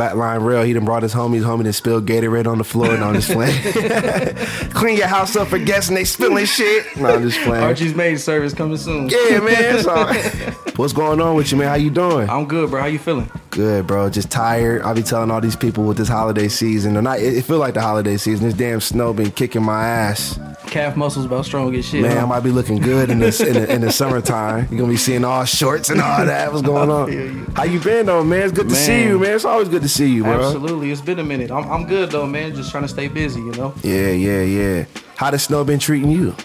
Flatline 0.00 0.44
Rel, 0.44 0.62
he 0.62 0.72
done 0.72 0.84
brought 0.84 1.02
his 1.02 1.12
homies 1.12 1.42
home 1.42 1.58
and 1.58 1.66
then 1.66 1.72
spilled 1.72 2.06
Gatorade 2.06 2.46
on 2.46 2.58
the 2.58 2.64
floor. 2.64 2.94
and 2.94 3.02
I'm 3.02 3.14
just 3.14 3.32
playing. 3.32 3.60
Clean 4.70 4.96
your 4.96 5.08
house 5.08 5.34
up 5.34 5.48
for 5.48 5.58
guests 5.58 5.88
and 5.88 5.96
they 5.96 6.04
spilling 6.04 6.46
shit. 6.46 6.96
No, 6.96 7.08
I'm 7.08 7.28
just 7.28 7.40
playing. 7.40 7.64
Archie's 7.64 7.92
maid 7.92 8.20
service 8.20 8.54
coming 8.54 8.76
soon. 8.76 9.08
Yeah, 9.08 9.40
man. 9.40 9.84
right. 9.84 10.54
What's 10.78 10.92
going 10.92 11.20
on 11.20 11.34
with 11.34 11.50
you, 11.50 11.58
man? 11.58 11.66
How 11.66 11.74
you 11.74 11.90
doing? 11.90 12.30
I'm 12.30 12.46
good, 12.46 12.70
bro. 12.70 12.82
How 12.82 12.86
you 12.86 13.00
feeling? 13.00 13.28
Good, 13.50 13.88
bro. 13.88 14.08
Just 14.10 14.30
tired. 14.30 14.82
I'll 14.82 14.94
be 14.94 15.02
telling 15.02 15.28
all 15.32 15.40
these 15.40 15.56
people 15.56 15.82
with 15.84 15.96
this 15.96 16.08
holiday 16.08 16.46
season, 16.46 16.96
and 16.96 17.08
I, 17.08 17.16
it, 17.16 17.38
it 17.38 17.44
feel 17.44 17.58
like 17.58 17.74
the 17.74 17.80
holiday 17.82 18.16
season. 18.16 18.46
This 18.46 18.54
damn 18.54 18.80
snow 18.80 19.12
been 19.12 19.32
kicking 19.32 19.64
my 19.64 19.84
ass. 19.84 20.38
Calf 20.66 20.94
muscles 20.96 21.24
about 21.24 21.44
strong 21.46 21.74
as 21.74 21.86
shit. 21.88 22.02
Man, 22.02 22.18
I 22.18 22.24
might 22.26 22.40
be 22.40 22.50
looking 22.50 22.78
good 22.78 23.10
in 23.10 23.18
this 23.18 23.40
in 23.40 23.54
the, 23.54 23.72
in 23.72 23.80
the 23.80 23.90
summertime. 23.90 24.68
You're 24.70 24.80
gonna 24.80 24.92
be 24.92 24.96
seeing 24.96 25.24
all 25.24 25.44
shorts 25.44 25.88
and 25.88 26.00
all 26.00 26.24
that. 26.24 26.52
What's 26.52 26.62
going 26.62 26.90
on? 26.90 27.10
you. 27.12 27.46
How 27.56 27.64
you 27.64 27.80
been 27.80 28.06
though, 28.06 28.22
man? 28.22 28.42
It's 28.42 28.52
good 28.52 28.68
to 28.68 28.74
see 28.74 29.02
you, 29.04 29.18
man. 29.18 29.34
It's 29.34 29.44
always 29.44 29.68
good 29.68 29.82
to 29.82 29.88
see 29.88 30.08
you, 30.08 30.22
bro. 30.22 30.44
Absolutely. 30.44 30.90
It's 30.92 31.00
been 31.00 31.18
a 31.18 31.24
minute. 31.24 31.50
I'm, 31.50 31.68
I'm 31.70 31.86
good 31.86 32.10
though, 32.10 32.26
man. 32.26 32.54
Just 32.54 32.70
trying 32.70 32.84
to 32.84 32.88
stay 32.88 33.08
busy, 33.08 33.40
you 33.40 33.52
know. 33.52 33.74
Yeah, 33.82 34.10
yeah, 34.10 34.42
yeah. 34.42 34.84
How 35.16 35.30
the 35.30 35.38
snow 35.38 35.64
been 35.64 35.78
treating 35.80 36.10
you? 36.10 36.36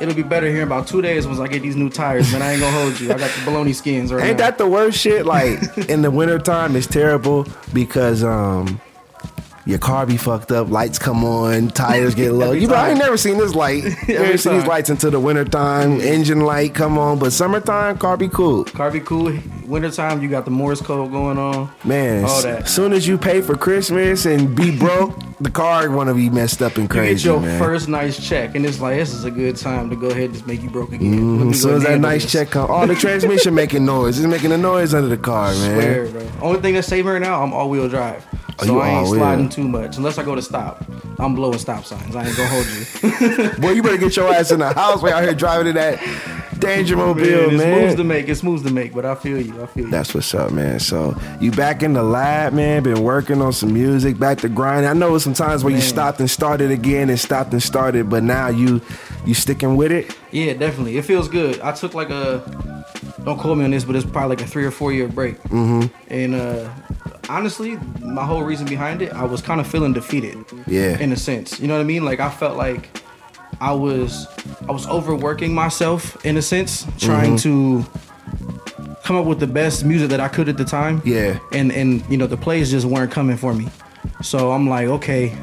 It'll 0.00 0.14
be 0.14 0.22
better 0.22 0.46
here 0.46 0.62
in 0.62 0.68
about 0.68 0.86
two 0.86 1.02
days 1.02 1.26
once 1.26 1.40
I 1.40 1.48
get 1.48 1.60
these 1.62 1.74
new 1.76 1.90
tires, 1.90 2.32
man. 2.32 2.40
I 2.40 2.52
ain't 2.52 2.60
gonna 2.60 2.76
hold 2.80 3.00
you. 3.00 3.12
I 3.12 3.18
got 3.18 3.30
the 3.30 3.40
baloney 3.50 3.74
skins 3.74 4.12
right 4.12 4.24
Ain't 4.24 4.38
now. 4.38 4.46
that 4.46 4.58
the 4.58 4.66
worst 4.66 4.98
shit? 4.98 5.26
Like 5.26 5.60
in 5.88 6.02
the 6.02 6.10
wintertime, 6.10 6.74
it's 6.76 6.86
terrible 6.86 7.46
because 7.72 8.22
um 8.22 8.80
your 9.68 9.78
car 9.78 10.06
be 10.06 10.16
fucked 10.16 10.50
up, 10.50 10.70
lights 10.70 10.98
come 10.98 11.22
on, 11.24 11.68
tires 11.68 12.14
get 12.14 12.32
low. 12.32 12.52
You 12.58 12.66
know, 12.66 12.74
I 12.74 12.88
ain't 12.90 12.98
never 12.98 13.18
seen 13.18 13.36
this 13.36 13.54
light. 13.54 13.84
Never 14.08 14.38
seen 14.38 14.54
these 14.54 14.66
lights 14.66 14.88
until 14.88 15.10
the 15.10 15.20
wintertime. 15.20 16.00
Engine 16.00 16.40
light 16.40 16.74
come 16.74 16.98
on, 16.98 17.18
but 17.18 17.32
summertime, 17.32 17.98
car 17.98 18.16
be 18.16 18.28
cool. 18.28 18.64
Car 18.64 18.90
be 18.90 19.00
cool. 19.00 19.38
Wintertime, 19.68 20.22
you 20.22 20.28
got 20.28 20.44
the 20.44 20.50
Morse 20.50 20.80
code 20.80 21.10
going 21.12 21.38
on. 21.38 21.70
Man, 21.84 22.24
All 22.24 22.30
s- 22.30 22.42
that. 22.44 22.68
soon 22.68 22.92
as 22.92 23.06
you 23.06 23.18
pay 23.18 23.40
for 23.42 23.56
Christmas 23.56 24.24
and 24.24 24.54
be 24.56 24.76
broke, 24.76 25.14
the 25.40 25.50
car 25.50 25.90
wanna 25.90 26.14
be 26.14 26.30
messed 26.30 26.62
up 26.62 26.76
and 26.78 26.88
crazy. 26.88 27.08
You 27.10 27.14
get 27.16 27.24
your 27.24 27.40
man. 27.40 27.58
first 27.60 27.88
nice 27.88 28.18
check, 28.26 28.54
and 28.54 28.64
it's 28.64 28.80
like 28.80 28.96
this 28.96 29.12
is 29.12 29.24
a 29.24 29.30
good 29.30 29.56
time 29.56 29.90
to 29.90 29.96
go 29.96 30.08
ahead 30.08 30.24
and 30.24 30.32
just 30.34 30.46
make 30.46 30.62
you 30.62 30.70
broke 30.70 30.92
again. 30.92 31.10
Let 31.10 31.18
Mm-hmm. 31.44 31.50
As 31.50 31.62
soon 31.62 31.74
as 31.76 31.82
that 31.84 32.00
nice 32.00 32.22
this. 32.22 32.32
check 32.32 32.50
come, 32.50 32.70
oh, 32.70 32.86
the 32.86 32.94
transmission 32.94 33.54
making 33.54 33.84
noise. 33.84 34.18
It's 34.18 34.26
making 34.26 34.52
a 34.52 34.58
noise 34.58 34.94
under 34.94 35.08
the 35.08 35.16
car, 35.18 35.52
man. 35.52 35.74
Swear, 35.74 36.06
bro. 36.06 36.22
Only 36.40 36.60
thing 36.60 36.74
that's 36.74 36.88
saving 36.88 37.12
right 37.12 37.20
now, 37.22 37.42
I'm 37.42 37.52
all 37.52 37.68
wheel 37.68 37.88
drive. 37.88 38.24
Oh, 38.60 38.64
So 38.64 38.72
you 38.74 38.80
I 38.80 38.88
ain't 38.88 39.06
sliding 39.08 39.48
too 39.50 39.68
much. 39.68 39.98
Unless 39.98 40.18
I 40.18 40.24
go 40.24 40.34
to 40.34 40.42
stop. 40.42 40.84
I'm 41.20 41.34
blowing 41.34 41.58
stop 41.58 41.84
signs. 41.84 42.16
I 42.16 42.24
ain't 42.26 42.36
gonna 42.36 42.48
hold 42.48 42.66
you. 42.66 43.50
Boy, 43.60 43.70
you 43.72 43.82
better 43.82 43.96
get 43.98 44.16
your 44.16 44.32
ass 44.32 44.50
in 44.50 44.58
the 44.60 44.72
house. 44.72 45.02
We 45.02 45.10
out 45.12 45.22
here 45.22 45.34
driving 45.34 45.68
in 45.68 45.74
that 45.76 45.98
danger 46.58 46.96
mobile, 46.96 47.50
man. 47.50 47.60
it's 47.60 47.80
moves 47.82 47.94
to 47.96 48.04
make. 48.04 48.28
It's 48.28 48.42
moves 48.42 48.62
to 48.64 48.72
make, 48.72 48.94
but 48.94 49.04
I 49.04 49.14
feel 49.14 49.40
you. 49.40 49.62
I 49.62 49.66
feel 49.66 49.84
you. 49.84 49.90
That's 49.90 50.14
what's 50.14 50.34
up, 50.34 50.52
man. 50.52 50.80
So 50.80 51.16
you 51.40 51.50
back 51.50 51.82
in 51.82 51.92
the 51.92 52.02
lab, 52.02 52.52
man. 52.52 52.82
Been 52.82 53.02
working 53.02 53.40
on 53.40 53.52
some 53.52 53.72
music, 53.72 54.18
back 54.18 54.38
to 54.38 54.48
grind. 54.48 54.86
I 54.86 54.92
know 54.92 55.16
some 55.18 55.34
times 55.34 55.64
where 55.64 55.74
you 55.74 55.80
stopped 55.80 56.20
and 56.20 56.30
started 56.30 56.70
again 56.70 57.10
and 57.10 57.18
stopped 57.18 57.52
and 57.52 57.62
started, 57.62 58.10
but 58.10 58.22
now 58.22 58.48
you 58.48 58.80
you 59.26 59.34
sticking 59.34 59.76
with 59.76 59.92
it. 59.92 60.16
Yeah, 60.30 60.54
definitely. 60.54 60.98
It 60.98 61.04
feels 61.04 61.28
good. 61.28 61.60
I 61.60 61.72
took 61.72 61.94
like 61.94 62.10
a 62.10 62.84
don't 63.24 63.38
quote 63.38 63.58
me 63.58 63.64
on 63.64 63.70
this, 63.70 63.84
but 63.84 63.96
it's 63.96 64.06
probably 64.06 64.36
like 64.36 64.44
a 64.44 64.46
three 64.48 64.64
or 64.64 64.70
four 64.70 64.92
year 64.92 65.08
break. 65.08 65.40
Mm-hmm. 65.44 65.86
And 66.08 66.34
uh 66.34 66.70
honestly, 67.28 67.76
my 68.00 68.24
whole 68.24 68.42
reason 68.42 68.66
behind 68.66 69.02
it, 69.02 69.12
I 69.12 69.24
was 69.24 69.42
kind 69.42 69.60
of 69.60 69.66
feeling 69.66 69.92
defeated. 69.92 70.44
Yeah. 70.66 70.98
In 70.98 71.12
a 71.12 71.16
sense. 71.16 71.60
You 71.60 71.68
know 71.68 71.74
what 71.74 71.80
I 71.80 71.84
mean? 71.84 72.04
Like 72.04 72.20
I 72.20 72.30
felt 72.30 72.56
like 72.56 72.88
I 73.60 73.72
was 73.72 74.26
I 74.68 74.72
was 74.72 74.86
overworking 74.86 75.54
myself 75.54 76.24
in 76.24 76.36
a 76.36 76.42
sense, 76.42 76.86
trying 76.98 77.36
Mm-hmm. 77.36 77.82
to 77.82 78.98
come 79.04 79.16
up 79.16 79.24
with 79.24 79.40
the 79.40 79.46
best 79.46 79.84
music 79.84 80.10
that 80.10 80.20
I 80.20 80.28
could 80.28 80.48
at 80.48 80.56
the 80.58 80.64
time. 80.64 81.00
Yeah. 81.04 81.38
And 81.52 81.72
and 81.72 82.04
you 82.10 82.16
know, 82.16 82.26
the 82.26 82.36
plays 82.36 82.70
just 82.70 82.86
weren't 82.86 83.10
coming 83.10 83.36
for 83.36 83.54
me. 83.54 83.68
So 84.22 84.52
I'm 84.52 84.68
like, 84.68 84.86
okay, 84.88 85.36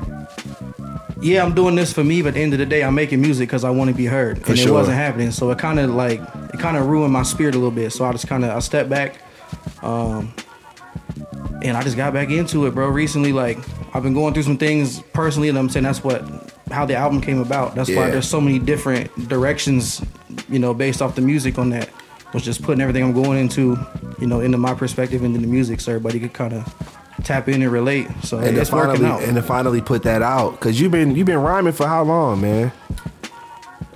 yeah, 1.22 1.44
I'm 1.44 1.54
doing 1.56 1.76
this 1.76 1.92
for 1.92 2.04
me, 2.04 2.22
but 2.22 2.30
at 2.30 2.34
the 2.36 2.42
end 2.42 2.54
of 2.54 2.60
the 2.60 2.66
day, 2.66 2.84
I'm 2.84 2.94
making 2.96 3.22
music 3.22 3.48
because 3.50 3.64
I 3.64 3.70
want 3.70 3.90
to 3.90 3.96
be 3.96 4.06
heard, 4.06 4.38
and 4.48 4.58
sure. 4.58 4.70
it 4.70 4.72
wasn't 4.72 4.98
happening. 4.98 5.32
So 5.32 5.50
it 5.52 5.58
kind 5.58 5.80
of 5.80 5.90
like 5.92 6.20
it 6.54 6.60
kind 6.60 6.78
of 6.78 6.88
ruined 6.88 7.12
my 7.14 7.24
spirit 7.24 7.56
a 7.56 7.58
little 7.58 7.72
bit. 7.72 7.92
So 7.92 8.06
I 8.06 8.12
just 8.12 8.28
kind 8.28 8.44
of 8.46 8.52
I 8.52 8.60
stepped 8.60 8.90
back, 8.90 9.22
um, 9.82 10.34
and 11.64 11.76
I 11.78 11.82
just 11.84 11.98
got 11.98 12.14
back 12.14 12.30
into 12.30 12.66
it, 12.68 12.76
bro. 12.76 12.88
Recently, 12.90 13.34
like 13.34 13.58
I've 13.96 14.04
been 14.04 14.14
going 14.14 14.34
through 14.34 14.44
some 14.44 14.58
things 14.58 15.02
personally, 15.14 15.50
and 15.50 15.58
I'm 15.58 15.70
saying 15.70 15.84
that's 15.84 16.04
what 16.04 16.22
how 16.72 16.86
the 16.86 16.96
album 16.96 17.22
came 17.22 17.40
about. 17.40 17.76
That's 17.76 17.90
why 17.90 18.10
there's 18.10 18.28
so 18.28 18.42
many 18.42 18.60
different 18.60 19.12
directions, 19.30 20.02
you 20.50 20.60
know, 20.60 20.74
based 20.74 21.02
off 21.02 21.16
the 21.16 21.22
music 21.22 21.58
on 21.58 21.70
that. 21.72 21.90
Was 22.34 22.44
just 22.44 22.64
putting 22.64 22.82
everything 22.82 23.02
I'm 23.04 23.14
going 23.14 23.40
into, 23.40 23.78
you 24.20 24.28
know, 24.28 24.42
into 24.42 24.58
my 24.58 24.74
perspective 24.74 25.24
into 25.24 25.40
the 25.40 25.48
music, 25.48 25.80
so 25.80 25.92
everybody 25.94 26.20
could 26.20 26.34
kind 26.34 26.54
of 26.54 26.74
tap 27.24 27.48
in 27.48 27.62
and 27.62 27.72
relate. 27.72 28.08
So 28.24 28.40
And 28.40 28.58
it's 28.58 28.70
finally 28.70 28.90
working 29.00 29.06
out. 29.06 29.24
and 29.24 29.36
to 29.36 29.42
finally 29.42 29.80
put 29.80 30.04
that 30.04 30.22
out 30.22 30.52
because 30.52 30.82
you've 30.82 30.92
been 30.92 31.16
you've 31.16 31.28
been 31.28 31.38
rhyming 31.40 31.72
for 31.74 31.88
how 31.88 32.04
long, 32.04 32.42
man? 32.42 32.74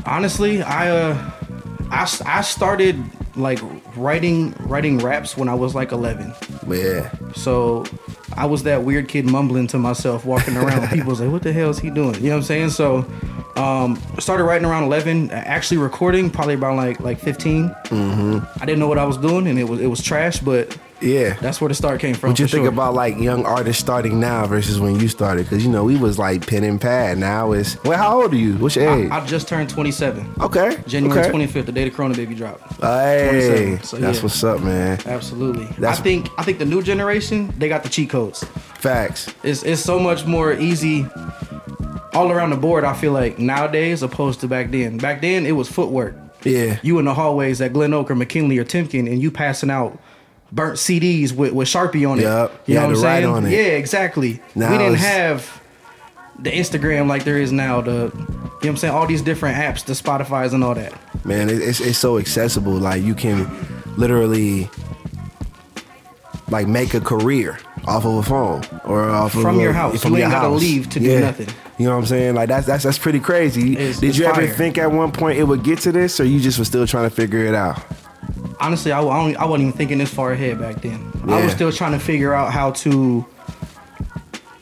Honestly, 0.05 0.61
I 0.61 0.89
uh, 0.89 1.31
I 1.91 2.07
I 2.25 2.41
started 2.41 3.03
like 3.35 3.59
writing 3.97 4.53
writing 4.59 4.99
raps 4.99 5.35
when 5.35 5.49
I 5.49 5.53
was 5.55 5.75
like 5.75 5.91
11. 5.91 6.33
Yeah. 6.69 7.11
So 7.35 7.83
I 8.35 8.45
was 8.45 8.63
that 8.63 8.83
weird 8.83 9.07
kid 9.07 9.25
mumbling 9.25 9.67
to 9.67 9.77
myself, 9.77 10.25
walking 10.25 10.57
around. 10.57 10.89
People 10.93 11.09
was 11.09 11.21
like, 11.21 11.31
"What 11.31 11.43
the 11.43 11.53
hell 11.53 11.69
is 11.69 11.79
he 11.79 11.89
doing?" 11.89 12.15
You 12.15 12.21
know 12.21 12.29
what 12.29 12.35
I'm 12.37 12.43
saying? 12.43 12.69
So 12.69 13.05
um, 13.55 14.01
started 14.19 14.45
writing 14.45 14.65
around 14.65 14.83
11. 14.83 15.31
Actually 15.31 15.77
recording 15.77 16.29
probably 16.29 16.55
around 16.55 16.77
like 16.77 16.99
like 16.99 17.19
15. 17.19 17.69
Mm-hmm. 17.69 18.61
I 18.61 18.65
didn't 18.65 18.79
know 18.79 18.87
what 18.87 18.97
I 18.97 19.05
was 19.05 19.17
doing, 19.17 19.47
and 19.47 19.59
it 19.59 19.65
was 19.65 19.81
it 19.81 19.87
was 19.87 20.01
trash. 20.01 20.39
But 20.39 20.77
Yeah. 21.01 21.33
that's 21.35 21.61
where 21.61 21.69
the 21.69 21.75
start 21.75 21.99
came 21.99 22.15
from. 22.15 22.31
What 22.31 22.39
you 22.39 22.47
think 22.47 22.63
sure. 22.63 22.69
about 22.69 22.93
like 22.93 23.17
young 23.17 23.45
artists 23.45 23.81
starting 23.81 24.19
now 24.19 24.45
versus 24.45 24.79
when 24.79 24.99
you 24.99 25.07
started? 25.07 25.43
Because 25.43 25.65
you 25.65 25.71
know 25.71 25.83
we 25.83 25.97
was 25.97 26.17
like 26.19 26.45
pen 26.47 26.63
and 26.63 26.79
pad. 26.79 27.17
Now 27.17 27.51
it's 27.51 27.81
well, 27.83 27.97
how 27.97 28.21
old 28.21 28.33
are 28.33 28.35
you? 28.35 28.53
What's 28.55 28.75
your 28.75 28.89
age? 28.89 29.11
I, 29.11 29.19
I 29.19 29.25
just 29.25 29.47
turned 29.47 29.69
27. 29.69 30.33
okay, 30.41 30.81
January 30.87 31.21
okay. 31.21 31.31
25th, 31.31 31.65
the 31.65 31.71
day 31.71 31.83
the 31.85 31.91
Corona 31.91 32.15
Baby 32.15 32.35
dropped. 32.35 32.81
Hey, 32.81 33.79
so 33.83 33.97
that's 33.97 34.17
yeah. 34.17 34.23
what's 34.23 34.43
up, 34.43 34.61
man. 34.61 34.99
Absolutely. 35.05 35.65
That's- 35.65 35.99
I 35.99 36.03
think 36.03 36.29
I 36.37 36.43
think 36.43 36.59
the 36.59 36.65
new 36.65 36.81
generation 36.81 37.53
they 37.57 37.69
got 37.69 37.83
the 37.83 37.89
cheat 37.89 38.09
codes. 38.09 38.43
Facts. 38.43 39.33
It's 39.43 39.63
it's 39.63 39.81
so 39.81 39.99
much 39.99 40.25
more 40.25 40.53
easy 40.53 41.05
all 42.13 42.31
around 42.31 42.49
the 42.51 42.57
board. 42.57 42.83
I 42.83 42.93
feel 42.93 43.11
like 43.11 43.39
nowadays 43.39 44.03
opposed 44.03 44.41
to 44.41 44.47
back 44.47 44.71
then. 44.71 44.97
Back 44.97 45.21
then 45.21 45.45
it 45.45 45.53
was 45.53 45.69
footwork. 45.69 46.15
Yeah. 46.43 46.79
You 46.81 46.99
in 46.99 47.05
the 47.05 47.13
hallways 47.13 47.61
at 47.61 47.73
Glen 47.73 47.93
Oak 47.93 48.09
or 48.09 48.15
McKinley 48.15 48.57
or 48.57 48.65
Timken, 48.65 49.11
and 49.11 49.21
you 49.21 49.29
passing 49.31 49.69
out 49.69 49.99
burnt 50.51 50.75
CDs 50.77 51.31
with, 51.31 51.53
with 51.53 51.67
Sharpie 51.67 52.09
on 52.09 52.19
it. 52.19 52.23
Yup. 52.23 52.51
You 52.65 52.73
You 52.73 52.75
know 52.75 52.81
had 52.81 52.87
what 52.89 52.95
I'm 52.97 53.01
saying? 53.01 53.25
on 53.25 53.45
it. 53.45 53.51
Yeah, 53.51 53.57
exactly. 53.77 54.41
Now 54.55 54.71
we 54.71 54.77
didn't 54.77 54.93
it's- 54.95 55.05
have 55.15 55.61
the 56.39 56.51
Instagram 56.51 57.07
like 57.07 57.23
there 57.25 57.37
is 57.37 57.51
now. 57.51 57.81
The 57.81 57.91
you 57.91 57.95
know 57.99 58.49
what 58.61 58.65
I'm 58.65 58.77
saying? 58.77 58.93
All 58.93 59.07
these 59.07 59.21
different 59.21 59.57
apps, 59.57 59.83
the 59.85 59.93
Spotify's 59.93 60.53
and 60.53 60.63
all 60.63 60.75
that. 60.75 60.93
man, 61.25 61.49
it's 61.49 61.79
it's 61.81 61.97
so 61.97 62.17
accessible. 62.17 62.73
Like 62.73 63.03
you 63.03 63.13
can 63.15 63.49
literally 63.97 64.69
like 66.49 66.67
make 66.67 66.93
a 66.93 67.01
career 67.01 67.59
off 67.85 68.05
of 68.05 68.15
a 68.15 68.23
phone 68.23 68.63
or 68.85 69.09
off 69.09 69.35
of 69.35 69.41
From 69.41 69.59
a- 69.59 69.61
your 69.61 69.73
house. 69.73 70.01
From 70.01 70.11
You 70.13 70.17
your 70.19 70.25
ain't 70.27 70.33
gotta 70.33 70.49
leave 70.49 70.89
to 70.89 70.99
do 70.99 71.19
nothing. 71.19 71.47
You 71.77 71.85
know 71.85 71.91
what 71.91 71.99
I'm 72.01 72.05
saying? 72.07 72.35
Like 72.35 72.49
that's 72.49 72.65
that's 72.65 72.83
that's 72.83 72.97
pretty 72.97 73.19
crazy. 73.19 73.73
It's- 73.73 73.99
Did 73.99 74.09
it's 74.09 74.17
you 74.17 74.25
ever 74.25 74.35
fire. 74.45 74.53
think 74.53 74.77
at 74.77 74.91
one 74.91 75.11
point 75.11 75.37
it 75.37 75.43
would 75.43 75.63
get 75.63 75.79
to 75.79 75.91
this, 75.91 76.19
or 76.19 76.25
you 76.25 76.39
just 76.39 76.57
was 76.59 76.67
still 76.67 76.87
trying 76.87 77.09
to 77.09 77.15
figure 77.15 77.45
it 77.45 77.55
out? 77.55 77.81
Honestly, 78.59 78.91
I, 78.91 79.01
I, 79.01 79.31
I 79.33 79.45
wasn't 79.45 79.67
even 79.69 79.77
thinking 79.77 79.97
this 79.99 80.13
far 80.13 80.31
ahead 80.33 80.59
back 80.59 80.81
then. 80.81 81.11
I 81.27 81.43
was 81.43 81.51
still 81.53 81.71
trying 81.71 81.91
to 81.93 81.99
figure 81.99 82.33
out 82.33 82.51
how 82.51 82.71
to 82.71 83.25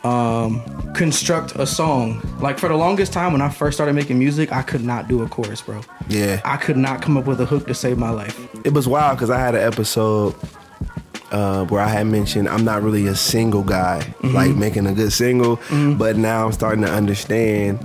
um, 0.04 0.62
construct 0.94 1.56
a 1.56 1.66
song. 1.66 2.22
Like 2.40 2.60
for 2.60 2.70
the 2.70 2.76
longest 2.76 3.14
time, 3.14 3.32
when 3.34 3.42
I 3.42 3.50
first 3.50 3.78
started 3.78 3.94
making 3.94 4.20
music, 4.20 4.52
I 4.52 4.62
could 4.62 4.84
not 4.84 5.08
do 5.08 5.22
a 5.24 5.28
chorus, 5.30 5.62
bro. 5.62 5.82
Yeah. 6.10 6.42
I 6.46 6.58
could 6.58 6.78
not 6.78 7.02
come 7.02 7.18
up 7.18 7.26
with 7.26 7.42
a 7.42 7.46
hook 7.46 7.68
to 7.68 7.74
save 7.74 7.98
my 7.98 8.10
life. 8.10 8.38
it 8.66 8.74
was 8.74 8.88
wild 8.88 9.18
because 9.18 9.30
I 9.30 9.40
had 9.40 9.56
an 9.56 9.62
episode 9.62 10.36
uh, 11.32 11.66
where 11.66 11.82
I 11.82 11.90
had 11.90 12.08
mentioned 12.08 12.48
I'm 12.48 12.64
not 12.64 12.84
really 12.84 13.08
a 13.08 13.16
single 13.16 13.64
guy, 13.64 14.00
Mm-hmm. 14.22 14.36
like 14.36 14.56
making 14.56 14.88
a 14.88 14.94
good 14.94 15.12
single, 15.12 15.60
but 15.98 16.16
now 16.16 16.46
I'm 16.46 16.52
starting 16.54 16.84
to 16.84 16.92
understand 16.92 17.80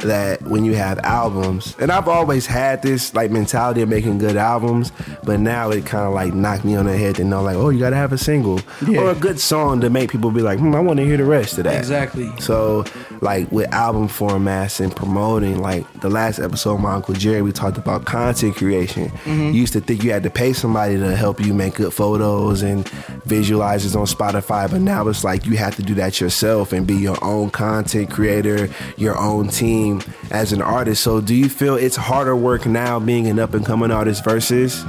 that 0.00 0.42
when 0.42 0.64
you 0.64 0.74
have 0.74 0.98
albums, 1.00 1.74
and 1.78 1.90
I've 1.90 2.08
always 2.08 2.46
had 2.46 2.82
this 2.82 3.14
like 3.14 3.30
mentality 3.30 3.82
of 3.82 3.88
making 3.88 4.18
good 4.18 4.36
albums, 4.36 4.92
but 5.24 5.40
now 5.40 5.70
it 5.70 5.84
kind 5.86 6.06
of 6.06 6.14
like 6.14 6.34
knocked 6.34 6.64
me 6.64 6.76
on 6.76 6.86
the 6.86 6.96
head 6.96 7.16
to 7.16 7.24
know 7.24 7.42
like, 7.42 7.56
oh, 7.56 7.70
you 7.70 7.78
gotta 7.78 7.96
have 7.96 8.12
a 8.12 8.18
single 8.18 8.60
Yeah. 8.86 9.00
or 9.00 9.10
a 9.10 9.14
good 9.14 9.40
song 9.40 9.80
to 9.80 9.90
make 9.90 10.10
people 10.10 10.30
be 10.30 10.40
like, 10.42 10.58
hmm, 10.58 10.74
I 10.74 10.80
want 10.80 10.98
to 10.98 11.04
hear 11.04 11.16
the 11.16 11.24
rest 11.24 11.58
of 11.58 11.64
that. 11.64 11.76
Exactly. 11.78 12.30
So, 12.40 12.84
like 13.20 13.50
with 13.50 13.72
album 13.72 14.08
formats 14.08 14.80
and 14.80 14.94
promoting, 14.94 15.60
like 15.60 15.84
the 16.00 16.08
last 16.08 16.38
episode 16.38 16.74
of 16.74 16.80
my 16.80 16.92
Uncle 16.94 17.14
Jerry, 17.14 17.42
we 17.42 17.52
talked 17.52 17.76
about 17.78 18.04
content 18.04 18.56
creation. 18.56 19.08
Mm-hmm. 19.08 19.46
You 19.48 19.52
used 19.60 19.72
to 19.72 19.80
think 19.80 20.04
you 20.04 20.12
had 20.12 20.22
to 20.22 20.30
pay 20.30 20.52
somebody 20.52 20.96
to 20.98 21.16
help 21.16 21.40
you 21.40 21.52
make 21.54 21.74
good 21.74 21.92
photos 21.92 22.62
and 22.62 22.84
visualizers 23.26 23.96
on 23.98 24.06
Spotify, 24.06 24.70
but 24.70 24.80
now 24.80 25.06
it's 25.08 25.24
like 25.24 25.46
you 25.46 25.56
have 25.56 25.74
to 25.76 25.82
do 25.82 25.94
that 25.94 26.20
yourself 26.20 26.72
and 26.72 26.86
be 26.86 26.94
your 26.94 27.22
own 27.24 27.50
content 27.50 28.10
creator, 28.10 28.68
your 28.96 29.18
own 29.18 29.48
team 29.48 29.87
as 30.30 30.52
an 30.52 30.62
artist. 30.62 31.02
So, 31.02 31.20
do 31.20 31.34
you 31.34 31.48
feel 31.48 31.76
it's 31.76 31.96
harder 31.96 32.36
work 32.36 32.66
now 32.66 32.98
being 32.98 33.26
an 33.26 33.38
up 33.38 33.54
and 33.54 33.64
coming 33.64 33.90
artist 33.90 34.24
versus? 34.24 34.84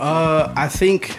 Uh, 0.00 0.52
I 0.56 0.68
think, 0.68 1.16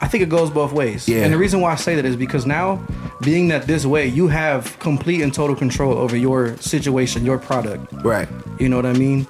I 0.00 0.08
think 0.08 0.22
it 0.22 0.28
goes 0.28 0.50
both 0.50 0.72
ways. 0.72 1.08
Yeah. 1.08 1.24
And 1.24 1.32
the 1.32 1.38
reason 1.38 1.60
why 1.60 1.72
I 1.72 1.76
say 1.76 1.94
that 1.94 2.04
is 2.04 2.16
because 2.16 2.46
now, 2.46 2.84
being 3.22 3.48
that 3.48 3.66
this 3.66 3.84
way, 3.84 4.06
you 4.06 4.28
have 4.28 4.78
complete 4.78 5.22
and 5.22 5.32
total 5.32 5.56
control 5.56 5.98
over 5.98 6.16
your 6.16 6.56
situation, 6.58 7.24
your 7.24 7.38
product. 7.38 7.92
Right. 8.04 8.28
You 8.58 8.68
know 8.68 8.76
what 8.76 8.86
I 8.86 8.92
mean? 8.92 9.26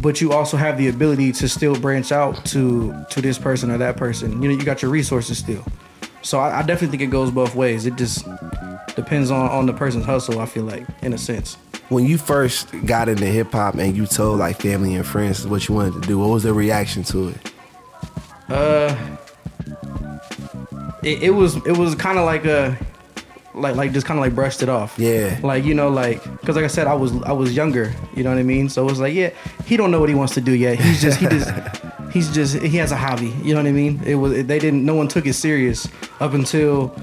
But 0.00 0.20
you 0.20 0.32
also 0.32 0.56
have 0.56 0.78
the 0.78 0.88
ability 0.88 1.32
to 1.32 1.48
still 1.48 1.78
branch 1.78 2.10
out 2.10 2.44
to 2.46 2.92
to 3.10 3.20
this 3.20 3.38
person 3.38 3.70
or 3.70 3.78
that 3.78 3.96
person. 3.96 4.42
You 4.42 4.48
know, 4.48 4.54
you 4.54 4.64
got 4.64 4.82
your 4.82 4.90
resources 4.90 5.38
still. 5.38 5.64
So 6.22 6.38
I, 6.38 6.60
I 6.60 6.62
definitely 6.62 6.96
think 6.96 7.02
it 7.02 7.12
goes 7.12 7.30
both 7.30 7.54
ways. 7.54 7.86
It 7.86 7.96
just 7.96 8.24
depends 8.94 9.30
on 9.30 9.48
on 9.50 9.66
the 9.66 9.72
person's 9.72 10.04
hustle. 10.04 10.40
I 10.40 10.46
feel 10.46 10.64
like, 10.64 10.86
in 11.02 11.12
a 11.12 11.18
sense. 11.18 11.56
When 11.88 12.06
you 12.06 12.16
first 12.16 12.68
got 12.86 13.08
into 13.08 13.26
hip 13.26 13.52
hop 13.52 13.74
and 13.74 13.96
you 13.96 14.06
told 14.06 14.38
like 14.38 14.60
family 14.60 14.94
and 14.94 15.06
friends 15.06 15.46
what 15.46 15.68
you 15.68 15.74
wanted 15.74 16.00
to 16.00 16.08
do, 16.08 16.18
what 16.18 16.28
was 16.28 16.42
their 16.42 16.54
reaction 16.54 17.02
to 17.04 17.28
it? 17.28 17.52
Uh, 18.48 18.96
it, 21.02 21.24
it 21.24 21.30
was 21.30 21.56
it 21.66 21.76
was 21.76 21.94
kind 21.94 22.18
of 22.18 22.24
like 22.24 22.44
a 22.44 22.76
like 23.54 23.76
like 23.76 23.92
just 23.92 24.06
kind 24.06 24.18
of 24.18 24.22
like 24.22 24.34
brushed 24.34 24.62
it 24.62 24.68
off. 24.68 24.98
Yeah. 24.98 25.38
Like 25.42 25.64
you 25.64 25.74
know 25.74 25.88
like 25.88 26.22
because 26.40 26.56
like 26.56 26.64
I 26.64 26.68
said 26.68 26.86
I 26.86 26.94
was 26.94 27.12
I 27.22 27.32
was 27.32 27.54
younger. 27.54 27.92
You 28.14 28.22
know 28.22 28.30
what 28.30 28.38
I 28.38 28.42
mean? 28.42 28.68
So 28.68 28.82
it 28.82 28.90
was 28.90 29.00
like 29.00 29.14
yeah 29.14 29.30
he 29.66 29.76
don't 29.76 29.90
know 29.90 30.00
what 30.00 30.08
he 30.08 30.14
wants 30.14 30.34
to 30.34 30.40
do 30.40 30.52
yet. 30.52 30.78
He's 30.78 31.02
just 31.02 31.18
he 31.18 31.26
just 31.26 31.50
he's 32.12 32.32
just 32.32 32.56
he 32.56 32.76
has 32.76 32.92
a 32.92 32.96
hobby. 32.96 33.28
You 33.42 33.54
know 33.54 33.60
what 33.60 33.68
I 33.68 33.72
mean? 33.72 34.00
It 34.04 34.16
was 34.16 34.32
they 34.44 34.58
didn't 34.58 34.84
no 34.84 34.94
one 34.94 35.08
took 35.08 35.26
it 35.26 35.34
serious 35.34 35.88
up 36.20 36.34
until 36.34 36.94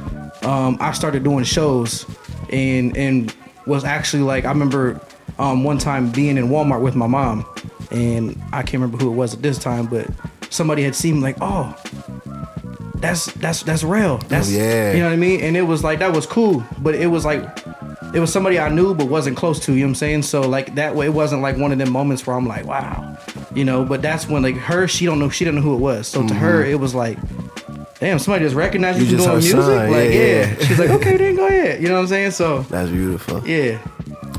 um, 0.44 0.78
I 0.80 0.92
started 0.94 1.24
doing 1.24 1.44
shows 1.44 2.06
and 2.52 2.96
and 2.96 3.34
was 3.66 3.84
actually 3.84 4.24
like 4.24 4.46
I 4.46 4.50
remember 4.50 5.02
um, 5.38 5.64
one 5.64 5.78
time 5.78 6.12
being 6.12 6.38
in 6.38 6.50
Walmart 6.50 6.82
with 6.82 6.96
my 6.96 7.08
mom 7.08 7.46
and 7.92 8.40
I 8.54 8.62
can't 8.62 8.82
remember 8.82 8.98
who 8.98 9.12
it 9.12 9.16
was 9.16 9.34
at 9.34 9.42
this 9.42 9.58
time 9.58 9.86
but 9.86 10.08
somebody 10.50 10.84
had 10.84 10.96
seen 10.96 11.16
me 11.16 11.22
like 11.22 11.38
oh 11.42 11.76
that's 13.00 13.32
that's 13.34 13.64
that's 13.64 13.84
real. 13.84 14.18
That's 14.28 14.52
yeah. 14.52 14.94
You 14.94 15.00
know 15.00 15.06
what 15.06 15.14
I 15.14 15.18
mean? 15.18 15.42
And 15.42 15.56
it 15.56 15.62
was 15.62 15.84
like 15.84 16.00
that 16.00 16.14
was 16.14 16.26
cool, 16.26 16.64
but 16.80 16.96
it 16.96 17.08
was 17.08 17.26
like 17.26 17.42
it 18.14 18.20
was 18.20 18.32
somebody 18.32 18.60
I 18.60 18.70
knew 18.70 18.94
but 18.94 19.08
wasn't 19.08 19.38
close 19.38 19.60
to. 19.62 19.74
You 19.74 19.80
know 19.80 19.86
what 19.86 19.90
I'm 19.90 19.96
saying? 19.96 20.22
So 20.24 20.42
like 20.42 20.76
that 20.76 20.96
way, 20.96 21.08
it 21.08 21.14
wasn't 21.14 21.42
like 21.42 21.58
one 21.58 21.72
of 21.72 21.78
them 21.78 21.92
moments 21.92 22.26
where 22.26 22.36
I'm 22.36 22.48
like, 22.48 22.66
wow, 22.66 23.18
you 23.54 23.66
know. 23.66 23.86
But 23.86 24.02
that's 24.02 24.28
when 24.28 24.44
like 24.44 24.56
her, 24.56 24.88
she 24.88 25.06
don't 25.06 25.20
know, 25.20 25.30
she 25.30 25.46
didn't 25.46 25.58
know 25.58 25.62
who 25.62 25.76
it 25.76 25.80
was. 25.80 26.08
So 26.08 26.28
to 26.28 26.34
her, 26.34 26.62
mm-hmm. 26.64 26.72
it 26.72 26.80
was 26.80 26.96
like. 26.96 27.18
Damn, 28.00 28.18
somebody 28.18 28.46
just 28.46 28.56
recognized 28.56 28.98
you, 29.00 29.04
You 29.04 29.18
just 29.18 29.26
doing 29.26 29.40
music. 29.40 29.60
son, 29.60 29.92
Like, 29.92 30.06
yeah, 30.06 30.10
yeah, 30.10 30.56
yeah. 30.58 30.66
She's 30.66 30.80
like, 30.80 30.90
okay, 31.02 31.18
then 31.18 31.36
go 31.36 31.48
ahead. 31.48 31.82
You 31.82 31.90
know 31.90 31.96
what 31.96 32.00
I'm 32.04 32.08
saying? 32.08 32.32
So, 32.32 32.62
That's 32.62 32.90
beautiful. 32.90 33.46
yeah, 33.46 33.86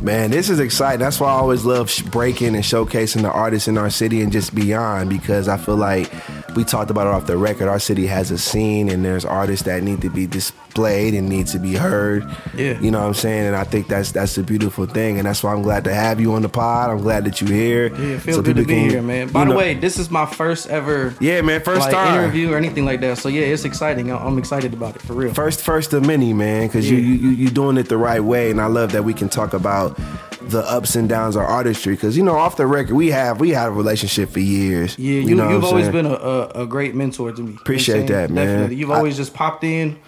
Man, 0.02 0.30
this 0.30 0.48
is 0.48 0.60
exciting. 0.60 1.00
That's 1.00 1.20
why 1.20 1.28
I 1.28 1.32
always 1.32 1.66
love 1.66 1.92
breaking 2.10 2.54
and 2.54 2.64
showcasing 2.64 3.20
the 3.20 3.30
artists 3.30 3.68
in 3.68 3.76
our 3.76 3.90
city 3.90 4.22
and 4.22 4.32
just 4.32 4.54
beyond 4.54 5.10
because 5.10 5.46
I 5.46 5.58
feel 5.58 5.76
like 5.76 6.10
we 6.56 6.64
talked 6.64 6.90
about 6.90 7.06
it 7.06 7.10
off 7.14 7.26
the 7.26 7.36
record. 7.36 7.68
Our 7.68 7.78
city 7.78 8.06
has 8.06 8.30
a 8.30 8.38
scene 8.38 8.88
and 8.88 9.04
there's 9.04 9.24
artists 9.24 9.64
that 9.66 9.82
need 9.82 10.00
to 10.02 10.10
be 10.10 10.26
displayed 10.26 11.14
and 11.14 11.28
need 11.28 11.46
to 11.48 11.58
be 11.58 11.74
heard. 11.74 12.24
Yeah. 12.56 12.78
You 12.80 12.90
know 12.90 13.00
what 13.00 13.06
I'm 13.08 13.14
saying? 13.14 13.46
And 13.46 13.56
I 13.56 13.64
think 13.64 13.88
that's 13.88 14.12
that's 14.12 14.36
a 14.38 14.42
beautiful 14.42 14.86
thing. 14.86 15.18
And 15.18 15.26
that's 15.26 15.42
why 15.42 15.52
I'm 15.52 15.62
glad 15.62 15.84
to 15.84 15.94
have 15.94 16.20
you 16.20 16.34
on 16.34 16.42
the 16.42 16.48
pod. 16.48 16.90
I'm 16.90 16.98
glad 16.98 17.24
that 17.24 17.40
you're 17.40 17.50
here. 17.50 17.86
yeah. 17.96 18.18
Feel 18.18 18.34
So 18.36 18.42
good 18.42 18.56
to 18.56 18.64
be 18.64 18.74
can, 18.74 18.90
here, 18.90 19.02
man. 19.02 19.28
By 19.28 19.44
the 19.44 19.50
know- 19.50 19.56
way, 19.56 19.74
this 19.74 19.98
is 19.98 20.10
my 20.10 20.26
first 20.26 20.68
ever 20.68 21.14
Yeah, 21.20 21.40
man, 21.42 21.60
first 21.62 21.80
like 21.80 21.92
time. 21.92 22.18
interview 22.20 22.52
or 22.52 22.56
anything 22.56 22.84
like 22.84 23.00
that. 23.00 23.18
So 23.18 23.28
yeah, 23.28 23.42
it's 23.42 23.64
exciting. 23.64 24.10
I'm 24.12 24.38
excited 24.38 24.72
about 24.72 24.96
it 24.96 25.02
for 25.02 25.14
real. 25.14 25.32
First, 25.34 25.60
first 25.62 25.92
of 25.92 26.04
many, 26.06 26.32
man, 26.32 26.66
because 26.66 26.90
you, 26.90 26.96
Yeah. 26.98 27.04
you 27.06 27.14
you 27.14 27.30
you 27.44 27.50
doing 27.50 27.76
it 27.78 27.88
the 27.88 27.98
right 27.98 28.22
way, 28.22 28.50
and 28.50 28.60
I 28.60 28.66
love 28.66 28.92
that 28.92 29.04
we 29.04 29.14
can 29.14 29.28
talk 29.28 29.52
about 29.54 29.98
the 30.42 30.60
ups 30.60 30.96
and 30.96 31.08
downs 31.08 31.36
of 31.36 31.42
artistry. 31.42 31.94
Because 31.94 32.16
you 32.16 32.22
know, 32.22 32.36
off 32.36 32.56
the 32.56 32.66
record, 32.66 32.94
we 32.94 33.08
have 33.08 33.40
we 33.40 33.50
had 33.50 33.68
a 33.68 33.70
relationship 33.70 34.30
for 34.30 34.40
years. 34.40 34.98
Yeah, 34.98 35.20
you, 35.20 35.34
know 35.34 35.46
what 35.46 35.52
you've 35.52 35.64
always 35.64 35.84
saying? 35.84 35.92
been 35.92 36.06
a, 36.06 36.14
a, 36.14 36.46
a 36.62 36.66
great 36.66 36.94
mentor 36.94 37.32
to 37.32 37.40
me. 37.42 37.48
You 37.48 37.54
know 37.54 37.60
Appreciate 37.60 38.06
that, 38.08 38.30
man. 38.30 38.46
Definitely. 38.46 38.76
You've 38.76 38.90
I- 38.90 38.96
always 38.96 39.16
just 39.16 39.34
popped 39.34 39.64
in 39.64 39.98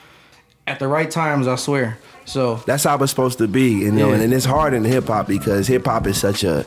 at 0.67 0.79
the 0.79 0.89
right 0.89 1.11
times, 1.11 1.47
I 1.47 1.57
swear. 1.57 1.99
So 2.25 2.57
That's 2.67 2.85
how 2.85 2.97
it's 2.99 3.11
supposed 3.11 3.39
to 3.39 3.49
be, 3.49 3.87
and, 3.87 3.99
you 3.99 4.05
know, 4.05 4.09
Yeah. 4.09 4.15
and, 4.15 4.23
and 4.25 4.33
it's 4.33 4.45
hard 4.45 4.75
in 4.75 4.85
hip 4.85 5.07
hop 5.09 5.27
because 5.27 5.67
hip 5.67 5.87
hop 5.87 6.07
is 6.07 6.19
such 6.19 6.45
a 6.45 6.65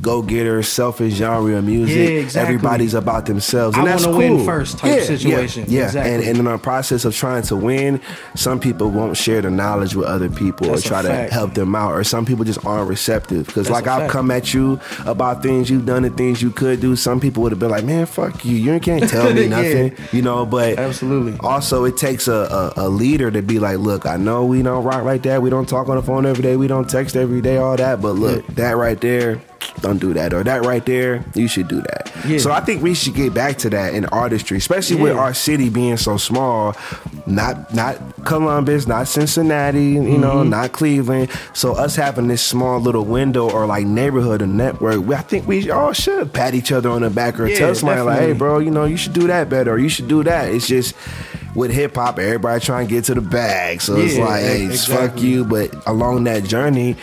go 0.00 0.22
getter, 0.22 0.62
selfish 0.62 1.14
genre 1.14 1.56
of 1.56 1.64
music. 1.64 1.96
Yeah, 1.96 2.18
exactly. 2.20 2.54
Everybody's 2.54 2.94
about 2.94 3.26
themselves, 3.26 3.76
and 3.76 3.88
I 3.88 3.92
that's 3.92 4.04
cool. 4.04 4.16
win 4.18 4.44
first 4.44 4.78
type 4.78 4.96
yeah, 4.98 5.04
situation. 5.04 5.64
Yeah, 5.66 5.78
yeah. 5.80 5.84
Exactly. 5.86 6.14
And, 6.14 6.24
and 6.24 6.38
in 6.38 6.46
our 6.46 6.58
process 6.58 7.04
of 7.04 7.16
trying 7.16 7.42
to 7.44 7.56
win, 7.56 8.00
some 8.36 8.60
people 8.60 8.90
won't 8.90 9.16
share 9.16 9.42
the 9.42 9.50
knowledge 9.50 9.96
with 9.96 10.06
other 10.06 10.28
people 10.28 10.68
That's 10.68 10.86
or 10.86 10.88
try 10.88 11.02
to 11.02 11.12
help 11.32 11.54
them 11.54 11.74
out, 11.74 11.92
or 11.92 12.04
some 12.04 12.24
people 12.26 12.44
just 12.44 12.64
aren't 12.64 12.88
receptive. 12.88 13.46
Because 13.46 13.70
like 13.70 13.88
I've 13.88 14.02
fact. 14.02 14.12
come 14.12 14.30
at 14.30 14.54
you 14.54 14.78
about 15.04 15.42
things 15.42 15.68
you've 15.68 15.86
done 15.86 16.04
and 16.04 16.16
things 16.16 16.42
you 16.42 16.50
could 16.52 16.80
do. 16.80 16.94
Some 16.94 17.18
people 17.18 17.42
would 17.42 17.50
have 17.52 17.58
been 17.58 17.70
like, 17.70 17.84
"Man, 17.84 18.06
fuck 18.06 18.44
you! 18.44 18.54
You 18.56 18.78
can't 18.78 19.08
tell 19.08 19.34
me 19.34 19.48
nothing," 19.58 19.96
you 20.12 20.22
know. 20.22 20.46
But 20.46 20.78
Absolutely. 20.78 21.36
also, 21.40 21.84
it 21.84 21.96
takes 21.96 22.28
a, 22.28 22.72
a, 22.76 22.86
a 22.86 22.88
leader 22.88 23.32
to 23.32 23.42
be 23.42 23.58
like, 23.58 23.78
look, 23.78 24.06
I 24.06 24.16
know 24.16 24.44
we 24.44 24.62
don't 24.62 24.84
rock 24.84 24.97
like 25.04 25.22
that. 25.22 25.42
We 25.42 25.50
don't 25.50 25.68
talk 25.68 25.88
on 25.88 25.96
the 25.96 26.02
phone 26.02 26.26
every 26.26 26.42
day. 26.42 26.56
We 26.56 26.66
don't 26.68 26.88
text 26.88 27.16
every 27.16 27.40
day, 27.40 27.56
all 27.56 27.76
that. 27.76 28.00
But 28.00 28.12
look, 28.12 28.46
that 28.48 28.76
right 28.76 29.00
there, 29.00 29.40
don't 29.80 29.98
do 29.98 30.12
that. 30.14 30.32
Or 30.34 30.42
that 30.44 30.64
right 30.64 30.84
there, 30.84 31.24
you 31.34 31.46
should 31.48 31.68
do 31.68 31.80
that. 31.80 32.12
Yeah. 32.26 32.38
So 32.38 32.50
I 32.50 32.60
think 32.60 32.82
we 32.82 32.94
should 32.94 33.14
get 33.14 33.32
back 33.34 33.58
to 33.58 33.70
that 33.70 33.94
in 33.94 34.04
artistry, 34.06 34.56
especially 34.58 35.00
with 35.00 35.16
our 35.16 35.34
city 35.34 35.68
being 35.70 35.96
so 35.96 36.16
small. 36.16 36.74
Not 37.26 37.72
not 37.74 37.96
Columbus, 38.24 38.86
not 38.86 39.06
Cincinnati, 39.08 39.84
you 39.92 40.18
know, 40.18 40.36
Mm-hmm. 40.38 40.50
not 40.50 40.72
Cleveland. 40.72 41.30
So 41.54 41.72
us 41.74 41.94
having 41.96 42.26
this 42.28 42.42
small 42.42 42.80
little 42.80 43.04
window 43.04 43.50
or 43.50 43.66
like 43.66 43.86
neighborhood 43.86 44.42
or 44.42 44.46
network, 44.46 45.08
I 45.10 45.22
think 45.22 45.46
we 45.46 45.70
all 45.70 45.92
should 45.92 46.32
pat 46.32 46.54
each 46.54 46.72
other 46.72 46.90
on 46.90 47.02
the 47.02 47.10
back 47.10 47.38
or 47.38 47.46
Yeah, 47.46 47.58
tell 47.58 47.74
somebody 47.74 48.00
like, 48.02 48.18
hey, 48.20 48.32
bro, 48.32 48.58
you 48.58 48.70
know, 48.70 48.84
you 48.84 48.96
should 48.96 49.12
do 49.12 49.26
that 49.26 49.48
better 49.48 49.72
or 49.72 49.78
you 49.78 49.88
should 49.88 50.08
do 50.08 50.22
that. 50.24 50.50
It's 50.52 50.66
just 50.66 50.94
with 51.54 51.70
hip 51.70 51.94
hop, 51.96 52.18
everybody 52.18 52.60
trying 52.60 52.86
to 52.88 52.94
get 52.94 53.04
to 53.04 53.14
the 53.14 53.20
bag. 53.20 53.80
So 53.80 53.96
it's 53.96 54.16
like, 54.18 54.42
hey, 54.42 54.66
e- 54.72 54.76
fuck 54.76 55.20
you. 55.20 55.44
But 55.44 55.74
along 55.86 56.24
that 56.24 56.44
journey, 56.44 56.96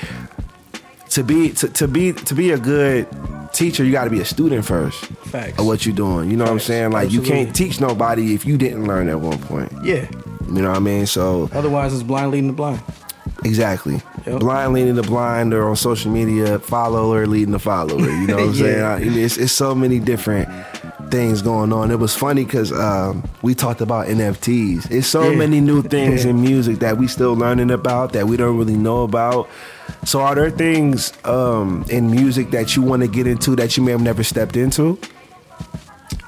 to 1.15 1.23
be 1.23 1.49
to, 1.51 1.67
to 1.69 1.87
be 1.87 2.13
to 2.13 2.33
be 2.35 2.51
a 2.51 2.57
good 2.57 3.07
teacher, 3.53 3.83
you 3.83 3.91
got 3.91 4.03
to 4.05 4.09
be 4.09 4.19
a 4.21 4.25
student 4.25 4.65
first 4.65 5.03
Facts. 5.05 5.57
of 5.59 5.65
what 5.65 5.85
you're 5.85 5.95
doing. 5.95 6.29
You 6.29 6.37
know 6.37 6.43
what 6.45 6.51
I'm 6.51 6.59
saying? 6.59 6.91
Like 6.91 7.11
you 7.11 7.21
can't 7.21 7.55
teach 7.55 7.79
nobody 7.81 8.33
if 8.33 8.45
you 8.45 8.57
didn't 8.57 8.85
learn 8.85 9.09
at 9.09 9.19
one 9.19 9.39
point. 9.39 9.71
yeah. 9.83 10.09
You 10.47 10.61
know 10.61 10.69
what 10.69 10.77
I 10.77 10.79
mean? 10.79 11.05
So 11.07 11.49
Otherwise, 11.53 11.93
it's 11.93 12.03
blind 12.03 12.31
leading 12.31 12.47
the 12.47 12.53
blind. 12.53 12.81
exactly. 13.43 14.01
Yep. 14.27 14.39
Blind 14.41 14.73
leading 14.73 14.95
the 14.95 15.03
blind 15.03 15.53
or 15.53 15.67
on 15.69 15.75
social 15.75 16.11
media, 16.11 16.59
follower 16.59 17.25
leading 17.27 17.51
the 17.51 17.59
follower. 17.59 17.99
You 17.99 18.27
know 18.27 18.35
what 18.35 18.43
I'm 18.49 18.53
Yeah. 18.53 18.97
saying? 18.99 19.15
I, 19.15 19.19
it's, 19.23 19.37
it's 19.37 19.51
so 19.53 19.73
many 19.73 19.99
different 19.99 20.47
things 21.09 21.41
going 21.41 21.71
on. 21.73 21.91
It 21.91 21.99
was 21.99 22.15
funny 22.15 22.43
because 22.45 22.71
um, 22.71 23.23
we 23.41 23.55
talked 23.55 23.81
about 23.81 24.07
NFTs. 24.07 24.89
It's 24.91 25.07
so 25.07 25.29
Yeah. 25.29 25.37
many 25.37 25.61
new 25.61 25.81
things 25.95 26.23
Yeah. 26.23 26.31
in 26.31 26.41
music 26.41 26.79
that 26.79 26.97
we 26.97 27.07
still 27.07 27.35
learning 27.35 27.71
about 27.71 28.13
that 28.13 28.27
we 28.27 28.37
don't 28.37 28.57
really 28.57 28.75
know 28.77 29.03
about. 29.03 29.47
So 30.03 30.21
are 30.21 30.35
there 30.35 30.49
things 30.49 31.13
um, 31.25 31.85
in 31.89 32.09
music 32.11 32.51
that 32.51 32.75
you 32.75 32.81
want 32.81 33.01
to 33.03 33.07
get 33.07 33.27
into 33.27 33.55
that 33.55 33.77
you 33.77 33.83
may 33.83 33.91
have 33.91 34.01
never 34.01 34.23
stepped 34.23 34.55
into? 34.57 34.97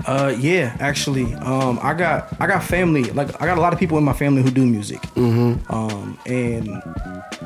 Uh, 0.06 0.34
yeah, 0.40 0.76
actually, 0.80 1.34
um, 1.36 1.80
I 1.82 1.94
got 1.94 2.30
I 2.40 2.48
got 2.48 2.64
family. 2.64 3.04
Like 3.06 3.42
I 3.42 3.46
got 3.46 3.58
a 3.58 3.62
lot 3.62 3.74
of 3.74 3.80
people 3.80 3.98
in 3.98 4.06
my 4.06 4.14
family 4.14 4.42
who 4.42 4.50
do 4.52 4.66
music. 4.66 5.02
Mm-hmm. 5.16 5.74
Um, 5.74 6.18
and 6.26 6.70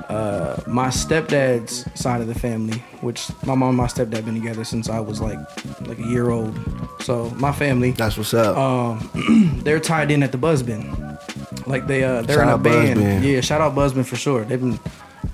uh, 0.09 0.61
my 0.67 0.87
stepdad's 0.87 1.85
side 1.99 2.21
of 2.21 2.27
the 2.27 2.35
family, 2.37 2.77
which 3.01 3.29
my 3.45 3.55
mom 3.55 3.69
and 3.69 3.77
my 3.77 3.87
stepdad 3.87 4.25
been 4.25 4.35
together 4.35 4.63
since 4.63 4.89
I 4.89 4.99
was 4.99 5.21
like 5.21 5.39
like 5.87 5.99
a 5.99 6.07
year 6.07 6.29
old. 6.29 6.57
So 7.01 7.29
my 7.31 7.51
family, 7.51 7.91
That's 7.91 8.17
what's 8.17 8.33
up. 8.33 8.57
um, 8.57 9.59
they're 9.63 9.79
tied 9.79 10.11
in 10.11 10.23
at 10.23 10.31
the 10.31 10.37
Buzzbin. 10.37 11.67
Like 11.67 11.87
they 11.87 12.03
uh 12.03 12.21
they're 12.23 12.37
Shout 12.37 12.47
in 12.47 12.53
a 12.53 12.57
band. 12.57 12.99
Buzzbin. 12.99 13.23
Yeah, 13.23 13.41
shout 13.41 13.61
out 13.61 13.75
Buzzbin 13.75 14.05
for 14.05 14.15
sure. 14.15 14.43
They've 14.43 14.59
been 14.59 14.79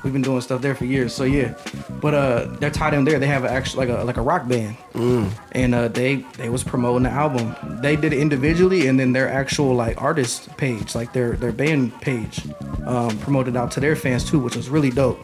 we've 0.03 0.13
been 0.13 0.21
doing 0.21 0.41
stuff 0.41 0.61
there 0.61 0.75
for 0.75 0.85
years. 0.85 1.13
So 1.13 1.23
yeah, 1.23 1.53
but 2.01 2.13
uh 2.13 2.45
they're 2.59 2.69
tied 2.71 2.93
in 2.93 3.03
there. 3.05 3.19
They 3.19 3.27
have 3.27 3.43
a, 3.43 3.49
actually 3.51 3.87
like 3.87 3.97
a 3.99 4.03
like 4.03 4.17
a 4.17 4.21
rock 4.21 4.47
band, 4.47 4.75
Mm. 4.93 5.29
and 5.53 5.75
uh 5.75 5.87
they 5.89 6.15
they 6.37 6.49
was 6.49 6.63
promoting 6.63 7.03
the 7.03 7.09
album. 7.11 7.55
They 7.81 7.95
did 7.95 8.13
it 8.13 8.19
individually, 8.19 8.87
and 8.87 8.99
then 8.99 9.13
their 9.13 9.29
actual 9.31 9.73
like 9.75 10.01
artist 10.01 10.55
page, 10.57 10.95
like 10.95 11.13
their 11.13 11.33
their 11.33 11.51
band 11.51 11.99
page, 12.01 12.41
um, 12.85 13.17
promoted 13.19 13.55
out 13.55 13.71
to 13.71 13.79
their 13.79 13.95
fans 13.95 14.23
too, 14.23 14.39
which 14.39 14.55
was 14.55 14.69
really 14.69 14.89
dope. 14.91 15.19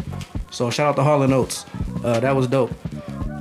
So 0.51 0.69
shout 0.69 0.87
out 0.87 0.95
to 0.97 1.03
Hall 1.03 1.23
and 1.23 1.33
Oates. 1.33 1.65
Uh, 2.03 2.19
that 2.19 2.35
was 2.35 2.47
dope. 2.47 2.71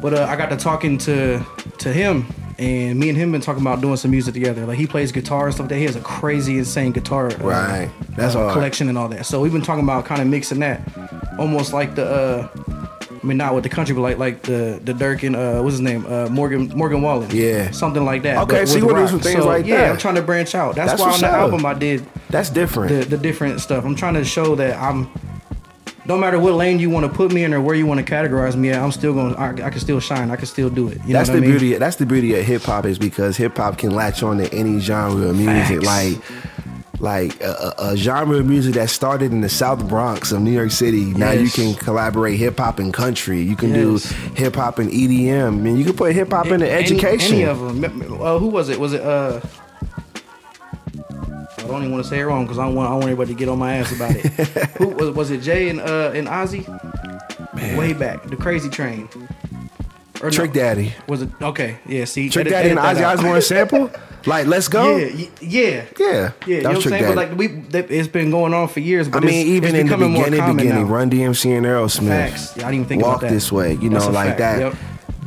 But 0.00 0.14
uh, 0.14 0.26
I 0.28 0.36
got 0.36 0.50
to 0.50 0.56
talking 0.56 0.98
to 0.98 1.44
to 1.78 1.92
him, 1.92 2.26
and 2.62 2.98
me 2.98 3.08
and 3.08 3.18
him 3.18 3.32
been 3.32 3.40
talking 3.40 3.62
about 3.62 3.80
doing 3.80 3.96
some 3.96 4.10
music 4.10 4.34
together. 4.34 4.64
Like 4.66 4.78
he 4.78 4.86
plays 4.86 5.10
guitar 5.12 5.46
and 5.46 5.54
stuff. 5.54 5.68
That 5.68 5.76
he 5.76 5.84
has 5.84 5.96
a 5.96 6.00
crazy, 6.00 6.58
insane 6.58 6.92
guitar 6.92 7.26
uh, 7.28 7.36
Right. 7.38 7.90
That's 8.16 8.34
uh, 8.36 8.52
collection 8.52 8.88
and 8.88 8.96
all 8.96 9.08
that. 9.08 9.26
So 9.26 9.40
we've 9.40 9.52
been 9.52 9.62
talking 9.62 9.84
about 9.84 10.04
kind 10.04 10.20
of 10.22 10.28
mixing 10.28 10.60
that, 10.60 10.80
almost 11.38 11.72
like 11.72 11.94
the. 11.94 12.04
Uh, 12.06 12.48
I 13.10 13.24
mean, 13.24 13.36
not 13.36 13.54
with 13.54 13.62
the 13.62 13.70
country, 13.70 13.94
but 13.94 14.00
like 14.02 14.18
like 14.18 14.42
the 14.42 14.80
the 14.82 14.92
Dirk 14.92 15.22
and 15.22 15.36
uh, 15.36 15.60
what's 15.62 15.74
his 15.74 15.80
name, 15.80 16.04
uh, 16.06 16.28
Morgan 16.28 16.68
Morgan 16.74 17.02
Wallen. 17.02 17.30
Yeah. 17.30 17.70
something 17.70 18.04
like 18.04 18.22
that. 18.22 18.38
Okay, 18.44 18.62
but 18.62 18.68
so 18.68 18.74
with 18.84 18.88
do 18.88 18.94
rock. 19.00 19.10
some 19.10 19.20
things 19.20 19.38
So, 19.42 19.46
like 19.46 19.64
yeah, 19.64 19.76
that. 19.82 19.90
I'm 19.92 19.96
trying 19.98 20.16
to 20.16 20.22
branch 20.22 20.54
out. 20.56 20.74
That's, 20.74 20.92
That's 20.92 21.00
why 21.02 21.12
on 21.14 21.20
the 21.20 21.28
album 21.28 21.64
I 21.64 21.74
did 21.74 22.04
That's 22.30 22.50
different. 22.50 22.90
the 23.10 23.16
the 23.16 23.22
different 23.22 23.60
stuff. 23.60 23.84
I'm 23.84 23.94
trying 23.94 24.14
to 24.14 24.24
show 24.24 24.56
that 24.56 24.76
I'm. 24.80 25.08
No 26.04 26.18
matter 26.18 26.38
what 26.38 26.54
lane 26.54 26.78
you 26.80 26.90
want 26.90 27.06
to 27.06 27.12
put 27.12 27.32
me 27.32 27.44
in 27.44 27.54
or 27.54 27.60
where 27.60 27.76
you 27.76 27.86
want 27.86 28.04
to 28.04 28.12
categorize 28.12 28.56
me 28.56 28.70
at, 28.70 28.82
I'm 28.82 28.90
still 28.90 29.14
going. 29.14 29.36
I, 29.36 29.50
I 29.66 29.70
can 29.70 29.80
still 29.80 30.00
shine. 30.00 30.30
I 30.30 30.36
can 30.36 30.46
still 30.46 30.68
do 30.68 30.88
it. 30.88 30.98
You 31.06 31.12
that's 31.12 31.28
know 31.28 31.34
the 31.36 31.38
I 31.38 31.40
mean? 31.42 31.50
beauty. 31.50 31.74
That's 31.74 31.96
the 31.96 32.06
beauty 32.06 32.34
of 32.34 32.44
hip 32.44 32.62
hop 32.62 32.86
is 32.86 32.98
because 32.98 33.36
hip 33.36 33.56
hop 33.56 33.78
can 33.78 33.90
latch 33.90 34.22
on 34.22 34.38
to 34.38 34.52
any 34.52 34.80
genre 34.80 35.28
of 35.28 35.36
music. 35.36 35.84
Facts. 35.84 35.86
Like 35.86 36.18
like 37.02 37.40
a, 37.42 37.74
a, 37.78 37.96
genre 37.96 38.36
of 38.38 38.46
music 38.46 38.74
that 38.74 38.88
started 38.88 39.32
in 39.32 39.40
the 39.40 39.48
South 39.48 39.88
Bronx 39.88 40.30
of 40.30 40.40
New 40.40 40.52
York 40.52 40.70
City. 40.70 41.06
Now 41.06 41.32
you 41.32 41.50
can 41.50 41.74
collaborate 41.74 42.38
hip 42.38 42.58
hop 42.58 42.78
and 42.78 42.94
country. 42.94 43.42
You 43.42 43.56
can 43.56 43.70
Yes. 43.74 44.08
do 44.08 44.16
hip 44.34 44.54
hop 44.54 44.78
and 44.78 44.88
EDM. 44.88 45.46
I 45.46 45.50
mean, 45.50 45.76
you 45.76 45.84
can 45.84 45.94
put 45.96 46.14
hip 46.14 46.30
hop 46.30 46.46
into 46.46 46.70
education. 46.70 47.34
Any, 47.34 47.42
of 47.44 47.80
them. 47.80 48.22
Uh, 48.22 48.38
who 48.38 48.46
was 48.46 48.68
it? 48.68 48.78
Was 48.78 48.92
it? 48.92 49.02
Uh, 49.02 49.40
I 51.64 51.66
don't 51.68 51.82
even 51.82 51.92
want 51.92 52.04
to 52.04 52.10
say 52.10 52.20
it 52.20 52.24
wrong 52.24 52.44
because 52.44 52.58
I 52.58 52.64
don't 52.64 52.74
want 52.74 52.88
I 52.88 52.90
don't 52.90 53.00
want 53.00 53.10
everybody 53.10 53.32
to 53.34 53.38
get 53.38 53.48
on 53.48 53.58
my 53.58 53.76
ass 53.76 53.92
about 53.94 54.14
it. 54.16 54.24
who 54.78 54.88
was 54.88 55.10
was 55.10 55.30
it? 55.30 55.38
Jay 55.42 55.68
and 55.68 55.80
uh 55.80 56.12
and 56.14 56.26
Ozzy? 56.28 56.66
Way 57.76 57.92
back, 57.92 58.24
the 58.24 58.36
Crazy 58.36 58.68
Train. 58.68 59.08
Or 60.20 60.26
no, 60.26 60.30
Trick 60.30 60.52
Daddy. 60.52 60.94
Was 61.08 61.22
it 61.22 61.30
okay? 61.40 61.78
Yeah. 61.86 62.04
See, 62.04 62.28
Trick 62.28 62.42
edit- 62.46 62.52
Daddy 62.52 62.70
and 62.70 62.78
edit 62.78 62.96
Ozzy 62.96 63.00
that 63.00 63.04
out. 63.04 63.18
Osbourne 63.18 63.42
sample? 63.42 63.90
Like, 64.24 64.46
let's 64.46 64.68
go. 64.68 64.98
Yeah, 64.98 65.06
yeah. 65.40 65.84
Yeah, 65.98 66.30
Yeah, 66.46 66.46
you 66.46 66.62
know 66.62 66.68
what 66.68 66.76
I'm 66.76 66.82
saying? 66.82 67.02
But 67.12 67.14
Daddy. 67.16 67.30
like 67.30 67.36
we, 67.36 67.46
that- 67.70 67.90
it's 67.90 68.06
been 68.06 68.30
going 68.30 68.54
on 68.54 68.68
for 68.68 68.78
years. 68.78 69.08
But 69.08 69.24
I 69.24 69.26
mean, 69.26 69.48
even 69.48 69.74
in 69.74 69.88
the 69.88 69.96
beginning, 69.96 70.30
beginning, 70.56 70.68
now. 70.86 70.94
Run 70.94 71.10
DMC 71.10 71.56
and 71.56 71.66
Aerosmith. 71.66 72.06
Facts. 72.06 72.56
Yeah, 72.56 72.68
I 72.68 72.70
didn't 72.70 72.74
even 72.74 72.86
think 72.86 73.02
Walk 73.02 73.16
about 73.16 73.20
that. 73.22 73.34
this 73.34 73.50
way. 73.50 73.72
You 73.74 73.90
That's 73.90 74.06
know, 74.06 74.12
like 74.12 74.36
fact. 74.36 74.38
that. 74.38 74.60
Yep. 74.60 74.74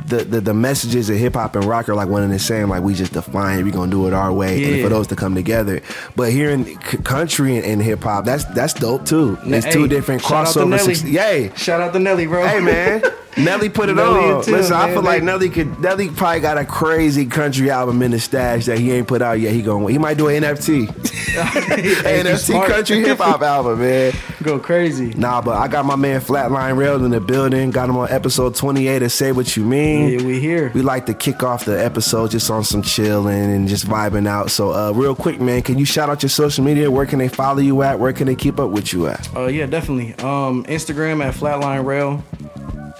The, 0.06 0.18
the 0.24 0.40
the 0.40 0.54
messages 0.54 1.10
of 1.10 1.16
hip 1.16 1.34
hop 1.34 1.56
and 1.56 1.64
rock 1.64 1.88
are 1.88 1.94
like 1.94 2.08
one 2.08 2.22
and 2.22 2.32
the 2.32 2.38
same. 2.38 2.68
Like 2.68 2.82
we 2.82 2.94
just 2.94 3.12
define 3.12 3.58
it. 3.58 3.62
We 3.64 3.70
gonna 3.72 3.90
do 3.90 4.06
it 4.06 4.12
our 4.12 4.32
way, 4.32 4.62
and 4.74 4.82
for 4.82 4.88
those 4.88 5.08
to 5.08 5.16
come 5.16 5.34
together. 5.34 5.80
But 6.14 6.30
here 6.30 6.50
in 6.50 6.64
c- 6.82 6.98
country 6.98 7.56
and, 7.56 7.64
and 7.66 7.82
hip 7.82 8.02
hop, 8.04 8.24
that's 8.24 8.44
that's 8.46 8.72
dope 8.74 9.04
too. 9.04 9.36
It's 9.44 9.66
Hey, 9.66 9.72
two 9.72 9.88
different 9.88 10.22
shout 10.22 10.46
out 10.46 10.52
to 10.54 10.60
crossover. 10.60 11.12
Yay! 11.12 11.50
Shout 11.56 11.80
out 11.80 11.92
to 11.92 11.98
Nelly, 11.98 12.26
bro. 12.26 12.46
Hey 12.46 12.60
man, 12.60 13.02
Nelly 13.36 13.68
put 13.68 13.88
it 13.88 13.94
Nelly 13.94 14.30
on. 14.30 14.44
too, 14.44 14.52
Listen, 14.52 14.76
I 14.76 14.86
man. 14.86 14.94
feel 14.94 15.02
like 15.02 15.22
Nelly 15.24 15.50
could. 15.50 15.80
Nelly 15.80 16.08
probably 16.08 16.40
got 16.40 16.56
a 16.56 16.64
crazy 16.64 17.26
country 17.26 17.68
album 17.70 18.00
in 18.02 18.12
the 18.12 18.20
stash 18.20 18.66
that 18.66 18.78
he 18.78 18.92
ain't 18.92 19.08
put 19.08 19.22
out 19.22 19.40
yet. 19.40 19.52
He 19.54 19.60
going. 19.62 19.88
He 19.92 19.98
might 19.98 20.18
do 20.18 20.28
an 20.28 20.42
NFT. 20.44 20.86
NFT 20.86 22.66
country 22.66 23.00
hip 23.00 23.18
hop 23.18 23.42
album, 23.42 23.80
man. 23.80 24.12
Go 24.42 24.58
crazy. 24.58 25.12
Nah, 25.14 25.40
but 25.42 25.56
I 25.56 25.68
got 25.68 25.84
my 25.84 25.96
man 25.96 26.20
Flatline 26.20 26.76
Rel 26.76 27.04
in 27.04 27.10
the 27.10 27.20
building. 27.20 27.70
Got 27.70 27.88
him 27.88 27.96
on 27.96 28.10
episode 28.10 28.54
28 28.54 29.02
of 29.02 29.12
Say 29.12 29.32
What 29.32 29.56
You 29.56 29.64
Mean. 29.64 29.95
Yeah, 29.96 30.22
we 30.26 30.40
here. 30.40 30.70
We 30.74 30.82
like 30.82 31.06
to 31.06 31.14
kick 31.14 31.42
off 31.42 31.64
the 31.64 31.82
episode 31.82 32.30
just 32.30 32.50
on 32.50 32.64
some 32.64 32.82
chilling 32.82 33.52
and 33.54 33.68
just 33.68 33.86
vibing 33.86 34.26
out. 34.28 34.50
So, 34.50 34.72
uh, 34.72 34.92
real 34.92 35.14
quick, 35.14 35.40
man, 35.40 35.62
can 35.62 35.78
you 35.78 35.84
shout 35.84 36.08
out 36.08 36.22
your 36.22 36.30
social 36.30 36.64
media? 36.64 36.90
Where 36.90 37.06
can 37.06 37.18
they 37.18 37.28
follow 37.28 37.58
you 37.60 37.82
at? 37.82 37.98
Where 37.98 38.12
can 38.12 38.26
they 38.26 38.34
keep 38.34 38.58
up 38.60 38.70
with 38.70 38.92
you 38.92 39.06
at? 39.08 39.28
Uh, 39.36 39.46
yeah, 39.46 39.66
definitely. 39.66 40.12
Um, 40.24 40.64
Instagram 40.64 41.24
at 41.24 41.34
Flatline 41.34 41.84
Rel. 41.84 42.22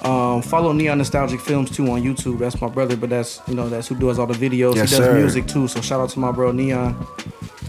Um, 0.02 0.40
follow 0.42 0.72
Neon 0.72 0.98
Nostalgic 0.98 1.40
Films 1.40 1.70
too 1.70 1.90
on 1.90 2.02
YouTube. 2.02 2.38
That's 2.38 2.60
my 2.60 2.68
brother, 2.68 2.96
but 2.96 3.10
that's 3.10 3.40
you 3.48 3.54
know 3.54 3.68
that's 3.68 3.88
who 3.88 3.96
does 3.96 4.18
all 4.18 4.26
the 4.26 4.34
videos. 4.34 4.76
Yes, 4.76 4.90
he 4.90 4.96
does 4.98 5.04
sir. 5.06 5.14
music 5.18 5.46
too. 5.46 5.66
So 5.68 5.80
shout 5.80 6.00
out 6.00 6.10
to 6.10 6.18
my 6.20 6.30
bro 6.30 6.52
Neon. 6.52 6.94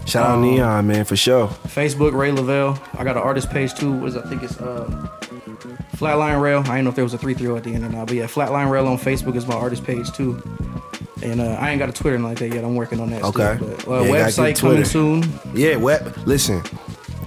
Shout 0.06 0.24
out 0.24 0.34
Um, 0.36 0.42
Neon, 0.42 0.86
man, 0.86 1.04
for 1.04 1.16
sure. 1.16 1.48
Facebook 1.48 2.12
Ray 2.12 2.30
Lavelle. 2.30 2.80
I 2.96 3.02
got 3.04 3.16
an 3.16 3.22
artist 3.22 3.50
page 3.50 3.74
too. 3.74 3.92
What 3.92 4.08
is? 4.10 4.16
I 4.16 4.22
think 4.28 4.42
it's 4.44 4.58
uh, 4.60 5.08
Flatline 5.98 6.40
Rel. 6.40 6.60
I 6.60 6.62
didn't 6.76 6.84
know 6.84 6.90
if 6.90 6.94
there 6.94 7.04
was 7.04 7.14
a 7.14 7.18
three 7.18 7.34
three 7.34 7.54
at 7.56 7.64
the 7.64 7.74
end 7.74 7.84
or 7.84 7.88
not, 7.88 8.06
but 8.06 8.16
yeah, 8.16 8.26
Flatline 8.26 8.70
Rel 8.70 8.86
on 8.86 8.98
Facebook 8.98 9.34
is 9.34 9.46
my 9.46 9.54
artist 9.54 9.84
page 9.84 10.12
too. 10.12 10.40
And 11.22 11.40
uh, 11.40 11.56
I 11.58 11.70
ain't 11.70 11.80
got 11.80 11.88
a 11.88 11.92
Twitter 11.92 12.18
like 12.20 12.38
that 12.38 12.54
yet. 12.54 12.62
I'm 12.62 12.76
working 12.76 13.00
on 13.00 13.10
that. 13.10 13.24
Okay. 13.24 13.56
Still, 13.56 13.68
but, 13.68 13.88
uh, 13.88 14.02
Yeah, 14.04 14.10
website 14.28 14.58
coming 14.60 14.84
soon. 14.84 15.24
Yeah, 15.52 15.74
web. 15.76 16.16
Listen, 16.26 16.62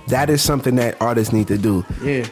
that 0.08 0.30
is 0.30 0.42
something 0.42 0.76
that 0.76 1.02
artists 1.02 1.34
need 1.34 1.48
to 1.50 1.58
do. 1.58 1.84
Yeah. 2.02 2.26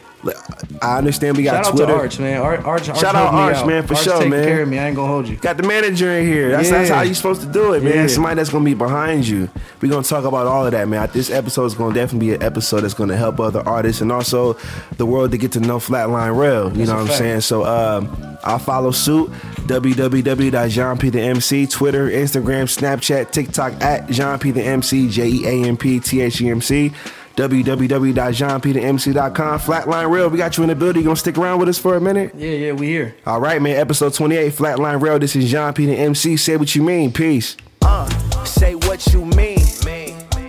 I 0.81 0.97
understand 0.97 1.37
we 1.37 1.43
got 1.43 1.63
Shout 1.63 1.73
out 1.73 1.77
Twitter. 1.77 1.93
to 1.93 1.99
Arch, 1.99 2.19
man. 2.19 2.41
Arch, 2.41 2.65
Arch, 2.65 2.85
Shout 2.85 3.15
out 3.15 3.33
Arch, 3.33 3.65
man, 3.65 3.85
for 3.87 3.93
Arch 3.95 4.03
sure, 4.03 4.27
man. 4.27 4.43
care 4.45 4.61
of 4.63 4.69
me. 4.69 4.77
I 4.77 4.87
ain't 4.87 4.95
gonna 4.95 5.07
hold 5.07 5.27
you. 5.27 5.37
Got 5.37 5.57
the 5.57 5.63
manager 5.63 6.09
in 6.11 6.25
here. 6.27 6.51
That's, 6.51 6.69
that's 6.69 6.89
how 6.89 7.01
you 7.03 7.13
supposed 7.13 7.41
to 7.41 7.47
do 7.47 7.73
it, 7.73 7.83
man. 7.83 7.93
Yeah. 7.93 8.07
Somebody 8.07 8.35
that's 8.35 8.49
gonna 8.49 8.65
be 8.65 8.73
behind 8.73 9.27
you. 9.27 9.49
We're 9.81 9.89
gonna 9.91 10.03
talk 10.03 10.25
about 10.25 10.45
all 10.47 10.65
of 10.65 10.71
that, 10.73 10.87
man. 10.87 11.09
This 11.13 11.29
episode 11.31 11.65
is 11.65 11.73
gonna 11.73 11.93
definitely 11.93 12.29
be 12.29 12.33
an 12.35 12.43
episode 12.43 12.81
that's 12.81 12.93
gonna 12.93 13.15
help 13.17 13.39
other 13.39 13.61
artists 13.67 14.01
and 14.01 14.11
also 14.11 14.57
the 14.97 15.05
world 15.05 15.31
to 15.31 15.37
get 15.37 15.53
to 15.53 15.59
know 15.61 15.77
Flatline 15.77 16.37
Rel. 16.37 16.69
You 16.69 16.77
That's 16.85 16.89
know 16.89 16.95
what 16.95 17.01
I'm 17.01 17.07
fact. 17.07 17.17
saying? 17.19 17.41
So 17.41 17.65
um, 17.65 18.37
I'll 18.43 18.59
follow 18.59 18.91
suit. 18.91 19.29
www.jeanp 19.67 21.11
the 21.11 21.21
MC, 21.21 21.67
Twitter, 21.67 22.09
Instagram, 22.09 22.65
Snapchat, 22.65 23.31
TikTok 23.31 23.73
at 23.81 24.09
Jean 24.09 24.37
P 24.39 24.51
the 24.51 24.61
MC, 24.63 25.09
J 25.09 25.27
E 25.29 25.45
A 25.45 25.67
M 25.67 25.77
P 25.77 25.99
T 25.99 26.21
H 26.21 26.41
E 26.41 26.49
M 26.49 26.61
C. 26.61 26.91
www.jeanpthemc.com. 27.39 29.59
Flatline 29.59 30.11
Rel, 30.11 30.29
we 30.29 30.37
got 30.37 30.57
you 30.57 30.63
in 30.63 30.69
the 30.69 30.75
building. 30.75 31.03
You 31.03 31.07
gonna 31.07 31.15
stick 31.15 31.37
around 31.37 31.59
with 31.59 31.69
us 31.69 31.79
for 31.79 31.95
a 31.95 32.01
minute? 32.01 32.33
Yeah, 32.35 32.51
yeah, 32.51 32.71
we 32.73 32.87
here. 32.87 33.15
All 33.25 33.39
right, 33.39 33.61
man. 33.61 33.77
Episode 33.77 34.13
28, 34.13 34.51
Flatline 34.51 35.01
Rel. 35.01 35.19
This 35.19 35.37
is 35.37 35.49
Jean 35.49 35.71
P. 35.73 35.85
the 35.85 35.95
MC. 35.95 36.35
Say 36.35 36.57
what 36.57 36.75
you 36.75 36.83
mean. 36.83 37.13
Peace. 37.13 37.55
Uh, 37.81 38.09
say 38.43 38.75
what 38.75 39.07
you 39.13 39.23
mean. 39.23 39.59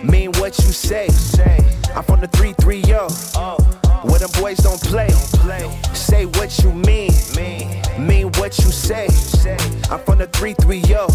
Mean 0.03 0.31
what 0.33 0.57
you 0.57 0.71
say. 0.71 1.07
I'm 1.95 2.03
from 2.03 2.19
the 2.19 2.27
3 2.27 2.51
3 2.59 2.79
yo. 2.79 3.07
Where 4.03 4.19
them 4.19 4.29
boys 4.39 4.57
don't 4.57 4.81
play. 4.81 5.07
Don't 5.07 5.31
play. 5.39 5.71
Say 5.93 6.25
what 6.25 6.59
you 6.61 6.73
mean. 6.73 7.11
Mean 7.99 8.31
what 8.33 8.57
you 8.59 8.69
say. 8.71 9.07
say. 9.07 9.55
I'm 9.89 9.99
from 9.99 10.17
the 10.17 10.27
3 10.27 10.55
3 10.55 10.77
yo. 10.79 11.07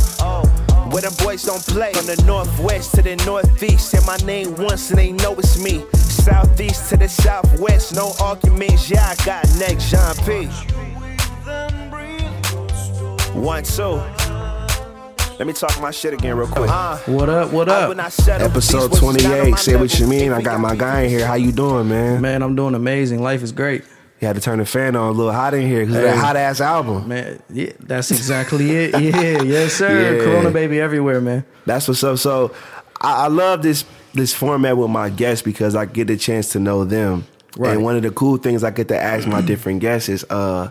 Where 0.96 1.02
them 1.02 1.12
boys 1.18 1.42
don't 1.42 1.62
play. 1.62 1.92
From 1.92 2.06
the 2.06 2.22
northwest 2.24 2.94
to 2.94 3.02
the 3.02 3.16
northeast. 3.26 3.90
Say 3.90 3.98
my 4.06 4.16
name 4.24 4.54
once 4.56 4.88
and 4.88 4.98
they 4.98 5.12
know 5.12 5.34
it's 5.34 5.62
me. 5.62 5.84
Southeast 5.92 6.88
to 6.88 6.96
the 6.96 7.06
southwest. 7.06 7.94
No 7.94 8.14
arguments. 8.18 8.88
Yeah, 8.88 9.04
I 9.06 9.14
got 9.26 9.44
next 9.58 9.90
Jean 9.90 10.14
P. 10.24 10.46
One, 13.38 13.62
two. 13.62 14.00
Let 15.38 15.46
me 15.46 15.52
talk 15.52 15.78
my 15.82 15.90
shit 15.90 16.14
again 16.14 16.34
real 16.34 16.46
quick. 16.48 16.70
Uh, 16.70 16.96
What 17.04 17.28
up? 17.28 17.52
What 17.52 17.68
up? 17.68 17.90
will 17.90 17.94
not 17.94 18.10
settle. 18.10 18.48
Episode 18.48 18.88
These 18.90 19.02
was 19.02 19.22
not 19.22 19.32
on 19.34 19.42
28. 19.42 19.58
Say 19.58 19.76
what 19.76 19.98
you 19.98 20.06
mean. 20.06 20.32
I 20.32 20.40
got 20.40 20.60
my 20.60 20.74
guy 20.74 21.02
in 21.02 21.10
here. 21.10 21.26
How 21.26 21.34
you 21.34 21.52
doing, 21.52 21.90
man? 21.90 22.22
Man, 22.22 22.42
I'm 22.42 22.56
doing 22.56 22.74
amazing. 22.74 23.20
Life 23.20 23.42
is 23.42 23.52
great. 23.52 23.84
You 24.20 24.26
had 24.26 24.36
to 24.36 24.42
turn 24.42 24.58
the 24.58 24.64
fan 24.64 24.96
on 24.96 25.08
a 25.08 25.12
little 25.12 25.32
hot 25.32 25.52
in 25.54 25.66
here 25.66 25.80
because 25.80 25.96
Hey. 25.96 26.02
that 26.04 26.16
hot 26.16 26.36
ass 26.36 26.60
album. 26.60 27.06
Man, 27.08 27.42
yeah, 27.50 27.72
that's 27.80 28.10
exactly 28.10 28.70
it. 28.70 28.94
Yeah, 29.00 29.42
yes, 29.42 29.74
sir. 29.74 30.16
Yeah. 30.16 30.24
Corona 30.24 30.50
baby 30.50 30.80
everywhere, 30.80 31.20
man. 31.20 31.44
That's 31.66 31.86
what's 31.86 32.02
up. 32.02 32.16
So 32.18 32.52
I, 33.00 33.24
I 33.24 33.28
love 33.28 33.62
this 33.62 33.84
this 34.14 34.32
format 34.32 34.76
with 34.78 34.88
my 34.90 35.10
guests 35.10 35.42
because 35.42 35.74
I 35.74 35.84
get 35.84 36.06
the 36.06 36.16
chance 36.16 36.52
to 36.52 36.58
know 36.60 36.84
them. 36.84 37.26
Right. 37.58 37.72
And 37.74 37.84
one 37.84 37.96
of 37.96 38.02
the 38.02 38.10
cool 38.10 38.38
things 38.38 38.64
I 38.64 38.70
get 38.70 38.88
to 38.88 38.98
ask 38.98 39.26
my 39.28 39.40
different 39.52 39.80
guests 39.80 40.08
is 40.08 40.24
uh 40.30 40.70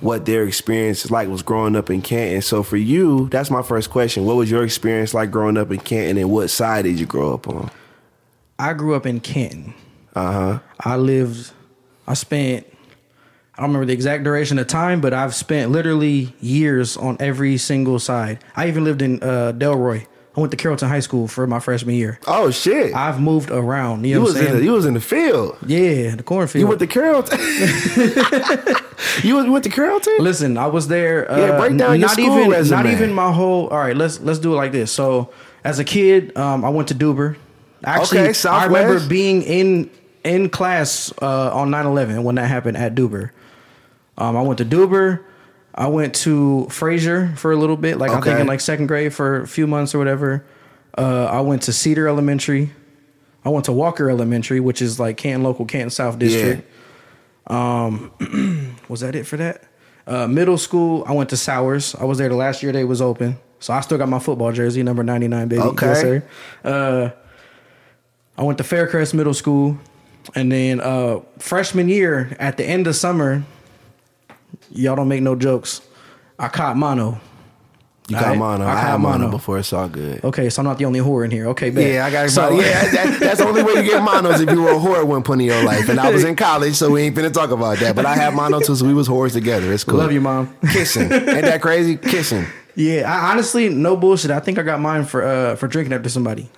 what 0.00 0.26
their 0.26 0.44
experience 0.44 1.04
is 1.06 1.10
like 1.10 1.26
was 1.28 1.42
growing 1.42 1.74
up 1.74 1.90
in 1.90 2.02
Canton. 2.02 2.42
So 2.42 2.62
for 2.62 2.76
you, 2.76 3.28
that's 3.30 3.50
my 3.50 3.62
first 3.62 3.90
question. 3.90 4.26
What 4.26 4.36
was 4.36 4.48
your 4.50 4.62
experience 4.62 5.12
like 5.14 5.30
growing 5.32 5.56
up 5.56 5.72
in 5.72 5.78
Canton 5.80 6.18
and 6.18 6.30
what 6.30 6.48
side 6.50 6.82
did 6.84 7.00
you 7.00 7.06
grow 7.06 7.34
up 7.34 7.48
on? 7.48 7.70
I 8.58 8.74
grew 8.74 8.94
up 8.94 9.06
in 9.06 9.18
Canton. 9.20 9.74
Uh 10.14 10.32
huh. 10.32 10.58
I 10.80 10.96
lived, 10.96 11.50
I 12.06 12.14
spent, 12.14 12.66
I 13.56 13.62
don't 13.62 13.70
remember 13.70 13.86
the 13.86 13.94
exact 13.94 14.22
duration 14.24 14.58
of 14.58 14.66
time, 14.66 15.00
but 15.00 15.14
I've 15.14 15.34
spent 15.34 15.70
literally 15.70 16.34
years 16.40 16.96
on 16.96 17.16
every 17.20 17.56
single 17.56 17.98
side. 17.98 18.38
I 18.54 18.68
even 18.68 18.84
lived 18.84 19.00
in 19.00 19.22
uh, 19.22 19.52
Dellroy. 19.56 20.06
I 20.36 20.40
went 20.40 20.50
to 20.50 20.58
Carrollton 20.58 20.90
High 20.90 21.00
School 21.00 21.26
for 21.26 21.46
my 21.46 21.58
freshman 21.60 21.94
year. 21.94 22.18
Oh 22.26 22.50
shit. 22.50 22.94
I've 22.94 23.18
moved 23.18 23.50
around. 23.50 24.04
You 24.04 24.10
you 24.10 24.14
know 24.16 24.20
was 24.20 24.34
what 24.34 24.42
I'm 24.42 24.48
in 24.48 24.56
the, 24.58 24.64
you 24.64 24.72
was 24.72 24.84
in 24.84 24.92
the 24.92 25.00
field. 25.00 25.56
yeah, 25.66 26.14
the 26.14 26.22
cornfield. 26.22 26.60
You 26.60 26.66
went 26.66 26.80
to 26.80 26.86
Carrollton. 26.86 27.38
you 29.22 29.50
went 29.50 29.64
to 29.64 29.70
Carrollton. 29.70 30.16
Listen, 30.18 30.58
I 30.58 30.66
was 30.66 30.88
there. 30.88 31.30
Uh, 31.30 31.38
Yeah, 31.38 31.58
break 31.58 31.78
down 31.78 31.98
your 31.98 32.08
not 32.08 32.10
school 32.10 32.38
even, 32.38 32.50
resume. 32.50 32.82
Not 32.82 32.86
even 32.92 33.14
my 33.14 33.32
whole. 33.32 33.68
All 33.68 33.78
right, 33.78 33.96
let's 33.96 34.20
let's 34.20 34.38
do 34.38 34.52
it 34.52 34.56
like 34.56 34.72
this. 34.72 34.92
So, 34.92 35.32
as 35.64 35.78
a 35.78 35.84
kid, 35.84 36.36
um, 36.36 36.64
I 36.64 36.68
went 36.68 36.88
to 36.88 36.94
Dueber. 36.94 37.36
Actually, 37.84 38.20
Okay, 38.28 38.48
I 38.48 38.66
remember 38.66 39.06
being 39.08 39.42
in 39.42 39.90
in 40.24 40.50
class 40.50 41.12
uh, 41.22 41.54
on 41.54 41.70
9-11 41.70 42.24
when 42.24 42.34
that 42.34 42.48
happened 42.48 42.76
at 42.76 42.94
Dueber. 42.94 43.30
Um, 44.18 44.36
I 44.36 44.42
went 44.42 44.58
to 44.58 44.64
Dueber. 44.64 45.20
I 45.74 45.88
went 45.88 46.14
to 46.16 46.66
Fraser 46.70 47.32
for 47.36 47.52
a 47.52 47.56
little 47.56 47.76
bit, 47.76 47.98
like 47.98 48.10
I 48.10 48.14
think 48.14 48.26
Okay. 48.28 48.40
in 48.40 48.46
like 48.46 48.60
second 48.60 48.86
grade 48.86 49.12
for 49.12 49.42
a 49.42 49.46
few 49.46 49.66
months 49.66 49.94
or 49.94 49.98
whatever. 49.98 50.44
Uh, 50.96 51.26
I 51.26 51.40
went 51.42 51.62
to 51.64 51.72
Cedar 51.72 52.08
Elementary. 52.08 52.70
I 53.44 53.50
went 53.50 53.66
to 53.66 53.72
Walker 53.72 54.08
Elementary, 54.08 54.58
which 54.60 54.80
is 54.80 54.98
like 54.98 55.18
Canton 55.18 55.42
local, 55.42 55.66
Canton 55.66 55.90
South 55.90 56.18
District. 56.18 56.66
Um, 57.46 58.10
was 58.88 59.00
that 59.00 59.14
it 59.14 59.26
for 59.26 59.36
that? 59.36 59.62
Uh, 60.06 60.26
middle 60.26 60.56
school, 60.56 61.04
I 61.06 61.12
went 61.12 61.30
to 61.30 61.36
Sowers. 61.36 61.94
I 61.94 62.04
was 62.04 62.18
there 62.18 62.28
the 62.28 62.36
last 62.36 62.62
year 62.62 62.72
they 62.72 62.84
was 62.84 63.02
open, 63.02 63.38
so 63.60 63.74
I 63.74 63.80
still 63.80 63.98
got 63.98 64.08
my 64.08 64.18
football 64.18 64.52
jersey, 64.52 64.82
number 64.82 65.02
ninety 65.02 65.28
nine, 65.28 65.48
baby. 65.48 65.60
Okay. 65.62 65.86
Yes, 65.86 66.00
sir. 66.00 66.24
Uh, 66.64 67.10
I 68.38 68.42
went 68.44 68.58
to 68.58 68.64
Faircrest 68.64 69.14
Middle 69.14 69.34
School, 69.34 69.78
and 70.34 70.50
then 70.50 70.80
uh, 70.80 71.20
freshman 71.38 71.88
year 71.88 72.34
at 72.38 72.56
the 72.56 72.64
end 72.64 72.86
of 72.86 72.96
summer, 72.96 73.44
y'all 74.70 74.96
don't 74.96 75.08
make 75.08 75.22
no 75.22 75.34
jokes. 75.34 75.80
I 76.38 76.48
caught 76.48 76.76
mono. 76.76 77.20
You 78.08 78.14
got 78.16 78.36
mono. 78.36 78.64
I 78.64 78.70
I, 78.70 78.74
caught 78.74 78.82
had 78.84 79.00
mono 79.00 79.18
mono. 79.18 79.30
before. 79.30 79.58
It's 79.58 79.72
all 79.72 79.88
good. 79.88 80.22
Okay, 80.22 80.48
so 80.48 80.60
I'm 80.60 80.66
not 80.66 80.78
the 80.78 80.84
only 80.84 81.00
whore 81.00 81.24
in 81.24 81.30
here. 81.32 81.48
Okay, 81.48 81.70
bet. 81.70 81.92
Yeah, 81.92 82.06
I 82.06 82.10
got 82.10 82.30
so, 82.30 82.50
so, 82.50 82.60
yeah, 82.60 82.88
that, 82.90 83.18
that's 83.18 83.38
the 83.40 83.46
only 83.48 83.64
way 83.64 83.72
you 83.74 83.82
get 83.82 84.02
monos 84.02 84.40
if 84.40 84.48
you 84.48 84.62
were 84.62 84.70
a 84.70 84.74
whore 84.74 84.98
at 84.98 85.06
one 85.08 85.24
point 85.24 85.40
in 85.40 85.48
your 85.48 85.64
life. 85.64 85.88
And 85.88 85.98
I 85.98 86.10
was 86.10 86.22
in 86.22 86.36
college, 86.36 86.74
so 86.74 86.90
we 86.90 87.02
ain't 87.02 87.16
finna 87.16 87.32
talk 87.32 87.50
about 87.50 87.78
that. 87.78 87.96
But 87.96 88.06
I 88.06 88.14
had 88.14 88.34
mono 88.34 88.60
too, 88.60 88.76
so 88.76 88.86
we 88.86 88.94
was 88.94 89.08
whores 89.08 89.32
together. 89.32 89.72
It's 89.72 89.82
cool. 89.82 89.98
Love 89.98 90.12
you, 90.12 90.20
mom. 90.20 90.54
Kissing. 90.72 91.10
Ain't 91.12 91.24
that 91.24 91.60
crazy? 91.62 91.96
Kissing. 91.96 92.46
Yeah, 92.76 93.10
I 93.12 93.32
honestly, 93.32 93.70
no 93.70 93.96
bullshit. 93.96 94.30
I 94.30 94.38
think 94.38 94.58
I 94.58 94.62
got 94.62 94.78
mine 94.80 95.04
for 95.04 95.24
uh 95.24 95.56
for 95.56 95.66
drinking 95.66 95.92
after 95.94 96.08
somebody. 96.08 96.48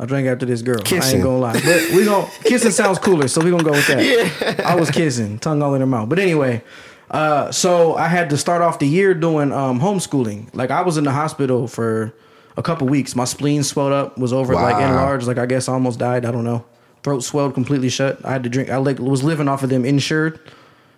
I 0.00 0.04
drank 0.06 0.26
after 0.28 0.46
this 0.46 0.62
girl. 0.62 0.78
I 0.80 0.84
Kissing. 0.84 1.16
ain't 1.16 1.24
gonna 1.24 1.38
lie. 1.38 1.52
But 1.54 1.90
we 1.92 2.04
gonna 2.04 2.28
kissing 2.44 2.70
sounds 2.70 2.98
cooler, 2.98 3.28
so 3.28 3.40
we 3.40 3.50
gonna 3.50 3.64
go 3.64 3.72
with 3.72 3.86
that. 3.88 3.98
Yeah. 4.58 4.68
I 4.68 4.76
was 4.76 4.90
kissing, 4.90 5.38
tongue 5.38 5.60
all 5.62 5.74
in 5.74 5.80
her 5.80 5.86
mouth. 5.86 6.08
But 6.08 6.18
anyway, 6.20 6.62
uh, 7.10 7.50
so 7.52 7.96
I 7.96 8.08
had 8.08 8.30
to 8.30 8.36
start 8.36 8.62
off 8.62 8.78
the 8.78 8.86
year 8.88 9.14
doing 9.14 9.52
um, 9.52 9.80
homeschooling. 9.80 10.54
Like 10.54 10.70
I 10.70 10.82
was 10.82 10.96
in 10.96 11.04
the 11.04 11.12
hospital 11.12 11.66
for 11.68 12.12
a 12.56 12.62
couple 12.62 12.86
weeks. 12.88 13.14
My 13.16 13.24
spleen 13.24 13.62
swelled 13.62 13.92
up, 13.92 14.18
was 14.18 14.32
over 14.32 14.54
like 14.54 14.76
enlarged. 14.82 15.26
Like 15.26 15.38
I 15.38 15.46
guess 15.46 15.68
I 15.68 15.72
almost 15.72 15.98
died. 15.98 16.24
I 16.24 16.30
don't 16.30 16.44
know. 16.44 16.64
Throat 17.02 17.20
swelled 17.22 17.54
completely 17.54 17.88
shut. 17.88 18.18
I 18.24 18.32
had 18.32 18.42
to 18.42 18.48
drink. 18.48 18.70
I 18.70 18.76
like 18.76 18.98
was 18.98 19.22
living 19.22 19.48
off 19.48 19.62
of 19.62 19.70
them 19.70 19.84
insured 19.84 20.40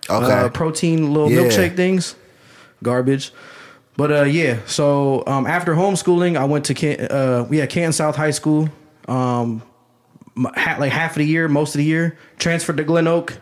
Okay. 0.09 0.31
uh, 0.31 0.49
protein 0.49 1.13
little 1.13 1.31
Yeah. 1.31 1.41
milkshake 1.43 1.75
things, 1.75 2.15
garbage. 2.83 3.31
But 3.97 4.11
uh, 4.11 4.23
yeah, 4.23 4.57
so 4.65 5.23
um, 5.27 5.45
after 5.45 5.75
homeschooling, 5.75 6.35
I 6.37 6.45
went 6.45 6.65
to 6.65 6.73
Can- 6.73 7.01
uh, 7.01 7.47
yeah 7.51 7.65
Canton 7.67 7.93
South 7.93 8.15
High 8.15 8.31
School. 8.31 8.69
Um, 9.07 9.61
like 10.35 10.91
half 10.91 11.11
of 11.11 11.17
the 11.17 11.25
year, 11.25 11.47
most 11.47 11.75
of 11.75 11.79
the 11.79 11.85
year, 11.85 12.17
transferred 12.39 12.77
to 12.77 12.83
Glen 12.83 13.07
Oak. 13.07 13.37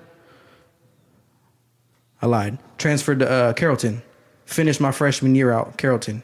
I 2.22 2.26
lied. 2.28 2.58
Transferred 2.78 3.20
to 3.20 3.30
uh, 3.30 3.54
Carrollton. 3.54 4.02
Finished 4.46 4.82
my 4.82 4.92
freshman 4.92 5.36
year 5.36 5.52
out 5.52 5.78
Carrollton, 5.78 6.24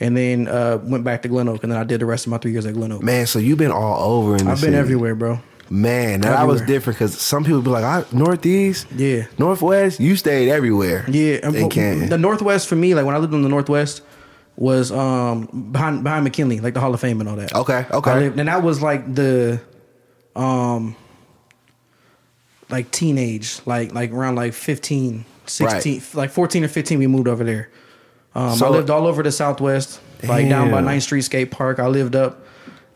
and 0.00 0.16
then 0.16 0.48
uh, 0.48 0.78
went 0.82 1.04
back 1.04 1.22
to 1.22 1.28
Glen 1.28 1.48
Oak, 1.48 1.62
and 1.62 1.70
then 1.70 1.78
I 1.78 1.84
did 1.84 2.00
the 2.00 2.06
rest 2.06 2.26
of 2.26 2.30
my 2.32 2.38
three 2.38 2.50
years 2.50 2.66
at 2.66 2.74
Glen 2.74 2.90
Oak. 2.90 3.02
Man, 3.02 3.26
so 3.28 3.38
you've 3.38 3.58
been 3.58 3.70
all 3.70 4.12
over 4.18 4.34
in 4.34 4.40
I've 4.42 4.56
been 4.56 4.72
city. 4.72 4.76
everywhere, 4.76 5.14
bro. 5.14 5.38
Man, 5.72 6.22
that 6.22 6.48
was 6.48 6.60
different 6.62 6.98
because 6.98 7.16
some 7.20 7.44
people 7.44 7.62
be 7.62 7.70
like, 7.70 7.84
I, 7.84 8.04
Northeast, 8.10 8.88
Yeah. 8.96 9.26
Northwest, 9.38 10.00
you 10.00 10.16
stayed 10.16 10.48
everywhere. 10.50 11.04
Yeah, 11.08 11.48
in 11.48 11.70
Canton. 11.70 12.08
the 12.08 12.18
Northwest 12.18 12.66
for 12.66 12.74
me, 12.74 12.92
like 12.96 13.06
when 13.06 13.14
I 13.14 13.18
lived 13.18 13.32
in 13.34 13.42
the 13.42 13.48
Northwest, 13.48 14.02
was 14.56 14.90
um 14.90 15.68
behind 15.70 16.02
behind 16.02 16.24
McKinley, 16.24 16.58
like 16.58 16.74
the 16.74 16.80
Hall 16.80 16.92
of 16.92 17.00
Fame 17.00 17.20
and 17.20 17.28
all 17.30 17.36
that. 17.36 17.54
Okay, 17.54 17.86
okay. 17.92 18.14
Lived, 18.18 18.40
and 18.40 18.48
that 18.48 18.64
was 18.64 18.82
like 18.82 19.14
the, 19.14 19.60
um, 20.34 20.96
like 22.68 22.90
teenage, 22.90 23.60
like 23.64 23.94
like 23.94 24.10
around 24.10 24.34
like 24.34 24.52
15, 24.54 25.24
16, 25.50 26.02
like 26.14 26.30
fourteen 26.30 26.64
or 26.64 26.68
fifteen, 26.68 26.98
we 26.98 27.06
moved 27.06 27.28
over 27.28 27.44
there. 27.44 27.68
Um, 28.34 28.56
So- 28.56 28.66
I 28.66 28.68
lived 28.70 28.90
all 28.90 29.06
over 29.06 29.22
the 29.22 29.32
Southwest, 29.32 30.00
like 30.22 30.48
down 30.48 30.70
by 30.70 30.76
Damn. 30.80 30.86
9th 30.86 31.02
Street 31.02 31.22
Skate 31.22 31.50
Park. 31.50 31.78
I 31.78 31.86
lived 31.88 32.14
up 32.16 32.44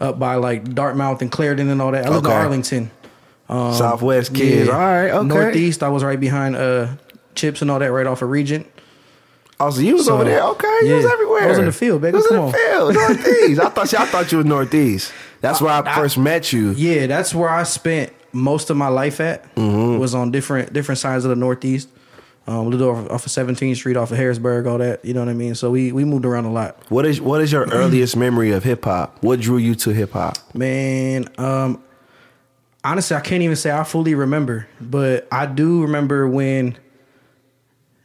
up 0.01 0.19
by 0.19 0.35
like 0.37 0.75
Dartmouth 0.75 1.23
and 1.23 1.31
Clarendon 1.31 1.69
and 1.71 1.81
all 1.83 1.91
that. 1.93 2.07
I 2.07 2.09
lived 2.11 2.27
Okay. 2.27 2.35
in 2.35 2.41
Arlington. 2.41 2.91
Southwest 3.49 4.35
kids. 4.35 4.69
Yeah. 4.69 4.73
All 4.75 4.79
right, 4.81 5.11
okay. 5.11 5.27
Northeast, 5.29 5.83
I 5.83 5.89
was 5.89 6.03
right 6.05 6.19
behind 6.19 6.57
uh 6.57 6.89
Chips 7.35 7.63
and 7.63 7.71
all 7.71 7.81
that, 7.81 7.91
right 7.91 8.07
off 8.07 8.23
of 8.23 8.31
Regent. 8.31 8.67
Oh, 9.59 9.71
so 9.71 9.81
you 9.81 9.97
was 9.97 10.07
So, 10.07 10.15
over 10.15 10.25
there? 10.25 10.41
Okay, 10.43 10.81
you 10.85 10.95
was 10.95 11.05
everywhere. 11.05 11.43
I 11.45 11.47
was 11.49 11.59
in 11.59 11.65
the 11.67 11.73
field, 11.73 12.01
baby. 12.03 12.15
I 12.15 12.19
was 12.19 12.27
Come 12.29 12.37
in 12.37 12.43
on. 12.45 12.53
the 12.53 12.59
field, 12.59 12.95
Northeast. 12.95 13.61
I 13.61 13.69
thought 13.71 13.95
I 13.95 14.07
thought 14.07 14.33
you 14.33 14.39
was 14.39 14.47
Northeast. 14.47 15.13
That's 15.41 15.61
where 15.61 15.73
I, 15.73 15.81
I- 15.81 15.95
first 15.97 16.17
met 16.19 16.53
you. 16.53 16.71
Yeah, 16.73 17.07
that's 17.09 17.35
where 17.35 17.49
I 17.49 17.65
spent 17.65 18.13
most 18.33 18.71
of 18.71 18.77
my 18.77 18.89
life 18.89 19.21
at. 19.21 19.43
Mm-hmm. 19.57 19.99
Was 19.99 20.15
on 20.15 20.31
different 20.31 20.73
different 20.73 20.99
sides 21.01 21.25
of 21.25 21.31
the 21.31 21.37
Northeast. 21.37 21.89
Um, 22.47 22.69
lived 22.71 22.83
off, 22.83 23.11
off 23.11 23.25
of 23.27 23.33
17th 23.33 23.77
Street, 23.77 23.97
off 23.97 24.11
of 24.11 24.19
Harrisburg, 24.19 24.67
all 24.67 24.77
that. 24.77 25.03
You 25.03 25.15
know 25.15 25.21
what 25.21 25.31
I 25.31 25.35
mean? 25.35 25.55
So 25.55 25.71
we 25.71 25.93
we 25.93 26.05
moved 26.05 26.27
around 26.27 26.45
a 26.45 26.53
lot. 26.53 26.77
What 26.91 27.07
is 27.07 27.19
what 27.21 27.41
is 27.41 27.51
your 27.51 27.65
earliest 27.73 28.17
memory 28.17 28.51
of 28.53 28.65
hip 28.65 28.85
hop? 28.85 29.17
What 29.23 29.41
drew 29.41 29.57
you 29.57 29.75
to 29.77 29.91
hip 29.91 30.13
hop? 30.13 30.37
Man, 30.55 31.27
um, 31.39 31.83
honestly, 32.83 33.17
I 33.17 33.21
can't 33.21 33.43
even 33.43 33.57
say 33.57 33.71
I 33.71 33.83
fully 33.85 34.15
remember, 34.15 34.69
but 34.79 35.27
I 35.33 35.47
do 35.47 35.81
remember 35.83 36.29
when, 36.29 36.77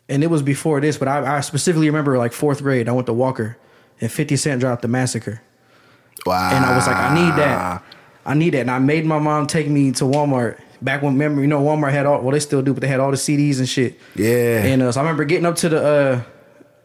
and 0.08 0.24
it 0.24 0.28
was 0.28 0.42
before 0.42 0.80
this, 0.80 0.98
but 0.98 1.10
I, 1.10 1.38
I 1.38 1.40
specifically 1.42 1.88
remember 1.88 2.18
like 2.18 2.32
fourth 2.32 2.62
grade. 2.64 2.88
I 2.88 2.94
went 2.94 3.08
to 3.08 3.14
Walker, 3.14 3.58
and 4.00 4.10
Fifty 4.10 4.38
Cent 4.38 4.62
dropped 4.62 4.84
the 4.84 4.88
Massacre. 4.88 5.42
Wow. 6.26 6.52
and 6.54 6.66
I 6.66 6.76
was 6.76 6.86
like, 6.88 6.96
I 6.98 7.14
need 7.14 7.36
that. 7.40 7.84
I 8.26 8.34
need 8.34 8.50
that. 8.52 8.62
And 8.62 8.72
I 8.72 8.80
made 8.80 9.06
my 9.06 9.20
mom 9.20 9.48
take 9.48 9.68
me 9.68 9.92
to 9.94 10.04
Walmart 10.04 10.60
back 10.82 11.02
when 11.02 11.14
remember, 11.14 11.42
you 11.42 11.48
know, 11.48 11.62
Walmart 11.62 11.92
had 11.92 12.06
all 12.06 12.22
well 12.22 12.32
they 12.32 12.40
still 12.40 12.62
do, 12.62 12.74
but 12.74 12.82
they 12.82 12.88
had 12.88 13.00
all 13.00 13.12
the 13.12 13.18
CDs 13.18 13.60
and 13.60 13.68
shit. 13.68 14.00
Yeah. 14.16 14.64
And 14.64 14.82
uh, 14.82 14.92
so 14.92 15.00
I 15.00 15.04
remember 15.04 15.26
getting 15.26 15.46
up 15.46 15.56
to 15.58 15.70
the 15.70 15.84
uh 15.84 16.22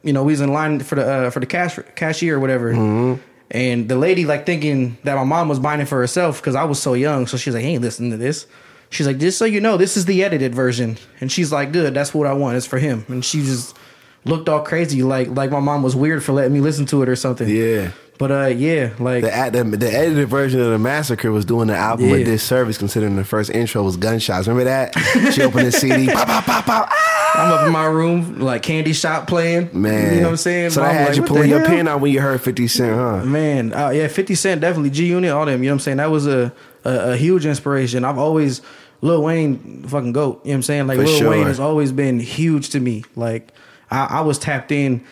you 0.02 0.12
know, 0.12 0.22
we 0.22 0.32
was 0.32 0.40
in 0.40 0.52
line 0.52 0.80
for 0.80 0.96
the 0.96 1.06
uh 1.06 1.30
for 1.30 1.40
the 1.40 1.46
cash 1.46 1.78
cashier 1.94 2.36
or 2.36 2.40
whatever. 2.40 2.72
Mm-hmm. 2.72 3.20
And 3.50 3.88
the 3.88 3.96
lady 3.96 4.24
like 4.24 4.46
thinking 4.46 4.98
that 5.04 5.14
my 5.14 5.24
mom 5.24 5.48
was 5.48 5.58
buying 5.58 5.80
it 5.80 5.86
for 5.86 5.98
herself 5.98 6.40
because 6.40 6.54
I 6.54 6.64
was 6.64 6.80
so 6.80 6.94
young. 6.94 7.26
So 7.26 7.36
she's 7.36 7.54
like, 7.54 7.62
"Hey, 7.62 7.78
listen 7.78 8.10
to 8.10 8.16
this." 8.16 8.46
She's 8.90 9.06
like, 9.06 9.18
"Just 9.18 9.38
so 9.38 9.44
you 9.44 9.60
know, 9.60 9.76
this 9.76 9.96
is 9.96 10.06
the 10.06 10.24
edited 10.24 10.54
version." 10.54 10.98
And 11.20 11.30
she's 11.30 11.52
like, 11.52 11.72
"Good, 11.72 11.94
that's 11.94 12.12
what 12.14 12.26
I 12.26 12.32
want. 12.32 12.56
It's 12.56 12.66
for 12.66 12.78
him." 12.78 13.04
And 13.08 13.24
she 13.24 13.42
just 13.42 13.76
looked 14.24 14.48
all 14.48 14.62
crazy, 14.62 15.02
like 15.02 15.28
like 15.28 15.50
my 15.50 15.60
mom 15.60 15.82
was 15.82 15.94
weird 15.96 16.22
for 16.24 16.32
letting 16.32 16.52
me 16.52 16.60
listen 16.60 16.86
to 16.86 17.02
it 17.02 17.08
or 17.08 17.16
something. 17.16 17.48
Yeah. 17.48 17.90
But 18.16 18.30
uh, 18.30 18.46
yeah, 18.46 18.90
like 19.00 19.24
The, 19.24 19.50
the 19.64 19.76
the 19.76 19.92
edited 19.92 20.28
version 20.28 20.60
of 20.60 20.70
the 20.70 20.78
massacre 20.78 21.32
was 21.32 21.44
doing 21.44 21.66
the 21.66 21.76
album 21.76 22.12
a 22.12 22.18
Yeah. 22.18 22.24
disservice 22.24 22.78
considering 22.78 23.16
the 23.16 23.24
first 23.24 23.50
intro 23.50 23.82
was 23.82 23.96
gunshots. 23.96 24.46
Remember 24.46 24.64
that? 24.70 24.94
She 25.34 25.42
opened 25.42 25.66
the 25.66 25.72
CD. 25.80 26.06
pop, 26.06 26.28
pop, 26.28 26.44
pop, 26.44 26.64
pop. 26.64 26.88
Ah! 26.92 27.10
I'm 27.36 27.52
up 27.52 27.66
in 27.66 27.72
my 27.72 27.86
room, 27.86 28.38
like 28.38 28.62
candy 28.62 28.92
shop 28.92 29.26
playing. 29.26 29.70
Man, 29.72 30.14
you 30.14 30.20
know 30.20 30.26
what 30.26 30.30
I'm 30.30 30.36
saying? 30.36 30.70
So 30.70 30.80
that 30.82 30.92
had 30.94 31.08
like, 31.08 31.16
you 31.16 31.22
"What 31.22 31.26
the 31.28 31.34
pulling 31.34 31.50
your 31.50 31.58
hell?" 31.58 31.66
pen 31.68 31.88
out 31.88 32.00
when 32.00 32.12
you 32.12 32.20
heard 32.20 32.40
Fifty 32.40 32.68
Cent, 32.68 32.94
huh? 32.94 33.24
Man, 33.24 33.72
uh, 33.74 33.88
yeah, 33.88 34.06
50 34.06 34.36
Cent 34.36 34.60
definitely 34.60 34.90
G 34.90 35.06
Unit, 35.06 35.32
all 35.32 35.44
them. 35.44 35.60
You 35.64 35.70
know 35.70 35.72
what 35.72 35.74
I'm 35.74 35.80
saying? 35.80 35.96
That 35.96 36.12
was 36.12 36.28
a, 36.28 36.52
a 36.84 36.90
a 37.12 37.16
huge 37.16 37.44
inspiration. 37.46 38.04
I've 38.04 38.18
always 38.18 38.62
Lil 39.00 39.24
Wayne 39.24 39.82
fucking 39.88 40.12
goat. 40.12 40.42
You 40.44 40.50
know 40.50 40.52
what 40.52 40.54
I'm 40.58 40.62
saying? 40.62 40.86
Like 40.86 40.98
For 40.98 41.04
Lil 41.06 41.18
sure. 41.18 41.30
Wayne 41.30 41.46
has 41.48 41.58
always 41.58 41.90
been 41.90 42.20
huge 42.20 42.70
to 42.70 42.78
me. 42.78 43.02
Like 43.16 43.48
I, 43.90 44.06
I 44.06 44.20
was 44.22 44.38
tapped 44.38 44.72
in. 44.72 45.04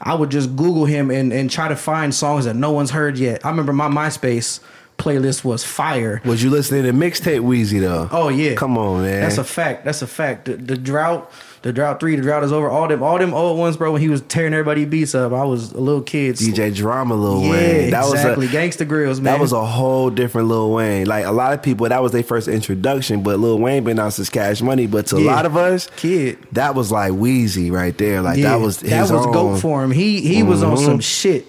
I 0.00 0.14
would 0.14 0.30
just 0.30 0.56
Google 0.56 0.84
him 0.84 1.10
and 1.10 1.32
and 1.32 1.50
try 1.50 1.68
to 1.68 1.76
find 1.76 2.14
songs 2.14 2.44
that 2.44 2.54
no 2.54 2.70
one's 2.72 2.90
heard 2.90 3.18
yet. 3.18 3.44
I 3.46 3.50
remember 3.50 3.72
my 3.72 3.88
MySpace 3.88 4.60
playlist 4.98 5.44
was 5.44 5.64
fire. 5.64 6.20
Was 6.24 6.42
you 6.42 6.50
listening 6.50 6.84
to 6.84 6.92
mixtape 6.92 7.40
Weezy 7.40 7.80
though? 7.80 8.08
Oh 8.10 8.28
yeah, 8.28 8.54
Come 8.54 8.76
on, 8.76 9.02
man. 9.02 9.20
That's 9.20 9.38
a 9.38 9.44
fact. 9.44 9.84
That's 9.84 10.02
a 10.02 10.06
fact. 10.06 10.46
The, 10.46 10.56
the 10.56 10.76
drought, 10.76 11.30
the 11.66 11.72
drought 11.72 11.98
three, 11.98 12.14
the 12.14 12.22
drought 12.22 12.44
is 12.44 12.52
over. 12.52 12.70
All 12.70 12.86
them, 12.86 13.02
all 13.02 13.18
them 13.18 13.34
old 13.34 13.58
ones, 13.58 13.76
bro. 13.76 13.90
When 13.90 14.00
he 14.00 14.08
was 14.08 14.20
tearing 14.20 14.54
everybody 14.54 14.84
beats 14.84 15.16
up, 15.16 15.32
I 15.32 15.42
was 15.42 15.72
a 15.72 15.80
little 15.80 16.00
kid. 16.00 16.36
DJ 16.36 16.72
Drama 16.72 17.16
Lil 17.16 17.42
yeah, 17.42 17.50
Wayne. 17.50 17.90
That 17.90 18.08
exactly. 18.08 18.46
was 18.46 18.54
a 18.54 18.56
Gangsta 18.56 18.88
Grillz, 18.88 19.16
man. 19.16 19.24
that 19.24 19.40
was 19.40 19.50
a 19.50 19.66
whole 19.66 20.08
different 20.08 20.46
Lil 20.46 20.70
Wayne. 20.70 21.08
Like 21.08 21.24
a 21.24 21.32
lot 21.32 21.54
of 21.54 21.64
people, 21.64 21.88
that 21.88 22.00
was 22.00 22.12
their 22.12 22.22
first 22.22 22.46
introduction. 22.46 23.24
But 23.24 23.40
Lil 23.40 23.58
Wayne 23.58 23.82
been 23.82 23.98
out 23.98 24.12
since 24.12 24.30
Cash 24.30 24.62
Money. 24.62 24.86
But 24.86 25.08
to 25.08 25.16
a 25.16 25.18
lot 25.18 25.44
of 25.44 25.56
us, 25.56 25.90
kid. 25.96 26.38
that 26.52 26.76
was 26.76 26.92
like 26.92 27.10
Weezy 27.10 27.72
right 27.72 27.98
there. 27.98 28.22
Like 28.22 28.38
Yeah, 28.38 28.50
that 28.50 28.64
was 28.64 28.78
his 28.78 28.90
that 28.90 29.00
was 29.00 29.10
own. 29.10 29.22
Mm-hmm. 29.24 29.32
goat 29.32 29.56
for 29.58 29.82
him. 29.82 29.90
He 29.90 30.20
he 30.20 30.44
was 30.44 30.62
on 30.62 30.76
some 30.76 31.00
shit, 31.00 31.48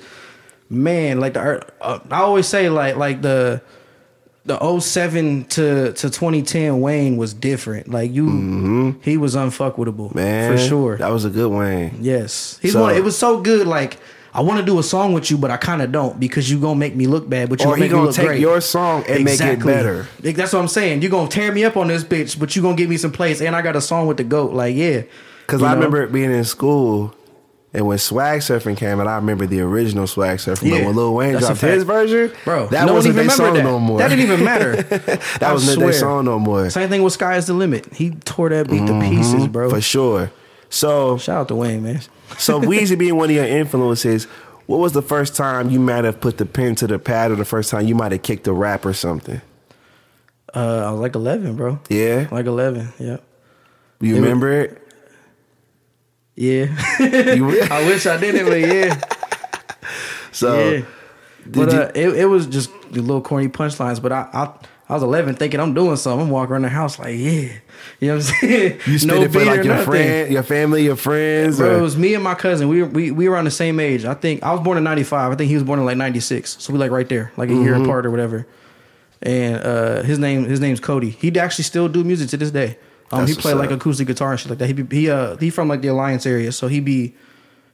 man. 0.68 1.20
Like 1.20 1.34
the 1.34 1.64
uh, 1.80 2.00
I 2.10 2.22
always 2.22 2.48
say 2.48 2.70
like 2.70 2.96
like 2.96 3.22
the 3.22 3.62
the 4.48 4.80
07 4.80 5.46
to 5.46 5.92
to 5.94 6.10
2010 6.10 6.80
Wayne 6.82 7.18
was 7.18 7.34
different. 7.34 7.90
Like 7.90 8.12
you, 8.14 8.96
he 9.02 9.18
was 9.18 9.36
unfuckable, 9.36 10.08
Mm-hmm. 10.10 10.18
man 10.18 10.52
for 10.52 10.58
sure. 10.64 10.98
That 10.98 11.12
was 11.12 11.26
a 11.26 11.30
good 11.30 11.52
Wayne. 11.52 11.98
Yes, 12.02 12.58
he's 12.62 12.74
So- 12.74 12.82
one. 12.84 12.96
It 12.96 13.04
was 13.04 13.18
so 13.18 13.42
good. 13.42 13.68
Like 13.68 13.98
I 14.34 14.42
want 14.42 14.60
to 14.60 14.66
do 14.66 14.78
a 14.78 14.84
song 14.84 15.14
with 15.14 15.32
you, 15.32 15.38
but 15.38 15.50
I 15.52 15.58
kind 15.58 15.82
of 15.82 15.92
don't 15.92 16.20
because 16.20 16.50
you 16.52 16.60
gonna 16.60 16.76
make 16.80 16.96
me 16.96 17.08
look 17.08 17.28
bad. 17.28 17.50
But 17.50 17.60
you 17.62 17.68
Or 17.68 17.74
gonna 17.74 17.86
he 17.86 17.90
gonna 17.90 18.04
look 18.06 18.16
take 18.16 18.28
great. 18.28 18.40
your 18.42 18.62
song 18.62 19.04
and 19.10 19.24
make 19.24 19.40
it 19.42 19.64
better. 19.66 20.08
Like, 20.24 20.36
That's 20.36 20.54
what 20.54 20.60
I'm 20.60 20.68
saying. 20.68 21.02
You 21.02 21.08
are 21.08 21.12
gonna 21.12 21.30
tear 21.30 21.52
me 21.52 21.64
up 21.66 21.76
on 21.76 21.88
this 21.88 22.04
bitch, 22.04 22.38
but 22.40 22.56
you're 22.56 22.64
gonna 22.64 22.76
give 22.76 22.90
me 22.90 22.98
some 22.98 23.12
plays, 23.12 23.42
and 23.42 23.56
I 23.56 23.62
got 23.62 23.76
a 23.76 23.82
song 23.82 24.06
with 24.08 24.18
the 24.18 24.24
goat. 24.24 24.54
Like 24.54 24.76
yeah, 24.76 25.02
Because 25.46 25.64
I 25.64 25.70
know? 25.70 25.76
remember 25.76 26.04
it 26.04 26.12
being 26.12 26.32
in 26.32 26.44
school, 26.44 27.14
and 27.74 27.86
when 27.86 27.98
Swag 27.98 28.40
Surfing 28.42 28.78
came 28.78 29.00
out, 29.00 29.08
I 29.08 29.16
remember 29.18 29.46
the 29.46 29.60
original 29.62 30.08
Swag 30.08 30.38
Surfing. 30.40 30.72
But 30.72 30.86
when 30.86 30.96
Lil 30.96 31.14
Wayne 31.14 31.34
that's 31.34 31.46
dropped 31.48 31.62
his 31.62 31.84
version, 31.84 32.32
bro. 32.46 32.68
that 32.68 32.86
no 32.86 32.94
wasn't 32.94 33.16
their 33.16 33.30
song 33.30 33.54
that. 33.56 33.64
no 33.64 33.78
more. 33.80 34.00
That 34.00 34.08
didn't 34.10 34.26
even 34.26 34.44
matter. 34.44 34.76
that 34.84 35.44
I 35.44 35.52
wasn't 35.54 35.80
their 35.80 35.94
song 35.94 36.26
no 36.26 36.40
more. 36.40 36.70
Same 36.70 36.90
thing 36.90 37.04
with 37.04 37.14
Sky 37.14 37.36
is 37.38 37.46
the 37.48 37.54
Limit. 37.54 37.94
He 37.94 38.12
tore 38.12 38.50
that 38.50 38.70
beat 38.70 38.86
to 38.88 39.00
pieces, 39.02 39.48
bro. 39.48 39.68
Mm-hmm. 39.68 39.76
For 39.76 39.82
sure. 39.82 40.32
So, 40.70 41.18
Shout 41.18 41.38
out 41.42 41.48
to 41.50 41.56
Wayne, 41.56 41.84
man. 41.84 42.02
so 42.38 42.60
Weezy 42.62 42.98
being 42.98 43.16
one 43.16 43.30
of 43.30 43.36
your 43.36 43.46
influences, 43.46 44.26
what 44.66 44.78
was 44.80 44.92
the 44.94 45.02
first 45.02 45.36
time 45.36 45.70
you 45.70 45.80
might 45.80 46.04
have 46.04 46.20
put 46.20 46.38
the 46.38 46.46
pen 46.46 46.76
to 46.76 46.88
the 46.88 47.00
pad, 47.00 47.32
or 47.32 47.36
the 47.36 47.46
first 47.46 47.70
time 47.70 47.86
you 47.88 47.96
might 47.96 48.12
have 48.12 48.22
kicked 48.22 48.48
a 48.48 48.54
rap 48.54 48.86
or 48.86 48.94
something? 48.94 49.42
Uh, 50.56 50.86
I 50.88 50.92
was 50.92 51.00
like 51.02 51.16
11, 51.16 51.56
bro. 51.56 51.80
Yeah, 51.90 52.28
Like 52.32 52.46
11. 52.46 52.94
Yep. 53.00 53.24
you 54.02 54.14
was- 54.14 54.22
remember 54.22 54.52
it? 54.52 54.82
Yeah. 56.38 56.66
You, 57.34 57.62
I 57.72 57.86
wish 57.88 58.06
I 58.06 58.16
did 58.18 58.36
it, 58.36 58.46
but 58.46 58.60
yeah. 58.62 59.02
so, 60.32 60.70
yeah. 60.70 60.86
But 61.46 61.72
you- 61.72 61.80
uh, 61.80 61.92
it, 61.96 62.10
it 62.22 62.26
was 62.26 62.46
just 62.48 62.70
the 62.92 63.02
little 63.02 63.22
corny 63.22 63.48
punchlines. 63.50 64.02
But 64.02 64.12
I, 64.12 64.30
I 64.34 64.54
I 64.90 64.94
was 64.94 65.04
11 65.04 65.36
thinking 65.36 65.60
I'm 65.60 65.74
doing 65.74 65.96
something. 65.98 66.28
I'm 66.28 66.32
walking 66.32 66.54
around 66.54 66.62
the 66.62 66.70
house 66.70 66.98
like, 67.00 67.18
yeah. 67.18 67.50
You 68.00 68.08
know 68.10 68.16
what 68.16 68.16
I'm 68.16 68.22
saying? 68.22 68.80
you 68.86 68.98
spit 69.00 69.24
it 69.24 69.32
for 69.34 69.44
like 69.44 69.64
your 69.66 69.78
friend, 69.80 70.32
your 70.32 70.44
family, 70.44 70.84
your 70.86 70.96
friends. 70.96 71.58
Bro, 71.58 71.76
or- 71.76 71.80
it 71.80 71.82
was 71.82 71.98
me 71.98 72.14
and 72.14 72.24
my 72.24 72.36
cousin. 72.36 72.68
We 72.70 72.84
were, 72.84 72.88
we, 72.90 73.12
we 73.12 73.28
were 73.28 73.34
around 73.36 73.46
the 73.46 73.52
same 73.52 73.80
age. 73.82 74.06
I 74.06 74.14
think 74.14 74.44
I 74.44 74.52
was 74.54 74.62
born 74.62 74.78
in 74.78 74.84
95. 74.86 75.32
I 75.32 75.36
think 75.36 75.50
he 75.50 75.56
was 75.56 75.64
born 75.64 75.80
in 75.80 75.86
like 75.86 75.98
96. 75.98 76.58
So 76.64 76.72
we 76.72 76.80
like 76.80 76.92
right 76.92 77.10
there, 77.10 77.32
like 77.36 77.50
a 77.50 77.54
year 77.54 77.74
Mm-hmm. 77.74 77.84
apart 77.84 78.06
or 78.06 78.12
whatever. 78.12 78.48
And 79.22 79.56
uh, 79.58 80.04
his 80.04 80.20
name 80.20 80.46
his 80.46 80.60
name's 80.60 80.80
Cody. 80.80 81.10
He 81.10 81.38
actually 81.40 81.64
still 81.64 81.90
do 81.90 82.04
music 82.04 82.30
to 82.30 82.38
this 82.38 82.52
day. 82.52 82.78
Um, 83.12 83.20
That's 83.26 83.36
he 83.36 83.42
played 83.42 83.56
like 83.56 83.72
acoustic 83.72 84.08
guitar 84.08 84.32
and 84.32 84.40
shit 84.40 84.50
like 84.50 84.60
that. 84.60 84.68
He 84.68 84.74
be, 84.74 84.96
he 84.96 85.10
uh 85.10 85.38
he 85.38 85.50
from 85.50 85.68
like 85.70 85.82
the 85.82 85.88
Alliance 85.90 86.26
area, 86.26 86.52
so 86.52 86.68
he 86.68 86.80
be 86.82 87.16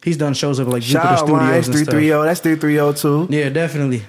he's 0.04 0.17
done 0.17 0.34
shows 0.34 0.60
at 0.60 0.67
like 0.67 0.84
Shout 0.84 1.19
Jupiter 1.19 1.34
Lines 1.34 1.65
Studios 1.65 1.88
and 1.88 2.06
stuff. 2.10 2.26
That's 2.26 2.39
three 2.41 2.56
three 2.56 2.74
zero 2.76 2.93
too. 2.93 3.28
Yeah, 3.30 3.50
definitely. 3.50 4.04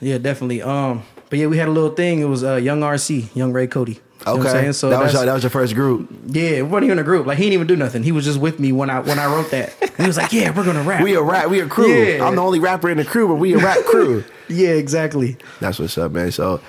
Yeah, 0.00 0.18
definitely. 0.18 0.62
Um, 0.62 1.02
but 1.30 1.38
yeah, 1.38 1.46
we 1.46 1.58
had 1.58 1.68
a 1.68 1.70
little 1.70 1.90
thing. 1.90 2.20
It 2.20 2.24
was 2.24 2.42
uh, 2.42 2.56
Young 2.56 2.80
RC, 2.80 3.34
Young 3.36 3.52
Ray 3.52 3.66
Cody. 3.66 3.92
You 3.92 3.98
know 4.26 4.32
Okay, 4.34 4.42
what 4.44 4.56
I'm? 4.56 4.72
So 4.72 4.88
that 4.88 5.00
was 5.02 5.12
your, 5.12 5.24
that 5.26 5.34
was 5.34 5.42
your 5.42 5.50
first 5.50 5.74
group. 5.74 6.08
yeah, 6.28 6.42
it 6.50 6.62
wasn't 6.62 6.84
even 6.84 6.98
a 7.00 7.02
group. 7.02 7.26
Like 7.26 7.38
he 7.38 7.44
didn't 7.44 7.54
even 7.54 7.66
do 7.66 7.76
nothing. 7.76 8.02
He 8.02 8.12
was 8.12 8.24
just 8.24 8.38
with 8.40 8.58
me 8.60 8.70
when 8.72 8.88
I 8.88 9.00
when 9.00 9.18
I 9.18 9.26
wrote 9.26 9.50
that. 9.50 9.74
He 9.98 10.06
was 10.06 10.16
like, 10.16 10.32
"Yeah, 10.32 10.56
we're 10.56 10.64
gonna 10.64 10.82
rap." 10.84 11.02
We 11.04 11.14
a 11.16 11.22
rap, 11.22 11.50
we 11.50 11.60
a 11.60 11.66
crew. 11.66 11.92
Yeah. 11.92 12.24
I'm 12.26 12.36
the 12.36 12.42
only 12.42 12.60
rapper 12.60 12.88
in 12.88 12.96
the 12.98 13.04
crew, 13.04 13.26
but 13.28 13.34
we 13.34 13.52
a 13.54 13.58
rap 13.58 13.78
crew. 13.84 14.24
yeah, 14.48 14.70
exactly. 14.70 15.36
That's 15.60 15.78
what's 15.80 15.98
up, 15.98 16.12
man. 16.12 16.30
So, 16.30 16.60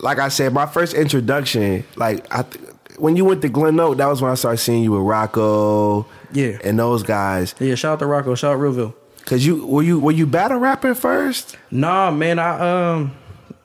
like 0.00 0.18
I 0.18 0.28
said, 0.28 0.52
my 0.52 0.66
first 0.66 0.94
introduction, 0.94 1.84
like 1.96 2.26
I, 2.34 2.42
th- 2.42 2.64
when 3.00 3.16
you 3.16 3.24
went 3.24 3.42
to 3.42 3.48
Glen 3.48 3.78
Oak, 3.80 3.96
that 3.98 4.06
was 4.06 4.22
when 4.22 4.30
I 4.30 4.34
started 4.34 4.58
seeing 4.58 4.82
you 4.82 4.92
with 4.92 5.02
Rocco, 5.02 6.06
Yeah. 6.32 6.58
and 6.64 6.78
those 6.78 7.02
guys. 7.02 7.54
Yeah, 7.58 7.74
shout 7.74 7.94
out 7.94 7.98
to 8.00 8.06
Rocco, 8.06 8.34
shout 8.34 8.54
out 8.54 8.60
Realville. 8.60 8.94
Cause 9.26 9.44
you 9.44 9.64
were 9.66 9.82
you 9.82 10.00
were 10.00 10.12
you 10.12 10.26
battle 10.26 10.58
rapping 10.58 10.94
first? 10.94 11.56
Nah, 11.70 12.10
man, 12.10 12.38
I 12.38 12.92
um, 12.92 13.14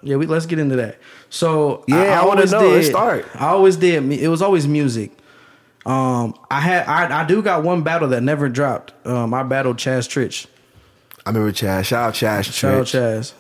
yeah, 0.04 0.18
we 0.18 0.26
let's 0.28 0.46
get 0.46 0.60
into 0.60 0.76
that. 0.76 1.00
So 1.30 1.84
Yeah, 1.88 2.20
I 2.22 2.26
wanna 2.26 2.42
always 2.42 2.52
know. 2.52 2.60
Did, 2.62 2.74
Let's 2.76 2.88
start. 2.88 3.26
I 3.36 3.48
always 3.48 3.78
did. 3.78 4.12
It 4.12 4.28
was 4.28 4.42
always 4.42 4.68
music. 4.68 5.12
Um, 5.86 6.36
I 6.52 6.60
had 6.60 6.86
I, 6.88 7.22
I 7.22 7.26
do 7.26 7.42
got 7.42 7.64
one 7.64 7.82
battle 7.84 8.10
that 8.10 8.22
never 8.22 8.50
dropped. 8.50 8.94
Um, 9.08 9.34
I 9.34 9.44
battled 9.44 9.78
Chaz 9.78 10.08
Trich. 10.08 10.46
I 11.26 11.30
remember 11.30 11.52
Chaz. 11.52 11.86
Shout 11.86 12.10
out 12.10 12.14
Chaz. 12.14 12.54
Shout 12.54 12.74
out 12.76 12.86
Trich. 12.86 13.20
Chaz. 13.20 13.34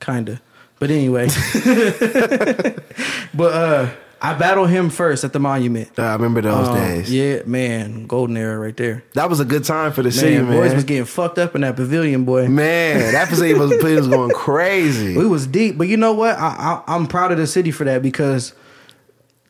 Kinda. 0.00 0.42
But 0.78 0.90
anyway. 0.90 1.28
but 3.34 3.52
uh 3.54 3.90
I 4.24 4.32
battled 4.34 4.70
him 4.70 4.88
first 4.90 5.22
at 5.24 5.32
the 5.32 5.38
monument. 5.38 5.98
I 5.98 6.14
remember 6.14 6.40
those 6.40 6.68
Um, 6.68 6.76
days. 6.76 7.12
Yeah, 7.12 7.40
man, 7.44 8.06
golden 8.06 8.36
era 8.36 8.58
right 8.58 8.76
there. 8.76 9.04
That 9.12 9.28
was 9.28 9.38
a 9.40 9.44
good 9.44 9.64
time 9.64 9.92
for 9.92 10.02
the 10.02 10.10
city, 10.10 10.36
Man, 10.36 10.48
man. 10.48 10.56
boys 10.56 10.74
was 10.74 10.84
getting 10.84 11.04
fucked 11.04 11.38
up 11.38 11.54
in 11.54 11.60
that 11.60 11.76
pavilion, 11.76 12.24
boy. 12.24 12.48
man, 12.48 13.12
that 13.12 13.28
facility 13.28 13.54
was, 13.54 13.70
was 13.82 14.08
going 14.08 14.30
crazy. 14.30 15.16
We 15.16 15.26
was 15.26 15.46
deep, 15.46 15.76
but 15.76 15.88
you 15.88 15.96
know 15.98 16.14
what? 16.14 16.36
I, 16.38 16.82
I 16.86 16.94
I'm 16.94 17.06
proud 17.06 17.32
of 17.32 17.38
the 17.38 17.46
city 17.46 17.70
for 17.70 17.84
that 17.84 18.00
because 18.02 18.54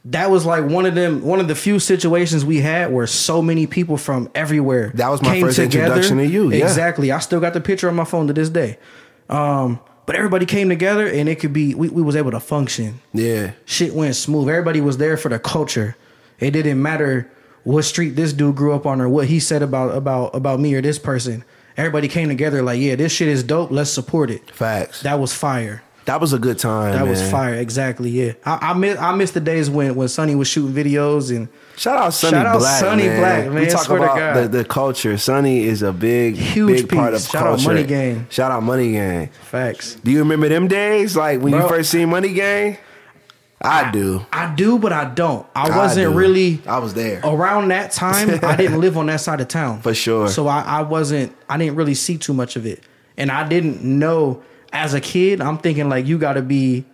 that 0.07 0.31
was 0.31 0.45
like 0.45 0.65
one 0.65 0.85
of 0.87 0.95
them, 0.95 1.23
one 1.23 1.41
of 1.41 1.49
the 1.49 1.55
few 1.55 1.79
situations 1.79 2.45
we 2.45 2.61
had 2.61 2.93
where 2.93 3.07
so 3.07 3.41
many 3.41 3.67
people 3.67 3.97
from 3.97 4.29
everywhere. 4.35 4.91
That 4.95 5.09
was 5.09 5.23
my 5.23 5.35
came 5.35 5.47
first 5.47 5.59
introduction 5.59 6.19
to 6.19 6.27
you, 6.27 6.51
yeah. 6.51 6.65
Exactly. 6.65 7.11
I 7.13 7.21
still 7.21 7.41
got 7.41 7.55
the 7.55 7.61
picture 7.61 7.89
on 7.89 7.95
my 7.95 8.05
phone 8.05 8.27
to 8.27 8.33
this 8.33 8.51
day. 8.51 8.79
Um, 9.31 9.79
but 10.07 10.17
everybody 10.17 10.47
came 10.47 10.69
together, 10.69 11.07
and 11.07 11.29
it 11.29 11.41
could 11.41 11.53
be 11.53 11.75
we, 11.75 11.89
we 11.89 12.03
was 12.03 12.17
able 12.17 12.31
to 12.31 12.41
function. 12.41 13.01
Yeah. 13.13 13.53
Shit 13.65 13.95
went 13.95 14.17
smooth. 14.17 14.49
Everybody 14.49 14.81
was 14.81 14.99
there 14.99 15.17
for 15.17 15.29
the 15.29 15.39
culture. 15.39 15.97
It 16.39 16.51
didn't 16.51 16.83
matter 16.83 17.31
what 17.65 17.83
street 17.83 18.11
this 18.11 18.33
dude 18.33 18.57
grew 18.57 18.75
up 18.75 18.87
on 18.87 19.01
or 19.01 19.09
what 19.09 19.27
he 19.27 19.41
said 19.41 19.63
about 19.63 19.97
about 19.97 20.35
about 20.35 20.61
me 20.61 20.75
or 20.75 20.83
this 20.83 20.99
person. 20.99 21.45
Everybody 21.77 22.07
came 22.07 22.29
together 22.29 22.63
like, 22.63 22.81
yeah, 22.81 22.95
this 22.95 23.11
shit 23.11 23.27
is 23.27 23.43
dope. 23.43 23.71
Let's 23.73 23.91
support 23.91 24.31
it. 24.31 24.49
Facts. 24.51 25.03
That, 25.03 25.19
was 25.19 25.35
fire. 25.35 25.83
That 26.05 26.21
was 26.21 26.33
a 26.33 26.39
good 26.39 26.57
time. 26.57 26.93
That 26.93 27.09
was 27.09 27.21
fire. 27.31 27.55
Exactly. 27.55 28.11
Yeah. 28.11 28.35
I, 28.45 28.71
I 28.71 28.75
miss 28.75 28.99
I 28.99 29.15
miss 29.17 29.33
the 29.33 29.41
days 29.41 29.69
when 29.71 29.95
when 29.95 30.09
Sonny 30.09 30.35
was 30.35 30.47
shooting 30.47 30.73
videos 30.73 31.35
and 31.35 31.49
Shout 31.77 31.99
out 31.99 32.15
Sonny 32.15 32.37
Shout 32.37 32.47
out 32.47 32.59
Black. 32.59 32.81
Sonny 32.81 33.07
man. 33.07 33.51
Black, 33.51 33.63
We 33.65 33.71
talk 33.71 33.89
about 33.91 34.35
the, 34.35 34.49
the 34.59 34.65
culture. 34.65 35.19
Sonny 35.19 35.65
is 35.65 35.83
a 35.83 35.93
big, 35.93 36.37
Huge 36.37 36.83
big 36.83 36.89
part 36.89 37.15
of 37.15 37.21
piece. 37.21 37.31
Shout 37.31 37.47
out. 37.47 37.63
Money 37.65 37.85
Gang. 37.85 38.27
Shout 38.31 38.53
out 38.53 38.63
Money 38.63 38.93
Gang. 38.93 39.29
facts. 39.43 39.97
Do 39.97 40.11
you 40.11 40.21
remember 40.21 40.49
them 40.49 40.69
days? 40.69 41.17
Like 41.17 41.41
when 41.41 41.53
you 41.53 41.67
first 41.69 41.91
seen 41.91 42.11
Money 42.11 42.33
Gang? 42.33 42.79
I 43.67 43.91
do. 43.91 44.25
I 44.31 44.55
do, 44.55 44.79
but 44.79 44.93
I 44.93 45.07
don't. 45.07 45.47
I 45.55 45.69
I 45.71 45.77
wasn't 45.79 46.13
do. 46.13 46.19
really 46.19 46.61
I 46.67 46.79
was 46.79 46.93
there. 46.93 47.21
around 47.25 47.69
that 47.69 47.93
time. 47.93 48.29
I 48.45 48.57
didn't 48.57 48.79
live 48.81 48.99
on 48.99 49.07
that 49.07 49.21
side 49.21 49.41
of 49.41 49.49
town 49.49 49.81
For 49.81 49.95
sure. 49.95 50.29
So 50.29 50.49
I, 50.49 50.61
I 50.61 50.83
wasn't. 50.83 51.35
I 51.49 51.57
didn't 51.57 51.77
really 51.77 51.95
see 51.95 52.19
too 52.19 52.35
much 52.35 52.57
of 52.57 52.67
it, 52.67 52.83
and 53.17 53.31
I 53.31 53.49
didn't 53.49 53.83
know 53.83 54.43
as 54.73 54.93
a 54.93 55.01
kid. 55.01 55.41
I'm 55.41 55.57
thinking 55.57 55.89
like 55.89 56.07
you 56.07 56.19
got 56.19 56.35
to 56.35 56.43
be. 56.43 56.85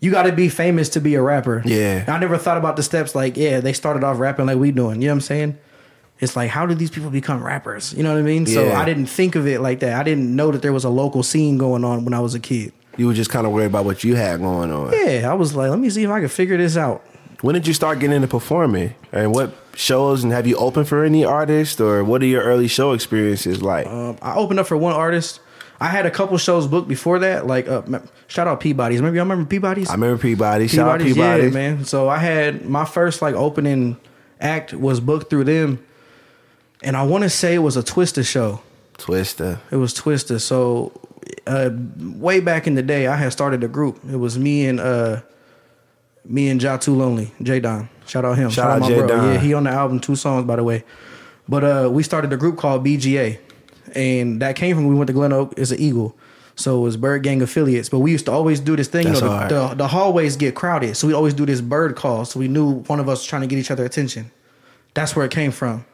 You 0.00 0.10
got 0.10 0.24
to 0.24 0.32
be 0.32 0.48
famous 0.48 0.90
to 0.90 1.00
be 1.00 1.14
a 1.14 1.22
rapper. 1.22 1.62
Yeah. 1.64 2.04
I 2.06 2.18
never 2.18 2.36
thought 2.36 2.58
about 2.58 2.76
the 2.76 2.82
steps 2.82 3.14
like, 3.14 3.36
yeah, 3.36 3.60
they 3.60 3.72
started 3.72 4.04
off 4.04 4.18
rapping 4.18 4.46
like 4.46 4.58
we 4.58 4.70
doing. 4.70 5.00
You 5.00 5.08
know 5.08 5.14
what 5.14 5.16
I'm 5.16 5.20
saying? 5.22 5.58
It's 6.18 6.36
like, 6.36 6.50
how 6.50 6.64
did 6.66 6.78
these 6.78 6.90
people 6.90 7.10
become 7.10 7.42
rappers? 7.42 7.92
You 7.92 8.02
know 8.02 8.12
what 8.12 8.18
I 8.18 8.22
mean? 8.22 8.46
So 8.46 8.72
I 8.72 8.84
didn't 8.84 9.06
think 9.06 9.34
of 9.34 9.46
it 9.46 9.60
like 9.60 9.80
that. 9.80 9.98
I 9.98 10.02
didn't 10.02 10.34
know 10.34 10.50
that 10.50 10.62
there 10.62 10.72
was 10.72 10.84
a 10.84 10.88
local 10.90 11.22
scene 11.22 11.58
going 11.58 11.84
on 11.84 12.04
when 12.04 12.14
I 12.14 12.20
was 12.20 12.34
a 12.34 12.40
kid. 12.40 12.72
You 12.96 13.06
were 13.06 13.14
just 13.14 13.30
kind 13.30 13.46
of 13.46 13.52
worried 13.52 13.66
about 13.66 13.84
what 13.84 14.02
you 14.02 14.16
had 14.16 14.40
going 14.40 14.70
on. 14.70 14.92
Yeah, 14.92 15.30
I 15.30 15.34
was 15.34 15.54
like, 15.54 15.68
let 15.68 15.78
me 15.78 15.90
see 15.90 16.04
if 16.04 16.10
I 16.10 16.20
can 16.20 16.28
figure 16.30 16.56
this 16.56 16.76
out. 16.76 17.04
When 17.42 17.54
did 17.54 17.66
you 17.66 17.74
start 17.74 17.98
getting 17.98 18.16
into 18.16 18.28
performing? 18.28 18.94
And 19.12 19.34
what 19.34 19.52
shows 19.74 20.24
and 20.24 20.32
have 20.32 20.46
you 20.46 20.56
opened 20.56 20.88
for 20.88 21.04
any 21.04 21.22
artists 21.22 21.78
or 21.78 22.02
what 22.02 22.22
are 22.22 22.26
your 22.26 22.42
early 22.42 22.68
show 22.68 22.92
experiences 22.92 23.62
like? 23.62 23.86
Um, 23.86 24.16
I 24.22 24.36
opened 24.36 24.58
up 24.58 24.66
for 24.66 24.76
one 24.78 24.94
artist. 24.94 25.40
I 25.78 25.88
had 25.88 26.06
a 26.06 26.10
couple 26.10 26.38
shows 26.38 26.66
booked 26.66 26.88
before 26.88 27.18
that. 27.20 27.46
Like, 27.46 27.68
uh, 27.68 27.82
shout 28.28 28.46
out 28.46 28.60
Peabody's. 28.60 29.02
Maybe 29.02 29.16
y'all 29.16 29.24
remember 29.24 29.48
Peabody's? 29.48 29.90
I 29.90 29.94
remember 29.94 30.20
Peabody. 30.20 30.68
Shout 30.68 30.88
out 30.88 31.00
Peabody's, 31.00 31.46
yeah, 31.46 31.50
man. 31.50 31.84
So 31.84 32.08
I 32.08 32.18
had 32.18 32.66
my 32.66 32.84
first 32.84 33.20
like 33.22 33.34
opening 33.34 33.98
act 34.40 34.72
was 34.72 35.00
booked 35.00 35.30
through 35.30 35.44
them, 35.44 35.84
and 36.82 36.96
I 36.96 37.02
want 37.02 37.24
to 37.24 37.30
say 37.30 37.54
it 37.54 37.58
was 37.58 37.76
a 37.76 37.82
Twista 37.82 38.26
show. 38.26 38.60
Twista. 38.98 39.60
It 39.70 39.76
was 39.76 39.94
Twista. 39.94 40.40
So 40.40 40.92
uh, 41.46 41.70
way 41.98 42.40
back 42.40 42.66
in 42.66 42.74
the 42.74 42.82
day, 42.82 43.06
I 43.06 43.16
had 43.16 43.32
started 43.32 43.62
a 43.62 43.68
group. 43.68 44.00
It 44.10 44.16
was 44.16 44.38
me 44.38 44.66
and 44.66 44.80
uh, 44.80 45.20
me 46.24 46.48
and 46.48 46.62
Ja 46.62 46.76
Too 46.76 46.94
Lonely, 46.94 47.32
J 47.42 47.60
Don. 47.60 47.88
Shout 48.06 48.24
out 48.24 48.36
him. 48.36 48.50
Shout 48.50 48.70
out 48.70 48.80
my 48.80 48.88
J. 48.88 48.98
bro. 48.98 49.08
Don. 49.08 49.34
Yeah, 49.34 49.40
he 49.40 49.54
on 49.54 49.64
the 49.64 49.70
album, 49.70 50.00
two 50.00 50.16
songs 50.16 50.46
by 50.46 50.56
the 50.56 50.64
way. 50.64 50.84
But 51.48 51.64
uh, 51.64 51.90
we 51.92 52.02
started 52.02 52.32
a 52.32 52.36
group 52.36 52.56
called 52.58 52.84
BGA, 52.84 53.38
and 53.94 54.40
that 54.42 54.56
came 54.56 54.76
from 54.76 54.86
we 54.86 54.94
went 54.94 55.06
to 55.08 55.12
Glen 55.12 55.32
Oak 55.32 55.58
as 55.58 55.72
an 55.72 55.80
Eagle. 55.80 56.16
So 56.58 56.78
it 56.78 56.82
was 56.82 56.96
Bird 56.96 57.22
Gang 57.22 57.42
affiliates, 57.42 57.90
but 57.90 57.98
we 57.98 58.10
used 58.10 58.24
to 58.26 58.32
always 58.32 58.60
do 58.60 58.76
this 58.76 58.88
thing. 58.88 59.04
That's 59.04 59.20
you 59.20 59.26
know, 59.26 59.48
the, 59.48 59.68
the, 59.68 59.74
the 59.74 59.88
hallways 59.88 60.36
get 60.36 60.54
crowded, 60.54 60.96
so 60.96 61.06
we 61.06 61.12
always 61.12 61.34
do 61.34 61.44
this 61.44 61.60
bird 61.60 61.96
call. 61.96 62.24
So 62.24 62.40
we 62.40 62.48
knew 62.48 62.80
one 62.84 62.98
of 62.98 63.08
us 63.10 63.18
was 63.18 63.26
trying 63.26 63.42
to 63.42 63.46
get 63.46 63.58
each 63.58 63.70
other 63.70 63.84
attention. 63.84 64.30
That's 64.94 65.14
where 65.14 65.26
it 65.26 65.30
came 65.32 65.50
from. 65.50 65.84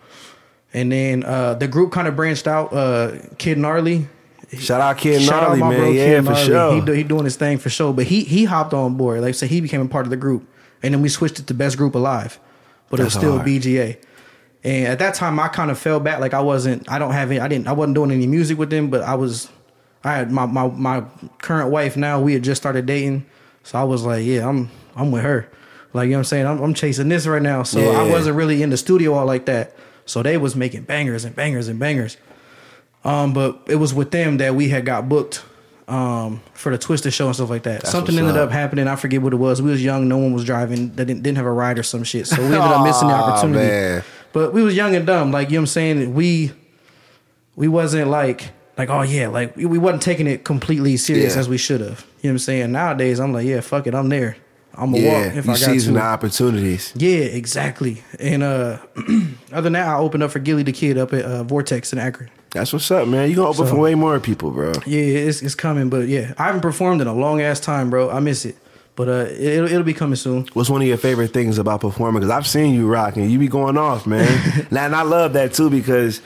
And 0.72 0.92
then 0.92 1.24
uh, 1.24 1.54
the 1.54 1.66
group 1.66 1.90
kind 1.90 2.06
of 2.06 2.14
branched 2.14 2.46
out. 2.46 2.72
Uh, 2.72 3.18
Kid 3.38 3.58
Gnarly, 3.58 4.06
Shout 4.58 4.80
out 4.80 4.98
Kid 4.98 5.22
Shout 5.22 5.42
Gnarly, 5.42 5.62
out 5.62 5.68
man. 5.70 5.80
bro 5.80 5.90
yeah, 5.90 6.04
Kid 6.04 6.24
for 6.24 6.32
Gnarly. 6.32 6.46
sure. 6.46 6.74
He, 6.74 6.80
do, 6.80 6.92
he 6.92 7.02
doing 7.02 7.24
his 7.24 7.36
thing 7.36 7.58
for 7.58 7.70
sure. 7.70 7.92
But 7.92 8.06
he 8.06 8.22
he 8.24 8.44
hopped 8.44 8.74
on 8.74 8.96
board. 8.96 9.20
Like 9.20 9.30
I 9.30 9.32
said, 9.32 9.50
he 9.50 9.60
became 9.60 9.80
a 9.80 9.88
part 9.88 10.06
of 10.06 10.10
the 10.10 10.16
group. 10.16 10.46
And 10.82 10.94
then 10.94 11.02
we 11.02 11.08
switched 11.08 11.38
it 11.38 11.46
to 11.46 11.54
Best 11.54 11.76
Group 11.76 11.94
Alive. 11.94 12.38
But 12.90 13.00
it 13.00 13.04
was 13.04 13.14
still 13.14 13.36
hard. 13.36 13.46
BGA. 13.46 13.96
And 14.64 14.86
at 14.86 14.98
that 15.00 15.14
time 15.14 15.40
I 15.40 15.48
kind 15.48 15.70
of 15.70 15.78
fell 15.78 16.00
back. 16.00 16.20
Like 16.20 16.34
I 16.34 16.40
wasn't 16.40 16.90
I 16.90 16.98
don't 16.98 17.12
have 17.12 17.30
any 17.30 17.40
I 17.40 17.48
didn't 17.48 17.66
I 17.68 17.72
wasn't 17.72 17.94
doing 17.94 18.10
any 18.10 18.26
music 18.26 18.58
with 18.58 18.70
them, 18.70 18.90
but 18.90 19.02
I 19.02 19.14
was 19.14 19.48
I 20.04 20.14
had 20.14 20.30
my 20.30 20.46
my, 20.46 20.68
my 20.68 21.04
current 21.38 21.70
wife 21.70 21.96
now, 21.96 22.20
we 22.20 22.34
had 22.34 22.42
just 22.42 22.62
started 22.62 22.86
dating. 22.86 23.26
So 23.64 23.78
I 23.78 23.84
was 23.84 24.04
like, 24.04 24.24
Yeah, 24.24 24.48
I'm 24.48 24.70
I'm 24.94 25.10
with 25.10 25.22
her. 25.22 25.50
Like 25.92 26.06
you 26.06 26.12
know 26.12 26.18
what 26.18 26.20
I'm 26.20 26.24
saying? 26.24 26.46
I'm, 26.46 26.60
I'm 26.62 26.74
chasing 26.74 27.08
this 27.08 27.26
right 27.26 27.42
now. 27.42 27.62
So 27.64 27.90
I 27.90 28.08
wasn't 28.08 28.36
really 28.36 28.62
in 28.62 28.70
the 28.70 28.76
studio 28.76 29.14
all 29.14 29.26
like 29.26 29.46
that. 29.46 29.74
So 30.06 30.22
they 30.22 30.36
was 30.36 30.56
making 30.56 30.82
bangers 30.82 31.24
and 31.24 31.34
bangers 31.34 31.68
and 31.68 31.78
bangers. 31.78 32.16
Um, 33.04 33.32
but 33.32 33.60
it 33.66 33.76
was 33.76 33.92
with 33.92 34.10
them 34.10 34.38
that 34.38 34.54
we 34.54 34.68
had 34.68 34.84
got 34.84 35.08
booked 35.08 35.44
um, 35.88 36.40
for 36.54 36.70
the 36.70 36.78
Twista 36.78 37.12
show 37.12 37.26
and 37.26 37.34
stuff 37.34 37.50
like 37.50 37.64
that. 37.64 37.86
Something 37.86 38.16
ended 38.18 38.36
up. 38.36 38.48
up 38.48 38.52
happening. 38.52 38.88
I 38.88 38.96
forget 38.96 39.20
what 39.22 39.32
it 39.32 39.36
was. 39.36 39.60
We 39.60 39.70
was 39.70 39.82
young. 39.82 40.08
No 40.08 40.18
one 40.18 40.32
was 40.32 40.44
driving. 40.44 40.90
They 40.94 41.04
didn't, 41.04 41.22
didn't 41.22 41.36
have 41.36 41.46
a 41.46 41.52
ride 41.52 41.78
or 41.78 41.82
some 41.82 42.04
shit. 42.04 42.26
So 42.26 42.36
we 42.38 42.46
ended 42.46 42.60
up 42.60 42.84
missing 42.84 43.08
the 43.08 43.14
opportunity. 43.14 43.66
man. 43.66 44.04
But 44.32 44.52
we 44.52 44.62
was 44.62 44.74
young 44.76 44.94
and 44.94 45.06
dumb. 45.06 45.30
Like 45.32 45.48
you 45.50 45.54
know 45.54 45.60
what 45.60 45.62
I'm 45.62 45.66
saying. 45.68 46.14
We 46.14 46.52
we 47.56 47.68
wasn't 47.68 48.08
like 48.10 48.50
like 48.78 48.88
oh 48.88 49.02
yeah 49.02 49.28
like 49.28 49.56
we, 49.56 49.66
wasn't 49.78 50.02
taking 50.02 50.26
it 50.26 50.44
completely 50.44 50.96
serious 50.96 51.34
Yeah. 51.34 51.40
as 51.40 51.48
we 51.48 51.58
should 51.58 51.80
have. 51.80 52.00
You 52.22 52.28
know 52.28 52.30
what 52.30 52.30
I'm 52.34 52.38
saying. 52.38 52.72
Nowadays 52.72 53.20
I'm 53.20 53.32
like 53.32 53.46
yeah 53.46 53.60
fuck 53.60 53.86
it 53.86 53.94
I'm 53.94 54.08
there. 54.08 54.36
I'm 54.74 54.90
gonna 54.92 55.04
Yeah, 55.04 55.26
walk 55.26 55.36
if 55.36 55.44
you 55.44 55.52
I 55.52 55.54
got 55.54 55.58
seizing 55.58 55.94
to. 55.94 56.00
the 56.00 56.04
opportunities. 56.06 56.92
Yeah, 56.96 57.18
exactly. 57.18 58.02
And 58.18 58.42
uh 58.42 58.78
other 59.52 59.60
than 59.62 59.74
that, 59.74 59.86
I 59.86 59.96
opened 59.98 60.22
up 60.22 60.30
for 60.30 60.38
Gilly 60.38 60.62
the 60.62 60.72
Kid 60.72 60.96
up 60.96 61.12
at 61.12 61.24
uh, 61.26 61.42
Vortex 61.44 61.92
in 61.92 61.98
Akron. 61.98 62.30
That's 62.52 62.72
what's 62.72 62.90
up, 62.90 63.06
man. 63.06 63.28
You 63.28 63.36
gonna 63.36 63.48
open 63.50 63.66
So- 63.66 63.74
for 63.74 63.78
way 63.80 63.94
more 63.94 64.18
people, 64.20 64.50
bro. 64.50 64.72
Yeah, 64.86 65.00
it's 65.02 65.42
it's 65.42 65.54
coming, 65.54 65.90
but 65.90 66.08
yeah, 66.08 66.32
I 66.38 66.44
haven't 66.44 66.62
performed 66.62 67.02
in 67.02 67.06
a 67.06 67.12
long 67.14 67.42
ass 67.42 67.60
time, 67.60 67.90
bro. 67.90 68.08
I 68.10 68.20
miss 68.20 68.46
it, 68.46 68.56
but 68.94 69.08
uh, 69.08 69.26
it, 69.30 69.40
it'll 69.40 69.66
it'll 69.66 69.82
be 69.82 69.94
coming 69.94 70.16
soon. 70.16 70.46
What's 70.52 70.70
one 70.70 70.82
of 70.82 70.88
your 70.88 70.96
favorite 70.96 71.32
things 71.32 71.58
about 71.58 71.80
performing? 71.80 72.20
Because 72.20 72.30
I've 72.30 72.46
seen 72.46 72.74
you 72.74 72.86
rocking. 72.86 73.28
You 73.30 73.38
be 73.38 73.48
going 73.48 73.76
off, 73.76 74.06
man. 74.06 74.66
now, 74.70 74.86
and 74.86 74.94
I 74.94 75.02
love 75.02 75.32
that 75.34 75.54
too 75.54 75.70
because 75.70 76.20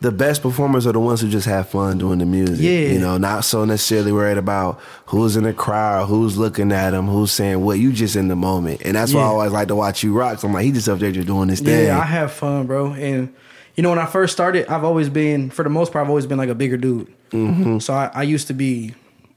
the 0.00 0.10
best 0.10 0.42
performers 0.42 0.84
are 0.86 0.92
the 0.92 0.98
ones 0.98 1.20
who 1.20 1.28
just 1.28 1.46
have 1.46 1.68
fun 1.68 1.98
doing 1.98 2.18
the 2.18 2.26
music. 2.26 2.58
Yeah. 2.58 2.92
You 2.92 2.98
know, 2.98 3.18
not 3.18 3.44
so 3.44 3.64
necessarily 3.64 4.10
worried 4.10 4.36
about 4.36 4.80
who's 5.06 5.36
in 5.36 5.44
the 5.44 5.52
crowd, 5.52 6.06
who's 6.06 6.36
looking 6.36 6.72
at 6.72 6.90
them, 6.90 7.06
who's 7.06 7.30
saying 7.30 7.64
what. 7.64 7.78
You 7.78 7.92
just 7.92 8.16
in 8.16 8.26
the 8.26 8.36
moment. 8.36 8.82
And 8.84 8.96
that's 8.96 9.14
why 9.14 9.20
I 9.20 9.26
always 9.26 9.52
like 9.52 9.68
to 9.68 9.76
watch 9.76 10.02
you 10.02 10.12
rock. 10.12 10.40
So 10.40 10.48
I'm 10.48 10.54
like, 10.54 10.64
he 10.64 10.72
just 10.72 10.88
up 10.88 10.98
there 10.98 11.12
just 11.12 11.28
doing 11.28 11.48
his 11.48 11.60
thing. 11.60 11.86
Yeah, 11.86 12.00
I 12.00 12.04
have 12.04 12.32
fun, 12.32 12.66
bro. 12.66 12.94
And 12.94 13.32
you 13.76 13.82
know, 13.82 13.90
when 13.90 13.98
I 13.98 14.06
first 14.06 14.32
started, 14.32 14.66
I've 14.66 14.84
always 14.84 15.08
been, 15.08 15.50
for 15.50 15.62
the 15.62 15.70
most 15.70 15.92
part, 15.92 16.04
I've 16.04 16.10
always 16.10 16.26
been 16.26 16.38
like 16.38 16.50
a 16.50 16.54
bigger 16.54 16.76
dude. 16.76 17.12
Mm-hmm. 17.30 17.78
So 17.78 17.94
I, 17.94 18.10
I 18.12 18.22
used 18.24 18.48
to 18.48 18.54
be 18.54 18.94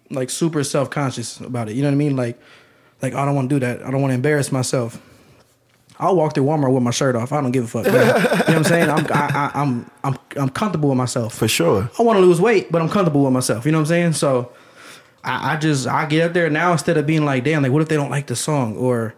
like 0.09 0.29
super 0.29 0.63
self 0.63 0.89
conscious 0.89 1.39
about 1.39 1.69
it. 1.69 1.75
You 1.75 1.81
know 1.81 1.89
what 1.89 1.93
I 1.93 1.97
mean? 1.97 2.15
Like, 2.15 2.39
like 3.01 3.13
I 3.13 3.25
don't 3.25 3.35
want 3.35 3.49
to 3.49 3.55
do 3.55 3.59
that. 3.65 3.83
I 3.83 3.91
don't 3.91 4.01
want 4.01 4.11
to 4.11 4.15
embarrass 4.15 4.51
myself. 4.51 5.01
I'll 5.97 6.15
walk 6.15 6.33
through 6.33 6.43
Walmart 6.43 6.73
with 6.73 6.83
my 6.83 6.91
shirt 6.91 7.15
off. 7.15 7.31
I 7.31 7.41
don't 7.41 7.51
give 7.51 7.63
a 7.63 7.67
fuck. 7.67 7.85
man. 7.85 7.93
you 7.93 8.03
know 8.03 8.19
what 8.19 8.49
I'm 8.49 8.63
saying? 8.65 8.89
I'm 8.89 9.07
I, 9.07 9.51
I, 9.55 9.61
I'm 9.61 9.91
I'm 10.03 10.17
I'm 10.35 10.49
comfortable 10.49 10.89
with 10.89 10.97
myself. 10.97 11.33
For 11.35 11.47
sure. 11.47 11.89
I 11.97 12.03
want 12.03 12.17
to 12.17 12.21
lose 12.21 12.41
weight, 12.41 12.71
but 12.71 12.81
I'm 12.81 12.89
comfortable 12.89 13.23
with 13.23 13.33
myself. 13.33 13.65
You 13.65 13.71
know 13.71 13.77
what 13.77 13.83
I'm 13.83 13.87
saying? 13.87 14.13
So 14.13 14.51
I, 15.23 15.53
I 15.53 15.57
just 15.57 15.87
I 15.87 16.05
get 16.05 16.25
up 16.25 16.33
there 16.33 16.49
now 16.49 16.73
instead 16.73 16.97
of 16.97 17.05
being 17.05 17.23
like, 17.23 17.43
damn, 17.43 17.63
like 17.63 17.71
what 17.71 17.81
if 17.81 17.87
they 17.87 17.95
don't 17.95 18.11
like 18.11 18.27
the 18.27 18.35
song 18.35 18.75
or 18.75 19.15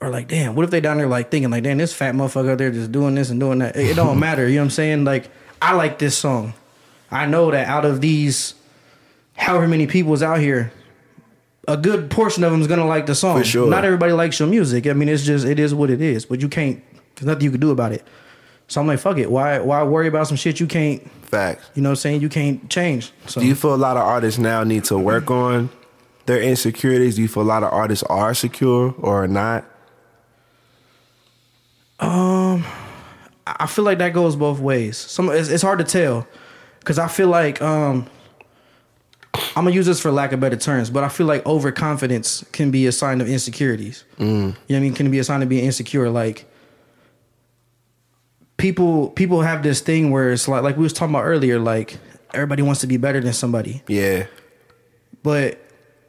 or 0.00 0.10
like, 0.10 0.28
damn, 0.28 0.54
what 0.54 0.64
if 0.64 0.70
they 0.70 0.80
down 0.80 0.98
there 0.98 1.08
like 1.08 1.30
thinking 1.30 1.50
like, 1.50 1.64
damn, 1.64 1.78
this 1.78 1.92
fat 1.92 2.14
motherfucker 2.14 2.52
out 2.52 2.58
there 2.58 2.70
just 2.70 2.92
doing 2.92 3.14
this 3.14 3.30
and 3.30 3.40
doing 3.40 3.58
that. 3.58 3.74
It, 3.74 3.90
it 3.90 3.96
don't 3.96 4.18
matter, 4.20 4.46
you 4.48 4.56
know 4.56 4.62
what 4.62 4.64
I'm 4.66 4.70
saying? 4.70 5.04
Like, 5.04 5.28
I 5.60 5.74
like 5.74 5.98
this 5.98 6.16
song. 6.16 6.54
I 7.10 7.26
know 7.26 7.50
that 7.50 7.66
out 7.68 7.84
of 7.84 8.00
these 8.00 8.54
however 9.36 9.68
many 9.68 9.86
people's 9.86 10.22
out 10.22 10.38
here, 10.40 10.72
a 11.66 11.76
good 11.76 12.10
portion 12.10 12.44
of 12.44 12.52
them 12.52 12.60
is 12.60 12.66
gonna 12.66 12.86
like 12.86 13.06
the 13.06 13.14
song. 13.14 13.38
For 13.38 13.44
sure. 13.44 13.70
Not 13.70 13.84
everybody 13.84 14.12
likes 14.12 14.38
your 14.38 14.48
music. 14.48 14.86
I 14.86 14.92
mean, 14.92 15.08
it's 15.08 15.24
just 15.24 15.46
it 15.46 15.58
is 15.58 15.74
what 15.74 15.90
it 15.90 16.00
is. 16.00 16.26
But 16.26 16.40
you 16.40 16.48
can't. 16.48 16.82
There's 17.16 17.26
nothing 17.26 17.44
you 17.44 17.50
can 17.50 17.60
do 17.60 17.70
about 17.70 17.92
it. 17.92 18.04
So 18.66 18.80
I'm 18.80 18.86
like, 18.86 18.98
fuck 18.98 19.18
it. 19.18 19.30
Why 19.30 19.58
why 19.60 19.82
worry 19.82 20.08
about 20.08 20.26
some 20.26 20.36
shit 20.36 20.60
you 20.60 20.66
can't? 20.66 21.08
Facts. 21.26 21.70
You 21.74 21.82
know 21.82 21.90
what 21.90 21.92
I'm 21.92 21.96
saying? 21.96 22.20
You 22.20 22.28
can't 22.28 22.68
change. 22.70 23.12
So 23.26 23.40
Do 23.40 23.46
you 23.46 23.54
feel 23.54 23.74
a 23.74 23.76
lot 23.76 23.96
of 23.96 24.02
artists 24.02 24.38
now 24.38 24.64
need 24.64 24.84
to 24.84 24.98
work 24.98 25.30
on 25.30 25.70
their 26.26 26.40
insecurities? 26.40 27.16
Do 27.16 27.22
you 27.22 27.28
feel 27.28 27.42
a 27.42 27.44
lot 27.44 27.62
of 27.62 27.72
artists 27.72 28.02
are 28.04 28.34
secure 28.34 28.94
or 28.98 29.26
not? 29.26 29.64
Um, 32.00 32.64
I 33.46 33.66
feel 33.66 33.84
like 33.84 33.98
that 33.98 34.12
goes 34.12 34.36
both 34.36 34.58
ways. 34.58 34.96
Some 34.96 35.28
it's, 35.30 35.48
it's 35.48 35.62
hard 35.62 35.78
to 35.78 35.84
tell 35.84 36.26
because 36.80 36.98
I 36.98 37.08
feel 37.08 37.28
like 37.28 37.60
um 37.62 38.06
I'm 39.56 39.64
gonna 39.64 39.76
use 39.76 39.86
this 39.86 40.00
for 40.00 40.10
lack 40.10 40.32
of 40.32 40.40
better 40.40 40.56
terms, 40.56 40.90
but 40.90 41.04
I 41.04 41.08
feel 41.08 41.26
like 41.26 41.46
overconfidence 41.46 42.44
can 42.52 42.70
be 42.70 42.86
a 42.86 42.92
sign 42.92 43.20
of 43.20 43.28
insecurities. 43.28 44.04
Mm. 44.18 44.26
You 44.26 44.36
know 44.36 44.54
what 44.66 44.76
I 44.76 44.80
mean? 44.80 44.94
Can 44.94 45.10
be 45.10 45.18
a 45.20 45.24
sign 45.24 45.42
of 45.42 45.48
being 45.48 45.64
insecure. 45.64 46.10
Like 46.10 46.46
people 48.56 49.10
people 49.10 49.42
have 49.42 49.62
this 49.62 49.80
thing 49.80 50.10
where 50.10 50.32
it's 50.32 50.48
like 50.48 50.62
like 50.62 50.76
we 50.76 50.82
was 50.82 50.92
talking 50.92 51.14
about 51.14 51.24
earlier, 51.24 51.58
like 51.58 51.98
everybody 52.32 52.62
wants 52.62 52.80
to 52.80 52.86
be 52.88 52.96
better 52.96 53.20
than 53.20 53.32
somebody. 53.32 53.82
Yeah. 53.86 54.26
But 55.22 55.58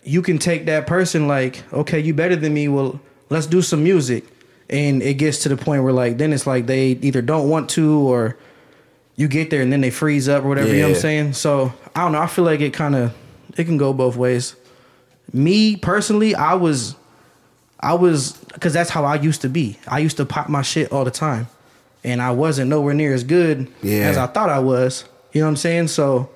you 0.04 0.22
can 0.22 0.40
take 0.40 0.66
that 0.66 0.88
person 0.88 1.28
like, 1.28 1.64
okay, 1.72 2.00
you 2.00 2.14
better 2.14 2.36
than 2.36 2.54
me. 2.54 2.68
Well, 2.68 3.00
let's 3.30 3.48
do 3.48 3.62
some 3.62 3.84
music. 3.84 4.24
And 4.70 5.04
it 5.04 5.16
gets 5.16 5.44
to 5.44 5.50
the 5.50 5.58
point 5.58 5.84
where 5.84 5.94
like 5.94 6.18
then 6.18 6.34
it's 6.34 6.48
like 6.48 6.66
they 6.66 6.88
either 6.88 7.22
don't 7.22 7.48
want 7.50 7.70
to 7.72 8.00
or 8.00 8.38
you 9.16 9.28
get 9.28 9.52
there 9.52 9.62
and 9.62 9.72
then 9.72 9.82
they 9.82 9.92
freeze 9.92 10.28
up 10.28 10.44
or 10.44 10.50
whatever, 10.50 10.70
you 10.70 10.82
know 10.82 10.90
what 10.90 10.96
I'm 10.96 11.02
saying? 11.02 11.34
So 11.34 11.72
I 11.96 12.02
don't 12.02 12.12
know. 12.12 12.20
I 12.20 12.28
feel 12.28 12.44
like 12.44 12.60
it 12.60 12.74
kind 12.74 12.96
of 12.96 13.14
it 13.58 13.66
can 13.66 13.78
go 13.78 13.94
both 13.94 14.16
ways. 14.16 14.56
Me 15.34 15.76
personally, 15.76 16.36
I 16.36 16.54
was 16.54 16.96
I 17.80 17.94
was 17.94 18.34
because 18.54 18.74
that's 18.74 18.90
how 18.90 19.06
I 19.06 19.16
used 19.16 19.42
to 19.42 19.50
be. 19.50 19.78
I 19.88 20.00
used 20.00 20.18
to 20.18 20.26
pop 20.26 20.50
my 20.50 20.62
shit 20.62 20.92
all 20.92 21.06
the 21.06 21.12
time, 21.12 21.48
and 22.04 22.22
I 22.22 22.32
wasn't 22.32 22.70
nowhere 22.70 22.94
near 22.94 23.14
as 23.14 23.24
good 23.24 23.68
Yeah. 23.82 24.08
as 24.10 24.18
I 24.18 24.28
thought 24.28 24.50
I 24.50 24.60
was. 24.60 25.06
You 25.34 25.42
know 25.42 25.48
what 25.48 25.52
I'm 25.52 25.56
saying? 25.58 25.88
So, 25.90 26.30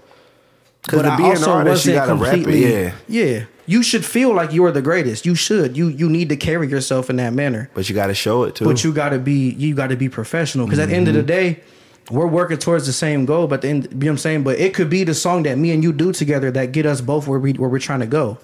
'Cause 0.87 1.01
to 1.01 1.17
be 1.17 1.23
an 1.23 1.43
artist, 1.43 1.85
you 1.85 1.93
gotta 1.93 2.15
rap 2.15 2.35
it, 2.35 2.47
yeah. 2.49 2.91
yeah. 3.07 3.43
You 3.65 3.83
should 3.83 4.03
feel 4.03 4.33
like 4.33 4.51
you 4.51 4.65
are 4.65 4.71
the 4.71 4.81
greatest. 4.81 5.25
You 5.27 5.35
should. 5.35 5.77
You 5.77 5.89
you 5.89 6.09
need 6.09 6.29
to 6.29 6.35
carry 6.35 6.67
yourself 6.67 7.09
in 7.09 7.17
that 7.17 7.33
manner. 7.33 7.69
But 7.75 7.87
you 7.87 7.95
got 7.95 8.07
to 8.07 8.15
show 8.15 8.43
it 8.43 8.55
too. 8.55 8.65
But 8.65 8.83
you 8.83 8.91
got 8.91 9.09
to 9.09 9.19
be 9.19 9.51
you 9.51 9.75
got 9.75 9.87
to 9.87 9.95
be 9.95 10.09
professional 10.09 10.65
because 10.65 10.79
at 10.79 10.89
the 10.89 10.95
end 10.95 11.07
of 11.07 11.13
the 11.13 11.19
mm-hmm. 11.19 11.27
day, 11.27 11.59
we're 12.09 12.27
working 12.27 12.57
towards 12.57 12.85
the 12.85 12.93
same 12.93 13.25
goal. 13.25 13.47
But 13.47 13.61
then 13.61 13.83
you 13.83 13.89
know 13.89 13.97
what 13.97 14.07
I'm 14.11 14.17
saying. 14.17 14.43
But 14.43 14.59
it 14.59 14.73
could 14.73 14.89
be 14.89 15.03
the 15.03 15.13
song 15.13 15.43
that 15.43 15.57
me 15.57 15.71
and 15.71 15.83
you 15.83 15.93
do 15.93 16.11
together 16.11 16.51
that 16.51 16.71
get 16.71 16.85
us 16.85 17.01
both 17.01 17.27
where 17.27 17.39
we 17.39 17.53
where 17.53 17.69
we're 17.69 17.79
trying 17.79 17.99
to 18.01 18.07
go. 18.07 18.37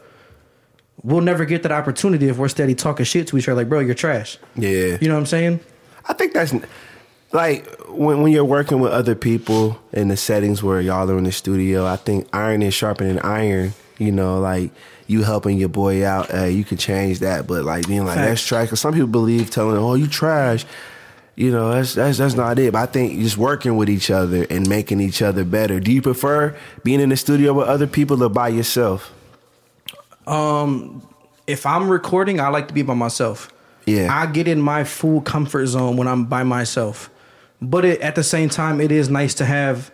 We'll 1.04 1.22
never 1.22 1.46
get 1.46 1.64
that 1.64 1.72
opportunity 1.72 2.30
if 2.30 2.38
we're 2.38 2.48
steady 2.48 2.74
talking 2.74 3.06
shit 3.06 3.28
to 3.28 3.38
each 3.38 3.48
other. 3.48 3.62
Like, 3.62 3.70
bro, 3.70 3.80
you're 3.80 3.94
trash. 3.94 4.38
yeah. 4.56 4.98
You 5.00 5.08
know 5.08 5.14
what 5.16 5.20
I'm 5.20 5.26
saying? 5.26 5.60
I 6.08 6.14
think 6.14 6.34
that's 6.34 6.54
like 7.32 7.68
when 7.90 8.22
when 8.22 8.32
you're 8.32 8.46
working 8.46 8.80
with 8.80 8.92
other 8.92 9.16
people 9.16 9.80
in 9.92 10.08
the 10.08 10.18
settings 10.18 10.64
where 10.64 10.82
y'all 10.82 11.10
are 11.10 11.18
in 11.18 11.26
the 11.26 11.32
studio. 11.32 11.86
I 11.86 11.98
think 11.98 12.28
iron 12.34 12.62
is 12.62 12.74
sharpening 12.74 13.20
iron. 13.20 13.74
You 13.98 14.12
know, 14.12 14.40
like 14.40 14.72
you 15.08 15.24
helping 15.24 15.58
your 15.58 15.70
boy 15.70 16.06
out. 16.06 16.34
Uh, 16.34 16.46
you 16.46 16.64
can 16.64 16.78
change 16.78 17.20
that, 17.20 17.48
but 17.48 17.64
like 17.64 17.88
being 17.88 18.06
like 18.06 18.18
that's 18.18 18.46
trash. 18.46 18.70
Cause 18.70 18.80
some 18.80 18.94
people 18.94 19.08
believe 19.08 19.50
telling, 19.50 19.78
"Oh, 19.78 19.94
you 19.96 20.08
trash." 20.08 20.66
You 21.36 21.52
know, 21.52 21.72
that's 21.74 21.96
that's 21.96 22.18
that's 22.18 22.34
not 22.36 22.58
it. 22.60 22.72
But 22.74 22.80
I 22.80 22.86
think 22.92 23.20
just 23.20 23.38
working 23.38 23.76
with 23.76 23.90
each 23.90 24.10
other 24.10 24.46
and 24.50 24.68
making 24.70 25.02
each 25.02 25.22
other 25.22 25.44
better. 25.44 25.80
Do 25.82 25.92
you 25.92 26.02
prefer 26.02 26.56
being 26.84 27.02
in 27.02 27.10
the 27.10 27.18
studio 27.18 27.52
with 27.54 27.68
other 27.68 27.88
people 27.88 28.24
or 28.24 28.30
by 28.30 28.48
yourself? 28.50 29.12
Um, 30.28 31.02
If 31.48 31.66
I'm 31.66 31.90
recording, 31.90 32.40
I 32.40 32.48
like 32.50 32.68
to 32.70 32.74
be 32.74 32.82
by 32.82 32.94
myself. 32.94 33.52
Yeah. 33.86 34.08
I 34.12 34.26
get 34.26 34.48
in 34.48 34.60
my 34.62 34.84
full 34.84 35.22
comfort 35.22 35.68
zone 35.68 35.96
when 35.98 36.08
I'm 36.08 36.26
by 36.26 36.44
myself. 36.44 37.10
But 37.62 37.86
it, 37.86 38.02
at 38.02 38.16
the 38.16 38.24
same 38.24 38.50
time, 38.50 38.82
it 38.82 38.92
is 38.92 39.10
nice 39.10 39.36
to 39.36 39.46
have 39.46 39.92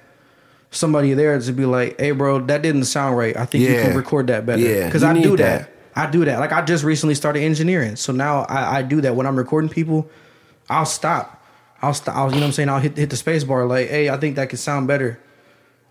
somebody 0.69 1.13
there 1.13 1.37
to 1.39 1.51
be 1.51 1.65
like, 1.65 1.99
"Hey, 1.99 2.11
bro, 2.11 2.39
that 2.39 2.61
didn't 2.61 2.85
sound 2.85 3.17
right. 3.17 3.35
I 3.35 3.45
think 3.45 3.63
you 3.63 3.71
Yeah. 3.73 3.83
can 3.87 3.97
record 3.97 4.27
that 4.27 4.45
better." 4.45 4.61
Yeah, 4.61 4.85
because 4.85 5.03
I 5.03 5.13
do 5.13 5.35
that. 5.37 5.59
that. 5.61 5.69
I 5.95 6.09
do 6.09 6.23
that. 6.23 6.39
Like 6.39 6.53
I 6.53 6.61
just 6.61 6.83
recently 6.85 7.15
started 7.15 7.41
engineering, 7.41 7.97
so 7.97 8.13
now 8.13 8.43
I, 8.47 8.77
I 8.77 8.81
do 8.81 9.01
that 9.01 9.15
when 9.15 9.25
I'm 9.27 9.35
recording 9.35 9.69
people. 9.69 10.07
I'll 10.69 10.85
stop. 10.85 11.43
I'll 11.81 11.93
stop. 11.93 12.15
I'll, 12.15 12.27
you 12.29 12.35
know 12.35 12.41
what 12.41 12.45
I'm 12.47 12.51
saying? 12.53 12.69
I'll 12.69 12.79
hit 12.79 12.97
hit 12.97 13.09
the 13.09 13.17
space 13.17 13.43
bar 13.43 13.65
like, 13.65 13.89
"Hey, 13.89 14.09
I 14.09 14.17
think 14.17 14.35
that 14.35 14.49
could 14.49 14.59
sound 14.59 14.87
better." 14.87 15.19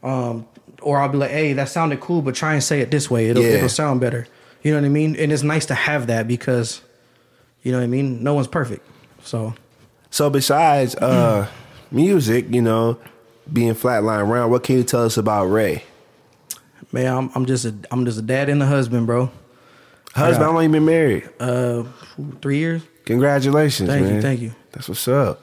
Um, 0.03 0.47
or 0.83 0.99
I'll 0.99 1.09
be 1.09 1.19
like, 1.19 1.31
"Hey, 1.31 1.53
that 1.55 1.69
sounded 1.69 2.01
cool, 2.01 2.23
but 2.23 2.35
try 2.35 2.55
and 2.55 2.63
say 2.63 2.81
it 2.81 2.91
this 2.91 3.11
way. 3.11 3.29
It'll 3.29 3.43
Yeah. 3.43 3.51
it'll 3.57 3.69
sound 3.69 4.01
better." 4.01 4.27
You 4.63 4.73
know 4.73 4.79
what 4.81 4.87
I 4.87 4.91
mean? 4.91 5.17
And 5.17 5.33
it's 5.33 5.43
nice 5.43 5.67
to 5.67 5.75
have 5.75 6.07
that 6.09 6.29
because, 6.29 6.83
you 7.63 7.73
know 7.73 7.79
what 7.79 7.85
I 7.85 7.89
mean. 7.89 8.23
No 8.23 8.35
one's 8.35 8.47
perfect, 8.47 8.87
so 9.25 9.55
So 10.11 10.29
besides 10.31 10.95
uh, 10.97 11.47
music, 11.91 12.47
you 12.51 12.61
know, 12.63 12.99
being 13.53 13.75
flatline 13.75 14.29
round, 14.29 14.51
what 14.53 14.63
can 14.63 14.77
you 14.77 14.85
tell 14.85 15.05
us 15.05 15.17
about 15.17 15.47
Ray? 15.47 15.85
man, 16.93 17.07
I'm 17.17 17.31
I'm 17.35 17.47
just 17.47 17.65
a 17.65 17.75
I'm 17.91 18.05
just 18.05 18.19
a 18.19 18.23
dad 18.23 18.49
and 18.49 18.63
a 18.63 18.67
husband, 18.67 19.07
bro. 19.07 19.31
Husband, 20.15 20.45
how 20.45 20.53
long 20.53 20.65
you 20.65 20.69
been 20.71 20.85
married? 20.85 21.29
Uh, 21.39 21.85
three 22.43 22.59
years. 22.59 22.83
Congratulations, 23.07 23.89
Thank 23.89 24.09
you, 24.09 24.21
thank 24.21 24.41
you. 24.41 24.55
That's 24.73 24.89
what's 24.89 25.07
up. 25.09 25.41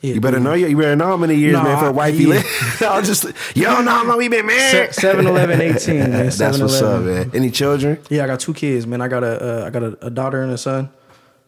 Yeah, 0.00 0.14
You 0.14 0.20
better 0.20 0.36
three 0.36 0.44
know 0.44 0.54
you. 0.54 0.66
You 0.68 0.76
better 0.76 0.94
know 0.94 1.06
how 1.06 1.16
many 1.16 1.34
years, 1.34 1.54
No, 1.54 1.62
man, 1.64 1.78
for 1.80 1.86
a 1.88 1.92
wifey 1.92 2.22
yeah. 2.24 2.28
live. 2.28 2.82
I'll 2.82 3.02
just 3.02 3.24
you 3.56 3.64
don't 3.64 3.84
know 3.84 3.90
how 3.90 4.04
long 4.06 4.18
we 4.18 4.28
been 4.28 4.46
married. 4.46 4.94
7 4.94 5.26
11 5.26 5.60
18 5.74 5.98
man 5.98 6.10
That's 6.10 6.38
what's 6.40 6.80
up, 6.80 7.00
7-Eleven. 7.02 7.14
man. 7.14 7.30
Any 7.34 7.50
children? 7.50 7.98
yeah 8.08 8.22
i 8.22 8.26
got 8.28 8.38
two 8.38 8.54
kids 8.54 8.86
man 8.86 9.00
i 9.00 9.08
got 9.08 9.24
a 9.24 9.62
uh, 9.64 9.66
i 9.66 9.70
got 9.70 9.82
a, 9.82 10.06
a 10.06 10.10
daughter 10.10 10.40
and 10.42 10.52
a 10.52 10.58
son 10.58 10.88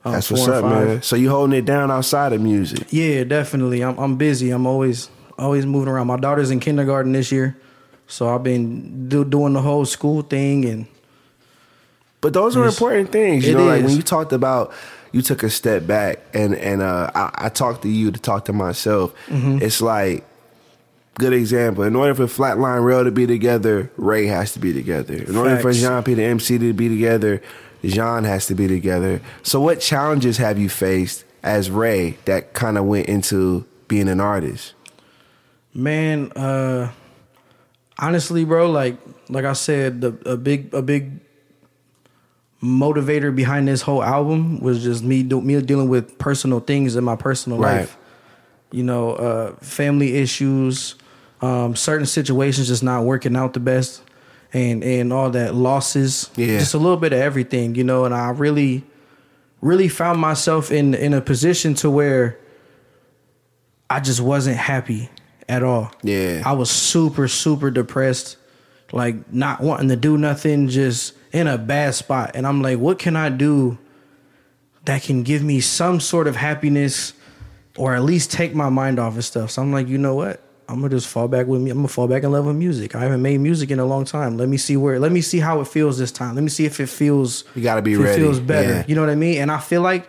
um, 0.05 0.13
That's 0.15 0.31
what's 0.33 0.49
up, 0.49 0.63
five. 0.65 0.87
man. 0.89 1.03
So 1.03 1.15
you 1.15 1.29
holding 1.31 1.57
it 1.57 1.65
down 1.65 1.91
outside 1.93 2.33
of 2.33 2.41
music. 2.41 2.89
yeah 2.91 3.23
definitely 3.23 3.83
i'm 3.85 3.97
i'm 3.99 4.17
busy 4.17 4.51
i'm 4.51 4.67
always 4.67 5.11
always 5.39 5.65
moving 5.65 5.89
around 5.89 6.09
my 6.09 6.17
daughter's 6.17 6.51
in 6.51 6.59
kindergarten 6.59 7.13
this 7.13 7.31
year 7.31 7.57
so 8.09 8.29
i've 8.35 8.43
been 8.43 9.09
do, 9.09 9.25
doing 9.25 9.53
the 9.53 9.63
whole 9.63 9.85
school 9.85 10.23
thing 10.23 10.65
and 10.65 10.87
But 12.21 12.33
those 12.33 12.57
are 12.57 12.67
important 12.67 13.13
things. 13.13 13.47
You 13.47 13.55
know, 13.55 13.65
like 13.65 13.83
when 13.83 13.93
is. 13.93 13.97
you 13.97 14.03
talked 14.03 14.33
about 14.33 14.73
you 15.13 15.23
took 15.23 15.43
a 15.43 15.51
step 15.51 15.87
back 15.87 16.21
and 16.35 16.55
and 16.55 16.83
uh, 16.83 17.11
I, 17.15 17.31
I 17.47 17.49
talked 17.49 17.83
to 17.83 17.89
you 17.89 18.11
to 18.11 18.21
talk 18.21 18.47
to 18.47 18.53
myself. 18.53 19.15
Mm-hmm. 19.27 19.59
It's 19.63 19.81
like 19.81 20.25
good 21.15 21.33
example. 21.33 21.85
In 21.85 21.97
order 21.97 22.15
for 22.15 22.27
Flatline 22.27 22.85
Rel 22.85 23.05
to 23.05 23.11
be 23.11 23.27
together, 23.27 23.91
Ray 23.97 24.27
has 24.27 24.53
to 24.53 24.59
be 24.59 24.73
together. 24.73 25.15
In 25.15 25.37
order 25.37 25.59
for 25.59 25.73
Jean 25.73 26.03
P 26.03 26.15
the 26.15 26.25
MC 26.25 26.59
to 26.59 26.73
be 26.73 26.89
together, 26.89 27.43
Jean 27.85 28.25
has 28.25 28.47
to 28.47 28.55
be 28.55 28.69
together. 28.69 29.21
So 29.43 29.61
what 29.61 29.81
challenges 29.81 30.37
have 30.39 30.59
you 30.59 30.69
faced 30.69 31.25
as 31.43 31.71
Ray 31.71 32.19
that 32.25 32.53
kind 32.53 32.79
of 32.79 32.85
went 32.85 33.09
into 33.09 33.67
being 33.89 34.09
an 34.09 34.21
artist? 34.21 34.75
Man, 35.75 36.33
uh 36.33 36.93
honestly, 37.99 38.45
bro, 38.45 38.71
like 38.71 38.97
like 39.29 39.45
I 39.45 39.53
said, 39.53 40.01
the 40.01 40.17
a 40.27 40.37
big 40.37 40.73
a 40.75 40.83
big 40.83 41.21
motivator 42.63 43.35
behind 43.35 43.67
this 43.69 43.83
whole 43.83 44.03
album 44.03 44.61
was 44.61 44.83
just 44.83 45.03
me 45.03 45.23
do, 45.23 45.41
me 45.41 45.61
dealing 45.63 45.89
with 45.89 46.19
personal 46.19 46.61
things 46.61 46.95
in 46.97 47.05
my 47.05 47.17
personal 47.17 47.59
Right. 47.59 47.79
life. 47.81 47.97
You 48.71 48.83
know, 48.85 49.13
uh 49.13 49.53
family 49.57 50.17
issues, 50.17 50.95
um 51.41 51.75
certain 51.75 52.07
situations 52.07 52.69
just 52.69 52.83
not 52.83 53.05
working 53.05 53.35
out 53.37 53.55
the 53.55 53.61
best 53.61 54.03
and 54.53 54.85
and 54.85 55.13
all 55.13 55.31
that 55.31 55.55
losses. 55.55 56.31
Yeah. 56.37 56.59
Just 56.59 56.75
a 56.75 56.79
little 56.79 56.99
bit 56.99 57.13
of 57.13 57.19
everything, 57.21 57.75
you 57.75 57.85
know, 57.85 58.05
and 58.05 58.15
I 58.15 58.31
really 58.31 58.85
really 59.63 59.89
found 59.89 60.21
myself 60.21 60.71
in 60.71 60.95
in 60.95 61.15
a 61.15 61.21
position 61.21 61.75
to 61.75 61.91
where 61.91 62.39
I 63.89 64.01
just 64.01 64.21
wasn't 64.21 64.57
happy 64.59 65.09
at 65.49 65.63
all. 65.63 65.91
Yeah. 66.03 66.43
I 66.47 66.53
was 66.53 66.71
super, 66.71 67.27
super 67.27 67.71
depressed, 67.71 68.37
like 68.93 69.33
not 69.33 69.61
wanting 69.63 69.89
to 69.89 69.97
do 69.97 70.17
nothing, 70.17 70.69
just 70.69 71.15
in 71.33 71.47
a 71.47 71.59
bad 71.59 71.95
spot. 71.95 72.33
And 72.35 72.47
I'm 72.47 72.63
like, 72.63 72.79
what 72.79 72.99
can 72.99 73.17
I 73.17 73.29
do 73.29 73.79
that 74.85 75.03
can 75.03 75.23
give 75.23 75.43
me 75.43 75.61
some 75.61 76.01
sort 76.01 76.27
of 76.27 76.37
happiness 76.37 77.13
or 77.77 77.95
at 77.95 78.03
least 78.03 78.31
take 78.33 78.55
my 78.55 78.69
mind 78.69 78.99
off 78.99 79.17
of 79.17 79.25
stuff? 79.25 79.51
So 79.51 79.63
I'm 79.63 79.73
like, 79.73 79.89
you 79.89 79.99
know 79.99 80.15
what? 80.15 80.43
I'm 80.69 80.77
gonna 80.77 80.91
just 80.91 81.09
fall 81.09 81.27
back 81.27 81.49
with 81.49 81.61
me. 81.61 81.71
I'm 81.71 81.79
gonna 81.79 81.89
fall 81.89 82.07
back 82.07 82.23
in 82.23 82.31
love 82.31 82.47
with 82.47 82.55
music. 82.55 82.95
I 82.95 83.01
haven't 83.01 83.23
made 83.23 83.39
music 83.39 83.73
in 83.73 83.81
a 83.81 83.85
long 83.85 84.05
time. 84.05 84.37
Let 84.37 84.49
me 84.49 84.57
see 84.57 84.77
where. 84.77 85.01
Let 85.01 85.11
me 85.11 85.21
see 85.21 85.41
how 85.41 85.61
it 85.61 85.67
feels 85.67 85.99
this 85.99 86.13
time. 86.13 86.37
Let 86.37 86.45
me 86.45 86.49
see 86.49 86.65
if 86.65 86.79
it 86.79 86.89
feels. 86.89 87.43
You 87.57 87.63
gotta 87.63 87.83
be 87.83 87.97
ready. 87.97 88.23
It 88.23 88.25
feels 88.25 88.39
better. 88.39 88.69
Yeah. 88.69 88.85
You 88.87 88.95
know 88.95 89.01
what 89.01 89.11
I 89.11 89.17
mean? 89.17 89.41
And 89.41 89.51
I 89.51 89.59
feel 89.59 89.83
like 89.83 90.09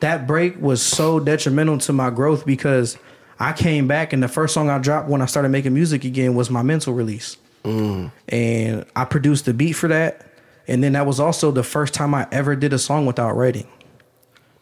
that 0.00 0.26
break 0.26 0.60
was 0.60 0.82
so 0.82 1.20
detrimental 1.20 1.78
to 1.78 1.94
my 1.94 2.10
growth 2.10 2.44
because 2.44 2.98
I 3.40 3.54
came 3.54 3.88
back 3.88 4.12
and 4.12 4.22
the 4.22 4.28
first 4.28 4.52
song 4.52 4.68
I 4.68 4.78
dropped 4.78 5.08
when 5.08 5.22
I 5.22 5.26
started 5.26 5.48
making 5.48 5.72
music 5.72 6.04
again 6.04 6.34
was 6.34 6.50
my 6.50 6.62
mental 6.62 6.92
release. 6.92 7.38
Mm. 7.64 8.12
and 8.28 8.84
I 8.94 9.06
produced 9.06 9.46
the 9.46 9.54
beat 9.54 9.72
for 9.72 9.88
that. 9.88 10.26
And 10.66 10.82
then 10.82 10.92
that 10.92 11.06
was 11.06 11.20
also 11.20 11.50
the 11.50 11.62
first 11.62 11.92
time 11.94 12.14
I 12.14 12.26
ever 12.32 12.56
did 12.56 12.72
a 12.72 12.78
song 12.78 13.06
without 13.06 13.32
writing. 13.36 13.68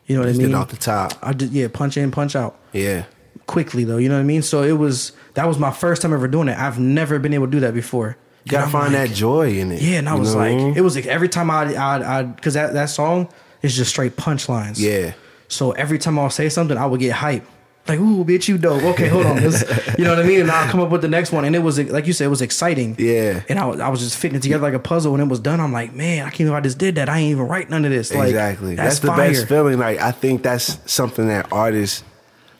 You 0.07 0.17
know 0.17 0.23
what 0.23 0.29
Just 0.29 0.41
I 0.41 0.45
mean? 0.47 0.55
off 0.55 0.69
the 0.69 0.77
top. 0.77 1.13
I 1.23 1.33
did 1.33 1.51
yeah, 1.53 1.69
punch 1.73 1.97
in, 1.97 2.11
punch 2.11 2.35
out 2.35 2.59
Yeah. 2.73 3.05
quickly 3.47 3.85
though. 3.85 3.99
You 3.99 4.09
know 4.09 4.17
what 4.17 4.21
I 4.23 4.25
mean? 4.25 4.43
So 4.43 4.63
it 4.63 4.73
was 4.73 5.13
that 5.35 5.47
was 5.47 5.59
my 5.59 5.71
first 5.71 6.03
time 6.03 6.13
ever 6.13 6.27
doing 6.29 6.49
it. 6.49 6.59
I've 6.59 6.79
never 6.79 7.19
been 7.19 7.33
able 7.35 7.47
to 7.47 7.51
do 7.53 7.61
that 7.61 7.73
before. 7.75 8.17
You 8.45 8.51
gotta 8.51 8.71
find 8.71 8.93
like- 8.93 9.11
that 9.11 9.15
joy 9.15 9.53
in 9.59 9.71
it. 9.71 9.81
Yeah, 9.81 9.99
and 9.99 10.09
I 10.09 10.15
was 10.15 10.35
know 10.35 10.41
like, 10.41 10.77
it 10.77 10.81
was 10.81 10.97
like 10.97 11.07
every 11.07 11.29
time 11.29 11.51
I 11.51 11.75
I 11.75 12.19
I 12.19 12.23
because 12.25 12.55
that 12.55 12.73
that 12.75 12.87
song 12.91 13.29
is 13.63 13.77
just 13.77 13.91
straight 13.91 14.17
punchlines. 14.17 14.81
Yeah. 14.81 15.13
So 15.47 15.71
every 15.73 15.99
time 15.99 16.19
I'll 16.19 16.31
say 16.31 16.49
something, 16.49 16.77
I 16.77 16.85
would 16.87 16.99
get 16.99 17.13
hype. 17.13 17.47
Like, 17.89 17.99
ooh, 17.99 18.25
bitch, 18.25 18.47
you 18.47 18.59
dope. 18.59 18.83
Okay, 18.83 19.09
hold 19.09 19.27
on. 19.27 19.37
This, 19.37 19.65
you 19.99 20.05
know 20.05 20.11
what 20.11 20.21
I 20.25 20.27
mean? 20.27 20.41
And 20.43 20.51
I'll 20.53 20.71
come 20.71 20.79
up 20.79 20.91
with 20.91 21.03
the 21.03 21.09
next 21.09 21.33
one. 21.33 21.45
And 21.45 21.57
it 21.57 21.59
was, 21.59 21.81
like 21.81 22.07
you 22.07 22.13
said, 22.13 22.27
it 22.27 22.29
was 22.29 22.41
exciting. 22.41 22.95
Yeah. 22.97 23.43
And 23.49 23.59
I, 23.59 23.67
was- 23.67 23.81
I 23.81 23.89
was 23.89 23.99
just 24.01 24.17
fitting 24.17 24.37
it 24.37 24.43
together 24.43 24.63
like 24.63 24.75
a 24.75 24.79
puzzle. 24.79 25.11
When 25.13 25.21
it 25.21 25.27
was 25.27 25.41
done, 25.41 25.59
I'm 25.61 25.73
like, 25.73 25.93
man, 25.93 26.21
I 26.25 26.31
can't 26.31 26.39
believe 26.39 26.53
I 26.53 26.61
just 26.61 26.79
did 26.79 26.95
that. 26.95 27.09
I 27.09 27.19
ain't 27.19 27.33
even 27.33 27.49
write 27.49 27.71
none 27.71 27.85
of 27.85 27.91
this. 27.91 28.15
Like, 28.15 28.29
exactly. 28.29 28.77
That's, 28.77 28.89
That's, 28.95 29.01
the 29.01 29.07
fire. 29.09 29.31
best 29.33 29.49
feeling. 29.49 29.79
Like 29.81 30.01
I 30.01 30.13
think 30.13 30.45
that's 30.45 30.79
something 30.91 31.27
that 31.27 31.53
artists 31.53 32.05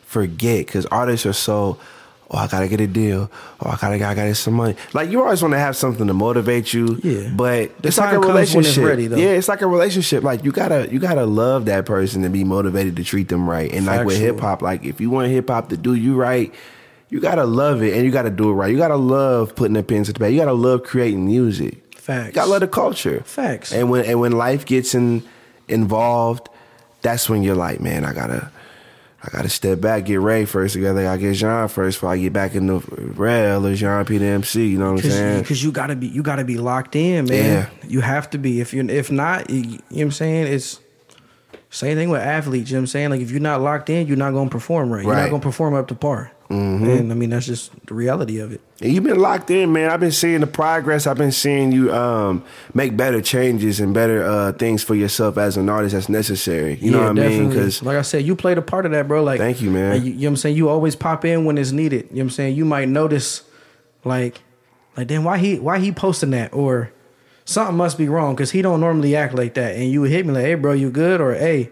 forget 0.05 0.65
because 0.65 0.85
artists 0.87 1.25
are 1.25 1.33
so. 1.33 1.77
Oh, 2.35 2.37
I 2.39 2.47
gotta 2.47 2.67
get 2.67 2.81
a 2.81 2.87
deal. 2.87 3.29
Oh, 3.61 3.69
I 3.69 3.77
gotta, 3.79 3.93
I 3.95 3.99
gotta 3.99 4.15
get 4.29 4.35
some 4.37 4.55
money. 4.55 4.75
Like 4.91 5.11
you 5.11 5.21
always 5.21 5.43
want 5.43 5.53
to 5.53 5.59
have 5.59 5.77
something 5.77 6.07
to 6.07 6.13
motivate 6.15 6.73
you. 6.73 6.99
Yeah. 7.03 7.29
But 7.35 7.79
The 7.83 7.89
it's 7.89 7.97
like 7.99 8.15
a 8.15 8.19
when 8.19 8.37
it's 8.37 8.55
relationship. 8.55 8.83
ready, 8.85 9.05
though. 9.05 9.17
Yeah, 9.17 9.27
it's 9.33 9.47
like 9.47 9.61
a 9.61 9.67
relationship. 9.67 10.23
Like 10.23 10.43
you 10.43 10.51
gotta, 10.51 10.89
you 10.91 10.97
gotta 10.97 11.25
love 11.27 11.65
that 11.65 11.85
person 11.85 12.23
and 12.23 12.33
be 12.33 12.43
motivated 12.43 12.95
to 12.95 13.03
treat 13.03 13.29
them 13.29 13.47
right. 13.47 13.71
And 13.71 13.85
like 13.85 14.05
with 14.07 14.17
hip 14.17 14.39
hop, 14.39 14.63
like 14.63 14.83
if 14.83 14.99
you 14.99 15.11
want 15.11 15.29
hip 15.31 15.47
hop 15.47 15.69
to 15.69 15.77
do 15.77 15.93
you 15.93 16.15
right, 16.15 16.51
you 17.09 17.19
gotta 17.19 17.45
love 17.45 17.83
it 17.83 17.93
and 17.93 18.03
you 18.03 18.09
gotta 18.09 18.31
do 18.31 18.49
it 18.49 18.53
right. 18.53 18.71
You 18.71 18.77
gotta 18.77 18.95
love 18.95 19.55
putting 19.55 19.75
the 19.75 19.83
pins 19.83 20.07
to 20.07 20.13
the 20.13 20.19
pad. 20.19 20.33
You 20.33 20.39
gotta 20.39 20.53
love 20.53 20.81
creating 20.81 21.27
music. 21.27 21.81
Facts. 21.95 22.27
You 22.29 22.33
gotta 22.33 22.49
love 22.49 22.61
the 22.61 22.67
culture. 22.67 23.21
Facts. 23.25 23.71
And 23.71 23.91
when 23.91 24.05
and 24.05 24.19
when 24.19 24.31
life 24.31 24.65
gets 24.65 24.95
in 24.95 25.21
involved, 25.67 26.49
that's 27.03 27.29
when 27.29 27.43
you're 27.43 27.55
like, 27.55 27.79
man, 27.79 28.03
I 28.05 28.13
gotta 28.13 28.49
I 29.25 29.29
gotta 29.29 29.47
step 29.47 29.79
back, 29.79 30.03
get 30.05 30.19
Ray 30.19 30.43
first 30.43 30.73
together. 30.73 31.07
I 31.07 31.15
get 31.15 31.33
Jean 31.35 31.69
first 31.69 31.95
before 31.97 32.09
I 32.09 32.17
get 32.17 32.33
back 32.33 32.55
in 32.55 32.67
the 32.67 32.79
Rel 33.15 33.65
or 33.65 33.73
Jean 33.73 34.03
P 34.03 34.17
the 34.17 34.25
MC. 34.25 34.67
You 34.67 34.77
know 34.77 34.91
what 34.93 35.05
I'm 35.05 35.09
saying? 35.11 35.41
Because 35.43 35.63
you 35.63 35.71
gotta 35.71 35.95
be, 35.95 36.07
you 36.07 36.21
gotta 36.23 36.43
be 36.43 36.57
locked 36.57 36.95
in, 36.97 37.25
man. 37.25 37.69
You 37.87 38.01
have 38.01 38.29
to 38.31 38.37
be. 38.37 38.59
If 38.59 38.73
you, 38.73 38.83
if 38.89 39.09
not, 39.11 39.49
you, 39.49 39.55
you 39.61 39.63
know 39.69 39.77
what 39.91 40.01
I'm 40.01 40.11
saying. 40.11 40.47
It's 40.53 40.81
same 41.69 41.95
thing 41.95 42.09
with 42.09 42.19
athletes. 42.21 42.69
You 42.69 42.75
know 42.75 42.79
what 42.79 42.83
I'm 42.83 42.87
saying. 42.87 43.09
Like 43.11 43.21
if 43.21 43.31
you're 43.31 43.39
not 43.39 43.61
locked 43.61 43.89
in, 43.89 44.07
you're 44.07 44.17
not 44.17 44.31
gonna 44.33 44.49
perform 44.49 44.91
right. 44.91 45.03
You're 45.05 45.13
Right. 45.13 45.21
not 45.21 45.29
gonna 45.31 45.41
perform 45.41 45.73
up 45.73 45.87
to 45.87 45.95
par. 45.95 46.32
And 46.53 47.11
I 47.11 47.15
mean 47.15 47.29
that's 47.29 47.45
just 47.45 47.71
the 47.87 47.93
reality 47.93 48.39
of 48.39 48.51
it. 48.51 48.61
And 48.81 48.93
you've 48.93 49.03
been 49.03 49.19
locked 49.19 49.49
in, 49.49 49.71
man. 49.71 49.89
I've 49.89 49.99
been 49.99 50.11
seeing 50.11 50.41
the 50.41 50.47
progress. 50.47 51.07
I've 51.07 51.17
been 51.17 51.31
seeing 51.31 51.71
you 51.71 51.93
um, 51.93 52.43
make 52.73 52.97
better 52.97 53.21
changes 53.21 53.79
and 53.79 53.93
better 53.93 54.23
uh, 54.23 54.53
things 54.53 54.83
for 54.83 54.95
yourself 54.95 55.37
as 55.37 55.57
an 55.57 55.69
artist 55.69 55.93
that's 55.93 56.09
necessary. 56.09 56.75
You 56.75 56.91
know 56.91 56.99
what 56.99 57.09
I 57.09 57.13
mean? 57.13 57.49
Because 57.49 57.81
like 57.83 57.97
I 57.97 58.01
said, 58.01 58.25
you 58.25 58.35
played 58.35 58.57
a 58.57 58.61
part 58.61 58.85
of 58.85 58.91
that, 58.91 59.07
bro. 59.07 59.23
Like 59.23 59.39
Thank 59.39 59.61
you, 59.61 59.71
man. 59.71 59.93
like, 59.93 60.03
you, 60.03 60.11
you 60.11 60.13
know 60.13 60.25
what 60.25 60.29
I'm 60.29 60.37
saying? 60.37 60.57
You 60.57 60.69
always 60.69 60.95
pop 60.95 61.25
in 61.25 61.45
when 61.45 61.57
it's 61.57 61.71
needed. 61.71 62.07
You 62.09 62.15
know 62.15 62.15
what 62.15 62.21
I'm 62.21 62.29
saying? 62.31 62.55
You 62.55 62.65
might 62.65 62.89
notice 62.89 63.43
like 64.03 64.41
like 64.97 65.07
then 65.07 65.23
why 65.23 65.37
he 65.37 65.59
why 65.59 65.79
he 65.79 65.91
posting 65.91 66.31
that 66.31 66.53
or 66.53 66.91
something 67.45 67.75
must 67.75 67.97
be 67.97 68.07
wrong 68.07 68.35
because 68.35 68.51
he 68.51 68.61
don't 68.61 68.79
normally 68.79 69.15
act 69.15 69.33
like 69.33 69.53
that. 69.55 69.75
And 69.75 69.91
you 69.91 70.01
would 70.01 70.11
hit 70.11 70.25
me 70.25 70.33
like, 70.33 70.45
hey 70.45 70.55
bro, 70.55 70.73
you 70.73 70.89
good? 70.91 71.21
Or 71.21 71.33
hey, 71.33 71.71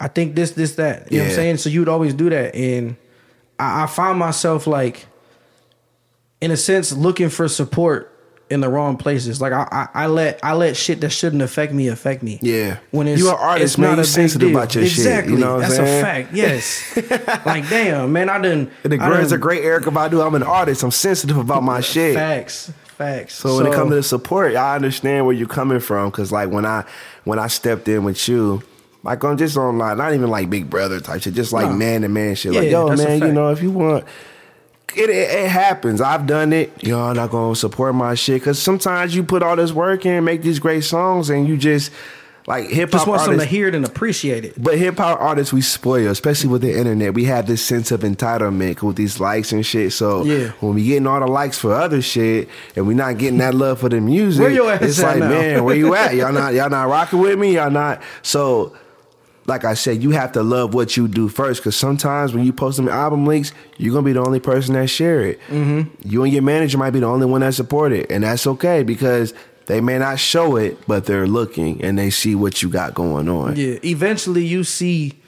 I 0.00 0.08
think 0.08 0.34
this, 0.34 0.52
this, 0.52 0.76
that. 0.76 1.12
You 1.12 1.18
know 1.18 1.24
what 1.24 1.30
I'm 1.30 1.36
saying? 1.36 1.56
So 1.58 1.68
you'd 1.68 1.88
always 1.88 2.14
do 2.14 2.30
that. 2.30 2.54
And 2.54 2.96
I, 3.60 3.84
I 3.84 3.86
found 3.86 4.18
myself 4.18 4.66
like 4.66 5.06
in 6.40 6.50
a 6.50 6.56
sense 6.56 6.92
looking 6.92 7.28
for 7.28 7.48
support 7.48 8.10
in 8.50 8.60
the 8.60 8.68
wrong 8.68 8.96
places. 8.96 9.40
Like 9.40 9.52
I, 9.52 9.66
I, 9.70 10.04
I 10.04 10.06
let 10.06 10.40
I 10.42 10.54
let 10.54 10.76
shit 10.76 11.00
that 11.02 11.10
shouldn't 11.10 11.42
affect 11.42 11.72
me 11.72 11.88
affect 11.88 12.22
me. 12.22 12.38
Yeah. 12.42 12.78
When 12.90 13.06
it's 13.06 13.20
you're 13.20 13.32
an 13.32 13.38
artist, 13.38 13.78
man. 13.78 13.94
You 13.94 14.02
a 14.02 14.04
sensitive 14.04 14.50
about 14.50 14.74
your 14.74 14.86
shit. 14.86 14.98
You 14.98 15.02
exactly. 15.04 15.36
know 15.36 15.60
That's 15.60 15.76
saying? 15.76 15.98
a 15.98 16.02
fact. 16.02 16.34
Yes. 16.34 16.96
like 17.46 17.68
damn, 17.68 18.12
man. 18.12 18.28
I 18.28 18.40
done. 18.40 18.70
the 18.82 18.98
I 19.00 19.08
great, 19.08 19.22
it's 19.22 19.32
a 19.32 19.38
great 19.38 19.62
Erykah 19.62 19.92
Badu. 19.92 20.26
I'm 20.26 20.34
an 20.34 20.42
artist. 20.42 20.82
I'm 20.82 20.90
sensitive 20.90 21.36
about 21.36 21.62
my 21.62 21.80
shit. 21.80 22.14
Facts. 22.14 22.72
Facts. 22.84 23.34
So, 23.34 23.56
when 23.56 23.66
it 23.66 23.72
comes 23.72 23.92
to 23.92 23.94
the 23.94 24.02
support, 24.02 24.54
I 24.56 24.74
understand 24.74 25.24
where 25.24 25.34
you're 25.34 25.48
coming 25.48 25.80
from. 25.80 26.10
Cause 26.10 26.30
like 26.30 26.50
when 26.50 26.66
I 26.66 26.84
when 27.24 27.38
I 27.38 27.46
stepped 27.46 27.88
in 27.88 28.04
with 28.04 28.28
you, 28.28 28.62
like 29.02 29.22
on 29.24 29.38
just 29.38 29.56
on 29.56 29.78
like 29.78 29.96
not 29.96 30.12
even 30.14 30.28
like 30.30 30.50
big 30.50 30.68
brother 30.70 31.00
type 31.00 31.22
shit, 31.22 31.34
just 31.34 31.52
like 31.52 31.68
No. 31.70 31.76
man 31.76 32.02
to 32.02 32.08
man 32.08 32.34
shit. 32.34 32.52
like 32.52 32.64
Yeah, 32.64 32.70
yo 32.70 32.96
man, 32.96 33.20
you 33.20 33.32
know 33.32 33.50
if 33.50 33.62
you 33.62 33.70
want. 33.70 34.04
It, 34.96 35.08
it, 35.08 35.30
it 35.44 35.48
happens. 35.48 36.00
I've 36.00 36.26
done 36.26 36.52
it. 36.52 36.72
I'm 36.84 37.14
not 37.14 37.30
gonna 37.30 37.54
support 37.54 37.94
my 37.94 38.14
shit 38.16 38.40
because 38.40 38.60
sometimes 38.60 39.14
you 39.14 39.22
put 39.22 39.42
all 39.42 39.54
this 39.56 39.72
work 39.72 40.04
in, 40.04 40.24
make 40.24 40.42
these 40.42 40.58
great 40.58 40.82
songs, 40.82 41.30
and 41.30 41.46
you 41.48 41.56
just 41.56 41.92
like 42.48 42.68
hip 42.70 42.90
just 42.90 43.02
hop 43.04 43.08
want 43.08 43.20
someone 43.22 43.38
to 43.38 43.44
hear 43.44 43.68
it 43.68 43.74
and 43.76 43.86
appreciate 43.86 44.44
it. 44.44 44.60
But 44.60 44.78
hip 44.78 44.96
hop 44.98 45.20
artists, 45.20 45.52
we 45.52 45.60
spoil, 45.60 46.08
especially 46.08 46.48
with 46.50 46.62
the 46.62 46.76
internet. 46.76 47.14
We 47.14 47.24
have 47.26 47.46
this 47.46 47.64
sense 47.64 47.92
of 47.92 48.00
entitlement 48.00 48.82
with 48.82 48.96
these 48.96 49.20
likes 49.20 49.52
and 49.52 49.64
shit. 49.64 49.92
So 49.92 50.24
Yeah. 50.24 50.48
when 50.58 50.74
we 50.74 50.84
getting 50.84 51.06
all 51.06 51.20
the 51.20 51.28
likes 51.28 51.56
for 51.56 51.72
other 51.72 52.02
shit 52.02 52.48
and 52.74 52.88
we 52.88 52.94
not 52.94 53.16
getting 53.18 53.38
that 53.38 53.54
love 53.54 53.78
for 53.78 53.88
the 53.90 54.00
music, 54.00 54.42
Where 54.42 54.50
your 54.50 54.72
ass 54.72 54.82
it's 54.82 54.98
at 54.98 55.10
like, 55.10 55.18
now? 55.20 55.28
man, 55.28 55.64
where 55.64 55.76
you 55.76 55.94
at? 55.94 56.16
Y'all 56.16 56.32
not 56.32 56.52
y'all 56.54 56.68
not 56.70 56.88
rocking 56.88 57.20
with 57.20 57.38
me? 57.38 57.54
Y'all 57.54 57.70
not 57.70 58.02
so 58.22 58.74
like 59.50 59.64
I 59.64 59.74
said, 59.74 60.02
you 60.02 60.12
have 60.12 60.32
to 60.32 60.42
love 60.42 60.72
what 60.72 60.96
you 60.96 61.08
do 61.08 61.28
first, 61.28 61.60
because 61.60 61.76
sometimes 61.76 62.32
when 62.32 62.44
you 62.44 62.52
post 62.52 62.76
them 62.76 62.88
album 62.88 63.26
links, 63.26 63.52
you're 63.76 63.92
gonna 63.92 64.06
be 64.06 64.12
the 64.12 64.22
only 64.22 64.40
person 64.40 64.74
that 64.74 64.86
share 64.86 65.20
it. 65.20 65.40
Mm-hmm. 65.48 66.08
You 66.08 66.22
and 66.22 66.32
your 66.32 66.42
manager 66.42 66.78
might 66.78 66.92
be 66.92 67.00
the 67.00 67.06
only 67.06 67.26
one 67.26 67.42
that 67.42 67.52
support 67.54 67.92
it, 67.92 68.10
and 68.10 68.22
that's 68.24 68.46
okay 68.46 68.84
because 68.84 69.34
they 69.66 69.80
may 69.80 69.98
not 69.98 70.18
show 70.20 70.56
it, 70.56 70.78
but 70.86 71.04
they're 71.04 71.26
looking 71.26 71.82
and 71.82 71.98
they 71.98 72.10
see 72.10 72.34
what 72.34 72.62
you 72.62 72.68
got 72.70 72.94
going 72.94 73.28
on. 73.28 73.56
Yeah. 73.56 73.78
Eventually, 73.84 74.44
you 74.46 74.64
see 74.64 75.18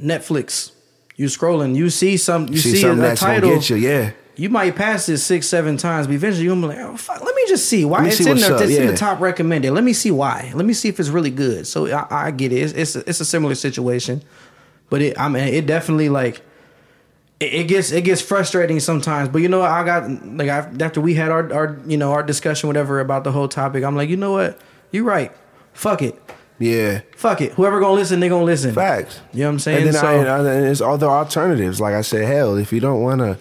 Netflix. 0.00 0.72
You 1.16 1.26
scrolling. 1.26 1.76
You 1.76 1.88
see 1.88 2.16
some. 2.16 2.48
You 2.48 2.58
see, 2.58 2.76
see, 2.76 2.86
a 2.86 2.94
that's 2.96 3.20
title. 3.20 3.62
you, 3.62 3.76
yeah. 3.76 4.10
You 4.42 4.48
might 4.50 4.74
pass 4.74 5.06
this 5.06 5.24
six, 5.24 5.46
seven 5.46 5.76
times, 5.76 6.08
but 6.08 6.14
eventually 6.14 6.48
gonna 6.48 6.60
be 6.62 6.66
like, 6.74 6.78
oh, 6.78 6.96
fuck, 6.96 7.22
let 7.22 7.32
me 7.34 7.42
just 7.46 7.66
see 7.68 7.84
why 7.84 8.00
me 8.02 8.08
it's 8.08 8.16
see 8.16 8.24
in 8.24 8.30
what's 8.30 8.42
there. 8.42 8.56
up, 8.56 8.60
It's 8.62 8.74
in 8.76 8.86
the 8.88 8.96
top 8.96 9.20
recommended. 9.20 9.70
Let 9.70 9.84
me 9.84 9.92
see 9.92 10.10
why. 10.10 10.50
Let 10.54 10.66
me 10.66 10.72
see 10.72 10.88
if 10.88 10.98
it's 10.98 11.10
really 11.10 11.30
good. 11.30 11.64
So 11.66 11.86
I, 11.86 12.06
I 12.26 12.30
get 12.32 12.52
it. 12.52 12.56
It's 12.56 12.72
it's 12.72 12.96
a, 12.96 13.08
it's 13.08 13.20
a 13.20 13.24
similar 13.24 13.54
situation, 13.54 14.20
but 14.90 15.00
it 15.00 15.16
I 15.16 15.28
mean 15.28 15.44
it 15.46 15.66
definitely 15.66 16.08
like 16.08 16.42
it, 17.38 17.54
it 17.54 17.68
gets 17.68 17.92
it 17.92 18.02
gets 18.02 18.20
frustrating 18.20 18.80
sometimes. 18.80 19.28
But 19.28 19.42
you 19.42 19.48
know 19.48 19.62
I 19.62 19.84
got 19.84 20.10
like 20.10 20.48
I, 20.48 20.68
after 20.80 21.00
we 21.00 21.14
had 21.14 21.30
our 21.30 21.52
our 21.52 21.78
you 21.86 21.96
know 21.96 22.10
our 22.10 22.24
discussion 22.24 22.66
whatever 22.66 22.98
about 22.98 23.22
the 23.22 23.30
whole 23.30 23.46
topic, 23.48 23.84
I'm 23.84 23.94
like 23.94 24.08
you 24.08 24.16
know 24.16 24.32
what 24.32 24.60
you're 24.90 25.04
right. 25.04 25.30
Fuck 25.72 26.02
it. 26.02 26.20
Yeah, 26.58 27.02
Fuck 27.16 27.40
it. 27.42 27.52
Whoever 27.52 27.78
gonna 27.80 27.94
listen, 27.94 28.18
they 28.18 28.28
gonna 28.28 28.44
listen. 28.44 28.74
facts. 28.74 29.20
You 29.32 29.40
know 29.40 29.46
what 29.46 29.52
I'm 29.52 29.58
saying? 29.60 29.78
And 29.78 29.86
then 29.86 29.94
So- 29.94 30.06
I, 30.06 30.38
and 30.38 30.46
there's 30.46 30.82
other 30.82 31.06
alternatives. 31.06 31.80
Like 31.80 31.94
I 31.94 32.02
said, 32.02 32.26
hell, 32.26 32.56
if 32.56 32.72
you 32.72 32.80
don't 32.80 33.02
want 33.02 33.20
to 33.20 33.38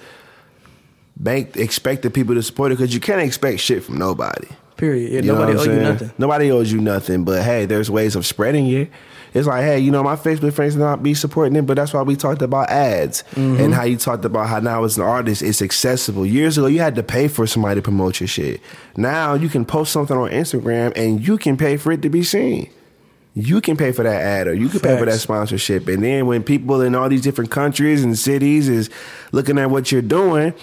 bank, 1.23 1.55
expect 1.57 2.01
the 2.03 2.09
people 2.09 2.35
to 2.35 2.43
support 2.43 2.71
it, 2.71 2.77
because 2.77 2.93
you 2.93 2.99
can't 2.99 3.21
expect 3.21 3.59
shit 3.59 3.83
from 3.83 3.97
nobody. 3.97 4.47
Period. 4.77 5.11
Yeah, 5.11 5.21
You 5.21 5.27
nobody 5.33 5.55
what 5.57 5.67
owe 5.67 5.71
you 5.71 5.79
nothing. 5.79 6.11
Nobody 6.17 6.51
owes 6.51 6.71
you 6.71 6.81
nothing. 6.81 7.23
But 7.23 7.43
hey, 7.43 7.65
there's 7.65 7.91
ways 7.91 8.15
of 8.15 8.25
spreading 8.25 8.67
it. 8.67 8.89
It's 9.33 9.47
like, 9.47 9.63
hey, 9.63 9.79
you 9.79 9.91
know, 9.91 10.03
my 10.03 10.15
Facebook 10.17 10.51
friends 10.53 10.75
not 10.75 11.01
be 11.03 11.13
supporting 11.13 11.55
it, 11.55 11.61
but 11.65 11.75
that's 11.75 11.93
why 11.93 12.01
we 12.01 12.15
talked 12.17 12.41
about 12.41 12.69
ads 12.69 13.23
Mm-hmm. 13.35 13.61
and 13.63 13.73
how 13.73 13.83
you 13.83 13.95
talked 13.95 14.25
about 14.25 14.47
how 14.47 14.59
now 14.59 14.83
as 14.83 14.97
an 14.97 15.03
artist 15.03 15.41
it's 15.41 15.61
accessible. 15.61 16.25
Years 16.25 16.57
ago, 16.57 16.67
you 16.67 16.79
had 16.79 16.95
to 16.95 17.03
pay 17.03 17.27
for 17.29 17.47
somebody 17.47 17.75
to 17.75 17.81
promote 17.81 18.19
your 18.19 18.27
shit. 18.27 18.59
Now 18.97 19.35
you 19.35 19.47
can 19.47 19.63
post 19.63 19.93
something 19.93 20.17
on 20.17 20.31
Instagram 20.31 20.91
and 20.97 21.25
you 21.25 21.37
can 21.37 21.55
pay 21.55 21.77
for 21.77 21.91
it 21.93 22.01
to 22.01 22.09
be 22.09 22.23
seen. 22.23 22.69
You 23.33 23.61
can 23.61 23.77
pay 23.77 23.93
for 23.93 24.03
that 24.03 24.21
ad 24.21 24.47
or 24.47 24.53
you 24.53 24.67
can 24.67 24.81
pay 24.81 24.97
for 24.97 25.05
that 25.05 25.19
sponsorship. 25.21 25.87
And 25.87 26.03
then 26.03 26.25
when 26.25 26.43
people 26.43 26.81
in 26.81 26.93
all 26.95 27.07
these 27.07 27.21
different 27.21 27.51
countries 27.51 28.03
and 28.03 28.17
cities 28.19 28.67
is 28.67 28.89
looking 29.31 29.57
at 29.57 29.69
what 29.69 29.89
you're 29.93 30.01
doing, 30.01 30.53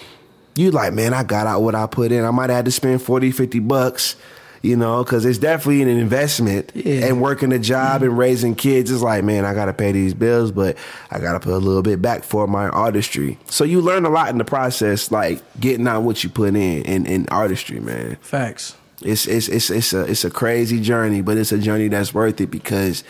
you 0.55 0.71
like, 0.71 0.93
man, 0.93 1.13
I 1.13 1.23
got 1.23 1.47
out 1.47 1.61
what 1.61 1.75
I 1.75 1.87
put 1.87 2.11
in. 2.11 2.23
I 2.23 2.31
might 2.31 2.49
have 2.49 2.57
had 2.57 2.65
to 2.65 2.71
spend 2.71 3.01
40, 3.01 3.31
50 3.31 3.59
bucks, 3.59 4.15
you 4.61 4.75
know, 4.75 5.03
because 5.03 5.25
it's 5.25 5.37
definitely 5.37 5.81
an 5.81 5.87
investment. 5.87 6.71
Yeah. 6.73 7.07
And 7.07 7.21
working 7.21 7.51
a 7.53 7.59
job 7.59 8.03
and 8.03 8.17
raising 8.17 8.55
kids 8.55 8.91
is 8.91 9.01
like, 9.01 9.23
man, 9.23 9.45
I 9.45 9.53
got 9.53 9.65
to 9.65 9.73
pay 9.73 9.91
these 9.91 10.13
bills, 10.13 10.51
but 10.51 10.77
I 11.11 11.19
got 11.19 11.33
to 11.33 11.39
put 11.39 11.53
a 11.53 11.57
little 11.57 11.81
bit 11.81 12.01
back 12.01 12.23
for 12.23 12.47
my 12.47 12.67
artistry. 12.69 13.37
So 13.45 13.63
you 13.63 13.81
learn 13.81 14.05
a 14.05 14.09
lot 14.09 14.29
in 14.29 14.37
the 14.37 14.45
process, 14.45 15.11
like 15.11 15.41
getting 15.59 15.87
out 15.87 16.01
what 16.01 16.23
you 16.23 16.29
put 16.29 16.49
in 16.49 16.83
in, 16.83 17.05
in 17.05 17.27
artistry, 17.29 17.79
man. 17.79 18.17
Facts. 18.21 18.75
It's 19.01 19.27
it's 19.27 19.47
it's 19.47 19.69
it's 19.69 19.93
a 19.93 20.01
it's 20.01 20.25
a 20.25 20.29
crazy 20.29 20.81
journey, 20.81 21.21
but 21.21 21.37
it's 21.37 21.53
a 21.53 21.57
journey 21.57 21.87
that's 21.87 22.13
worth 22.13 22.41
it 22.41 22.51
because 22.51 23.05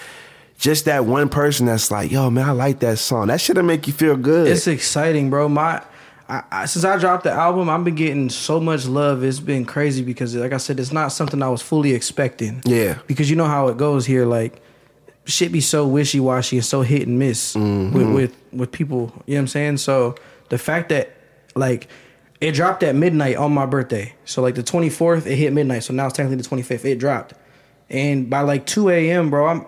just 0.60 0.86
that 0.86 1.06
one 1.06 1.30
person 1.30 1.66
that's 1.66 1.90
like, 1.90 2.12
yo, 2.12 2.30
man, 2.30 2.48
I 2.48 2.52
like 2.52 2.80
that 2.82 3.00
song. 3.00 3.28
That 3.28 3.42
should 3.42 3.64
make 3.64 3.88
you 3.88 3.94
feel 3.94 4.16
good. 4.16 4.48
It's 4.48 4.68
exciting, 4.68 5.30
bro. 5.30 5.50
My 5.50 5.82
I, 6.30 6.44
I, 6.52 6.66
since 6.66 6.86
I 6.86 6.98
dropped 6.98 7.24
the 7.24 7.32
album, 7.32 7.70
I've 7.70 7.84
been 7.84 7.96
getting 7.96 8.30
so 8.30 8.60
much 8.60 8.86
love. 8.86 9.24
It's 9.24 9.40
been 9.40 9.66
crazy 9.66 10.04
because, 10.04 10.36
like 10.36 10.54
I 10.54 10.58
said, 10.58 10.80
it's 10.80 10.92
not 10.92 11.08
something 11.10 11.42
I 11.42 11.50
was 11.50 11.64
fully 11.64 11.94
expecting. 11.94 12.62
Yeah. 12.66 13.00
Because 13.08 13.30
you 13.30 13.36
know 13.36 13.48
how 13.48 13.68
it 13.70 13.78
goes 13.78 14.06
here, 14.06 14.26
like 14.26 14.62
shit 15.26 15.52
be 15.52 15.62
so 15.62 15.86
wishy 15.88 16.20
washy 16.20 16.58
and 16.58 16.66
so 16.66 16.82
hit 16.82 17.08
and 17.08 17.20
miss 17.20 17.56
with, 17.56 17.64
mm-hmm. 17.64 18.14
with 18.14 18.36
with 18.54 18.72
people. 18.72 19.12
You 19.26 19.36
know 19.36 19.40
what 19.40 19.42
I'm 19.42 19.48
saying? 19.48 19.78
So 19.78 20.16
the 20.50 20.58
fact 20.58 20.90
that 20.90 21.16
like 21.56 21.88
it 22.42 22.54
dropped 22.54 22.84
at 22.84 22.96
midnight 22.96 23.36
on 23.36 23.52
my 23.54 23.66
birthday. 23.66 24.14
So 24.26 24.42
like 24.42 24.56
the 24.56 24.64
24th, 24.64 25.26
it 25.26 25.36
hit 25.36 25.52
midnight. 25.52 25.84
So 25.84 25.94
now 25.94 26.08
it's 26.08 26.16
technically 26.16 26.42
the 26.42 26.48
25th. 26.48 26.86
It 26.86 27.00
dropped, 27.00 27.34
and 27.90 28.30
by 28.30 28.42
like 28.42 28.66
2 28.66 28.90
a.m., 28.90 29.30
bro, 29.30 29.48
I'm 29.48 29.66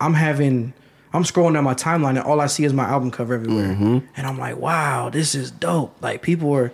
I'm 0.00 0.14
having 0.14 0.74
I'm 1.12 1.24
scrolling 1.24 1.54
down 1.54 1.64
my 1.64 1.74
timeline 1.74 2.10
and 2.10 2.20
all 2.20 2.40
I 2.40 2.46
see 2.46 2.64
is 2.64 2.72
my 2.72 2.84
album 2.84 3.10
cover 3.10 3.34
everywhere, 3.34 3.68
mm-hmm. 3.68 3.98
and 4.16 4.26
I'm 4.26 4.38
like, 4.38 4.56
wow, 4.56 5.10
this 5.10 5.34
is 5.34 5.50
dope. 5.50 5.94
Like 6.00 6.22
people 6.22 6.52
are 6.52 6.72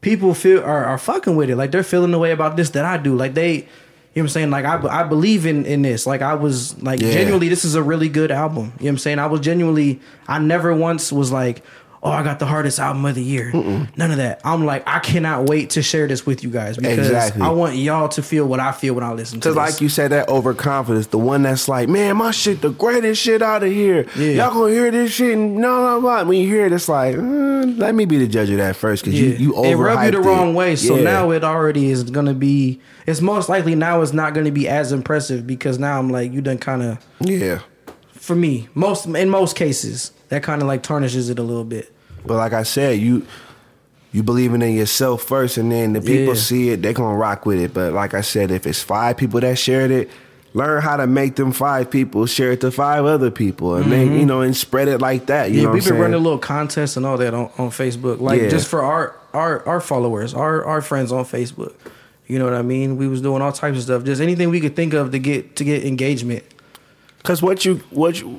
people 0.00 0.34
feel 0.34 0.62
are, 0.62 0.84
are 0.84 0.98
fucking 0.98 1.36
with 1.36 1.50
it. 1.50 1.56
Like 1.56 1.70
they're 1.72 1.82
feeling 1.82 2.10
the 2.10 2.18
way 2.18 2.32
about 2.32 2.56
this 2.56 2.70
that 2.70 2.84
I 2.84 2.96
do. 2.96 3.14
Like 3.16 3.34
they, 3.34 3.54
you 3.54 3.60
know 3.62 3.66
what 4.14 4.22
I'm 4.22 4.28
saying? 4.28 4.50
Like 4.50 4.64
I, 4.64 5.00
I 5.00 5.02
believe 5.04 5.46
in 5.46 5.66
in 5.66 5.82
this. 5.82 6.06
Like 6.06 6.22
I 6.22 6.34
was 6.34 6.80
like 6.82 7.00
Yeah. 7.00 7.12
genuinely, 7.12 7.48
this 7.48 7.64
is 7.64 7.74
a 7.74 7.82
really 7.82 8.08
good 8.08 8.30
album. 8.30 8.56
You 8.56 8.62
know 8.64 8.74
what 8.76 8.88
I'm 8.88 8.98
saying? 8.98 9.18
I 9.18 9.26
was 9.26 9.40
genuinely, 9.40 10.00
I 10.26 10.38
never 10.38 10.74
once 10.74 11.12
was 11.12 11.30
like, 11.32 11.62
oh, 12.02 12.10
I 12.10 12.22
got 12.22 12.38
the 12.38 12.46
hardest 12.46 12.78
album 12.78 13.04
of 13.04 13.14
the 13.14 13.22
year. 13.22 13.52
None 13.52 14.10
of 14.10 14.16
that. 14.16 14.40
I'm 14.44 14.64
like, 14.64 14.82
I 14.86 15.00
cannot 15.00 15.48
wait 15.48 15.70
to 15.70 15.82
share 15.82 16.08
this 16.08 16.24
with 16.24 16.42
you 16.42 16.50
guys 16.50 16.76
because 16.76 16.98
Exactly. 16.98 17.42
I 17.42 17.50
want 17.50 17.76
y'all 17.76 18.08
to 18.10 18.22
feel 18.22 18.46
what 18.46 18.58
I 18.60 18.72
feel 18.72 18.94
when 18.94 19.04
I 19.04 19.12
listen 19.12 19.40
to 19.40 19.48
Cause 19.48 19.54
this. 19.54 19.74
like 19.74 19.80
you 19.82 19.88
said, 19.88 20.10
that 20.12 20.28
overconfidence, 20.28 21.08
the 21.08 21.18
one 21.18 21.42
that's 21.42 21.68
like, 21.68 21.88
man, 21.88 22.16
my 22.16 22.30
shit, 22.30 22.62
the 22.62 22.70
greatest 22.70 23.20
shit 23.20 23.42
out 23.42 23.62
of 23.62 23.70
here. 23.70 24.06
Yeah. 24.16 24.44
Y'all 24.44 24.54
gonna 24.54 24.72
hear 24.72 24.90
this 24.90 25.12
shit 25.12 25.34
and 25.34 25.56
no, 25.56 26.00
no, 26.00 26.00
no. 26.00 26.24
When 26.24 26.38
you 26.38 26.46
hear 26.46 26.66
it, 26.66 26.72
it's 26.72 26.88
like, 26.88 27.16
uh, 27.16 27.20
let 27.20 27.94
me 27.94 28.06
be 28.06 28.16
the 28.18 28.26
judge 28.28 28.48
of 28.50 28.56
that 28.56 28.76
first, 28.76 29.04
cause 29.04 29.12
you 29.14 29.26
you 29.32 29.64
it 29.64 29.74
rubbed 29.76 30.04
you 30.06 30.10
the 30.12 30.18
overhyped 30.18 30.24
wrong 30.24 30.54
way. 30.54 30.76
So 30.76 30.96
Yeah. 30.96 31.02
now 31.02 31.30
it 31.32 31.44
already 31.44 31.90
is 31.90 32.04
gonna 32.04 32.34
be. 32.34 32.80
It's 33.06 33.20
most 33.20 33.48
likely 33.48 33.74
now 33.74 34.00
it's 34.02 34.12
not 34.12 34.32
gonna 34.34 34.52
be 34.52 34.68
as 34.68 34.92
impressive 34.92 35.46
because 35.46 35.78
now 35.78 35.98
I'm 35.98 36.08
like 36.10 36.32
you 36.32 36.40
done 36.40 36.58
kind 36.58 36.82
of 36.82 36.98
yeah. 37.20 37.60
for 38.12 38.34
me 38.36 38.68
most 38.74 39.04
in 39.06 39.28
most 39.28 39.56
cases 39.56 40.12
that 40.30 40.42
kind 40.42 40.62
of 40.62 40.66
like 40.68 40.82
tarnishes 40.82 41.28
it 41.30 41.38
a 41.38 41.42
little 41.42 41.64
bit. 41.64 41.92
But 42.26 42.36
like 42.38 42.52
I 42.52 42.62
said, 42.64 42.98
you 42.98 43.26
you 44.12 44.22
believing 44.24 44.60
in 44.62 44.74
yourself 44.74 45.22
first, 45.22 45.56
and 45.56 45.70
then 45.70 45.92
the 45.92 46.00
people 46.00 46.34
Yeah. 46.34 46.40
see 46.40 46.70
it, 46.70 46.82
they 46.82 46.92
gonna 46.92 47.16
rock 47.16 47.46
with 47.46 47.60
it. 47.60 47.72
But 47.72 47.92
like 47.92 48.14
I 48.14 48.22
said, 48.22 48.50
if 48.50 48.66
it's 48.66 48.82
five 48.82 49.16
people 49.16 49.38
that 49.40 49.56
shared 49.58 49.90
it, 49.92 50.10
learn 50.52 50.82
how 50.82 50.96
to 50.96 51.06
make 51.06 51.36
them 51.36 51.52
five 51.52 51.88
people 51.90 52.26
share 52.26 52.50
it 52.50 52.60
to 52.62 52.70
five 52.72 53.04
other 53.04 53.30
people, 53.30 53.76
and 53.76 53.90
then 53.92 54.18
you 54.18 54.26
know, 54.26 54.40
and 54.40 54.56
spread 54.56 54.88
it 54.88 55.00
like 55.00 55.26
that. 55.26 55.50
You 55.52 55.58
Mm-hmm. 55.58 55.58
yeah, 55.58 55.64
know 55.68 55.72
we've 55.74 55.84
been 55.84 55.98
running 55.98 56.22
little 56.22 56.38
contests 56.38 56.96
and 56.96 57.06
all 57.06 57.16
that 57.18 57.34
on, 57.34 57.50
on 57.56 57.70
Facebook, 57.70 58.20
like 58.20 58.40
Yeah. 58.42 58.48
just 58.48 58.66
for 58.68 58.82
our 58.82 59.14
our 59.32 59.64
our 59.66 59.80
followers, 59.80 60.34
our 60.34 60.64
our 60.64 60.82
friends 60.82 61.12
on 61.12 61.24
Facebook. 61.24 61.74
You 62.26 62.38
know 62.38 62.44
what 62.44 62.54
I 62.54 62.62
mean? 62.62 62.96
We 62.96 63.06
was 63.08 63.20
doing 63.22 63.42
all 63.42 63.52
types 63.52 63.76
of 63.78 63.82
stuff, 63.84 64.04
just 64.04 64.20
anything 64.20 64.50
we 64.50 64.60
could 64.60 64.74
think 64.76 64.92
of 64.92 65.10
to 65.12 65.18
get 65.18 65.56
to 65.56 65.64
get 65.64 65.84
engagement. 65.84 66.42
Cause 67.22 67.42
what 67.42 67.64
you 67.64 67.80
what 67.90 68.20
you 68.20 68.38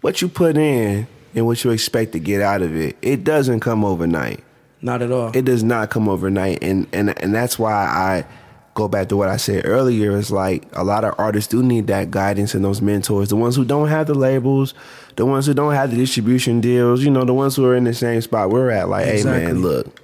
what 0.00 0.22
you 0.22 0.28
put 0.28 0.56
in 0.56 1.06
and 1.34 1.46
what 1.46 1.62
you 1.64 1.70
expect 1.70 2.12
to 2.12 2.18
get 2.18 2.40
out 2.40 2.62
of 2.62 2.74
it, 2.74 2.96
it 3.02 3.24
doesn't 3.24 3.60
come 3.60 3.84
overnight. 3.84 4.42
Not 4.82 5.02
at 5.02 5.12
all. 5.12 5.36
It 5.36 5.44
does 5.44 5.62
not 5.62 5.90
come 5.90 6.08
overnight, 6.08 6.62
and 6.62 6.86
and 6.92 7.16
and 7.22 7.34
that's 7.34 7.58
why 7.58 7.72
I 7.72 8.24
go 8.74 8.88
back 8.88 9.08
to 9.08 9.16
what 9.16 9.28
I 9.28 9.36
said 9.36 9.66
earlier. 9.66 10.16
It's 10.16 10.30
like 10.30 10.64
a 10.72 10.82
lot 10.84 11.04
of 11.04 11.14
artists 11.18 11.50
do 11.50 11.62
need 11.62 11.86
that 11.88 12.10
guidance 12.10 12.54
and 12.54 12.64
those 12.64 12.80
mentors. 12.80 13.28
The 13.28 13.36
ones 13.36 13.56
who 13.56 13.64
don't 13.64 13.88
have 13.88 14.06
the 14.06 14.14
labels, 14.14 14.72
the 15.16 15.26
ones 15.26 15.44
who 15.46 15.54
don't 15.54 15.74
have 15.74 15.90
the 15.90 15.96
distribution 15.96 16.62
deals. 16.62 17.02
You 17.04 17.10
know, 17.10 17.24
the 17.24 17.34
ones 17.34 17.56
who 17.56 17.66
are 17.66 17.76
in 17.76 17.84
the 17.84 17.92
same 17.92 18.20
spot 18.22 18.50
we're 18.50 18.70
at. 18.70 18.88
Like, 18.88 19.04
hey 19.04 19.22
man, 19.22 19.60
look, 19.60 20.00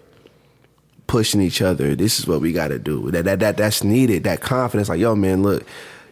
pushing 1.07 1.41
each 1.41 1.63
other. 1.63 1.95
This 1.95 2.19
is 2.19 2.27
what 2.27 2.43
we 2.43 2.53
got 2.53 2.69
to 2.69 2.79
do. 2.79 3.11
That 3.13 3.25
that 3.25 3.41
that 3.41 3.57
that's 3.57 3.83
needed. 3.83 4.25
That 4.25 4.43
confidence. 4.43 4.91
Like, 4.91 5.01
yo, 5.01 5.15
man, 5.15 5.43
look. 5.43 5.65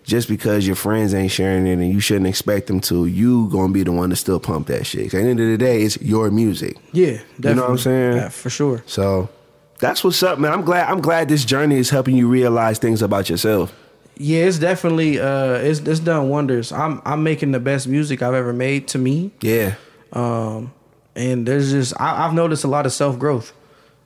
Just 0.04 0.28
because 0.28 0.66
your 0.66 0.76
friends 0.76 1.14
ain't 1.14 1.32
sharing 1.32 1.66
it 1.66 1.72
and 1.72 1.90
you 1.90 1.98
shouldn't 1.98 2.26
expect 2.26 2.66
them 2.66 2.78
to, 2.82 3.06
you 3.06 3.48
gonna 3.48 3.72
be 3.72 3.82
the 3.82 3.90
one 3.92 4.10
to 4.10 4.16
still 4.16 4.38
pump 4.38 4.66
that 4.66 4.84
shit. 4.86 5.06
At 5.06 5.10
the 5.12 5.18
end 5.30 5.40
of 5.40 5.46
the 5.48 5.56
day, 5.56 5.82
it's 5.82 6.00
your 6.02 6.30
music. 6.30 6.76
yeah, 6.92 7.20
definitely. 7.40 7.48
You 7.48 7.54
know 7.54 7.62
what 7.62 7.70
I'm 7.70 7.78
saying? 7.78 8.16
Yeah, 8.18 8.28
for 8.28 8.50
sure. 8.50 8.82
So 8.86 9.30
that's 9.78 10.04
what's 10.04 10.22
up, 10.22 10.38
man. 10.38 10.52
I'm 10.52 10.62
glad. 10.62 10.90
I'm 10.90 11.00
glad 11.00 11.28
this 11.30 11.44
journey 11.44 11.76
is 11.76 11.88
helping 11.90 12.16
you 12.16 12.28
realize 12.28 12.78
things 12.78 13.00
about 13.02 13.30
yourself. 13.30 13.72
Yeah, 14.16 14.44
it's 14.44 14.58
definitely 14.58 15.18
uh 15.18 15.54
it's 15.54 15.80
it's 15.80 16.00
done 16.00 16.28
wonders. 16.28 16.70
I'm 16.70 17.00
I'm 17.06 17.22
making 17.22 17.52
the 17.52 17.58
best 17.60 17.88
music 17.88 18.20
I've 18.22 18.34
ever 18.34 18.52
made 18.52 18.86
to 18.88 18.98
me. 18.98 19.30
Yeah, 19.40 19.74
Um 20.12 20.72
and 21.16 21.46
there's 21.48 21.70
just 21.70 21.94
I, 21.98 22.26
I've 22.26 22.34
noticed 22.34 22.64
a 22.64 22.68
lot 22.68 22.84
of 22.86 22.92
self 22.92 23.18
growth. 23.18 23.52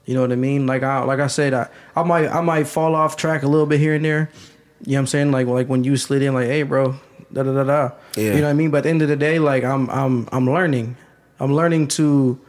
You 0.05 0.15
know 0.15 0.21
what 0.21 0.31
I 0.31 0.35
mean? 0.37 0.65
Like 0.65 0.81
I 0.81 1.03
like 1.03 1.19
I 1.19 1.27
said, 1.27 1.53
I, 1.53 1.67
I 1.95 2.03
might 2.03 2.27
I 2.29 2.39
might 2.41 2.67
fall 2.67 2.95
off 2.95 3.17
track 3.17 3.43
a 3.43 3.47
little 3.47 3.67
bit 3.67 3.79
here 3.81 3.93
and 3.95 4.03
there. 4.05 4.31
You 4.85 4.93
know 4.93 4.97
what 4.97 4.99
I'm 4.99 5.07
saying? 5.07 5.31
Like 5.31 5.47
like 5.47 5.67
when 5.67 5.83
you 5.83 5.97
slid 5.97 6.21
in 6.21 6.33
like, 6.33 6.47
hey 6.47 6.63
bro, 6.63 6.95
da 7.33 7.43
da 7.43 7.53
da 7.53 7.63
da. 7.63 7.91
Yeah. 8.15 8.23
You 8.23 8.35
know 8.35 8.43
what 8.43 8.49
I 8.49 8.53
mean? 8.53 8.71
But 8.71 8.77
at 8.79 8.83
the 8.83 8.89
end 8.89 9.01
of 9.01 9.09
the 9.09 9.15
day, 9.15 9.39
like 9.39 9.63
I'm 9.63 9.89
I'm 9.89 10.27
I'm 10.31 10.49
learning. 10.49 10.95
I'm 11.39 11.53
learning 11.53 11.87
to 11.89 12.39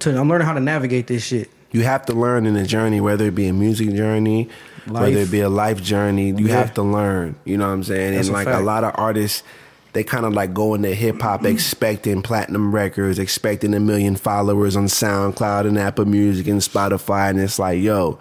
to 0.00 0.18
I'm 0.18 0.28
learning 0.28 0.46
how 0.46 0.54
to 0.54 0.60
navigate 0.60 1.06
this 1.06 1.24
shit. 1.24 1.50
you 1.72 1.82
have 1.82 2.04
to 2.06 2.12
learn 2.14 2.46
in 2.46 2.54
the 2.54 2.66
journey, 2.66 3.00
whether 3.00 3.26
it 3.26 3.34
be 3.34 3.46
a 3.46 3.52
music 3.52 3.94
journey, 3.94 4.48
whether 4.88 5.18
it 5.18 5.30
be 5.30 5.40
a 5.40 5.48
life 5.48 5.82
journey. 5.82 6.28
You 6.30 6.46
Yeah. 6.48 6.56
have 6.56 6.74
to 6.74 6.82
learn. 6.82 7.36
You 7.44 7.58
know 7.58 7.66
what 7.66 7.74
I'm 7.74 7.84
saying? 7.84 8.14
That's 8.14 8.28
and 8.28 8.36
a 8.36 8.38
like 8.38 8.48
a 8.48 8.60
lot 8.60 8.82
of 8.82 8.92
artists, 8.96 9.42
they 9.92 10.02
kind 10.02 10.24
of 10.24 10.32
like 10.32 10.54
go 10.54 10.74
into 10.74 10.94
hip 10.94 11.20
hop 11.20 11.40
mm-hmm. 11.40 11.52
expecting 11.54 12.22
platinum 12.22 12.74
records, 12.74 13.18
expecting 13.18 13.74
a 13.74 13.80
million 13.80 14.16
followers 14.16 14.74
on 14.76 14.86
SoundCloud 14.86 15.66
and 15.66 15.78
Apple 15.78 16.06
Music 16.06 16.46
and 16.46 16.60
Spotify, 16.60 17.30
and 17.30 17.40
it's 17.40 17.58
like, 17.58 17.80
yo. 17.80 18.18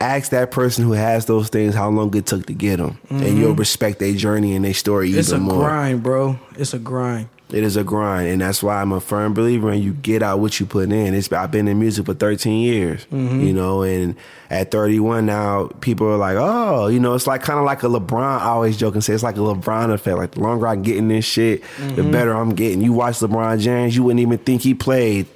Ask 0.00 0.30
that 0.30 0.50
person 0.50 0.84
who 0.84 0.92
has 0.92 1.26
those 1.26 1.50
things 1.50 1.74
how 1.74 1.90
long 1.90 2.16
it 2.16 2.24
took 2.24 2.46
to 2.46 2.54
get 2.54 2.78
them, 2.78 2.98
and 3.10 3.36
you'll 3.36 3.54
respect 3.54 3.98
their 3.98 4.14
journey 4.14 4.54
and 4.56 4.64
their 4.64 4.72
story 4.74 5.10
Mm-hmm. 5.10 5.18
It's 5.18 5.30
a 5.32 5.38
grind, 5.38 6.02
bro. 6.02 6.38
It's 6.56 6.72
a 6.72 6.78
grind. 6.78 7.28
It 7.52 7.64
is 7.64 7.76
a 7.76 7.82
grind, 7.82 8.28
and 8.28 8.40
that's 8.40 8.62
why 8.62 8.80
I'm 8.80 8.92
a 8.92 9.00
firm 9.00 9.34
believer 9.34 9.72
in 9.72 9.82
you 9.82 9.92
get 9.92 10.22
out 10.22 10.38
what 10.38 10.58
you 10.60 10.66
put 10.66 10.90
in. 10.92 11.14
It's 11.14 11.30
I've 11.32 11.50
been 11.50 11.66
in 11.68 11.80
music 11.80 12.06
for 12.06 12.14
13 12.14 12.60
years, 12.62 13.04
Mm-hmm. 13.12 13.40
you 13.40 13.52
know, 13.52 13.82
and 13.82 14.14
at 14.48 14.70
31 14.70 15.26
now, 15.26 15.66
people 15.80 16.06
are 16.06 16.16
like, 16.16 16.36
oh, 16.38 16.86
you 16.86 17.00
know, 17.00 17.14
it's 17.14 17.26
like 17.26 17.42
kind 17.42 17.58
of 17.58 17.64
like 17.66 17.82
a 17.82 17.86
LeBron. 17.88 18.22
I 18.40 18.44
always 18.46 18.76
joke 18.78 18.94
and 18.94 19.02
say 19.04 19.12
it's 19.14 19.22
like 19.24 19.36
a 19.36 19.40
LeBron 19.40 19.92
effect. 19.92 20.16
Like 20.16 20.30
the 20.30 20.40
longer 20.40 20.66
I 20.68 20.76
get 20.76 20.96
in 20.96 21.08
this 21.08 21.24
shit, 21.24 21.62
the 21.62 21.66
Mm-hmm. 22.02 22.10
better 22.12 22.32
I'm 22.34 22.54
getting. 22.54 22.80
You 22.82 22.92
watch 22.92 23.16
LeBron 23.16 23.58
James, 23.60 23.96
you 23.96 24.04
wouldn't 24.04 24.20
even 24.20 24.38
think 24.38 24.62
he 24.62 24.72
played 24.72 25.26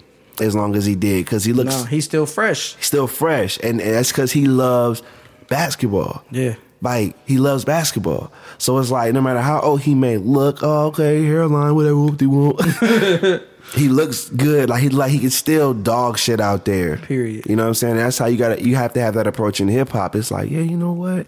as 0.41 0.55
long 0.55 0.75
as 0.77 0.85
he 0.87 0.95
did 0.95 1.25
because 1.25 1.45
he 1.45 1.53
looks 1.53 1.75
No, 1.83 1.85
he's 1.85 2.05
still 2.05 2.27
fresh. 2.27 2.77
still 2.81 3.07
fresh, 3.07 3.59
and, 3.63 3.81
and 3.81 3.95
that's 3.95 4.11
because 4.13 4.33
he 4.33 4.47
loves 4.47 5.03
basketball. 5.49 6.25
Yeah. 6.31 6.55
Like 6.81 7.17
he 7.27 7.39
loves 7.39 7.65
basketball, 7.65 8.31
so 8.59 8.79
it's 8.79 8.91
like 8.91 9.15
no 9.15 9.23
matter 9.23 9.41
how 9.41 9.61
old 9.61 9.81
he 9.81 9.95
may 9.95 10.19
look, 10.19 10.59
oh 10.63 10.87
okay, 10.89 11.25
hairline, 11.25 11.75
whatever, 11.75 11.97
whoop 11.97 12.19
de 12.19 12.27
whoop. 12.27 12.61
he 13.75 13.89
looks 13.89 14.29
good. 14.29 14.69
Like 14.69 14.83
he 14.83 14.89
like 14.91 15.11
he 15.11 15.19
can 15.19 15.31
still 15.31 15.73
dog 15.73 16.19
shit 16.19 16.41
out 16.41 16.67
there. 16.67 16.99
Period. 16.99 17.47
You 17.47 17.57
know 17.57 17.63
what 17.63 17.69
I'm 17.69 17.75
saying? 17.75 17.97
That's 17.97 18.19
how 18.19 18.27
you 18.27 18.37
got 18.37 18.57
to 18.59 18.63
You 18.63 18.77
have 18.77 18.93
to 18.95 19.01
have 19.01 19.15
that 19.15 19.27
approach 19.27 19.61
in 19.61 19.69
hip 19.69 19.89
hop. 19.91 20.15
It's 20.15 20.31
like, 20.31 20.51
yeah, 20.51 20.61
you 20.61 20.77
know 20.77 20.93
what? 20.93 21.27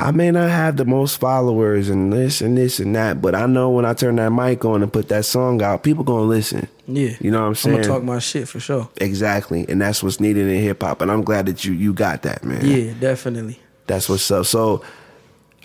I 0.00 0.12
may 0.12 0.30
not 0.30 0.48
have 0.48 0.78
the 0.78 0.86
most 0.86 1.20
followers 1.20 1.90
and 1.90 2.10
this 2.10 2.40
and 2.40 2.56
this 2.56 2.80
and 2.80 2.96
that, 2.96 3.20
but 3.20 3.34
I 3.34 3.44
know 3.44 3.68
when 3.68 3.84
I 3.84 3.92
turn 3.92 4.16
that 4.16 4.30
mic 4.30 4.64
on 4.64 4.82
and 4.82 4.90
put 4.90 5.08
that 5.08 5.26
song 5.26 5.60
out, 5.62 5.82
people 5.82 6.04
gonna 6.04 6.22
listen. 6.22 6.68
Yeah. 6.86 7.16
You 7.20 7.30
know 7.30 7.42
what 7.42 7.48
I'm 7.48 7.54
saying. 7.54 7.76
I'm 7.76 7.82
gonna 7.82 7.94
talk 7.94 8.04
my 8.04 8.18
shit 8.18 8.48
for 8.48 8.60
sure. 8.60 8.88
Exactly, 8.96 9.66
and 9.68 9.80
that's 9.80 10.02
what's 10.02 10.18
needed 10.18 10.48
in 10.48 10.62
hip 10.62 10.82
hop. 10.82 11.02
And 11.02 11.10
I'm 11.10 11.22
glad 11.22 11.46
that 11.46 11.64
you 11.64 11.74
you 11.74 11.92
got 11.92 12.22
that, 12.22 12.42
man. 12.44 12.64
Yeah, 12.64 12.94
definitely. 12.98 13.60
That's 13.86 14.08
what's 14.08 14.30
up. 14.30 14.46
So 14.46 14.82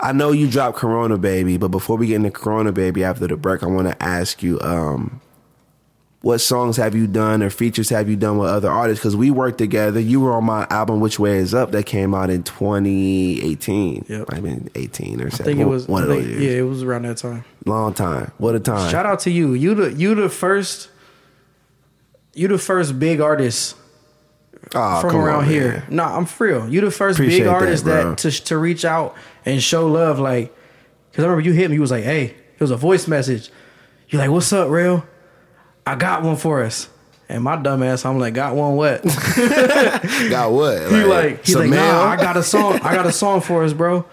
I 0.00 0.12
know 0.12 0.32
you 0.32 0.50
dropped 0.50 0.76
Corona 0.76 1.16
Baby, 1.16 1.56
but 1.56 1.68
before 1.68 1.96
we 1.96 2.08
get 2.08 2.16
into 2.16 2.30
Corona 2.30 2.72
Baby 2.72 3.04
after 3.04 3.26
the 3.26 3.36
break, 3.36 3.62
I 3.62 3.66
want 3.66 3.88
to 3.88 4.02
ask 4.02 4.42
you, 4.42 4.60
um, 4.60 5.20
what 6.26 6.40
songs 6.40 6.76
have 6.76 6.96
you 6.96 7.06
done 7.06 7.40
or 7.40 7.50
features 7.50 7.88
have 7.90 8.10
you 8.10 8.16
done 8.16 8.36
with 8.36 8.50
other 8.50 8.68
artists? 8.68 9.00
Because 9.00 9.14
we 9.14 9.30
worked 9.30 9.58
together. 9.58 10.00
You 10.00 10.18
were 10.18 10.32
on 10.32 10.42
my 10.42 10.66
album 10.70 10.98
"Which 10.98 11.20
Way 11.20 11.36
Is 11.36 11.54
Up" 11.54 11.70
that 11.70 11.86
came 11.86 12.16
out 12.16 12.30
in 12.30 12.42
2018. 12.42 14.06
Yep. 14.08 14.26
I 14.30 14.40
mean 14.40 14.68
18 14.74 15.20
or 15.20 15.30
something. 15.30 15.44
I 15.44 15.46
think 15.46 15.60
it 15.60 15.66
was 15.66 15.86
one 15.86 16.02
of 16.02 16.08
those 16.08 16.26
years. 16.26 16.42
Yeah, 16.42 16.50
it 16.58 16.62
was 16.62 16.82
around 16.82 17.02
that 17.02 17.18
time. 17.18 17.44
Long 17.64 17.94
time. 17.94 18.32
What 18.38 18.56
a 18.56 18.58
time. 18.58 18.90
Shout 18.90 19.06
out 19.06 19.20
to 19.20 19.30
you. 19.30 19.54
You 19.54 19.76
the 19.76 19.92
you 19.92 20.16
the 20.16 20.28
first 20.28 20.90
you 22.34 22.48
the 22.48 22.58
first 22.58 22.98
big 22.98 23.20
artist 23.20 23.76
Aw, 24.74 25.00
from 25.00 25.14
on, 25.14 25.22
around 25.22 25.42
man. 25.42 25.50
here. 25.52 25.86
Nah, 25.90 26.16
I'm 26.16 26.26
for 26.26 26.48
real. 26.48 26.68
You 26.68 26.80
the 26.80 26.90
first 26.90 27.20
Appreciate 27.20 27.42
big 27.42 27.46
artist 27.46 27.84
bro. 27.84 28.10
that, 28.10 28.18
to 28.18 28.32
to 28.32 28.58
reach 28.58 28.84
out 28.84 29.14
and 29.44 29.62
show 29.62 29.86
love. 29.86 30.18
Like, 30.18 30.52
cause 31.12 31.24
I 31.24 31.28
remember 31.28 31.42
you 31.42 31.52
hit 31.52 31.70
me. 31.70 31.76
You 31.76 31.82
was 31.82 31.92
like, 31.92 32.02
"Hey," 32.02 32.24
it 32.24 32.60
was 32.60 32.72
a 32.72 32.76
voice 32.76 33.06
message. 33.06 33.48
You're 34.08 34.20
like, 34.20 34.30
"What's 34.32 34.52
up, 34.52 34.70
Rel? 34.70 35.06
I 35.86 35.94
got 35.94 36.22
one 36.22 36.36
for 36.36 36.62
us." 36.62 36.88
And 37.28 37.42
my 37.42 37.56
dumb 37.56 37.82
ass, 37.82 38.04
I'm 38.04 38.18
like, 38.18 38.34
"Got 38.34 38.54
one 38.54 38.76
what?" 38.76 39.02
Got 40.30 40.52
what? 40.52 40.78
he 40.90 41.02
like, 41.04 41.44
he's 41.44 41.56
like, 41.56 41.70
mail? 41.70 41.80
"Nah, 41.80 42.04
I 42.04 42.16
got 42.16 42.36
a 42.36 42.42
song. 42.42 42.74
I 42.82 42.94
got 42.94 43.06
a 43.06 43.12
song 43.12 43.40
for 43.40 43.64
us, 43.64 43.72
bro. 43.72 44.04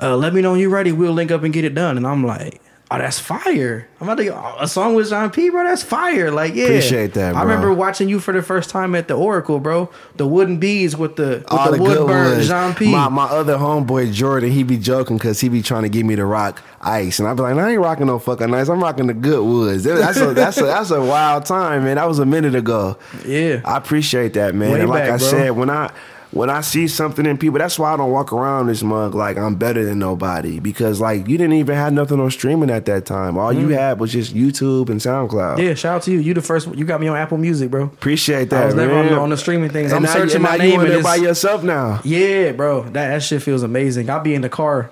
Uh, 0.00 0.16
let 0.16 0.32
me 0.32 0.40
know 0.40 0.52
when 0.52 0.60
you're 0.60 0.70
ready. 0.70 0.92
We'll 0.92 1.12
link 1.12 1.30
up 1.30 1.42
and 1.42 1.52
get 1.52 1.64
it 1.64 1.74
done." 1.74 1.96
And 1.96 2.06
I'm 2.06 2.24
like, 2.24 2.60
Oh, 2.92 2.98
that's 2.98 3.20
fire! 3.20 3.86
I'm 4.00 4.08
about 4.08 4.16
to 4.16 4.24
get 4.24 4.54
a 4.58 4.66
song 4.66 4.96
with 4.96 5.10
Jean 5.10 5.30
P, 5.30 5.48
bro. 5.48 5.62
That's 5.62 5.84
fire! 5.84 6.32
Like, 6.32 6.56
yeah, 6.56 6.64
Appreciate 6.64 7.14
that, 7.14 7.36
I 7.36 7.42
remember 7.42 7.72
watching 7.72 8.08
you 8.08 8.18
for 8.18 8.32
the 8.32 8.42
first 8.42 8.68
time 8.68 8.96
at 8.96 9.06
the 9.06 9.14
Oracle, 9.14 9.60
bro. 9.60 9.90
The 10.16 10.26
wooden 10.26 10.58
beads 10.58 10.96
with 10.96 11.14
the 11.14 11.44
with 11.44 11.52
All 11.52 11.70
the, 11.70 11.78
the, 11.78 11.84
good 11.84 11.98
woodburn. 12.00 12.42
Jean 12.42 12.74
P. 12.74 12.90
My, 12.90 13.08
my 13.08 13.26
other 13.26 13.56
homeboy 13.56 14.12
Jordan, 14.12 14.50
he 14.50 14.64
be 14.64 14.76
joking 14.76 15.18
because 15.18 15.40
he 15.40 15.48
be 15.48 15.62
trying 15.62 15.84
to 15.84 15.88
get 15.88 16.04
me 16.04 16.16
to 16.16 16.24
rock 16.24 16.60
ice, 16.80 17.20
and 17.20 17.28
I 17.28 17.34
be 17.34 17.42
like, 17.42 17.54
I 17.54 17.70
ain't 17.70 17.80
rocking 17.80 18.06
no 18.06 18.18
fucking 18.18 18.52
ice. 18.52 18.68
I'm 18.68 18.82
rocking 18.82 19.06
the 19.06 19.14
good 19.14 19.44
woods. 19.44 19.84
That's 19.84 20.20
a 20.20 20.34
that's 20.34 20.58
a 20.58 20.64
that's 20.64 20.90
a 20.90 21.00
wild 21.00 21.46
time, 21.46 21.84
man. 21.84 21.94
That 21.94 22.08
was 22.08 22.18
a 22.18 22.26
minute 22.26 22.56
ago. 22.56 22.98
Yeah. 23.24 23.60
I 23.64 23.76
appreciate 23.76 24.34
that, 24.34 24.54
man. 24.56 24.72
Way 24.72 24.80
and 24.80 24.90
like 24.90 25.04
back, 25.04 25.12
I 25.12 25.16
bro. 25.18 25.28
said, 25.28 25.50
when 25.52 25.70
I 25.70 25.92
when 26.32 26.48
I 26.48 26.60
see 26.60 26.86
something 26.86 27.26
in 27.26 27.38
people, 27.38 27.58
that's 27.58 27.78
why 27.78 27.92
I 27.92 27.96
don't 27.96 28.12
walk 28.12 28.32
around 28.32 28.68
this 28.68 28.82
mug 28.82 29.14
like 29.14 29.36
I'm 29.36 29.56
better 29.56 29.84
than 29.84 29.98
nobody 29.98 30.60
because 30.60 31.00
like 31.00 31.26
you 31.26 31.36
didn't 31.36 31.54
even 31.54 31.74
have 31.74 31.92
nothing 31.92 32.20
on 32.20 32.30
streaming 32.30 32.70
at 32.70 32.86
that 32.86 33.04
time. 33.04 33.36
All 33.36 33.52
you 33.52 33.68
had 33.68 33.98
was 33.98 34.12
just 34.12 34.34
YouTube 34.34 34.90
and 34.90 35.00
SoundCloud. 35.00 35.56
Mm. 35.56 35.66
yeah, 35.66 35.74
shout 35.74 35.96
out 35.96 36.02
to 36.02 36.12
you. 36.12 36.18
You 36.18 36.34
the 36.34 36.42
first. 36.42 36.68
You 36.74 36.84
got 36.84 37.00
me 37.00 37.08
on 37.08 37.16
Apple 37.16 37.38
Music, 37.38 37.70
bro. 37.70 37.84
Appreciate 37.84 38.50
that. 38.50 38.62
I 38.62 38.66
was 38.66 38.74
never 38.76 38.94
on 38.94 39.06
the, 39.06 39.18
on 39.18 39.30
the, 39.30 39.36
streaming 39.36 39.70
things. 39.70 39.90
And 39.90 39.96
I'm 39.96 40.02
now, 40.04 40.12
searching 40.12 40.36
and 40.36 40.44
my 40.44 40.56
now 40.56 40.64
name 40.64 40.80
on 40.80 40.90
and 40.90 41.02
by 41.02 41.16
yourself 41.16 41.64
now. 41.64 42.00
Yeah, 42.04 42.52
bro, 42.52 42.84
that, 42.84 42.92
that 42.92 43.22
shit 43.22 43.42
feels 43.42 43.62
amazing. 43.64 44.08
I'll 44.08 44.20
be 44.20 44.34
in 44.34 44.42
the 44.42 44.48
car 44.48 44.90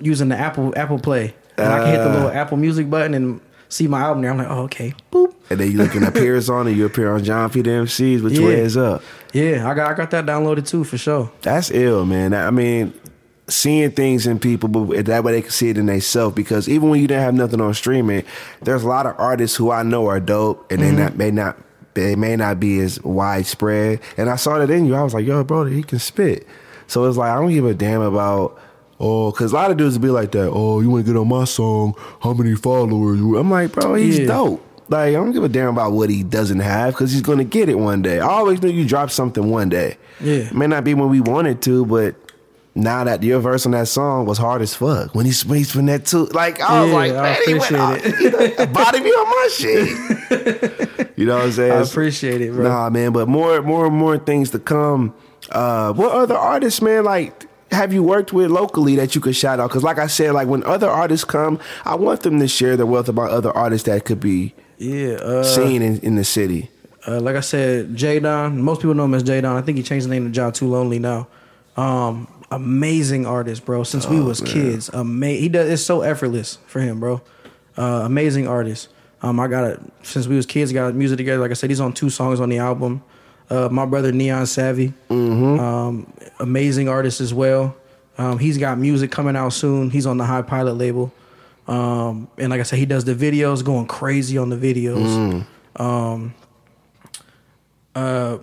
using 0.00 0.28
the 0.28 0.36
Apple 0.36 0.72
Apple 0.76 0.98
Play, 0.98 1.34
and 1.56 1.68
I 1.68 1.78
can 1.78 1.88
hit 1.88 1.98
the 1.98 2.10
Uh. 2.10 2.14
little 2.14 2.30
Apple 2.30 2.56
Music 2.56 2.90
button 2.90 3.14
and 3.14 3.40
see 3.70 3.88
my 3.88 4.00
album 4.00 4.22
there. 4.22 4.30
I'm 4.30 4.38
like, 4.38 4.50
oh, 4.50 4.64
okay, 4.64 4.94
boop. 5.10 5.32
And 5.48 5.58
then 5.58 5.70
you 5.70 5.78
looking 5.78 6.02
at 6.02 6.10
appears 6.10 6.50
on 6.50 6.68
it, 6.68 6.72
you 6.72 6.84
appear 6.84 7.12
on 7.12 7.24
Jean 7.24 7.48
P. 7.48 7.62
the 7.62 7.70
MCs 7.70 8.22
with 8.22 8.34
your 8.34 8.50
Yeah. 8.50 8.58
heads 8.58 8.76
up. 8.76 9.02
Yeah, 9.32 9.68
I 9.68 9.74
got 9.74 9.90
I 9.90 9.94
got 9.94 10.10
that 10.10 10.26
downloaded 10.26 10.68
too 10.68 10.84
for 10.84 10.98
sure. 10.98 11.30
That's 11.42 11.70
ill, 11.70 12.04
man. 12.04 12.34
I 12.34 12.50
mean, 12.50 12.92
seeing 13.48 13.90
things 13.92 14.26
in 14.26 14.38
people, 14.38 14.68
but 14.68 15.06
that 15.06 15.24
way 15.24 15.32
they 15.32 15.42
can 15.42 15.50
see 15.50 15.70
it 15.70 15.78
in 15.78 15.86
themselves. 15.86 16.34
Because 16.34 16.68
even 16.68 16.90
when 16.90 17.00
you 17.00 17.06
didn't 17.06 17.22
have 17.22 17.34
nothing 17.34 17.60
on 17.60 17.72
streaming, 17.74 18.24
there's 18.62 18.82
a 18.82 18.88
lot 18.88 19.06
of 19.06 19.14
artists 19.18 19.56
who 19.56 19.70
I 19.70 19.82
know 19.82 20.06
are 20.06 20.20
dope, 20.20 20.70
and 20.70 20.82
they 20.82 20.88
mm-hmm. 20.88 20.98
not 20.98 21.16
may 21.16 21.30
not 21.30 21.58
they 21.94 22.16
may 22.16 22.36
not 22.36 22.60
be 22.60 22.80
as 22.80 23.02
widespread. 23.02 24.00
And 24.16 24.30
I 24.30 24.36
saw 24.36 24.58
that 24.58 24.70
in 24.70 24.86
you. 24.86 24.94
I 24.94 25.02
was 25.02 25.14
like, 25.14 25.26
yo, 25.26 25.42
bro, 25.44 25.64
he 25.64 25.82
can 25.82 25.98
spit. 25.98 26.46
So 26.86 27.04
it's 27.04 27.16
like 27.16 27.30
I 27.30 27.36
don't 27.36 27.50
give 27.50 27.64
a 27.64 27.74
damn 27.74 28.02
about. 28.02 28.60
Oh, 29.02 29.32
cause 29.32 29.52
a 29.52 29.54
lot 29.54 29.70
of 29.70 29.78
dudes 29.78 29.96
be 29.96 30.08
like 30.10 30.30
that. 30.32 30.50
Oh, 30.52 30.80
you 30.80 30.90
want 30.90 31.06
to 31.06 31.12
get 31.12 31.18
on 31.18 31.26
my 31.28 31.44
song? 31.44 31.94
How 32.22 32.34
many 32.34 32.54
followers? 32.54 33.18
I'm 33.18 33.50
like, 33.50 33.72
bro, 33.72 33.94
he's 33.94 34.18
Yeah. 34.18 34.26
dope. 34.26 34.66
Like, 34.90 35.08
I 35.10 35.12
don't 35.12 35.32
give 35.32 35.42
a 35.44 35.48
damn 35.48 35.68
about 35.68 35.92
what 35.92 36.10
he 36.10 36.22
doesn't 36.22 36.58
have 36.60 36.94
because 36.94 37.12
he's 37.12 37.22
gonna 37.22 37.44
get 37.44 37.68
it 37.68 37.78
one 37.78 38.02
day. 38.02 38.18
I 38.20 38.26
always 38.26 38.60
knew 38.60 38.68
you 38.70 38.84
drop 38.86 39.10
something 39.10 39.48
one 39.50 39.68
day. 39.68 39.96
Yeah. 40.20 40.34
It 40.34 40.52
may 40.54 40.66
not 40.66 40.84
be 40.84 40.94
when 40.94 41.08
we 41.08 41.20
wanted 41.20 41.62
to, 41.62 41.86
but 41.86 42.14
now 42.74 43.04
that 43.04 43.22
your 43.22 43.38
verse 43.40 43.64
on 43.66 43.72
that 43.72 43.86
song 43.88 44.26
was 44.26 44.36
hard 44.36 44.62
as 44.62 44.74
fuck. 44.74 45.14
When 45.14 45.24
he 45.26 45.32
speaks 45.32 45.70
from 45.70 45.86
that 45.86 46.04
too, 46.06 46.26
like 46.26 46.60
I 46.60 46.80
was 46.82 46.90
Yeah, 46.90 46.94
like, 46.96 47.12
I 47.12 47.22
man, 47.22 47.36
he 47.46 47.54
went 47.54 47.70
appreciate 47.70 48.58
out, 48.60 48.72
body 48.72 49.00
me 49.00 49.10
on 49.10 49.28
my 49.28 49.48
shit. 49.52 51.10
you 51.16 51.24
know 51.24 51.36
what 51.36 51.44
I'm 51.46 51.52
saying? 51.52 51.72
I 51.72 51.80
appreciate 51.82 52.40
it, 52.42 52.52
bro. 52.52 52.64
Nah, 52.64 52.90
man, 52.90 53.12
but 53.12 53.28
more, 53.28 53.62
more 53.62 53.86
and 53.86 53.94
more 53.96 54.18
things 54.18 54.50
to 54.50 54.58
come. 54.58 55.14
Uh, 55.50 55.92
what 55.92 56.12
other 56.12 56.36
artists, 56.36 56.82
man? 56.82 57.04
Like, 57.04 57.46
have 57.72 57.92
you 57.92 58.02
worked 58.02 58.32
with 58.32 58.50
locally 58.50 58.96
that 58.96 59.14
you 59.14 59.20
could 59.20 59.36
shout 59.36 59.60
out? 59.60 59.68
Because, 59.70 59.82
like 59.82 59.98
I 59.98 60.06
said, 60.06 60.32
like 60.32 60.48
when 60.48 60.64
other 60.64 60.88
artists 60.88 61.24
come, 61.24 61.58
I 61.84 61.94
want 61.94 62.22
them 62.22 62.38
to 62.40 62.48
share 62.48 62.76
their 62.76 62.86
wealth 62.86 63.08
about 63.08 63.30
other 63.30 63.50
artists 63.56 63.86
that 63.86 64.04
could 64.04 64.20
be 64.20 64.54
Yeah, 64.78 65.14
uh, 65.14 65.44
seen 65.44 65.82
in, 65.82 65.98
in 66.00 66.16
the 66.16 66.24
city. 66.24 66.70
uh, 67.06 67.20
like 67.20 67.36
I 67.36 67.40
said, 67.40 67.94
J 67.96 68.18
Don. 68.20 68.60
Most 68.60 68.80
people 68.80 68.94
know 68.94 69.04
him 69.04 69.14
as 69.14 69.22
J 69.22 69.40
Don. 69.40 69.56
I 69.56 69.62
think 69.62 69.78
he 69.78 69.82
changed 69.84 70.06
the 70.06 70.10
name 70.10 70.24
to 70.26 70.30
John 70.30 70.52
Too 70.52 70.66
Lonely 70.68 70.98
now. 70.98 71.28
Um, 71.76 72.26
amazing 72.50 73.26
artist, 73.26 73.64
bro. 73.64 73.84
Since 73.84 74.06
we 74.06 74.20
was 74.20 74.40
kids, 74.40 74.90
ama- 74.92 75.26
He 75.28 75.48
does. 75.48 75.68
It's 75.70 75.82
so 75.82 76.02
effortless 76.02 76.58
for 76.66 76.80
him, 76.80 77.00
bro. 77.00 77.20
Uh, 77.78 78.02
amazing 78.04 78.46
artist. 78.48 78.88
Um, 79.22 79.38
I 79.38 79.48
got 79.48 79.64
it 79.64 79.80
since 80.02 80.26
we 80.26 80.34
was 80.36 80.46
kids. 80.46 80.72
Got 80.72 80.94
music 80.94 81.18
together. 81.18 81.40
Like 81.40 81.50
I 81.50 81.54
said, 81.54 81.70
he's 81.70 81.80
on 81.80 81.92
two 81.92 82.10
songs 82.10 82.40
on 82.40 82.48
the 82.48 82.58
album. 82.58 83.02
Uh, 83.50 83.68
my 83.70 83.84
brother 83.84 84.12
Neon 84.12 84.46
Savvy, 84.46 84.92
um, 85.10 86.06
amazing 86.38 86.88
artist 86.88 87.20
as 87.20 87.34
well. 87.34 87.74
Um, 88.16 88.38
he's 88.38 88.58
got 88.58 88.78
music 88.78 89.10
coming 89.10 89.34
out 89.34 89.52
soon. 89.52 89.90
He's 89.90 90.06
on 90.06 90.18
the 90.18 90.24
High 90.24 90.42
Pilot 90.42 90.74
label. 90.74 91.12
Um, 91.66 92.28
and 92.38 92.50
like 92.50 92.60
I 92.60 92.62
said, 92.64 92.78
he 92.78 92.86
does 92.86 93.04
the 93.04 93.14
videos, 93.14 93.64
going 93.64 93.86
crazy 93.86 94.38
on 94.38 94.50
the 94.50 94.56
videos. 94.56 95.44
Um, 95.76 96.34
uh, 97.94 98.38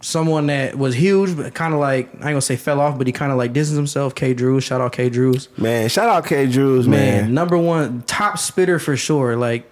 someone 0.00 0.46
that 0.46 0.76
was 0.76 0.94
huge, 0.94 1.36
but 1.36 1.54
kind 1.54 1.74
of 1.74 1.80
like 1.80 2.08
I 2.08 2.12
ain't 2.12 2.22
gonna 2.22 2.40
say 2.40 2.56
fell 2.56 2.80
off, 2.80 2.98
but 2.98 3.06
he 3.06 3.12
kind 3.12 3.30
of 3.32 3.38
like 3.38 3.52
distanced 3.52 3.76
himself. 3.78 4.14
K. 4.14 4.34
Drews, 4.34 4.64
shout 4.64 4.80
out 4.80 4.92
K. 4.92 5.10
Drews, 5.10 5.48
Man, 5.58 5.88
shout 5.88 6.08
out 6.08 6.26
K. 6.26 6.46
Drews, 6.46 6.86
man, 6.88 7.24
man. 7.24 7.34
number 7.34 7.56
one 7.58 8.02
top 8.02 8.38
spitter 8.38 8.78
for 8.78 8.96
sure. 8.96 9.36
Like, 9.36 9.70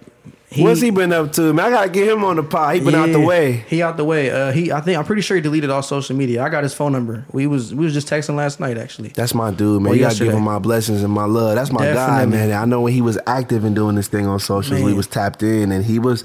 he, 0.49 0.63
What's 0.63 0.79
he 0.79 0.91
been 0.91 1.11
up 1.11 1.33
to? 1.33 1.53
Man, 1.53 1.65
I 1.65 1.69
gotta 1.69 1.89
get 1.89 2.07
him 2.07 2.23
on 2.23 2.37
the 2.37 2.43
pod. 2.43 2.75
He 2.75 2.79
been 2.81 2.95
out 2.95 3.09
the 3.11 3.19
way. 3.19 3.65
He 3.67 3.81
out 3.81 3.97
the 3.97 4.05
way. 4.05 4.29
Uh, 4.31 4.51
he, 4.53 4.71
I 4.71 4.79
think 4.79 4.97
I'm 4.97 5.03
pretty 5.03 5.21
sure 5.21 5.35
he 5.35 5.41
deleted 5.41 5.69
all 5.69 5.83
social 5.83 6.15
media. 6.15 6.41
I 6.41 6.47
got 6.47 6.63
his 6.63 6.73
phone 6.73 6.93
number. 6.93 7.25
We 7.33 7.47
was 7.47 7.75
we 7.75 7.83
was 7.83 7.93
just 7.93 8.07
texting 8.07 8.35
last 8.35 8.61
night 8.61 8.77
actually. 8.77 9.09
That's 9.09 9.33
my 9.33 9.51
dude, 9.51 9.81
man. 9.81 9.91
Or 9.91 9.95
you 9.95 10.01
gotta 10.01 10.11
yesterday. 10.13 10.29
give 10.31 10.37
him 10.37 10.43
my 10.45 10.59
blessings 10.59 11.03
and 11.03 11.11
my 11.11 11.25
love. 11.25 11.55
That's 11.55 11.71
my 11.71 11.83
guy, 11.85 12.25
man. 12.25 12.53
I 12.53 12.63
know 12.63 12.79
when 12.81 12.93
he 12.93 13.01
was 13.01 13.17
active 13.27 13.65
in 13.65 13.73
doing 13.73 13.95
this 13.95 14.07
thing 14.07 14.25
on 14.25 14.39
socials, 14.39 14.81
we 14.81 14.93
was 14.93 15.07
tapped 15.07 15.43
in, 15.43 15.71
and 15.73 15.83
he 15.83 15.99
was. 15.99 16.23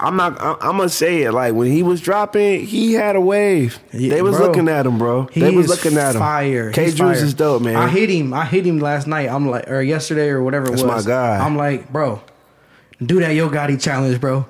I'm 0.00 0.16
not. 0.16 0.40
I- 0.40 0.52
I'm 0.60 0.76
gonna 0.76 0.88
say 0.88 1.22
it. 1.24 1.32
Like 1.32 1.52
when 1.54 1.70
he 1.70 1.82
was 1.82 2.00
dropping, 2.00 2.64
he 2.64 2.92
had 2.94 3.16
a 3.16 3.20
wave. 3.20 3.80
Yeah, 3.92 4.10
they 4.14 4.22
was 4.22 4.36
bro. 4.36 4.46
looking 4.46 4.68
at 4.68 4.86
him, 4.86 4.96
bro. 4.96 5.24
He 5.26 5.40
they 5.40 5.50
was 5.50 5.68
looking 5.68 5.98
at 5.98 6.14
him. 6.14 6.20
Fire. 6.20 6.70
K. 6.72 6.92
Drews 6.92 7.20
is 7.20 7.34
dope, 7.34 7.62
man. 7.62 7.74
I 7.76 7.88
hit 7.88 8.08
him. 8.08 8.32
I 8.32 8.44
hit 8.46 8.64
him 8.64 8.78
last 8.78 9.06
night. 9.08 9.28
I'm 9.28 9.50
like, 9.50 9.68
or 9.68 9.82
yesterday 9.82 10.28
or 10.28 10.42
whatever 10.42 10.66
it 10.66 10.70
That's 10.70 10.84
was. 10.84 11.04
my 11.04 11.10
guy. 11.12 11.44
I'm 11.44 11.56
like, 11.56 11.92
bro, 11.92 12.22
do 13.04 13.20
that 13.20 13.30
Yo 13.34 13.48
Gotti 13.48 13.80
challenge, 13.80 14.20
bro. 14.20 14.46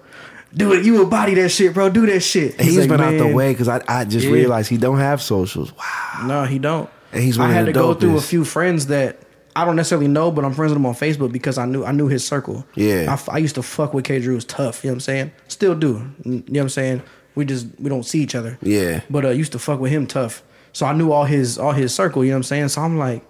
Do 0.54 0.72
it. 0.72 0.84
You 0.84 0.94
will 0.94 1.06
body 1.06 1.34
that 1.34 1.50
shit, 1.50 1.74
bro. 1.74 1.90
Do 1.90 2.06
that 2.06 2.20
shit. 2.20 2.58
He's 2.60 2.78
like, 2.78 2.88
been 2.88 3.00
out 3.00 3.18
the 3.18 3.34
way 3.34 3.52
because 3.52 3.68
I, 3.68 3.82
I 3.86 4.04
just 4.06 4.26
Yeah. 4.26 4.32
realized 4.32 4.70
he 4.70 4.78
don't 4.78 4.98
have 4.98 5.20
socials. 5.20 5.72
Wow. 5.76 6.26
No, 6.26 6.44
he 6.44 6.58
don't. 6.58 6.88
And 7.12 7.22
he's 7.22 7.38
one 7.38 7.48
I 7.48 7.50
of 7.50 7.56
had 7.56 7.66
the 7.66 7.72
to 7.72 7.78
go 7.78 7.94
through 7.94 8.16
a 8.16 8.20
few 8.22 8.44
friends 8.44 8.86
that 8.86 9.18
I 9.54 9.64
don't 9.64 9.76
necessarily 9.76 10.08
know, 10.08 10.30
but 10.30 10.44
I'm 10.44 10.54
friends 10.54 10.70
with 10.70 10.76
him 10.78 10.86
on 10.86 10.94
Facebook 10.94 11.32
because 11.32 11.58
I 11.58 11.66
knew 11.66 11.84
I 11.84 11.92
knew 11.92 12.06
his 12.06 12.24
circle. 12.26 12.64
Yeah. 12.74 13.16
I 13.28 13.38
used 13.38 13.56
to 13.56 13.62
fuck 13.62 13.92
with 13.92 14.04
K. 14.04 14.20
Drews 14.20 14.44
tough. 14.44 14.84
You 14.84 14.88
know 14.88 14.92
what 14.92 14.96
I'm 14.96 15.00
saying? 15.00 15.32
Still 15.48 15.74
do. 15.74 16.10
You 16.24 16.32
know 16.32 16.42
what 16.46 16.60
I'm 16.60 16.68
saying? 16.70 17.02
We 17.34 17.44
just 17.44 17.66
we 17.78 17.88
don't 17.90 18.04
see 18.04 18.20
each 18.22 18.34
other. 18.34 18.58
Yeah. 18.62 19.02
But 19.10 19.24
uh, 19.26 19.30
used 19.30 19.52
to 19.52 19.58
fuck 19.58 19.80
with 19.80 19.92
him 19.92 20.06
tough. 20.06 20.42
So 20.72 20.86
I 20.86 20.92
knew 20.94 21.12
all 21.12 21.24
his 21.24 21.58
all 21.58 21.72
his 21.72 21.94
circle. 21.94 22.24
You 22.24 22.30
know 22.30 22.36
what 22.36 22.38
I'm 22.38 22.42
saying? 22.44 22.68
So 22.68 22.82
I'm 22.82 22.98
like, 22.98 23.22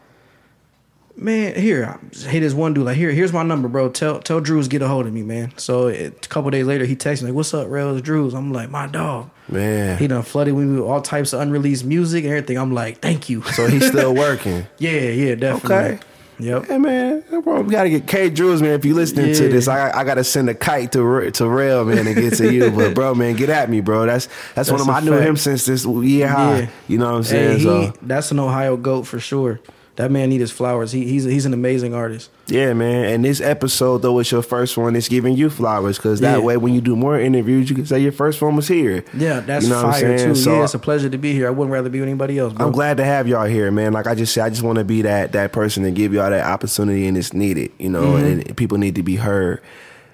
man, 1.19 1.55
here, 1.55 1.99
I 2.01 2.29
hit 2.29 2.43
his 2.43 2.55
one 2.55 2.75
dude 2.75 2.85
like, 2.87 2.97
here, 2.97 3.11
here's 3.11 3.33
my 3.33 3.43
number, 3.43 3.69
bro. 3.69 3.89
Tell 3.89 4.21
tell 4.21 4.41
Drews 4.41 4.69
get 4.69 4.83
a 4.83 4.89
hold 4.89 5.07
of 5.07 5.13
me, 5.13 5.23
man. 5.23 5.53
So 5.57 5.89
it, 5.89 6.25
a 6.27 6.29
couple 6.29 6.51
days 6.51 6.67
later, 6.67 6.85
he 6.85 6.97
texts 6.97 7.23
me 7.23 7.31
like, 7.31 7.37
what's 7.37 7.53
up, 7.55 7.69
Rails 7.69 8.01
Drews? 8.03 8.35
I'm 8.35 8.53
like, 8.53 8.71
my 8.71 8.87
dog. 8.87 9.31
Man. 9.49 9.99
He 9.99 10.07
done 10.07 10.23
flooded 10.23 10.55
me 10.55 10.67
with 10.81 10.85
all 10.89 11.01
types 11.03 11.33
of 11.33 11.41
unreleased 11.41 11.85
music 11.85 12.25
and 12.25 12.33
everything. 12.33 12.59
I'm 12.59 12.73
like, 12.73 13.01
thank 13.01 13.29
you. 13.29 13.43
so 13.43 13.67
he's 13.67 13.87
still 13.87 14.15
working. 14.25 14.67
Yeah, 14.79 14.91
yeah, 15.01 15.35
definitely. 15.35 15.77
Okay. 15.77 15.99
Yep. 16.41 16.67
Hey 16.67 16.79
man, 16.79 17.25
bro, 17.43 17.63
we 17.63 17.73
gotta 17.73 17.91
get 17.91 18.07
K. 18.07 18.31
Drews, 18.31 18.63
man. 18.63 18.71
If 18.71 18.85
you 18.85 18.95
listening 18.95 19.35
to 19.35 19.49
this, 19.49 19.67
I 19.67 19.91
I 19.91 20.05
gotta 20.05 20.23
send 20.23 20.49
a 20.49 20.55
kite 20.55 20.93
to 20.93 21.33
to 21.33 21.49
Rel, 21.49 21.85
man, 21.85 22.07
and 22.07 22.15
get 22.15 22.35
to 22.35 22.53
you. 22.53 22.71
But 22.77 22.95
bro, 22.95 23.13
man, 23.17 23.35
get 23.35 23.49
at 23.51 23.69
me, 23.69 23.81
bro. 23.81 24.07
That's 24.07 24.29
that's, 24.55 24.71
one 24.71 24.81
of 24.81 24.87
That's 24.87 25.05
my. 25.05 25.11
I 25.11 25.11
knew 25.11 25.19
fact. 25.19 25.29
him 25.31 25.37
since 25.37 25.67
this 25.67 25.85
year 25.85 26.29
high. 26.29 26.59
Yeah. 26.61 26.69
You 26.87 26.99
know 26.99 27.07
what 27.07 27.17
I'm 27.17 27.23
Hey, 27.25 27.29
saying? 27.29 27.57
he, 27.59 27.65
so 27.65 27.93
that's 28.03 28.31
an 28.31 28.39
Ohio 28.39 28.77
goat 28.77 29.03
for 29.09 29.19
sure. 29.19 29.59
That 29.99 30.13
man 30.13 30.29
need 30.29 30.41
his 30.41 30.53
flowers. 30.53 30.93
He, 30.93 31.05
he's 31.07 31.25
he's 31.25 31.45
an 31.45 31.53
amazing 31.53 31.93
artist. 31.93 32.31
yeah, 32.47 32.73
man. 32.73 33.07
And 33.07 33.25
this 33.25 33.41
episode 33.41 33.99
though 34.03 34.13
was 34.13 34.31
your 34.31 34.43
first 34.43 34.79
one. 34.79 34.95
It's 34.95 35.09
giving 35.09 35.35
you 35.37 35.51
flowers 35.51 35.97
because 35.99 36.21
that 36.21 36.39
Yeah. 36.39 36.45
way, 36.45 36.57
when 36.57 36.73
you 36.73 36.81
do 36.81 36.95
more 36.95 37.19
interviews, 37.19 37.69
you 37.69 37.75
can 37.75 37.85
say 37.85 37.99
your 37.99 38.13
first 38.13 38.41
one 38.41 38.55
was 38.55 38.69
here. 38.69 39.05
Yeah, 39.13 39.41
that's 39.41 39.65
You 39.65 39.71
know 39.73 39.83
fire 39.83 40.17
too. 40.17 40.37
So- 40.37 40.55
yeah, 40.55 40.63
it's 40.65 40.75
a 40.75 40.79
pleasure 40.79 41.11
to 41.11 41.19
be 41.19 41.33
here. 41.33 41.49
I 41.49 41.51
wouldn't 41.51 41.73
rather 41.73 41.91
be 41.91 41.99
with 41.99 42.09
anybody 42.09 42.39
else, 42.39 42.53
bro. 42.53 42.67
I'm 42.67 42.73
glad 42.73 42.97
to 42.99 43.05
have 43.05 43.27
y'all 43.27 43.47
here, 43.47 43.73
man. 43.73 43.93
Like 43.93 44.07
I 44.07 44.15
just 44.15 44.33
said, 44.33 44.45
I 44.45 44.51
just 44.51 44.63
want 44.63 44.79
to 44.79 44.85
be 44.85 45.03
that 45.03 45.33
that 45.33 45.51
person 45.51 45.85
and 45.85 45.97
give 45.97 46.15
y'all 46.15 46.31
that 46.31 46.47
opportunity, 46.47 47.09
and 47.09 47.19
it's 47.19 47.33
needed, 47.35 47.73
you 47.79 47.89
know. 47.91 48.13
Mm-hmm. 48.13 48.49
And 48.49 48.57
people 48.57 48.79
need 48.79 48.95
to 48.95 49.03
be 49.03 49.17
heard. 49.17 49.61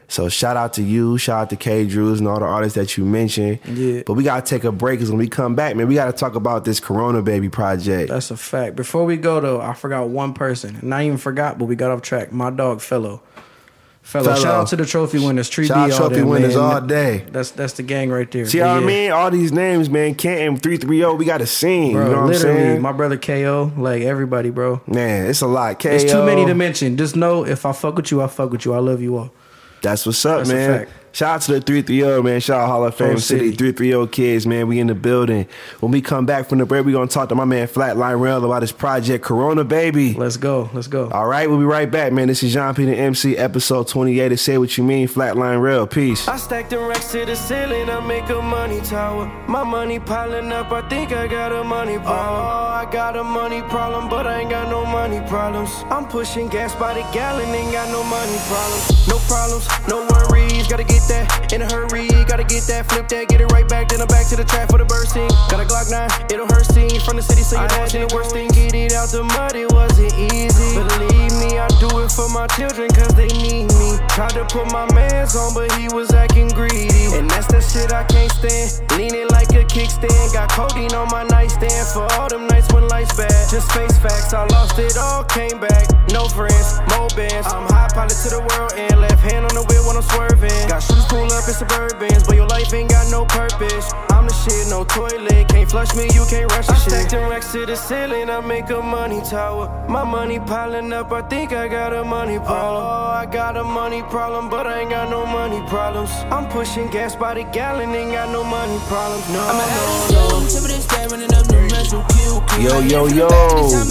So 0.08 0.28
shout 0.28 0.56
out 0.56 0.74
to 0.74 0.82
you, 0.82 1.18
shout 1.18 1.42
out 1.42 1.50
to 1.50 1.56
K. 1.56 1.86
Drews 1.86 2.20
and 2.20 2.28
all 2.28 2.38
the 2.38 2.44
artists 2.44 2.76
that 2.76 2.96
you 2.96 3.04
mentioned. 3.04 3.58
Yeah. 3.66 4.02
But 4.06 4.14
we 4.14 4.22
gotta 4.22 4.42
take 4.46 4.64
a 4.64 4.70
break 4.72 4.98
because 4.98 5.10
when 5.10 5.18
we 5.18 5.28
come 5.28 5.54
back, 5.54 5.74
man, 5.76 5.88
we 5.88 5.94
gotta 5.94 6.12
talk 6.12 6.34
about 6.34 6.64
this 6.64 6.78
Corona 6.80 7.22
Baby 7.22 7.48
project. 7.48 8.10
That's 8.10 8.30
a 8.30 8.36
fact. 8.36 8.76
Before 8.76 9.04
we 9.04 9.16
go 9.16 9.40
though, 9.40 9.60
I 9.60 9.72
forgot 9.74 10.08
one 10.08 10.34
person. 10.34 10.76
And 10.76 10.94
I 10.94 11.06
even 11.06 11.18
forgot, 11.18 11.58
but 11.58 11.64
we 11.64 11.74
got 11.76 11.90
off 11.90 12.02
track. 12.02 12.32
My 12.32 12.50
dog 12.50 12.80
Fellow. 12.80 13.22
Fellow. 14.02 14.24
Fellow. 14.26 14.36
Shout 14.36 14.54
out 14.54 14.66
to 14.68 14.76
the 14.76 14.84
trophy 14.84 15.18
winners. 15.18 15.48
Tree 15.48 15.66
Shout 15.66 15.78
out 15.78 15.86
D 15.86 15.92
all 15.94 16.08
trophy 16.10 16.22
winners 16.22 16.54
man. 16.54 16.62
all 16.62 16.80
day. 16.82 17.24
That's 17.32 17.52
that's 17.52 17.72
the 17.72 17.82
gang 17.82 18.10
right 18.10 18.30
there. 18.30 18.44
See 18.44 18.58
But 18.58 18.74
what 18.74 18.82
I 18.82 18.86
mean? 18.86 19.10
All 19.12 19.30
these 19.30 19.50
names, 19.50 19.88
man. 19.88 20.14
Canton 20.14 20.58
three 20.58 20.76
three 20.76 20.98
zero. 20.98 21.14
We 21.14 21.24
gotta 21.24 21.46
sing. 21.46 21.92
Bro, 21.94 22.02
you 22.04 22.10
know 22.10 22.16
what 22.16 22.22
I'm 22.24 22.28
literally, 22.28 22.58
saying? 22.60 22.82
my 22.82 22.92
brother 22.92 23.16
KO, 23.16 23.72
like 23.78 24.02
everybody, 24.02 24.50
bro. 24.50 24.82
man, 24.86 25.30
it's 25.30 25.40
a 25.40 25.46
lot. 25.46 25.78
K. 25.78 25.96
It's 25.96 26.12
too 26.12 26.22
many 26.22 26.44
to 26.44 26.54
mention. 26.54 26.98
Just 26.98 27.16
know 27.16 27.46
if 27.46 27.64
I 27.64 27.72
fuck 27.72 27.96
with 27.96 28.10
you, 28.10 28.20
I 28.20 28.26
fuck 28.26 28.50
with 28.50 28.66
you. 28.66 28.74
I 28.74 28.78
love 28.78 29.00
you 29.00 29.16
all. 29.16 29.32
That's 29.84 30.06
what's 30.06 30.24
up, 30.24 30.38
That's 30.38 30.50
man. 30.50 30.86
Fact. 31.14 31.18
Shout 31.18 31.34
out 31.34 31.40
to 31.42 31.52
the 31.52 31.60
330, 31.60 32.22
man. 32.22 32.40
Shout 32.40 32.60
out 32.60 32.66
Hall 32.68 32.84
of 32.84 32.94
Fame 32.94 33.08
Whole 33.10 33.16
City. 33.18 33.50
city. 33.52 33.56
330 33.72 34.10
kids, 34.10 34.46
man. 34.46 34.66
We 34.66 34.80
in 34.80 34.88
the 34.88 34.94
building. 34.94 35.46
When 35.80 35.92
we 35.92 36.00
come 36.02 36.26
back 36.26 36.48
from 36.48 36.58
the 36.58 36.66
break, 36.66 36.84
we 36.84 36.92
going 36.92 37.08
to 37.08 37.14
talk 37.14 37.28
to 37.28 37.34
my 37.34 37.44
man 37.44 37.68
Flatline 37.68 38.20
Rel 38.20 38.44
about 38.44 38.62
his 38.62 38.72
project, 38.72 39.24
Corona 39.24 39.64
Baby. 39.64 40.14
Let's 40.14 40.36
go. 40.36 40.68
Let's 40.72 40.88
go. 40.88 41.08
All 41.10 41.26
right, 41.26 41.48
we'll 41.48 41.58
be 41.58 41.64
right 41.64 41.90
back, 41.90 42.12
man. 42.12 42.28
This 42.28 42.42
is 42.42 42.52
Jean 42.52 42.74
P 42.74 42.84
the 42.84 42.94
MC, 42.94 43.36
episode 43.36 43.88
28 43.88 44.32
of 44.32 44.40
Say 44.40 44.58
What 44.58 44.76
You 44.76 44.84
Mean, 44.84 45.06
Flatline 45.08 45.60
Rail. 45.62 45.86
Peace. 45.86 46.26
I 46.28 46.36
stack 46.36 46.68
the 46.68 46.78
racks 46.78 47.12
to 47.12 47.24
the 47.24 47.36
ceiling, 47.36 47.88
I 47.88 48.00
make 48.06 48.28
a 48.30 48.42
money 48.42 48.80
tower. 48.80 49.26
My 49.48 49.62
money 49.62 50.00
piling 50.00 50.50
up, 50.52 50.72
I 50.72 50.86
think 50.88 51.12
I 51.12 51.26
got 51.26 51.52
a 51.52 51.62
money 51.64 51.96
problem. 51.98 52.44
Oh, 52.44 52.68
I 52.82 52.88
got 52.90 53.16
a 53.16 53.24
money 53.24 53.62
problem, 53.62 54.08
but 54.08 54.26
I 54.26 54.40
ain't 54.40 54.50
got 54.50 54.68
no 54.68 54.84
money 54.84 55.20
problems. 55.28 55.70
I'm 55.90 56.06
pushing 56.06 56.48
gas 56.48 56.74
by 56.74 56.94
the 56.94 57.02
gallon, 57.12 57.48
ain't 57.54 57.72
got 57.72 57.88
no 57.90 58.02
money 58.04 58.36
problems. 58.48 59.08
No 59.08 59.18
problems, 59.28 59.68
no 59.88 60.06
worries, 60.10 60.52
gotta 60.68 60.84
get 60.84 61.02
that 61.08 61.52
in 61.52 61.62
a 61.62 61.68
hurry. 61.68 62.08
Gotta 62.24 62.44
get 62.44 62.64
that, 62.66 62.88
flip 62.88 63.08
that, 63.08 63.28
get 63.28 63.40
it 63.40 63.50
right 63.52 63.68
back, 63.68 63.88
then 63.88 64.00
I'm 64.00 64.08
back 64.08 64.26
to 64.28 64.36
the 64.36 64.44
trap 64.44 64.70
for 64.70 64.78
the 64.78 64.84
burst 64.84 65.12
scene. 65.12 65.28
Got 65.50 65.60
a 65.60 65.66
Glock 65.68 65.90
9, 65.90 66.32
it'll 66.32 66.46
hurt 66.46 66.66
scene 66.66 67.00
from 67.00 67.16
the 67.16 67.22
city, 67.22 67.42
so 67.42 67.60
you 67.60 67.68
know 67.68 67.86
the 67.86 68.10
worst 68.14 68.32
thing. 68.32 68.48
Get 68.48 68.74
it 68.74 68.92
out 68.92 69.08
the 69.10 69.22
mud, 69.22 69.54
it 69.56 69.70
wasn't 69.72 70.14
easy. 70.32 70.74
Believe 70.74 71.32
me, 71.42 71.58
I 71.58 71.68
do 71.78 71.90
it 72.00 72.10
for 72.10 72.28
my 72.30 72.46
children, 72.56 72.88
cause 72.90 73.12
they 73.14 73.28
need 73.28 73.68
me. 73.76 73.98
Tried 74.14 74.34
to 74.38 74.44
put 74.46 74.70
my 74.72 74.86
mans 74.94 75.36
on, 75.36 75.54
but 75.54 75.70
he 75.78 75.88
was 75.90 76.12
acting 76.14 76.48
greedy. 76.48 77.10
And 77.14 77.28
that's 77.30 77.46
the 77.46 77.60
shit 77.60 77.92
I 77.92 78.04
can't 78.04 78.30
stand. 78.32 78.90
Leaning 78.96 79.28
like 79.30 79.50
a 79.54 79.66
kickstand. 79.66 80.32
Got 80.32 80.50
codeine 80.50 80.94
on 80.94 81.08
my 81.10 81.24
nightstand 81.24 81.86
for 81.92 82.06
all 82.14 82.28
them 82.28 82.46
nights 82.46 82.72
when 82.72 82.86
life's 82.88 83.14
bad. 83.16 83.34
Just 83.50 83.70
face 83.72 83.98
facts, 83.98 84.32
I 84.32 84.46
lost 84.54 84.78
it 84.78 84.96
all, 84.96 85.24
came 85.24 85.60
back. 85.60 85.90
No 86.10 86.28
friends, 86.28 86.78
no 86.94 87.08
bands. 87.18 87.46
I'm 87.50 87.66
high 87.66 87.90
pilot 87.92 88.14
to 88.22 88.28
the 88.30 88.42
world 88.54 88.72
and 88.78 89.00
left 89.00 89.18
hand 89.18 89.44
on 89.46 89.54
the 89.54 89.66
wheel 89.66 89.82
when 89.86 89.96
I'm 89.96 90.06
swerving. 90.14 90.53
Got 90.68 90.82
shooters 90.82 91.04
pull 91.06 91.30
up 91.32 91.46
in 91.48 91.54
suburbans, 91.54 92.26
but 92.26 92.36
your 92.36 92.46
life 92.48 92.72
ain't 92.72 92.90
got 92.90 93.10
no 93.10 93.24
purpose. 93.24 93.92
I'm 94.10 94.26
the 94.26 94.34
shit, 94.34 94.68
no 94.68 94.84
toilet. 94.84 95.48
Can't 95.48 95.70
flush 95.70 95.94
me, 95.94 96.04
you 96.14 96.24
can't 96.28 96.50
rush 96.52 96.66
the 96.66 96.72
I 96.72 96.78
shit. 96.78 96.90
stacked 96.90 97.10
them 97.12 97.30
racks 97.30 97.52
to 97.52 97.66
the 97.66 97.76
ceiling, 97.76 98.30
I 98.30 98.40
make 98.40 98.70
a 98.70 98.80
money 98.82 99.20
tower. 99.22 99.68
My 99.88 100.04
money 100.04 100.38
piling 100.38 100.92
up, 100.92 101.12
I 101.12 101.22
think 101.22 101.52
I 101.52 101.68
got 101.68 101.92
a 101.92 102.04
money 102.04 102.38
problem. 102.38 102.82
Oh, 102.82 103.22
I 103.22 103.26
got 103.26 103.56
a 103.56 103.64
money 103.64 104.02
problem, 104.02 104.48
but 104.48 104.66
I 104.66 104.80
ain't 104.80 104.90
got 104.90 105.10
no 105.10 105.26
money 105.26 105.60
problems. 105.68 106.10
I'm 106.30 106.48
pushing 106.48 106.88
gas 106.90 107.14
by 107.16 107.34
the 107.34 107.44
gallon, 107.44 107.94
ain't 107.94 108.12
got 108.12 108.30
no 108.30 108.42
money 108.44 108.78
problems. 108.88 109.28
No, 109.30 109.42
no, 109.52 109.66
no. 109.66 111.63
Yo, 111.84 112.80
yo, 112.80 113.06
yo. 113.08 113.26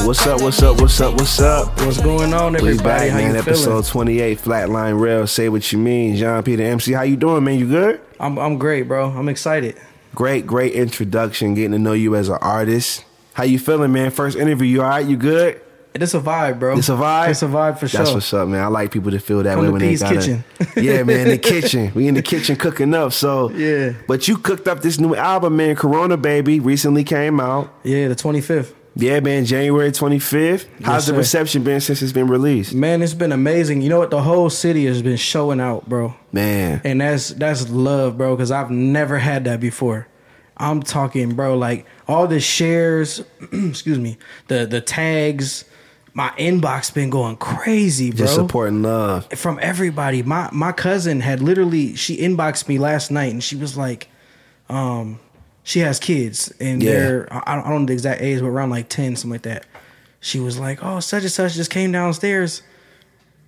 What's 0.08 0.26
up, 0.26 0.42
what's 0.42 0.64
up, 0.64 0.82
what's 0.82 1.00
up, 1.00 1.14
what's 1.14 1.40
up? 1.40 1.80
What's 1.82 2.02
going 2.02 2.34
on, 2.34 2.54
We 2.54 2.58
everybody? 2.60 2.84
back, 2.84 3.10
How 3.12 3.18
man. 3.18 3.34
you 3.36 3.40
Episode 3.40 3.86
28, 3.86 4.40
Flatline 4.40 5.00
Rel. 5.00 5.28
Say 5.28 5.48
what 5.48 5.72
you 5.72 5.78
mean. 5.78 6.16
Jean 6.16 6.42
P 6.42 6.56
the 6.56 6.64
MC. 6.64 6.94
How 6.94 7.04
you 7.04 7.16
doing, 7.16 7.44
man? 7.44 7.60
You 7.60 7.68
good? 7.68 8.02
I'm 8.20 8.40
I'm 8.40 8.58
great, 8.58 8.88
bro. 8.88 9.10
I'm 9.10 9.30
excited. 9.30 9.78
Great, 10.16 10.48
great 10.48 10.74
introduction. 10.74 11.54
Getting 11.54 11.74
to 11.74 11.80
know 11.80 11.94
you 11.94 12.16
as 12.16 12.30
an 12.30 12.40
artist. 12.42 13.06
How 13.34 13.44
you 13.44 13.60
feeling, 13.60 13.92
man? 13.92 14.10
First 14.10 14.38
interview. 14.38 14.66
You 14.68 14.82
all 14.82 14.90
right? 14.90 15.06
You 15.06 15.16
good? 15.16 15.62
It's 15.96 16.14
a 16.14 16.20
vibe, 16.20 16.60
bro. 16.60 16.78
It's 16.78 16.90
a 16.90 16.94
vibe. 16.94 17.30
It's 17.30 17.44
a 17.44 17.48
vibe 17.48 17.78
for 17.78 17.88
sure. 17.88 18.00
That's 18.00 18.14
what's 18.14 18.34
up, 18.34 18.48
man. 18.48 18.64
I 18.64 18.68
like 18.68 18.92
people 18.92 19.12
to 19.12 19.20
feel 19.20 19.44
that 19.44 19.54
From 19.54 19.62
way 19.62 19.68
the 19.68 19.72
when 19.74 19.82
Peace 19.82 20.02
they 20.02 20.14
got 20.14 20.16
Kitchen. 20.16 20.44
yeah, 20.84 21.04
man. 21.04 21.28
The 21.28 21.38
kitchen. 21.38 21.92
We 21.94 22.08
in 22.08 22.16
the 22.16 22.22
kitchen 22.24 22.56
cooking 22.56 22.94
up. 22.94 23.14
So 23.14 23.50
Yeah. 23.52 23.94
But 24.08 24.28
you 24.28 24.38
cooked 24.38 24.68
up 24.68 24.82
this 24.82 25.00
new 25.00 25.16
album, 25.16 25.56
man. 25.58 25.76
Corona 25.76 26.18
Baby 26.18 26.60
recently 26.60 27.04
came 27.04 27.40
out. 27.40 27.74
Yeah, 27.84 28.08
the 28.08 28.16
25th. 28.16 28.74
Yeah, 28.96 29.20
man. 29.20 29.46
January 29.46 29.92
25th. 29.92 30.68
How's 30.84 31.08
the 31.08 31.14
reception 31.14 31.64
been 31.64 31.82
since 31.82 32.02
it's 32.02 32.12
been 32.12 32.28
released? 32.28 32.74
Man, 32.74 33.02
it's 33.02 33.14
been 33.16 33.32
amazing. 33.32 33.82
You 33.82 33.90
know 33.90 34.00
what? 34.00 34.12
The 34.12 34.22
whole 34.22 34.50
city 34.50 34.86
has 34.86 35.02
been 35.02 35.18
showing 35.18 35.60
out, 35.60 35.90
bro. 35.90 36.16
Man. 36.32 36.82
And 36.84 37.02
that's 37.02 37.30
that's 37.30 37.70
love, 37.70 38.18
bro, 38.18 38.36
because 38.36 38.52
I've 38.52 38.70
never 38.70 39.18
had 39.18 39.46
that 39.46 39.60
before. 39.60 40.08
I'm 40.58 40.84
talking, 40.84 41.34
bro, 41.34 41.58
like 41.58 41.88
all 42.08 42.28
the 42.28 42.40
shares, 42.40 43.24
excuse 43.52 43.98
me, 43.98 44.18
the 44.48 44.68
the 44.68 44.82
tags, 44.82 45.66
my 46.16 46.30
inbox 46.38 46.94
been 46.94 47.10
going 47.10 47.36
crazy, 47.38 48.12
bro. 48.12 48.18
Just 48.20 48.36
supporting 48.36 48.84
love. 48.84 49.28
from 49.36 49.58
everybody. 49.62 50.22
My 50.24 50.50
my 50.52 50.72
cousin 50.72 51.20
had 51.22 51.42
literally 51.42 51.96
she 51.96 52.18
inboxed 52.18 52.68
me 52.68 52.78
last 52.78 53.10
night 53.12 53.32
and 53.34 53.44
she 53.44 53.56
was 53.56 53.76
like, 53.78 54.08
um, 54.70 55.20
she 55.64 55.80
has 55.80 56.00
kids 56.00 56.54
and 56.60 56.84
Yeah. 56.84 56.92
they're 56.94 57.28
I, 57.34 57.54
I 57.54 57.56
don't 57.72 57.82
know 57.82 57.86
the 57.88 57.94
exact 57.94 58.22
age, 58.22 58.40
but 58.42 58.48
around 58.48 58.70
like 58.70 58.90
ten, 58.90 59.16
something 59.16 59.32
like 59.32 59.42
that. 59.44 59.66
She 60.20 60.40
was 60.40 60.58
like, 60.58 60.80
"Oh, 60.84 61.00
such 61.02 61.24
and 61.24 61.32
such 61.32 61.54
just 61.56 61.70
came 61.70 61.92
downstairs. 61.92 62.62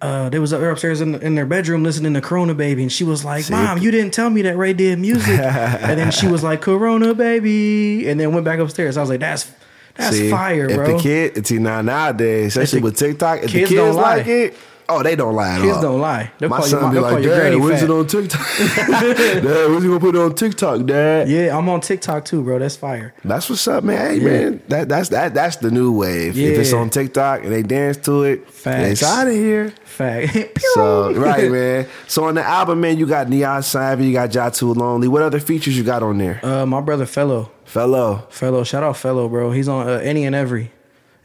Uh, 0.01 0.27
they 0.29 0.39
was 0.39 0.51
up 0.51 0.61
upstairs 0.61 0.99
in, 0.99 1.15
in 1.21 1.33
their 1.35 1.45
bedroom 1.45 1.83
listening 1.83 2.13
to 2.15 2.21
Corona 2.21 2.53
Baby, 2.53 2.81
and 2.81 2.91
she 2.91 3.05
was 3.05 3.23
like, 3.23 3.45
See? 3.45 3.53
"Mom, 3.53 3.77
you 3.77 3.91
didn't 3.91 4.13
tell 4.13 4.29
me 4.29 4.41
that 4.41 4.57
Ray 4.57 4.73
did 4.73 4.99
music." 4.99 5.39
and 5.39 5.97
then 5.97 6.11
she 6.11 6.27
was 6.27 6.43
like, 6.43 6.61
"Corona 6.61 7.13
Baby," 7.13 8.09
and 8.09 8.19
then 8.19 8.33
went 8.33 8.43
back 8.43 8.59
upstairs. 8.59 8.97
I 8.97 9.01
was 9.01 9.09
like, 9.09 9.21
"That's 9.21 9.49
that's 9.95 10.15
See, 10.15 10.29
fire, 10.29 10.67
if 10.69 10.75
bro." 10.75 10.97
the 10.97 11.01
kid, 11.03 11.47
see 11.47 11.57
now 11.57 11.81
nowadays, 11.81 12.55
especially 12.57 12.81
with 12.81 12.97
TikTok, 12.97 13.43
if 13.43 13.51
kids 13.51 13.69
the 13.69 13.75
don't 13.75 13.85
kids 13.87 13.95
lie. 13.97 14.17
like 14.17 14.27
it, 14.27 14.57
oh, 14.89 15.03
they 15.03 15.15
don't 15.15 15.35
lie 15.35 15.55
at 15.55 15.61
Kids 15.61 15.75
all. 15.77 15.81
don't 15.81 16.01
lie. 16.01 16.31
They'll 16.39 16.49
My 16.49 16.57
call 16.57 16.65
son 16.67 16.93
be 16.93 16.99
like, 16.99 17.23
Dad, 17.23 17.55
when's 17.55 17.79
fat. 17.81 17.89
it 17.89 17.91
on 17.91 18.07
TikTok? 18.07 18.47
Dad, 18.57 19.69
when's 19.69 19.83
it 19.83 19.87
gonna 19.87 19.99
put 19.99 20.15
it 20.15 20.21
on 20.21 20.35
TikTok, 20.35 20.85
Dad? 20.85 21.29
Yeah, 21.29 21.57
I'm 21.57 21.67
on 21.69 21.81
TikTok 21.81 22.25
too, 22.25 22.43
bro. 22.43 22.59
That's 22.59 22.75
fire. 22.75 23.13
That's 23.23 23.49
what's 23.49 23.67
up, 23.67 23.83
man. 23.83 23.97
Hey, 23.97 24.17
Yeah. 24.17 24.23
man, 24.49 24.61
that 24.69 24.89
that's 24.89 25.09
that 25.09 25.33
that's 25.33 25.57
the 25.57 25.71
new 25.71 25.91
wave. 25.91 26.37
If 26.37 26.59
it's 26.59 26.73
on 26.73 26.89
TikTok 26.89 27.43
and 27.43 27.51
they 27.51 27.63
dance 27.63 27.97
to 28.05 28.23
it, 28.23 28.49
Facts. 28.49 28.91
it's 29.01 29.03
out 29.03 29.27
of 29.27 29.33
here. 29.33 29.73
Fact. 29.83 30.35
So 30.75 31.13
right, 31.13 31.49
man. 31.49 31.87
So 32.07 32.25
on 32.25 32.35
the 32.35 32.43
album, 32.43 32.81
man, 32.81 32.97
you 32.97 33.05
got 33.07 33.29
Neon 33.29 33.63
Savvy, 33.63 34.07
you 34.07 34.13
got 34.13 34.33
Ja 34.35 34.49
Too 34.49 34.73
Lonely. 34.73 35.07
What 35.07 35.21
other 35.21 35.39
features 35.39 35.77
you 35.77 35.83
got 35.85 36.03
on 36.03 36.17
there, 36.17 36.39
uh, 36.45 36.65
my 36.65 36.81
brother 36.81 37.05
Fellow, 37.05 37.49
fellow? 37.63 38.27
Fellow, 38.29 38.63
shout 38.65 38.83
out 38.83 38.97
Fellow, 38.97 39.29
bro. 39.29 39.51
He's 39.51 39.69
on 39.69 39.87
uh, 39.87 39.91
any 40.03 40.25
and 40.25 40.35
every, 40.35 40.71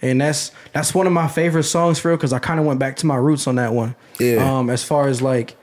and 0.03 0.21
that's 0.21 0.53
that's 0.73 0.95
one 0.95 1.07
of 1.07 1.13
my 1.13 1.29
favorite 1.29 1.65
songs 1.65 1.99
for 1.99 2.09
real 2.09 2.17
because 2.17 2.33
I 2.33 2.39
kind 2.39 2.61
of 2.61 2.67
went 2.67 2.79
back 2.79 2.97
to 2.97 3.07
my 3.07 3.17
roots 3.17 3.47
on 3.47 3.57
that 3.57 3.73
one. 3.73 3.95
Yeah. 4.19 4.59
Um, 4.59 4.71
as 4.71 4.83
far 4.83 5.09
as 5.09 5.21
like, 5.21 5.57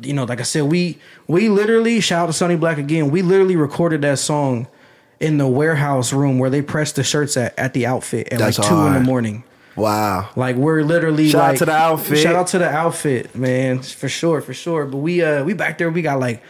you 0.00 0.12
know, 0.12 0.24
like 0.24 0.40
I 0.40 0.44
said, 0.44 0.64
we 0.64 0.98
we 1.26 1.48
literally 1.48 2.00
shout 2.00 2.24
out 2.24 2.26
to 2.26 2.32
Sonny 2.32 2.56
Black 2.56 2.78
again. 2.78 3.10
We 3.10 3.22
literally 3.22 3.56
recorded 3.56 4.02
that 4.02 4.18
song 4.18 4.68
in 5.18 5.38
the 5.38 5.48
warehouse 5.48 6.12
room 6.12 6.38
where 6.38 6.50
they 6.50 6.62
pressed 6.62 6.96
the 6.96 7.04
shirts 7.04 7.36
at 7.36 7.58
at 7.58 7.72
the 7.72 7.86
outfit 7.86 8.28
at 8.32 8.38
That's 8.38 8.58
like 8.58 8.68
two 8.68 8.74
in 8.74 8.94
the 8.94 9.00
morning. 9.00 9.44
Wow. 9.76 10.28
Like 10.36 10.56
we're 10.56 10.82
literally 10.82 11.30
Shout 11.30 11.52
out 11.52 11.56
to 11.58 11.64
the 11.64 11.72
outfit. 11.72 12.18
Shout 12.18 12.36
out 12.36 12.48
to 12.48 12.58
the 12.58 12.68
outfit, 12.68 13.34
man, 13.34 13.82
for 13.82 14.08
sure, 14.08 14.40
for 14.40 14.52
sure. 14.52 14.84
But 14.84 14.98
we 14.98 15.22
uh 15.22 15.44
we 15.44 15.54
back 15.54 15.78
there, 15.78 15.90
we 15.90 16.02
got 16.02 16.20
like 16.20 16.42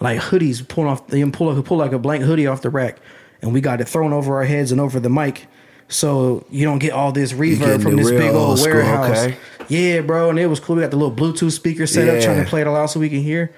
like 0.00 0.20
hoodies 0.20 0.66
pulling 0.66 0.90
off. 0.90 1.06
They 1.06 1.24
pull 1.30 1.62
pull 1.62 1.76
like 1.76 1.92
a 1.92 1.98
blank 1.98 2.24
hoodie 2.24 2.46
off 2.46 2.62
the 2.62 2.70
rack, 2.70 2.98
and 3.40 3.52
we 3.52 3.60
got 3.60 3.80
it 3.80 3.88
thrown 3.88 4.12
over 4.12 4.36
our 4.36 4.44
heads 4.44 4.72
and 4.72 4.80
over 4.80 4.98
the 4.98 5.10
mic, 5.10 5.46
so 5.92 6.44
you 6.50 6.64
don't 6.64 6.78
get 6.78 6.92
all 6.92 7.12
this 7.12 7.32
reverb 7.32 7.82
from 7.82 7.96
this 7.96 8.10
big 8.10 8.34
old 8.34 8.50
old 8.50 8.58
school, 8.58 8.72
warehouse. 8.72 9.18
okay. 9.18 9.36
Yeah, 9.68 10.00
bro, 10.00 10.30
and 10.30 10.38
it 10.38 10.46
was 10.46 10.58
cool. 10.60 10.76
We 10.76 10.82
got 10.82 10.90
the 10.90 10.96
little 10.96 11.14
Bluetooth 11.14 11.52
speaker 11.52 11.86
set 11.86 12.08
up, 12.08 12.22
trying 12.22 12.42
to 12.42 12.48
play 12.48 12.62
it 12.62 12.66
loud 12.68 12.86
so 12.86 12.98
we 13.00 13.08
can 13.08 13.22
hear. 13.22 13.54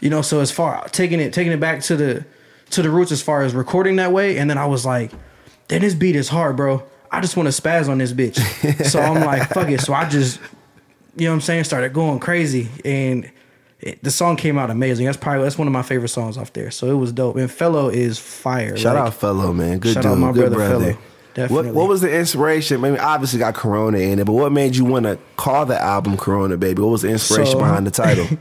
You 0.00 0.10
know, 0.10 0.22
so 0.22 0.40
as 0.40 0.50
far 0.50 0.86
taking 0.88 1.20
it 1.20 1.32
taking 1.32 1.52
it 1.52 1.60
back 1.60 1.80
to 1.82 1.96
the 1.96 2.24
to 2.70 2.82
the 2.82 2.90
roots 2.90 3.12
as 3.12 3.22
far 3.22 3.42
as 3.42 3.54
recording 3.54 3.96
that 3.96 4.12
way, 4.12 4.38
and 4.38 4.50
then 4.50 4.58
I 4.58 4.66
was 4.66 4.84
like, 4.84 5.12
then 5.68 5.80
this 5.82 5.94
beat 5.94 6.16
is 6.16 6.28
hard, 6.28 6.56
bro. 6.56 6.82
I 7.10 7.20
just 7.20 7.36
want 7.36 7.50
to 7.52 7.62
spaz 7.62 7.88
on 7.88 7.98
this 7.98 8.12
bitch. 8.12 8.36
so 8.86 9.00
I'm 9.00 9.24
like, 9.24 9.48
fuck 9.54 9.68
it. 9.68 9.80
So 9.80 9.94
I 9.94 10.08
just, 10.08 10.40
you 11.16 11.26
know 11.26 11.30
what 11.30 11.34
I'm 11.36 11.40
saying, 11.42 11.64
started 11.64 11.92
going 11.92 12.18
crazy. 12.18 12.68
And 12.84 13.30
it, 13.78 14.02
the 14.02 14.10
song 14.10 14.34
came 14.36 14.58
out 14.58 14.68
amazing. 14.70 15.06
That's 15.06 15.16
probably, 15.16 15.44
that's 15.44 15.56
one 15.56 15.68
of 15.68 15.72
my 15.72 15.82
favorite 15.82 16.08
songs 16.08 16.36
off 16.36 16.52
there. 16.52 16.72
So 16.72 16.90
it 16.90 16.94
was 16.98 17.12
dope. 17.12 17.36
And 17.36 17.48
Fellow 17.48 17.88
is 17.88 18.18
fire. 18.18 18.76
Shout 18.76 18.96
Like, 18.96 19.04
out, 19.06 19.14
fellow 19.14 19.52
man. 19.52 19.78
Good 19.78 19.94
Shout 19.94 20.02
dude. 20.02 20.12
out 20.12 20.18
my 20.18 20.32
Good 20.32 20.50
brother, 20.52 20.56
brother. 20.56 20.84
Fellow. 20.94 20.98
Definitely. 21.34 21.66
What 21.72 21.74
What 21.74 21.88
was 21.88 22.00
the 22.00 22.12
inspiration? 22.16 22.80
Maybe 22.80 22.98
obviously 22.98 23.38
got 23.40 23.54
Corona 23.54 23.98
in 23.98 24.18
it, 24.20 24.24
but 24.26 24.32
what 24.32 24.52
made 24.52 24.76
you 24.76 24.84
want 24.84 25.04
to 25.06 25.18
call 25.36 25.66
the 25.66 25.80
album 25.80 26.16
Corona, 26.16 26.56
baby? 26.56 26.80
What 26.82 26.90
was 26.92 27.02
the 27.02 27.08
inspiration 27.10 27.52
So- 27.52 27.58
behind 27.58 27.86
the 27.86 27.90
title? 27.90 28.26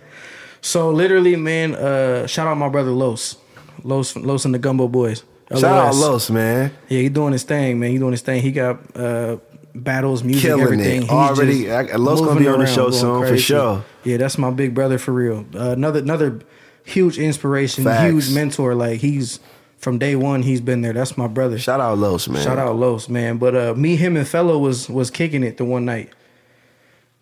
So 0.66 0.92
literally, 0.92 1.36
man, 1.36 1.76
uh, 1.76 2.26
shout 2.26 2.48
out 2.48 2.56
my 2.58 2.70
brother 2.70 2.92
Los. 2.92 3.36
Los, 3.84 4.16
Los 4.16 4.46
and 4.46 4.54
the 4.54 4.60
Gumbo 4.60 4.88
Boys. 4.88 5.24
Shout 5.52 5.64
out 5.66 5.88
LOS. 5.94 6.00
Los, 6.02 6.30
man. 6.30 6.72
Yeah, 6.88 7.02
he 7.02 7.10
doing 7.10 7.34
his 7.34 7.44
thing, 7.44 7.80
man. 7.80 7.92
He 7.92 7.98
doing 7.98 8.12
his 8.14 8.22
thing. 8.22 8.42
He 8.42 8.54
got 8.54 8.80
uh, 8.96 9.38
battles, 9.76 10.24
music, 10.24 10.44
Killing 10.44 10.64
everything. 10.64 10.98
it. 11.00 11.02
He's 11.04 11.12
Already- 11.12 11.70
I- 11.70 11.82
Los 11.98 12.22
gonna 12.22 12.40
be 12.40 12.48
on 12.48 12.60
the 12.60 12.66
show 12.66 12.92
soon, 12.92 13.28
for 13.28 13.38
sure. 13.38 13.84
Yeah, 14.06 14.16
that's 14.16 14.38
my 14.38 14.52
big 14.52 14.74
brother 14.74 14.98
for 14.98 15.12
real. 15.12 15.46
Uh, 15.54 15.72
another 15.72 16.00
another 16.00 16.40
huge 16.86 17.18
inspiration, 17.18 17.84
Facts. 17.84 18.10
huge 18.10 18.34
mentor. 18.34 18.74
Like 18.74 19.02
he's 19.02 19.42
from 19.84 20.00
day 20.00 20.16
one, 20.16 20.42
he's 20.44 20.62
been 20.62 20.82
there. 20.82 20.94
That's 20.94 21.18
my 21.18 21.28
brother. 21.28 21.58
Shout 21.60 21.80
out 21.80 21.98
Los, 21.98 22.28
man. 22.28 22.44
Shout 22.44 22.58
out 22.58 22.76
Los, 22.78 23.10
man. 23.10 23.38
But 23.38 23.56
uh, 23.56 23.74
me, 23.76 23.96
him, 23.96 24.16
and 24.18 24.28
Fellow 24.28 24.58
was 24.58 24.90
was 24.90 25.12
kicking 25.12 25.44
it 25.44 25.58
the 25.58 25.66
one 25.66 25.86
night, 25.86 26.10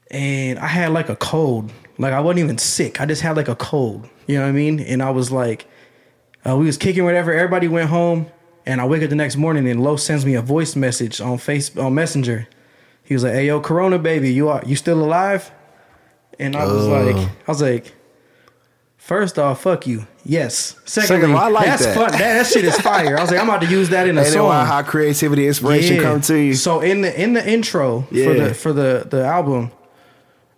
and 0.10 0.60
I 0.60 0.68
had 0.68 0.92
like 0.94 1.10
a 1.10 1.16
cold. 1.16 1.72
Like 1.98 2.14
I 2.14 2.20
wasn't 2.20 2.40
even 2.40 2.58
sick. 2.58 3.00
I 3.02 3.06
just 3.06 3.22
had 3.22 3.36
like 3.36 3.48
a 3.48 3.56
cold. 3.56 4.08
You 4.28 4.36
know 4.38 4.44
what 4.44 4.50
I 4.50 4.54
mean? 4.54 4.80
And 4.80 5.02
I 5.04 5.10
was 5.10 5.32
like, 5.32 5.66
uh, 6.48 6.56
we 6.56 6.66
was 6.66 6.78
kicking 6.78 7.04
whatever. 7.04 7.34
Everybody 7.34 7.68
went 7.68 7.90
home, 7.90 8.28
and 8.66 8.80
I 8.82 8.86
wake 8.86 9.04
up 9.04 9.10
the 9.10 9.16
next 9.16 9.36
morning, 9.38 9.68
and 9.68 9.84
Los 9.84 10.04
sends 10.04 10.26
me 10.26 10.36
a 10.36 10.42
voice 10.42 10.76
message 10.76 11.20
on 11.22 11.38
face 11.38 11.76
on 11.78 11.94
Messenger. 11.94 12.48
He 13.04 13.14
was 13.14 13.24
like, 13.24 13.34
"Hey, 13.34 13.48
yo, 13.48 13.60
Corona 13.60 14.00
baby, 14.00 14.32
you 14.32 14.50
are 14.50 14.62
you 14.66 14.76
still 14.76 15.04
alive?" 15.04 15.52
And 16.40 16.56
I 16.56 16.66
was 16.66 16.88
Oh. 16.88 17.04
like, 17.04 17.16
I 17.48 17.52
was 17.52 17.62
like, 17.62 17.94
First 18.98 19.38
off, 19.40 19.62
fuck 19.64 19.88
you. 19.88 20.06
Yes. 20.24 20.76
Second 20.86 21.08
Secondly, 21.08 21.34
of 21.36 21.42
I 21.42 21.48
like 21.50 21.66
that's 21.66 21.86
that. 21.86 21.96
fun. 21.96 22.12
That, 22.12 22.20
that 22.20 22.46
shit 22.48 22.64
is 22.66 22.78
fire. 22.80 23.18
I 23.18 23.22
was 23.22 23.32
like, 23.32 23.40
I'm 23.40 23.50
about 23.50 23.62
to 23.62 23.68
use 23.68 23.90
that 23.90 24.08
in 24.08 24.18
a 24.18 24.22
And 24.22 24.30
song. 24.30 24.46
why- 24.48 24.66
how 24.66 24.84
creativity, 24.84 25.48
inspiration 25.48 25.96
Yeah. 25.98 26.02
come 26.04 26.22
to 26.22 26.36
you. 26.38 26.54
So 26.54 26.80
in 26.82 27.02
the 27.02 27.22
in 27.22 27.34
the 27.34 27.48
intro 27.50 28.02
for 28.04 28.34
the 28.34 28.54
for 28.54 28.72
the 28.74 29.08
the 29.10 29.26
album, 29.26 29.72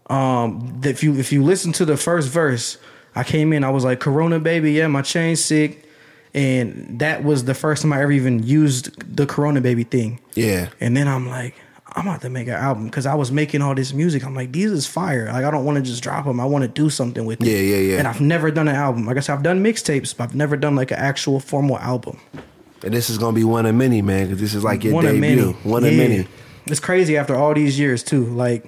um, 0.09 0.81
if 0.83 1.03
you 1.03 1.15
if 1.17 1.31
you 1.31 1.43
listen 1.43 1.71
to 1.73 1.85
the 1.85 1.97
first 1.97 2.29
verse, 2.29 2.77
I 3.15 3.23
came 3.23 3.53
in, 3.53 3.63
I 3.63 3.69
was 3.69 3.83
like, 3.83 3.99
Corona 3.99 4.39
baby, 4.39 4.73
yeah, 4.73 4.87
my 4.87 5.01
chain's 5.01 5.43
sick, 5.43 5.85
and 6.33 6.99
that 6.99 7.23
was 7.23 7.45
the 7.45 7.53
first 7.53 7.83
time 7.83 7.93
I 7.93 8.01
ever 8.01 8.11
even 8.11 8.43
used 8.43 9.15
the 9.15 9.25
Corona 9.25 9.61
baby 9.61 9.83
thing. 9.83 10.19
Yeah. 10.35 10.69
And 10.81 10.95
then 10.97 11.07
I'm 11.07 11.27
like, 11.29 11.55
I'm 11.95 12.07
about 12.07 12.21
to 12.21 12.29
make 12.29 12.47
an 12.47 12.55
album 12.55 12.85
because 12.85 13.05
I 13.05 13.13
was 13.13 13.31
making 13.31 13.61
all 13.61 13.75
this 13.75 13.93
music. 13.93 14.25
I'm 14.25 14.33
like, 14.33 14.51
these 14.51 14.71
is 14.71 14.87
fire. 14.87 15.27
Like 15.27 15.45
I 15.45 15.51
don't 15.51 15.63
want 15.63 15.77
to 15.77 15.83
just 15.83 16.01
drop 16.01 16.25
them. 16.25 16.39
I 16.39 16.45
want 16.45 16.63
to 16.63 16.67
do 16.67 16.89
something 16.89 17.25
with 17.25 17.41
it. 17.41 17.47
Yeah, 17.47 17.57
yeah, 17.57 17.77
yeah. 17.77 17.99
And 17.99 18.07
I've 18.07 18.21
never 18.21 18.49
done 18.49 18.67
an 18.67 18.75
album. 18.75 19.05
Like 19.05 19.17
I 19.17 19.19
said, 19.19 19.33
I've 19.33 19.43
done 19.43 19.63
mixtapes, 19.63 20.15
but 20.15 20.23
I've 20.23 20.35
never 20.35 20.57
done 20.57 20.75
like 20.75 20.91
an 20.91 20.97
actual 20.97 21.39
formal 21.39 21.77
album. 21.77 22.19
And 22.83 22.93
this 22.93 23.09
is 23.09 23.17
gonna 23.17 23.35
be 23.35 23.43
one 23.43 23.65
of 23.65 23.75
many, 23.75 24.01
man, 24.01 24.25
because 24.25 24.41
this 24.41 24.55
is 24.55 24.63
like 24.63 24.83
your 24.83 24.93
one 24.93 25.05
of 25.05 25.13
debut. 25.13 25.35
many. 25.35 25.51
One 25.63 25.83
of 25.83 25.93
many. 25.93 26.27
It's 26.65 26.79
crazy 26.79 27.17
after 27.17 27.35
all 27.35 27.53
these 27.53 27.77
years 27.77 28.03
too. 28.03 28.25
Like, 28.25 28.63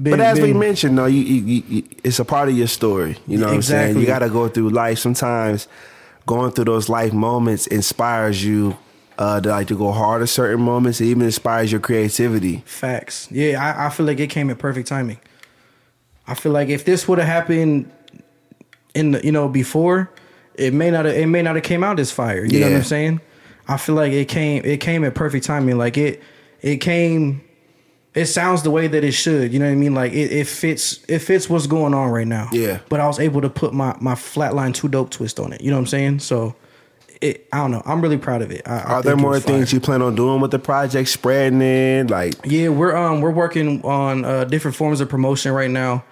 been, 0.00 0.12
But 0.12 0.20
as 0.20 0.40
we 0.40 0.52
mentioned, 0.52 0.98
though, 0.98 1.06
you, 1.06 1.20
you, 1.20 1.62
you, 1.66 1.82
it's 2.02 2.18
a 2.18 2.24
part 2.24 2.48
of 2.48 2.56
your 2.56 2.66
story. 2.66 3.16
You 3.26 3.38
know 3.38 3.46
what 3.46 3.54
I'm 3.54 3.62
saying? 3.62 3.82
Exactly. 3.82 4.00
You 4.00 4.06
got 4.06 4.20
to 4.20 4.28
go 4.28 4.48
through 4.48 4.70
life. 4.70 4.98
Sometimes 4.98 5.68
going 6.26 6.52
through 6.52 6.66
those 6.66 6.88
life 6.88 7.12
moments 7.12 7.66
inspires 7.66 8.44
you 8.44 8.76
uh, 9.20 9.38
to 9.38 9.50
like 9.50 9.68
to 9.68 9.76
go 9.76 9.92
hard 9.92 10.22
at 10.22 10.28
certain 10.30 10.62
moments. 10.64 11.00
It 11.00 11.04
even 11.04 11.22
inspires 11.22 11.70
your 11.70 11.80
creativity. 11.80 12.62
facts. 12.64 13.28
Yeah, 13.30 13.62
I, 13.62 13.86
I 13.86 13.90
feel 13.90 14.06
like 14.06 14.18
it 14.18 14.28
came 14.28 14.48
at 14.48 14.58
perfect 14.58 14.88
timing. 14.88 15.18
I 16.26 16.34
feel 16.34 16.52
like 16.52 16.68
if 16.70 16.84
this 16.86 17.06
would 17.06 17.18
have 17.18 17.28
happened 17.28 17.92
in 18.94 19.12
the 19.12 19.24
you 19.24 19.30
know 19.30 19.46
before, 19.48 20.10
it 20.54 20.72
may 20.72 20.90
not 20.90 21.04
have, 21.04 21.14
it 21.14 21.26
may 21.26 21.42
not 21.42 21.54
have 21.54 21.64
came 21.64 21.84
out 21.84 22.00
as 22.00 22.10
fire. 22.10 22.44
You 22.44 22.60
know 22.60 22.70
what 22.70 22.76
I'm 22.76 22.82
saying? 22.82 23.20
I 23.68 23.76
feel 23.76 23.94
like 23.94 24.12
it 24.12 24.28
came 24.28 24.64
it 24.64 24.80
came 24.80 25.04
at 25.04 25.14
perfect 25.14 25.44
timing. 25.44 25.76
Like 25.76 25.98
it 25.98 26.22
it 26.62 26.78
came. 26.78 27.42
It 28.14 28.26
sounds 28.26 28.62
the 28.62 28.70
way 28.70 28.88
that 28.88 29.04
it 29.04 29.12
should. 29.12 29.52
You 29.52 29.58
know 29.60 29.66
what 29.66 29.72
I 29.72 29.76
mean? 29.76 29.94
Like 29.94 30.12
it, 30.12 30.32
it 30.32 30.46
fits. 30.46 31.04
It 31.08 31.20
fits 31.20 31.48
what's 31.48 31.66
going 31.66 31.94
on 31.94 32.10
right 32.10 32.26
now. 32.26 32.48
Yeah. 32.52 32.80
But 32.88 33.00
I 33.00 33.06
was 33.06 33.20
able 33.20 33.42
to 33.42 33.50
put 33.50 33.74
my 33.74 33.94
my 34.00 34.14
flatline 34.14 34.72
two 34.72 34.88
dope 34.88 35.10
twist 35.10 35.38
on 35.38 35.52
it. 35.52 35.60
You 35.60 35.70
know 35.70 35.76
what 35.76 35.82
I'm 35.82 35.86
saying? 35.88 36.20
So. 36.20 36.56
It, 37.20 37.46
I 37.52 37.58
don't 37.58 37.70
know. 37.70 37.82
I'm 37.84 38.00
really 38.00 38.16
proud 38.16 38.40
of 38.40 38.50
it. 38.50 38.62
I, 38.66 38.78
I 38.78 38.82
Are 38.94 39.02
there 39.02 39.16
more 39.16 39.38
things 39.38 39.72
you 39.74 39.80
plan 39.80 40.00
on 40.00 40.14
doing 40.14 40.40
with 40.40 40.50
the 40.52 40.58
project? 40.58 41.08
Spreading 41.10 41.60
it, 41.60 42.08
like 42.08 42.34
Yeah, 42.44 42.68
we're 42.70 42.96
um 42.96 43.20
we're 43.20 43.30
working 43.30 43.82
on 43.84 44.24
uh, 44.24 44.44
different 44.44 44.74
forms 44.76 45.00
of 45.02 45.08
promotion 45.10 45.52
right 45.52 45.70
now. 45.70 46.02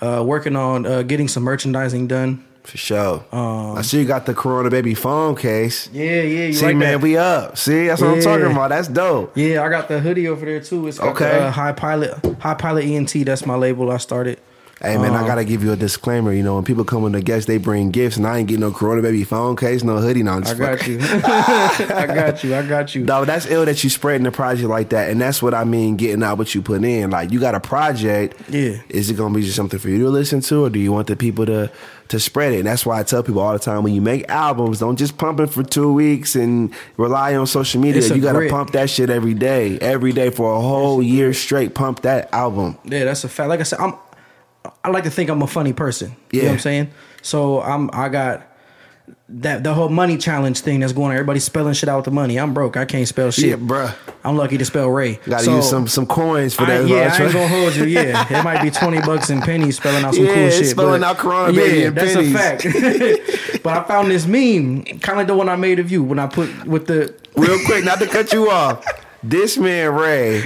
Uh, 0.00 0.22
working 0.24 0.54
on 0.56 0.84
uh, 0.86 1.02
getting 1.02 1.26
some 1.28 1.42
merchandising 1.44 2.06
done. 2.08 2.44
for 2.64 2.76
sure. 2.76 3.24
I 3.32 3.82
see 3.82 4.00
you 4.00 4.04
got 4.04 4.26
the 4.26 4.34
Corona 4.34 4.68
Baby 4.70 4.94
phone 4.94 5.34
case. 5.36 5.88
Yeah, 5.92 6.22
yeah. 6.22 6.46
You 6.46 6.52
See, 6.52 6.66
like 6.66 6.76
man, 6.76 6.92
that? 6.92 7.00
we 7.00 7.16
up. 7.16 7.56
See, 7.58 7.86
that's 7.86 8.00
what 8.00 8.10
I'm 8.10 8.20
talking 8.20 8.46
about. 8.50 8.68
That's 8.70 8.86
dope. 8.88 9.36
yeah, 9.36 9.62
I 9.64 9.68
got 9.68 9.88
the 9.88 9.98
hoodie 10.00 10.28
over 10.28 10.44
there 10.46 10.60
too. 10.60 10.86
It's 10.88 10.98
Okay. 11.00 11.24
the, 11.24 11.42
uh, 11.46 11.50
High 11.50 11.72
Pilot 11.72 12.14
High 12.40 12.54
Pilot 12.54 12.84
ENT. 12.84 13.12
That's 13.24 13.44
my 13.46 13.56
label. 13.56 13.90
I 13.90 13.96
started. 13.98 14.38
Hey 14.82 14.96
man, 14.98 15.10
Um, 15.14 15.22
I 15.22 15.26
gotta 15.28 15.44
give 15.44 15.62
you 15.62 15.70
a 15.70 15.76
disclaimer. 15.76 16.32
You 16.32 16.42
know, 16.42 16.56
when 16.56 16.64
people 16.64 16.82
come 16.84 17.02
with 17.02 17.12
the 17.12 17.22
guests, 17.22 17.46
they 17.46 17.56
bring 17.58 17.92
gifts, 17.92 18.16
and 18.16 18.26
I 18.26 18.38
ain't 18.38 18.48
getting 18.48 18.62
no 18.62 18.72
Corona 18.72 19.00
Baby 19.00 19.22
phone 19.22 19.54
case, 19.54 19.84
no 19.84 19.98
hoodie, 19.98 20.24
no. 20.24 20.32
I 20.44 20.54
got 20.54 20.86
you. 20.88 20.98
I 21.00 22.06
got 22.06 22.42
you. 22.42 22.54
I 22.56 22.66
got 22.66 22.94
you. 22.94 23.04
No, 23.04 23.24
that's 23.24 23.46
ill 23.46 23.64
that 23.64 23.84
you 23.84 23.90
spreading 23.90 24.24
the 24.24 24.32
project 24.32 24.68
like 24.68 24.88
that, 24.88 25.08
and 25.10 25.20
that's 25.20 25.40
what 25.40 25.54
I 25.54 25.62
mean 25.62 25.96
getting 25.96 26.24
out 26.24 26.36
what 26.36 26.52
you 26.54 26.62
put 26.62 26.82
in. 26.82 27.10
Like 27.10 27.30
you 27.30 27.38
got 27.38 27.54
a 27.54 27.60
project. 27.60 28.40
Yeah. 28.50 28.80
Is 28.88 29.08
it 29.08 29.14
gonna 29.14 29.32
be 29.34 29.42
just 29.42 29.54
something 29.54 29.78
for 29.78 29.88
you 29.88 29.98
to 29.98 30.10
listen 30.10 30.40
to, 30.40 30.64
or 30.64 30.70
do 30.70 30.80
you 30.80 30.90
want 30.90 31.06
the 31.06 31.14
people 31.14 31.46
to 31.46 31.70
to 32.08 32.18
spread 32.18 32.52
it? 32.52 32.58
And 32.58 32.66
that's 32.66 32.84
why 32.84 32.98
I 32.98 33.04
tell 33.04 33.22
people 33.22 33.40
all 33.40 33.52
the 33.52 33.60
time 33.60 33.84
when 33.84 33.94
you 33.94 34.00
make 34.02 34.28
albums, 34.28 34.80
don't 34.80 34.96
just 34.96 35.16
pump 35.16 35.38
it 35.38 35.46
for 35.46 35.62
two 35.62 35.92
weeks 35.92 36.34
and 36.34 36.74
rely 36.96 37.36
on 37.36 37.46
social 37.46 37.80
media. 37.80 38.02
You 38.02 38.20
gotta 38.20 38.38
grit. 38.38 38.50
pump 38.50 38.72
that 38.72 38.90
shit 38.90 39.10
every 39.10 39.34
day, 39.34 39.78
every 39.78 40.10
day 40.12 40.30
for 40.30 40.56
a 40.56 40.60
whole 40.60 41.00
year 41.00 41.32
straight. 41.34 41.76
Pump 41.76 42.02
that 42.02 42.34
album. 42.34 42.78
Yeah, 42.84 43.04
that's 43.04 43.22
a 43.22 43.28
fact. 43.28 43.48
Like 43.48 43.60
I 43.60 43.62
said, 43.62 43.78
I'm. 43.78 43.94
I 44.84 44.90
like 44.90 45.04
to 45.04 45.10
think 45.10 45.30
I'm 45.30 45.42
a 45.42 45.46
funny 45.46 45.72
person. 45.72 46.16
You 46.30 46.40
know 46.40 46.44
Yeah. 46.44 46.50
what 46.50 46.54
I'm 46.54 46.60
saying? 46.60 46.90
So 47.22 47.60
I'm. 47.62 47.90
I 47.92 48.08
got 48.08 48.48
that 49.28 49.64
the 49.64 49.74
whole 49.74 49.88
money 49.88 50.16
challenge 50.16 50.60
thing 50.60 50.80
that's 50.80 50.92
going 50.92 51.06
on. 51.06 51.12
Everybody's 51.14 51.44
spelling 51.44 51.74
shit 51.74 51.88
out 51.88 51.96
with 51.96 52.04
the 52.04 52.10
money. 52.10 52.38
I'm 52.38 52.54
broke. 52.54 52.76
I 52.76 52.84
can't 52.84 53.06
spell 53.08 53.30
shit. 53.30 53.46
Yeah, 53.50 53.56
bruh. 53.56 53.94
I'm 54.24 54.36
lucky 54.36 54.58
to 54.58 54.64
spell 54.64 54.88
Ray. 54.88 55.18
Gotta 55.26 55.44
So- 55.44 55.56
use 55.56 55.68
some 55.68 55.88
some 55.88 56.06
coins 56.06 56.54
for 56.54 56.62
I, 56.62 56.66
that. 56.78 56.88
yeah, 56.88 57.14
I 57.18 57.24
ain't 57.24 57.32
gonna 57.32 57.48
hold 57.48 57.74
you. 57.74 57.84
Yeah, 57.84 58.26
it 58.40 58.44
might 58.44 58.62
be 58.62 58.70
twenty 58.70 59.00
bucks 59.00 59.30
and 59.30 59.42
pennies 59.42 59.76
spelling 59.76 60.04
out 60.04 60.14
some 60.14 60.24
Yeah, 60.26 60.34
cool 60.34 60.50
shit. 60.50 60.66
spelling 60.66 61.02
out 61.02 61.18
Corona, 61.18 61.52
baby, 61.52 61.78
yeah, 61.80 61.86
and 61.88 61.96
that's 61.96 62.14
pennies. 62.14 62.34
a 62.34 62.38
fact. 62.38 63.62
but 63.64 63.76
I 63.76 63.82
found 63.84 64.10
this 64.10 64.26
meme, 64.26 64.82
kind 64.84 65.10
of 65.10 65.16
like 65.18 65.26
the 65.26 65.34
one 65.36 65.48
I 65.48 65.56
made 65.56 65.78
of 65.80 65.90
you 65.90 66.02
when 66.02 66.18
I 66.18 66.26
put 66.26 66.64
with 66.66 66.86
the. 66.86 67.14
Real 67.36 67.58
quick, 67.64 67.84
not 67.84 67.98
to 68.00 68.06
cut 68.06 68.32
you 68.32 68.50
off. 68.50 68.84
This 69.24 69.56
man 69.56 69.94
Ray 69.94 70.44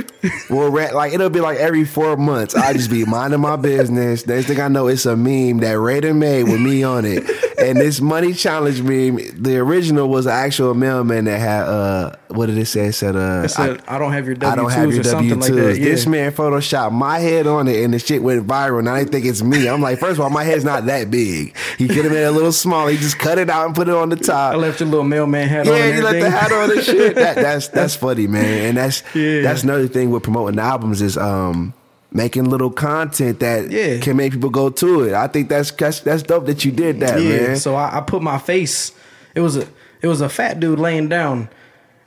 will 0.51 0.71
ra- 0.71 0.91
like 0.93 1.15
it'll 1.15 1.31
be 1.31 1.41
like 1.41 1.59
every 1.59 1.85
four 1.85 2.17
months. 2.17 2.55
I 2.55 2.75
just 2.75 2.91
be 2.91 3.05
minding 3.07 3.41
my 3.41 3.57
business. 3.57 4.27
Next 4.27 4.47
thing 4.47 4.61
I 4.61 4.69
know, 4.69 4.87
it's 4.87 5.07
a 5.07 5.17
meme 5.17 5.59
that 5.59 5.79
Ray 5.79 6.01
done 6.01 6.19
made 6.19 6.45
with 6.45 6.61
me 6.61 6.83
on 6.83 7.05
it. 7.07 7.25
And 7.59 7.79
this 7.79 8.03
money 8.03 8.35
challenge 8.35 8.83
meme, 8.83 9.43
the 9.43 9.57
original 9.59 10.09
was 10.09 10.27
an 10.27 10.33
actual 10.33 10.75
mailman 10.75 11.25
that 11.25 11.39
had 11.41 11.63
uh 11.63 12.17
what 12.29 12.47
did 12.47 12.59
it 12.59 12.67
say? 12.67 12.87
It 12.87 12.93
said 12.93 13.17
uh 13.17 13.43
It 13.45 13.49
said, 13.49 13.83
I, 13.89 13.99
don't 13.99 14.13
have 14.13 14.27
your 14.27 14.35
W 14.35 14.53
I 14.53 14.57
don't 14.57 14.71
have 14.71 14.93
your 14.93 15.03
W 15.03 15.35
like 15.35 15.49
twos. 15.49 15.79
Yeah. 15.79 15.85
This 15.85 16.07
man 16.07 16.33
photoshopped 16.33 16.93
my 16.93 17.19
head 17.19 17.47
on 17.47 17.69
it, 17.69 17.83
and 17.83 17.95
the 17.95 17.99
shit 17.99 18.23
went 18.23 18.47
viral. 18.47 18.85
Now 18.85 18.95
they 18.97 19.05
think 19.05 19.25
it's 19.25 19.43
me. 19.43 19.69
I'm 19.69 19.81
like, 19.81 19.99
first 19.99 20.15
of 20.15 20.21
all, 20.21 20.31
my 20.31 20.45
head's 20.45 20.65
not 20.65 20.85
that 20.87 21.11
big. 21.11 21.57
He 21.79 21.89
could 21.89 22.05
have 22.05 22.13
made 22.13 22.25
it 22.25 22.29
a 22.29 22.31
little 22.31 22.53
small. 22.53 22.89
He 22.89 22.99
just 22.99 23.19
cut 23.19 23.39
it 23.39 23.49
out 23.49 23.67
and 23.67 23.75
put 23.75 23.89
it 23.89 23.95
on 23.95 24.11
the 24.11 24.17
top. 24.17 24.53
I 24.53 24.57
left 24.57 24.81
your 24.81 24.89
little 24.91 25.05
mailman 25.05 25.49
hat 25.49 25.67
on. 25.67 25.75
Yeah, 25.75 25.97
you 25.97 26.03
let 26.03 26.21
the 26.21 26.31
hat 26.31 26.53
on 26.53 26.71
and 26.73 26.83
shit. 26.83 27.15
That, 27.15 27.37
that's 27.37 27.69
that's 27.77 27.97
funny, 27.97 28.27
man. 28.27 28.66
And 28.69 28.77
that's 28.77 29.03
Yeah. 29.15 29.43
that's 29.43 29.63
another 29.63 29.89
thing 29.89 30.11
with 30.11 30.23
promoting 30.23 30.59
albums 30.59 31.01
is 31.03 31.17
um 31.17 31.73
making 32.13 32.45
little 32.45 32.71
content 32.71 33.41
that 33.41 33.71
Yeah. 33.71 33.99
can 34.01 34.17
make 34.17 34.33
people 34.33 34.51
go 34.51 34.71
to 34.71 35.03
it. 35.03 35.13
I 35.15 35.27
think 35.27 35.49
that's 35.49 35.71
that's, 35.73 36.01
that's 36.01 36.23
dope 36.23 36.47
that 36.47 36.65
you 36.65 36.73
did 36.73 37.01
that, 37.01 37.21
yeah. 37.21 37.47
man. 37.49 37.57
So 37.57 37.75
I, 37.75 37.99
I 37.99 38.01
put 38.01 38.23
my 38.23 38.39
face. 38.39 38.93
It 39.35 39.41
was 39.41 39.57
a 39.57 39.67
it 40.03 40.09
was 40.09 40.21
a 40.21 40.29
fat 40.29 40.61
dude 40.61 40.79
laying 40.79 41.09
down, 41.09 41.49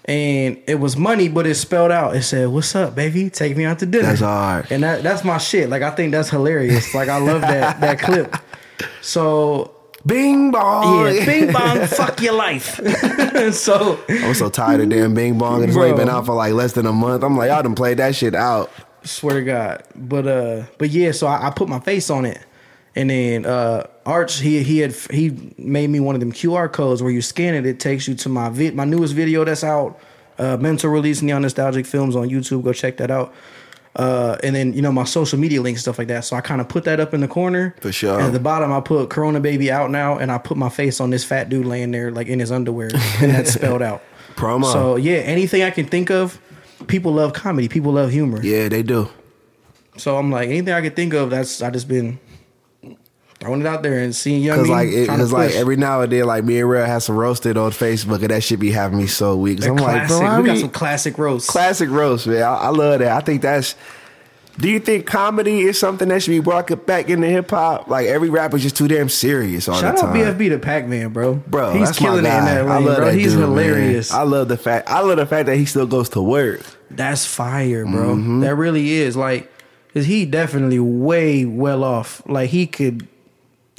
and 0.05 0.57
it 0.67 0.79
was 0.79 0.95
money, 0.95 1.27
but 1.27 1.45
it 1.45 1.55
spelled 1.55 1.91
out. 1.91 2.15
It 2.15 2.23
said, 2.23 2.47
"What's 2.47 2.73
up, 2.75 2.95
baby? 2.95 3.29
Take 3.29 3.55
me 3.57 3.65
out 3.65 3.79
to 3.79 3.85
dinner." 3.85 4.07
That's 4.07 4.21
hard. 4.21 4.71
and 4.71 4.81
that 4.83 5.03
that's 5.03 5.23
my 5.23 5.37
shit. 5.37 5.69
Like 5.69 5.81
I 5.81 5.91
think 5.91 6.11
that's 6.11 6.29
hilarious. 6.29 6.93
Like 6.95 7.09
I 7.09 7.17
love 7.17 7.41
that 7.41 7.81
that 7.81 7.99
clip. 7.99 8.35
So 9.01 9.71
Bing 10.05 10.51
bong. 10.51 11.13
yeah, 11.13 11.25
bing 11.25 11.51
bong, 11.51 11.85
fuck 11.87 12.21
your 12.21 12.33
life. 12.33 12.75
so 13.53 13.99
I'm 14.07 14.33
so 14.33 14.49
tired 14.49 14.81
of 14.81 14.89
damn 14.89 15.13
Bing 15.13 15.37
Bong. 15.37 15.63
It's 15.63 15.75
only 15.75 15.93
been 15.93 16.09
out 16.09 16.25
for 16.25 16.35
like 16.35 16.53
less 16.53 16.73
than 16.73 16.85
a 16.85 16.93
month. 16.93 17.23
I'm 17.23 17.35
like, 17.35 17.49
y'all 17.49 17.63
done 17.63 17.75
played 17.75 17.97
that 17.97 18.15
shit 18.15 18.33
out. 18.33 18.71
swear 19.03 19.35
to 19.35 19.43
God. 19.43 19.83
But 19.95 20.27
uh, 20.27 20.63
but 20.77 20.89
yeah. 20.89 21.11
So 21.11 21.27
I, 21.27 21.47
I 21.47 21.49
put 21.51 21.67
my 21.67 21.79
face 21.79 22.09
on 22.09 22.25
it, 22.25 22.39
and 22.95 23.09
then 23.09 23.45
uh, 23.45 23.87
Arch 24.05 24.39
he 24.39 24.63
he 24.63 24.79
had 24.79 24.93
he 25.11 25.53
made 25.57 25.89
me 25.89 25.99
one 25.99 26.15
of 26.15 26.21
them 26.21 26.31
QR 26.31 26.71
codes 26.71 27.03
where 27.03 27.11
you 27.11 27.21
scan 27.21 27.53
it, 27.53 27.65
it 27.65 27.79
takes 27.79 28.07
you 28.07 28.15
to 28.15 28.29
my 28.29 28.49
vid, 28.49 28.75
my 28.75 28.85
newest 28.85 29.13
video 29.13 29.43
that's 29.43 29.63
out. 29.63 29.99
Uh, 30.37 30.55
mental 30.55 30.89
release 30.89 31.21
neon 31.21 31.41
nostalgic 31.41 31.85
films 31.85 32.15
on 32.15 32.29
YouTube. 32.29 32.63
Go 32.63 32.71
check 32.71 32.95
that 32.97 33.11
out. 33.11 33.33
Uh, 33.95 34.37
and 34.43 34.55
then 34.55 34.73
you 34.73 34.81
know 34.81 34.91
my 34.91 35.03
social 35.03 35.39
media 35.39 35.61
links 35.61 35.81
stuff 35.81 35.97
like 35.97 36.07
that. 36.09 36.23
So 36.23 36.35
I 36.35 36.41
kind 36.41 36.61
of 36.61 36.69
put 36.69 36.83
that 36.85 36.99
up 36.99 37.13
in 37.13 37.21
the 37.21 37.27
corner. 37.27 37.75
For 37.81 37.91
sure. 37.91 38.15
And 38.15 38.27
at 38.27 38.33
the 38.33 38.39
bottom, 38.39 38.71
I 38.71 38.79
put 38.81 39.09
Corona 39.09 39.39
Baby 39.39 39.71
out 39.71 39.89
now, 39.91 40.17
and 40.17 40.31
I 40.31 40.37
put 40.37 40.57
my 40.57 40.69
face 40.69 40.99
on 40.99 41.09
this 41.09 41.23
fat 41.23 41.49
dude 41.49 41.65
laying 41.65 41.91
there 41.91 42.11
like 42.11 42.27
in 42.27 42.39
his 42.39 42.51
underwear, 42.51 42.89
and 43.21 43.31
that's 43.31 43.53
spelled 43.53 43.81
out. 43.81 44.03
Promo. 44.35 44.71
So 44.71 44.95
yeah, 44.95 45.17
anything 45.17 45.63
I 45.63 45.71
can 45.71 45.85
think 45.85 46.09
of. 46.11 46.39
People 46.87 47.11
love 47.13 47.33
comedy. 47.33 47.67
People 47.67 47.91
love 47.91 48.09
humor. 48.09 48.41
yeah, 48.41 48.69
they 48.69 48.83
do. 48.83 49.09
So 49.97 50.17
I'm 50.17 50.31
like, 50.31 50.47
anything 50.47 50.73
I 50.73 50.81
could 50.81 50.95
think 50.95 51.13
of, 51.13 51.29
that's 51.29 51.61
I 51.61 51.69
just 51.71 51.89
been 51.89 52.19
throwing 53.39 53.61
it 53.61 53.67
out 53.67 53.83
there 53.83 53.99
and 53.99 54.15
seeing 54.15 54.41
young 54.41 54.57
Cause 54.57 54.67
me 54.67 54.73
like, 54.73 54.89
it, 54.89 55.07
cause 55.07 55.31
like 55.31 55.51
every 55.51 55.77
now 55.77 56.01
and 56.01 56.11
then, 56.11 56.25
like 56.25 56.43
me 56.43 56.59
and 56.59 56.69
Rel 56.69 56.85
has 56.85 57.05
some 57.05 57.15
roasted 57.15 57.57
on 57.57 57.71
Facebook, 57.71 58.21
and 58.21 58.29
that 58.29 58.43
should 58.43 58.59
be 58.59 58.71
having 58.71 58.97
me 58.97 59.07
so 59.07 59.35
weak. 59.37 59.63
I'm 59.65 59.75
like, 59.77 60.07
bro, 60.07 60.21
I 60.21 60.39
we 60.39 60.47
got 60.47 60.57
some 60.57 60.69
classic 60.69 61.17
roasts. 61.17 61.49
classic 61.49 61.89
roast, 61.89 62.27
man. 62.27 62.43
I, 62.43 62.55
I 62.55 62.69
love 62.69 62.99
that. 62.99 63.11
I 63.11 63.21
think 63.21 63.41
that's. 63.41 63.75
Do 64.57 64.67
you 64.69 64.81
think 64.81 65.05
comedy 65.05 65.61
is 65.61 65.79
something 65.79 66.09
that 66.09 66.21
should 66.21 66.31
be 66.31 66.41
brought 66.41 66.85
back 66.85 67.09
into 67.09 67.27
hip 67.27 67.49
hop? 67.49 67.87
Like 67.87 68.07
every 68.07 68.29
rapper's 68.29 68.61
just 68.61 68.75
too 68.75 68.89
damn 68.89 69.07
serious 69.07 69.69
all 69.69 69.79
Shout 69.79 69.95
the 69.95 70.03
out. 70.05 70.13
BFB 70.13 70.49
to 70.49 70.59
Pac 70.59 70.85
Man, 70.85 71.13
bro. 71.13 71.35
Bro, 71.35 71.75
he's 71.75 71.97
killing 71.97 72.25
it 72.25 72.27
in 72.27 72.45
that 72.45 72.65
lane, 72.65 72.69
I 72.69 72.79
love 72.79 72.97
bro. 72.97 73.05
that 73.05 73.13
he's 73.13 73.31
dude, 73.31 73.39
man. 73.39 73.49
hilarious. 73.51 74.11
I 74.11 74.23
love 74.23 74.49
the 74.49 74.57
fact. 74.57 74.89
I 74.89 74.99
love 74.99 75.15
the 75.15 75.25
fact 75.25 75.45
that 75.45 75.55
he 75.55 75.63
still 75.63 75.87
goes 75.87 76.09
to 76.09 76.21
work. 76.21 76.59
That's 76.91 77.25
fire, 77.25 77.85
bro. 77.85 78.15
Mm-hmm. 78.15 78.41
That 78.41 78.55
really 78.55 78.89
is 78.91 79.15
like, 79.15 79.49
cause 79.93 80.03
he 80.05 80.25
definitely 80.25 80.79
way 80.79 81.45
well 81.45 81.85
off. 81.85 82.21
Like 82.25 82.49
he 82.49 82.67
could, 82.67 83.07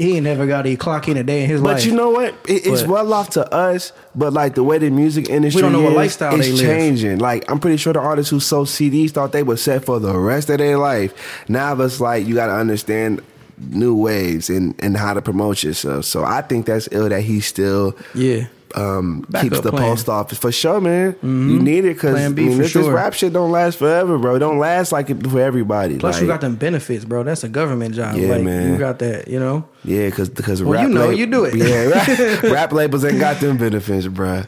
he 0.01 0.16
ain't 0.16 0.24
never 0.24 0.46
got 0.46 0.66
a 0.66 0.76
clock 0.76 1.09
in 1.09 1.16
a 1.16 1.22
day 1.22 1.42
in 1.44 1.48
his 1.51 1.61
But 1.61 1.66
life. 1.68 1.76
But 1.78 1.84
you 1.86 1.92
know 1.94 2.11
what? 2.11 2.34
It, 2.48 2.66
it's 2.66 2.80
But- 2.82 2.90
well 2.90 3.12
off 3.12 3.30
to 3.30 3.53
us. 3.55 3.92
But 4.14 4.32
like 4.32 4.55
the 4.55 4.64
way 4.64 4.78
the 4.78 4.90
music 4.90 5.28
industry 5.28 5.59
we 5.59 5.62
don't 5.62 5.72
know 5.72 5.82
what 5.82 5.90
is, 5.92 5.96
lifestyle 5.96 6.34
it's 6.36 6.46
they 6.48 6.53
live. 6.53 6.61
changing. 6.66 7.18
Like 7.18 7.51
I'm 7.51 7.59
pretty 7.61 7.76
sure 7.76 7.92
the 7.92 8.01
artists 8.01 8.30
who 8.30 8.40
sold 8.40 8.68
CDs 8.68 9.11
thought 9.11 9.32
they 9.32 9.42
were 9.42 9.57
set 9.59 9.84
for 9.84 10.01
the 10.01 10.16
rest 10.18 10.48
of 10.51 10.59
their 10.59 10.78
life. 10.78 11.12
Now 11.48 11.78
it's 11.80 12.01
like 12.01 12.26
you 12.26 12.34
got 12.34 12.46
to 12.46 12.55
understand 12.55 13.20
new 13.59 13.94
waves 13.94 14.48
and 14.48 14.74
and 14.78 14.96
how 14.96 15.12
to 15.14 15.20
promote 15.22 15.62
yourself. 15.62 16.07
So 16.07 16.24
I 16.24 16.40
think 16.42 16.64
that's 16.66 16.88
ill 16.92 17.09
that 17.11 17.20
he 17.20 17.40
still 17.40 17.94
Yeah. 18.14 18.46
Um, 18.77 19.25
keeps 19.41 19.61
the 19.61 19.71
plan. 19.71 19.83
post 19.83 20.09
office 20.09 20.39
for 20.39 20.53
sure, 20.53 20.81
man. 20.81 21.16
You 21.23 21.59
need 21.61 21.85
it 21.85 21.95
because 21.95 22.16
I 22.16 22.29
mean, 22.29 22.59
this, 22.59 22.73
this 22.73 22.87
rap 22.87 23.12
shit 23.14 23.33
don't 23.33 23.51
last 23.51 23.79
forever, 23.79 24.18
bro. 24.18 24.37
It 24.37 24.39
don't 24.41 24.59
last 24.59 24.93
like 24.93 25.11
it 25.11 25.27
for 25.27 25.41
everybody. 25.41 25.99
Plus, 25.99 26.14
like, 26.16 26.23
you 26.23 26.29
got 26.29 26.41
them 26.41 26.57
benefits, 26.57 27.05
bro. 27.05 27.23
That's 27.23 27.45
a 27.45 27.49
government 27.49 27.95
job. 27.95 28.16
Yeah, 28.16 28.29
like, 28.35 28.43
man. 28.43 28.73
You 28.73 28.79
got 28.79 28.99
that, 29.01 29.29
you 29.29 29.39
know? 29.41 29.68
Yeah, 29.85 30.07
because 30.11 30.29
because 30.29 30.62
Well, 30.62 30.75
rap 30.75 30.83
you 30.89 30.95
know, 30.95 31.09
lab- 31.09 31.18
you 31.18 31.27
do 31.27 31.45
it. 31.45 31.55
Yeah, 31.57 31.85
rap, 32.39 32.43
rap 32.43 32.73
labels 32.73 33.05
ain't 33.05 33.18
got 33.21 33.41
them 33.41 33.57
benefits, 33.59 34.07
bro. 34.07 34.43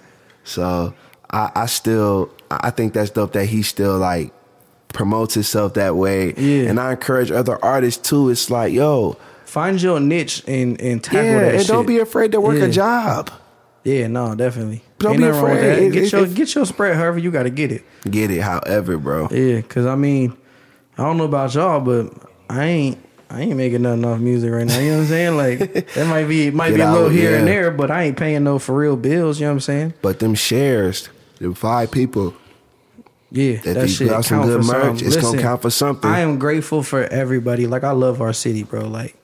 So 0.45 0.95
I, 1.31 1.51
I 1.55 1.67
still 1.67 2.31
I 2.51 2.71
think 2.71 2.93
that's 2.95 3.11
dope 3.11 3.33
that 3.33 3.47
he 3.47 3.63
still 3.63 3.99
like 3.99 4.33
promotes 4.93 5.35
himself 5.35 5.75
that 5.75 5.97
way. 5.97 6.35
Yeah. 6.37 6.69
and 6.69 6.79
I 6.79 6.93
encourage 6.93 7.31
other 7.31 7.59
artists 7.65 8.09
too. 8.09 8.29
It's 8.31 8.51
like 8.51 8.73
yo, 8.73 9.17
Find 9.45 9.81
your 9.83 10.01
niche 10.01 10.43
and, 10.49 10.81
and 10.81 11.03
tackle 11.05 11.25
yeah, 11.25 11.39
that 11.41 11.51
and 11.57 11.61
shit. 11.61 11.69
don't 11.69 11.87
be 11.87 11.99
afraid 11.99 12.33
to 12.33 12.41
work 12.41 12.57
Yeah. 12.59 12.65
a 12.65 12.71
job. 12.71 13.31
Yeah, 13.85 14.07
no, 14.07 14.35
definitely. 14.35 14.83
Don't 14.99 15.13
Ain't 15.13 15.21
be 15.23 15.27
nothing 15.27 15.43
wrong 15.43 15.51
with 15.51 15.59
afraid. 15.61 15.71
that. 15.77 15.83
It- 15.83 15.93
Get 15.93 16.03
it- 16.05 16.13
your 16.13 16.25
it- 16.27 16.35
get 16.35 16.55
your 16.55 16.67
spread 16.67 16.97
however 16.97 17.19
you 17.19 17.31
got 17.31 17.43
to 17.45 17.51
get 17.51 17.73
it. 17.73 17.83
Get 18.09 18.31
it, 18.31 18.41
however, 18.41 18.97
bro. 18.97 19.29
Yeah, 19.31 19.61
cause 19.63 19.87
I 19.87 19.97
mean, 19.97 20.37
I 20.97 21.03
don't 21.05 21.17
know 21.17 21.25
about 21.25 21.55
y'all, 21.55 21.81
but 21.81 22.13
I 22.49 22.65
ain't 22.67 22.99
I 23.31 23.41
ain't 23.41 23.57
making 23.57 23.83
nothing 23.83 24.05
off 24.05 24.21
music 24.21 24.53
right 24.53 24.67
now. 24.67 24.79
You 24.79 24.91
know 24.91 24.97
what 24.99 25.03
I'm 25.05 25.09
saying? 25.09 25.37
Like 25.37 25.59
that 25.95 26.07
might 26.07 26.27
be 26.27 26.51
might 26.51 26.69
Get 26.71 26.77
be 26.77 26.81
a 26.83 26.93
little 26.93 27.07
out, 27.07 27.13
here 27.13 27.37
and 27.37 27.49
there, 27.49 27.71
but 27.71 27.91
I 27.91 28.05
ain't 28.05 28.17
paying 28.17 28.45
no 28.45 28.59
for 28.59 28.75
real 28.77 28.97
bills. 28.97 29.41
You 29.41 29.47
know 29.47 29.53
what 29.53 29.55
I'm 29.55 29.61
saying? 29.61 29.95
But 30.03 30.19
them 30.21 30.35
shares, 30.35 31.09
them 31.41 31.55
five 31.55 31.91
people, 31.91 32.35
Yeah, 33.31 33.55
If 33.55 33.63
that 33.65 33.83
you 33.83 33.89
shit 33.89 34.11
out 34.13 34.27
some 34.27 34.43
good 34.43 34.59
merch, 34.65 34.67
something. 35.01 35.07
it's 35.07 35.17
gonna 35.17 35.41
count 35.41 35.63
for 35.63 35.71
something. 35.71 36.09
I 36.11 36.21
am 36.21 36.39
grateful 36.39 36.83
for 36.83 37.03
everybody. 37.05 37.67
Like 37.67 37.83
I 37.85 37.93
love 37.93 38.21
our 38.21 38.35
city, 38.35 38.63
bro. 38.63 38.87
Like 38.87 39.17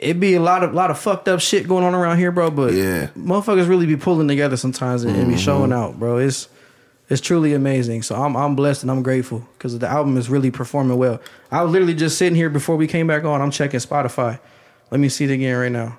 it 0.00 0.20
be 0.20 0.34
a 0.34 0.40
lot 0.40 0.62
of 0.62 0.74
lot 0.74 0.90
of 0.90 0.98
fucked 0.98 1.28
up 1.28 1.40
shit 1.40 1.66
going 1.68 1.84
on 1.84 1.94
around 1.94 2.18
here, 2.18 2.30
bro. 2.32 2.50
But 2.50 2.72
Yeah. 2.74 3.08
motherfuckers 3.18 3.68
really 3.68 3.86
be 3.86 3.96
pulling 3.96 4.28
together 4.28 4.56
sometimes 4.56 5.02
and, 5.04 5.12
Mm-hmm. 5.12 5.22
and 5.22 5.30
be 5.32 5.38
showing 5.38 5.72
out, 5.72 5.98
bro. 5.98 6.18
It's 6.18 6.48
it's 7.08 7.20
truly 7.20 7.54
amazing. 7.54 8.02
So 8.02 8.14
I'm 8.16 8.36
I'm 8.36 8.54
blessed 8.56 8.82
and 8.82 8.90
I'm 8.90 9.02
grateful 9.02 9.46
because 9.56 9.78
the 9.78 9.88
album 9.88 10.16
is 10.16 10.28
really 10.28 10.50
performing 10.50 10.98
well. 10.98 11.20
I 11.50 11.62
was 11.62 11.72
literally 11.72 11.94
just 11.94 12.18
sitting 12.18 12.34
here 12.36 12.50
before 12.50 12.76
we 12.76 12.86
came 12.86 13.06
back 13.06 13.24
on. 13.24 13.40
I'm 13.40 13.50
checking 13.50 13.80
Spotify. 13.80 14.38
Let 14.90 15.00
me 15.00 15.08
see 15.08 15.24
it 15.24 15.30
again 15.30 15.56
right 15.56 15.72
now. 15.72 15.98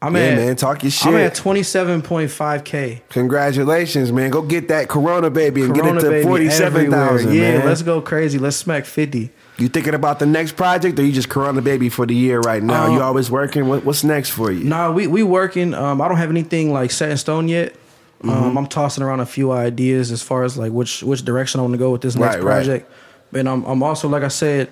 I'm 0.00 0.16
Yeah, 0.16 0.22
at 0.22 0.36
man, 0.36 0.56
talk 0.56 0.82
your 0.82 0.90
shit. 0.90 1.06
I'm 1.06 1.14
at 1.16 1.34
27.5k. 1.34 3.02
Congratulations, 3.10 4.10
man. 4.12 4.30
Go 4.30 4.42
get 4.42 4.68
that 4.68 4.88
Corona 4.88 5.30
baby 5.30 5.62
and 5.62 5.74
Corona 5.74 5.92
get 5.92 5.98
it 5.98 6.04
to 6.06 6.10
baby 6.10 6.22
forty 6.24 6.50
seven 6.50 6.92
everywhere. 6.92 7.20
Yeah, 7.32 7.58
man. 7.58 7.66
let's 7.66 7.82
go 7.82 8.00
crazy. 8.00 8.38
Let's 8.38 8.56
smack 8.56 8.84
50. 8.84 9.30
You 9.62 9.68
thinking 9.68 9.94
about 9.94 10.18
the 10.18 10.26
next 10.26 10.56
project, 10.56 10.98
or 10.98 11.04
you 11.04 11.12
just 11.12 11.28
Corona 11.28 11.62
baby 11.62 11.88
for 11.88 12.04
the 12.04 12.16
year 12.16 12.40
right 12.40 12.60
now? 12.60 12.86
Um, 12.86 12.94
you 12.94 13.00
always 13.00 13.30
working. 13.30 13.68
What, 13.68 13.84
what's 13.84 14.02
next 14.02 14.30
for 14.30 14.50
you? 14.50 14.64
Nah, 14.64 14.90
we 14.90 15.06
we 15.06 15.22
working. 15.22 15.72
Um, 15.72 16.00
I 16.00 16.08
don't 16.08 16.16
have 16.16 16.30
anything 16.30 16.72
like 16.72 16.90
set 16.90 17.12
in 17.12 17.16
stone 17.16 17.46
yet. 17.46 17.74
Mm-hmm. 18.22 18.30
Um, 18.30 18.58
I'm 18.58 18.66
tossing 18.66 19.04
around 19.04 19.20
a 19.20 19.26
few 19.26 19.52
ideas 19.52 20.10
as 20.10 20.20
far 20.20 20.42
as 20.42 20.58
like 20.58 20.72
which 20.72 21.04
which 21.04 21.24
direction 21.24 21.60
I 21.60 21.62
want 21.62 21.74
to 21.74 21.78
go 21.78 21.92
with 21.92 22.00
this 22.00 22.16
next 22.16 22.36
Right, 22.36 22.42
right. 22.42 22.52
project. 22.54 22.92
And 23.32 23.48
I'm 23.48 23.64
I'm 23.64 23.84
also 23.84 24.08
like 24.08 24.24
I 24.24 24.28
said, 24.28 24.68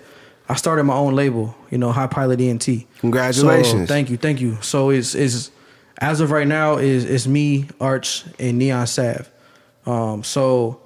I 0.49 0.57
started 0.57 0.83
my 0.83 0.95
own 0.95 1.15
label. 1.15 1.55
You 1.71 1.79
know, 1.79 1.93
High 1.93 2.09
Pilot 2.09 2.41
ENT. 2.41 2.69
Congratulations. 2.99 3.83
So, 3.83 3.95
thank 3.95 4.11
you, 4.11 4.17
thank 4.17 4.41
you. 4.41 4.59
So 4.61 4.91
it's 4.91 5.15
is 5.15 5.53
as 5.99 6.21
of 6.21 6.33
right 6.33 6.49
now 6.49 6.79
is 6.79 7.05
is 7.05 7.29
me, 7.29 7.69
Arch, 7.81 8.25
and 8.41 8.59
Neon 8.59 8.89
Sav. 8.89 9.31
Um, 9.87 10.25
so 10.25 10.81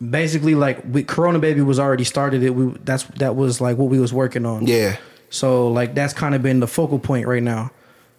basically, 0.00 0.54
like 0.54 0.82
we, 0.88 1.04
Corona 1.04 1.38
Baby 1.38 1.60
was 1.60 1.78
already 1.78 2.04
started. 2.04 2.42
It 2.42 2.50
we 2.50 2.76
that's 2.84 3.04
that 3.18 3.36
was 3.36 3.60
like 3.60 3.76
what 3.76 3.88
we 3.88 3.98
was 3.98 4.12
working 4.12 4.46
on. 4.46 4.66
Yeah. 4.66 4.96
So 5.30 5.68
like 5.68 5.94
that's 5.94 6.12
kind 6.12 6.34
of 6.34 6.42
been 6.42 6.60
the 6.60 6.66
focal 6.66 6.98
point 6.98 7.26
right 7.26 7.42
now. 7.42 7.70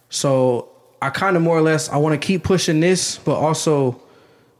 So 0.09 0.69
I 1.01 1.09
kind 1.09 1.35
of 1.35 1.41
more 1.43 1.57
or 1.57 1.61
less 1.61 1.89
I 1.89 1.97
want 1.97 2.19
to 2.19 2.25
keep 2.25 2.43
pushing 2.43 2.79
this, 2.79 3.17
but 3.17 3.35
also 3.35 4.01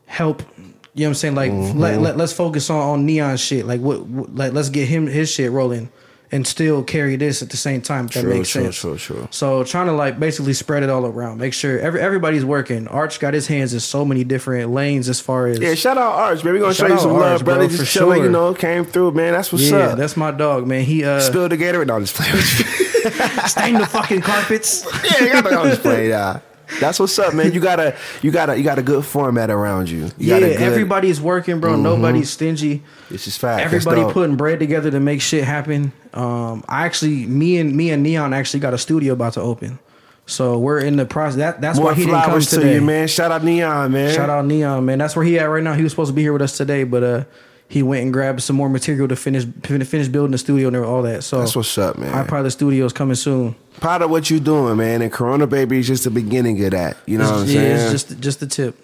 help. 0.05 0.41
You 0.57 1.01
know 1.01 1.07
what 1.07 1.07
I'm 1.07 1.13
saying? 1.16 1.36
Like 1.36 1.51
Mm-hmm. 1.51 1.80
let, 1.80 1.99
let 2.01 2.18
let's 2.18 2.34
focus 2.34 2.70
on 2.70 2.80
on 2.80 3.05
neon 3.05 3.36
shit. 3.38 3.66
Like 3.66 3.82
what, 3.82 4.05
what 4.05 4.34
like 4.36 4.53
let's 4.53 4.70
get 4.70 4.88
him 4.88 5.07
his 5.07 5.30
shit 5.30 5.51
rolling 5.51 5.89
and 6.32 6.45
still 6.47 6.84
carry 6.84 7.15
this 7.15 7.41
at 7.41 7.49
the 7.49 7.57
same 7.57 7.82
time. 7.82 8.05
If 8.05 8.13
that 8.13 8.21
True, 8.21 8.34
makes 8.34 8.49
true, 8.49 8.63
sense. 8.63 8.76
true, 8.78 8.97
true. 8.97 9.28
So 9.32 9.63
trying 9.63 9.86
to 9.88 9.93
like 9.93 10.19
basically 10.19 10.53
spread 10.53 10.84
it 10.84 10.89
all 10.89 11.05
around. 11.05 11.38
Make 11.39 11.53
sure 11.53 11.80
every 11.80 12.01
everybody's 12.01 12.43
working. 12.43 12.88
Arch 12.88 13.19
got 13.19 13.34
his 13.34 13.47
hands 13.47 13.73
in 13.73 13.80
so 13.80 14.03
many 14.05 14.23
different 14.23 14.71
lanes 14.71 15.07
as 15.09 15.19
far 15.19 15.47
as 15.47 15.59
Yeah, 15.59 15.76
shout 15.76 15.97
out 15.97 16.13
Arch, 16.13 16.43
man. 16.43 16.53
We 16.53 16.59
gonna 16.59 16.73
show 16.73 16.88
you 16.88 16.97
some 16.99 17.11
Arch, 17.11 17.21
love, 17.21 17.45
bro, 17.45 17.55
brother. 17.55 17.69
for 17.69 17.78
Just 17.78 17.93
chilling, 17.93 18.17
sure. 18.19 18.26
you 18.26 18.32
know, 18.32 18.53
came 18.53 18.86
through, 18.86 19.11
man. 19.11 19.34
That's 19.34 19.51
what's 19.51 19.69
yeah, 19.69 19.78
up. 19.89 19.97
that's 19.97 20.17
my 20.17 20.32
dog, 20.32 20.67
man. 20.67 20.84
He 20.84 21.03
uh 21.03 21.19
Spill 21.19 21.47
the 21.49 21.57
Gatorade. 21.57 21.88
No, 21.88 21.95
I'm 21.95 22.03
just 22.05 22.15
playing 22.15 22.34
with 22.36 23.80
the 23.80 23.88
fucking 23.89 24.21
carpets. 24.21 24.86
yeah, 25.03 25.23
you 25.26 25.32
gotta, 25.34 25.59
I'm 25.59 25.69
just 25.69 25.82
playing. 25.82 26.09
Yeah. 26.09 26.39
That's 26.80 26.99
what's 26.99 27.18
up, 27.20 27.34
man. 27.34 27.53
You 27.53 27.59
got 27.59 27.80
a 27.80 27.95
you 28.22 28.32
got 28.32 28.49
a 28.49 28.57
you 28.57 28.63
got 28.63 28.80
a 28.80 28.84
good 28.84 29.05
format 29.05 29.49
around 29.49 29.89
you. 29.89 30.05
you 30.05 30.11
yeah, 30.18 30.39
good, 30.39 30.61
everybody's 30.61 31.22
working, 31.22 31.59
bro. 31.59 31.76
Nobody's 31.76 32.30
stingy. 32.30 32.84
It's 33.09 33.26
just 33.26 33.39
fact. 33.39 33.61
Everybody 33.61 34.03
putting 34.11 34.36
bread 34.36 34.59
together 34.59 34.91
to 34.91 34.99
make 34.99 35.22
shit 35.22 35.43
happen. 35.43 35.93
Um, 36.13 36.63
I 36.68 36.86
actually, 36.86 37.26
me 37.26 37.57
and 37.57 37.76
me 37.76 37.91
and 37.91 38.03
Neon 38.03 38.34
actually 38.34 38.61
got 38.61 38.74
a 38.74 38.78
studio 38.78 39.13
about 39.13 39.34
to 39.34 39.41
open, 39.41 39.80
so 40.26 40.57
we're 40.57 40.80
in 40.80 40.95
the 40.95 41.05
process. 41.05 41.38
That 41.38 41.61
that's 41.61 41.78
more 41.78 41.88
why 41.88 41.93
he 41.93 42.05
didn't 42.05 42.16
come 42.16 42.24
flowers 42.26 42.49
to 42.51 42.57
today. 42.57 42.76
you, 42.76 42.82
man. 42.82 43.07
Shout 43.07 43.32
out 43.32 43.43
Neon, 43.43 43.91
man. 43.91 44.13
Shout 44.13 44.30
out 44.30 44.45
Neon, 44.45 44.86
man. 44.86 44.97
That's 44.97 45.16
where 45.16 45.26
he 45.26 45.38
at 45.39 45.45
right 45.45 45.63
now. 45.63 45.74
He 45.74 45.84
was 45.84 45.91
supposed 45.91 46.09
to 46.09 46.16
be 46.16 46.22
here 46.22 46.34
with 46.34 46.41
us 46.41 46.57
today, 46.57 46.84
but 46.84 47.03
uh, 47.03 47.24
he 47.68 47.82
went 47.84 48.03
and 48.03 48.13
grabbed 48.13 48.41
some 48.41 48.55
more 48.55 48.70
material 48.70 49.07
to 49.07 49.16
finish 49.16 49.45
finish 49.63 50.07
building 50.07 50.32
the 50.32 50.38
studio 50.38 50.68
and 50.68 50.78
all 50.78 51.01
that. 51.01 51.24
So 51.24 51.39
That's 51.39 51.55
what's 51.55 51.78
up, 51.78 51.97
man. 51.97 52.11
High 52.11 52.26
Pilot 52.26 52.51
Studios 52.51 52.93
coming 52.93 53.16
soon. 53.16 53.55
Proud 53.80 54.01
of 54.01 54.09
what 54.11 54.30
you 54.30 54.39
doing, 54.39 54.78
man. 54.78 55.01
And 55.01 55.11
Corona 55.11 55.47
Baby 55.47 55.80
is 55.80 55.88
just 55.88 56.03
the 56.03 56.11
beginning 56.11 56.63
of 56.63 56.72
that. 56.72 56.97
You 57.05 57.18
know 57.18 57.26
what 57.32 57.39
I'm 57.41 57.47
yeah, 57.47 57.53
saying? 57.53 57.72
it's 57.76 57.91
just 57.91 58.20
just 58.20 58.39
the 58.39 58.47
tip. 58.47 58.78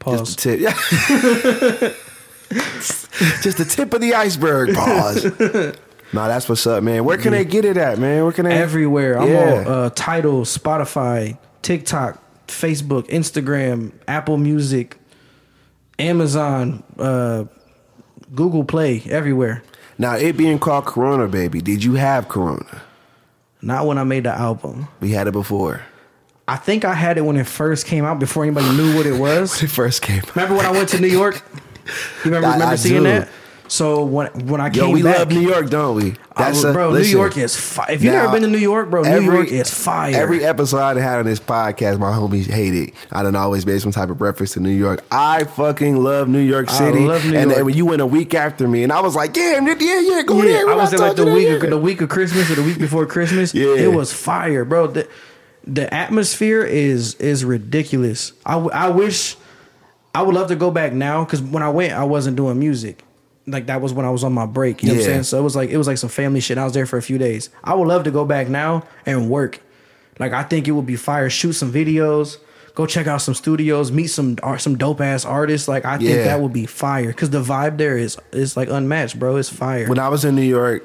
Pause. 0.00 0.34
Just 0.34 0.42
the 0.42 0.56
tip. 0.56 0.60
Yeah. 0.60 1.92
just 3.42 3.58
the 3.58 3.64
tip 3.64 3.92
of 3.94 4.00
the 4.00 4.14
iceberg. 4.14 4.74
Pause. 4.74 5.24
no, 6.12 6.28
that's 6.28 6.48
what's 6.48 6.66
up, 6.66 6.82
man. 6.82 7.04
Where 7.04 7.16
can 7.18 7.32
they 7.32 7.44
get 7.44 7.64
it 7.64 7.76
at, 7.76 7.98
man? 7.98 8.22
Where 8.24 8.32
can 8.32 8.44
they? 8.44 8.52
everywhere. 8.52 9.18
I'm 9.18 9.28
Yeah. 9.28 9.54
on 9.58 9.66
uh, 9.66 9.90
Tidal, 9.90 10.42
Spotify, 10.42 11.38
TikTok, 11.62 12.22
Facebook, 12.48 13.06
Instagram, 13.08 13.92
Apple 14.06 14.36
Music, 14.36 14.96
Amazon, 15.98 16.82
uh, 16.98 17.44
Google 18.34 18.64
Play, 18.64 19.02
everywhere. 19.08 19.62
Now, 19.98 20.14
it 20.16 20.36
being 20.36 20.58
called 20.58 20.84
Corona 20.86 21.26
Baby, 21.28 21.60
did 21.60 21.82
you 21.82 21.94
have 21.94 22.28
Corona? 22.28 22.82
Not 23.62 23.86
when 23.86 23.98
I 23.98 24.04
made 24.04 24.24
the 24.24 24.30
album. 24.32 24.88
We 25.00 25.12
had 25.12 25.26
it 25.26 25.32
before. 25.32 25.82
I 26.48 26.56
think 26.56 26.84
I 26.84 26.94
had 26.94 27.18
it 27.18 27.22
when 27.22 27.36
it 27.36 27.46
first 27.46 27.86
came 27.86 28.04
out 28.04 28.18
before 28.20 28.44
anybody 28.44 28.68
knew 28.76 28.94
what 28.96 29.06
it 29.06 29.18
was. 29.18 29.56
When 29.60 29.64
it 29.64 29.72
first 29.72 30.02
came 30.02 30.18
out. 30.18 30.36
Remember 30.36 30.56
when 30.56 30.66
I 30.66 30.70
went 30.70 30.88
to 30.90 31.00
New 31.00 31.08
York? 31.08 31.42
You 31.86 31.92
remember, 32.26 32.48
I- 32.48 32.52
remember 32.54 32.72
I 32.72 32.76
seeing 32.76 33.02
do. 33.02 33.08
that? 33.08 33.28
So 33.68 34.04
when 34.04 34.28
when 34.46 34.60
I 34.60 34.70
came 34.70 34.84
Yo, 34.84 34.90
we 34.90 35.02
back, 35.02 35.18
love 35.18 35.28
New 35.30 35.40
York, 35.40 35.68
don't 35.70 35.96
we? 35.96 36.14
I 36.36 36.50
was- 36.50 36.62
a- 36.64 36.72
bro, 36.72 36.90
listen, 36.90 37.12
New 37.12 37.18
York 37.18 37.36
is 37.36 37.56
fire. 37.56 37.86
If 37.90 38.02
you've 38.04 38.12
now, 38.12 38.22
never 38.22 38.32
been 38.34 38.42
to 38.42 38.48
New 38.48 38.58
York, 38.58 38.90
bro, 38.90 39.02
New 39.02 39.08
every- 39.08 39.24
York 39.34 39.48
is 39.48 39.70
fire. 39.70 40.14
Every 40.14 40.44
episode 40.44 40.78
I 40.78 41.00
had 41.00 41.18
on 41.18 41.24
this 41.24 41.40
podcast, 41.40 41.98
my 41.98 42.12
homies 42.12 42.46
hate 42.48 42.74
it. 42.74 42.94
I 43.10 43.22
done 43.22 43.34
always 43.34 43.66
made 43.66 43.80
some 43.82 43.90
type 43.92 44.08
of 44.10 44.20
reference 44.20 44.52
to 44.52 44.60
New 44.60 44.70
York. 44.70 45.02
I 45.10 45.44
fucking 45.44 45.96
love 46.02 46.28
New 46.28 46.38
York 46.40 46.70
I 46.70 46.78
City. 46.78 47.00
love 47.00 47.24
New 47.24 47.32
and 47.36 47.44
York. 47.50 47.56
then 47.56 47.64
when 47.64 47.74
you 47.74 47.86
went 47.86 48.02
a 48.02 48.06
week 48.06 48.34
after 48.34 48.68
me, 48.68 48.82
and 48.84 48.92
I 48.92 49.00
was 49.00 49.16
like, 49.16 49.36
yeah, 49.36 49.58
yeah, 49.60 50.00
yeah, 50.00 50.22
go 50.22 50.36
Yeah, 50.36 50.42
there. 50.44 50.68
I 50.70 50.74
was 50.76 50.90
there 50.90 51.00
like 51.00 51.16
the 51.16 51.24
week 51.26 51.48
of 51.48 51.62
of, 51.64 51.70
the 51.70 51.78
week 51.78 52.00
of 52.00 52.08
Christmas 52.08 52.50
or 52.50 52.54
the 52.56 52.62
week 52.62 52.78
before 52.78 53.06
Christmas. 53.06 53.52
Yeah. 53.54 53.74
it 53.74 53.92
was 53.92 54.12
fire, 54.12 54.64
bro. 54.64 54.86
The, 54.86 55.08
the 55.66 55.92
atmosphere 55.92 56.62
is 56.62 57.14
is 57.16 57.44
ridiculous. 57.44 58.32
I 58.44 58.58
I 58.58 58.88
wish 58.90 59.36
I 60.14 60.22
would 60.22 60.34
love 60.34 60.48
to 60.48 60.56
go 60.56 60.70
back 60.70 60.92
now 60.92 61.24
because 61.24 61.42
when 61.42 61.62
I 61.64 61.68
went, 61.70 61.92
I 61.94 62.04
wasn't 62.04 62.36
doing 62.36 62.58
music. 62.58 63.02
Like 63.46 63.66
that 63.66 63.80
was 63.80 63.92
when 63.92 64.04
I 64.04 64.10
was 64.10 64.24
on 64.24 64.32
my 64.32 64.46
break. 64.46 64.82
You 64.82 64.88
know 64.88 64.94
what 64.94 65.00
I'm 65.00 65.04
saying? 65.06 65.22
So 65.24 65.38
it 65.38 65.42
was 65.42 65.54
like 65.54 65.70
it 65.70 65.76
was 65.78 65.86
like 65.86 65.98
some 65.98 66.10
family 66.10 66.40
shit. 66.40 66.58
I 66.58 66.64
was 66.64 66.72
there 66.72 66.86
for 66.86 66.96
a 66.96 67.02
few 67.02 67.18
days. 67.18 67.48
I 67.62 67.74
would 67.74 67.86
love 67.86 68.04
to 68.04 68.10
go 68.10 68.24
back 68.24 68.48
now 68.48 68.84
and 69.04 69.30
work. 69.30 69.60
Like 70.18 70.32
I 70.32 70.42
think 70.42 70.66
it 70.66 70.72
would 70.72 70.86
be 70.86 70.96
fire. 70.96 71.30
Shoot 71.30 71.52
some 71.52 71.72
videos. 71.72 72.38
Go 72.74 72.86
check 72.86 73.06
out 73.06 73.22
some 73.22 73.34
studios. 73.34 73.92
Meet 73.92 74.08
some 74.08 74.36
some 74.58 74.76
dope 74.76 75.00
ass 75.00 75.24
artists. 75.24 75.68
Like 75.68 75.84
I 75.84 75.96
think 75.98 76.10
Yeah. 76.10 76.24
that 76.24 76.40
would 76.40 76.52
be 76.52 76.66
fire 76.66 77.08
because 77.08 77.30
the 77.30 77.42
vibe 77.42 77.78
there 77.78 77.96
is 77.96 78.18
is 78.32 78.56
like 78.56 78.68
unmatched, 78.68 79.18
bro. 79.18 79.36
It's 79.36 79.48
fire. 79.48 79.88
When 79.88 79.98
I 79.98 80.08
was 80.08 80.24
in 80.24 80.34
New 80.34 80.42
York, 80.42 80.84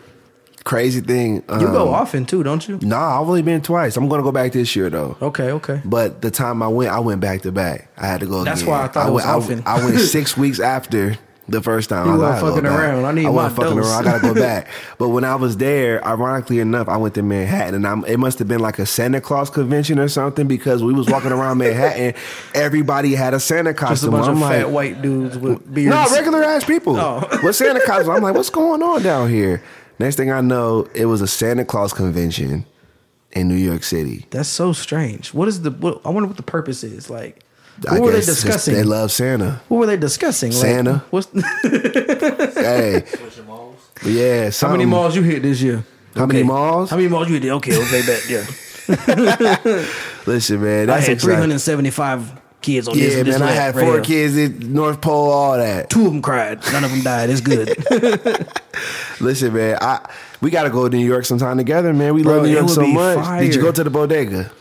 crazy 0.63 1.01
thing. 1.01 1.37
You 1.49 1.67
go 1.67 1.87
um, 1.89 1.93
often 1.95 2.25
too, 2.25 2.43
don't 2.43 2.65
you? 2.67 2.77
Nah, 2.81 3.19
I've 3.21 3.27
only 3.27 3.41
been 3.41 3.61
twice. 3.61 3.97
I'm 3.97 4.07
gonna 4.07 4.23
go 4.23 4.31
back 4.31 4.51
this 4.51 4.75
year 4.75 4.89
though. 4.89 5.17
Okay, 5.21 5.51
okay. 5.51 5.81
But 5.83 6.21
the 6.21 6.29
time 6.31 6.61
I 6.61 6.67
went, 6.67 6.91
I 6.91 6.99
went 6.99 7.19
back 7.21 7.41
to 7.41 7.51
back. 7.51 7.89
I 7.97 8.05
had 8.07 8.19
to 8.21 8.27
go. 8.27 8.43
That's 8.43 8.61
again. 8.61 8.71
why 8.71 8.83
I 8.83 8.87
thought 8.87 9.09
it 9.09 9.11
was 9.11 9.25
went, 9.25 9.35
often. 9.35 9.63
I, 9.65 9.83
went 9.83 9.99
six 10.17 10.37
weeks 10.37 10.59
after 10.59 11.17
the 11.49 11.61
first 11.61 11.89
time. 11.89 12.05
You 12.05 12.11
I 12.11 12.15
was 12.15 12.21
weren't 12.21 12.31
like, 12.31 12.37
I 12.37 12.41
gotta 12.41 12.55
fucking 12.61 12.65
around. 12.69 13.05
I 13.05 13.11
need 13.11 13.25
I 13.25 13.29
wasn't 13.29 13.55
fucking 13.61 13.77
dose. 13.77 13.85
around. 13.87 14.07
I 14.07 14.11
gotta 14.11 14.33
go 14.33 14.33
back. 14.39 14.67
but 14.97 15.09
when 15.09 15.23
I 15.23 15.35
was 15.35 15.57
there, 15.57 16.05
ironically 16.05 16.59
enough, 16.59 16.87
I 16.87 16.97
went 16.97 17.15
to 17.15 17.23
Manhattan, 17.23 17.75
and 17.75 17.85
I'm, 17.87 18.05
it 18.05 18.17
must 18.17 18.39
have 18.39 18.47
been 18.47 18.59
like 18.61 18.79
a 18.79 18.85
Santa 18.85 19.19
Claus 19.19 19.49
convention 19.49 19.99
or 19.99 20.07
something 20.07 20.47
because 20.47 20.83
we 20.83 20.93
was 20.93 21.07
walking 21.09 21.31
around 21.31 21.57
Manhattan. 21.57 22.13
Everybody 22.55 23.15
had 23.15 23.33
a 23.33 23.39
Santa 23.39 23.73
Just 23.73 23.83
a 23.83 23.85
costume. 23.87 24.11
bunch 24.11 24.27
I'm 24.27 24.33
of 24.35 24.39
like, 24.41 24.55
fat 24.57 24.69
white 24.69 25.01
dudes 25.01 25.37
with 25.37 25.73
beards. 25.73 25.95
no, 25.95 26.15
regular 26.15 26.43
ass 26.43 26.63
people. 26.63 26.95
Oh. 26.97 27.27
With 27.43 27.55
Santa 27.55 27.81
Claus. 27.85 28.07
I'm 28.07 28.21
like, 28.21 28.35
what's 28.35 28.49
going 28.49 28.81
on 28.83 29.01
down 29.01 29.29
here? 29.29 29.61
Next 29.99 30.15
thing 30.15 30.31
I 30.31 30.41
know, 30.41 30.87
it 30.95 31.05
was 31.05 31.21
a 31.21 31.27
Santa 31.27 31.65
Claus 31.65 31.93
convention. 31.93 32.65
in 33.33 33.47
New 33.47 33.55
York 33.55 33.83
City. 33.83 34.25
That's 34.31 34.49
so 34.49 34.73
strange. 34.73 35.33
What 35.33 35.47
is 35.47 35.61
the? 35.61 35.71
What, 35.71 36.01
I 36.05 36.09
wonder 36.09 36.27
what 36.27 36.37
the 36.37 36.43
purpose 36.43 36.83
is. 36.83 37.09
Like, 37.09 37.43
what 37.83 37.93
I 37.93 37.99
were 37.99 38.11
they 38.11 38.21
discussing? 38.21 38.75
They 38.75 38.83
love 38.83 39.11
Santa. 39.11 39.61
what 39.67 39.77
were 39.77 39.85
they 39.87 39.97
discussing? 39.97 40.51
Like, 40.51 40.61
Santa. 40.61 41.03
What's 41.09 41.27
hey, 41.63 43.03
yeah. 44.05 44.51
how 44.51 44.71
many 44.71 44.85
malls 44.85 45.15
you 45.15 45.23
hit 45.23 45.41
this 45.41 45.61
year? 45.61 45.83
How 46.15 46.25
many 46.25 46.43
malls? 46.43 46.89
How 46.89 46.97
many 46.97 47.07
malls 47.09 47.29
you 47.29 47.39
hit? 47.39 47.51
Okay, 47.51 47.75
okay, 47.75 48.01
bet 48.05 48.29
yeah. 48.29 48.45
Listen, 50.25 50.61
man, 50.61 50.89
I 50.89 50.99
had 50.99 51.19
three 51.21 51.35
hundred 51.35 51.59
seventy-five 51.59 52.39
kids 52.61 52.87
on 52.87 52.97
this. 52.97 53.15
Yeah, 53.15 53.23
this 53.23 53.39
man, 53.39 53.47
I 53.47 53.51
had 53.51 53.75
right 53.75 53.83
four 53.83 53.93
here. 53.95 54.03
kids 54.03 54.37
at 54.37 54.59
North 54.67 55.01
Pole, 55.01 55.31
all 55.31 55.57
that. 55.57 55.89
Two 55.89 56.05
of 56.05 56.11
them 56.13 56.21
cried. 56.21 56.59
None 56.71 56.83
of 56.83 56.91
them 56.91 57.01
died. 57.01 57.29
It's 57.29 57.41
good. 57.41 57.75
Listen, 59.19 59.53
man, 59.53 59.77
I 59.81 60.07
we 60.41 60.49
gotta 60.49 60.69
go 60.69 60.87
to 60.87 60.95
New 60.95 61.05
York 61.05 61.25
sometime 61.25 61.57
together, 61.57 61.93
man. 61.93 62.13
We 62.13 62.23
Bro, 62.23 62.37
love 62.37 62.45
New 62.45 62.51
York 62.51 62.69
so 62.69 62.85
much. 62.85 63.39
Did 63.39 63.55
you 63.55 63.61
go 63.61 63.71
to 63.71 63.83
the 63.83 63.89
bodega? 63.89 64.51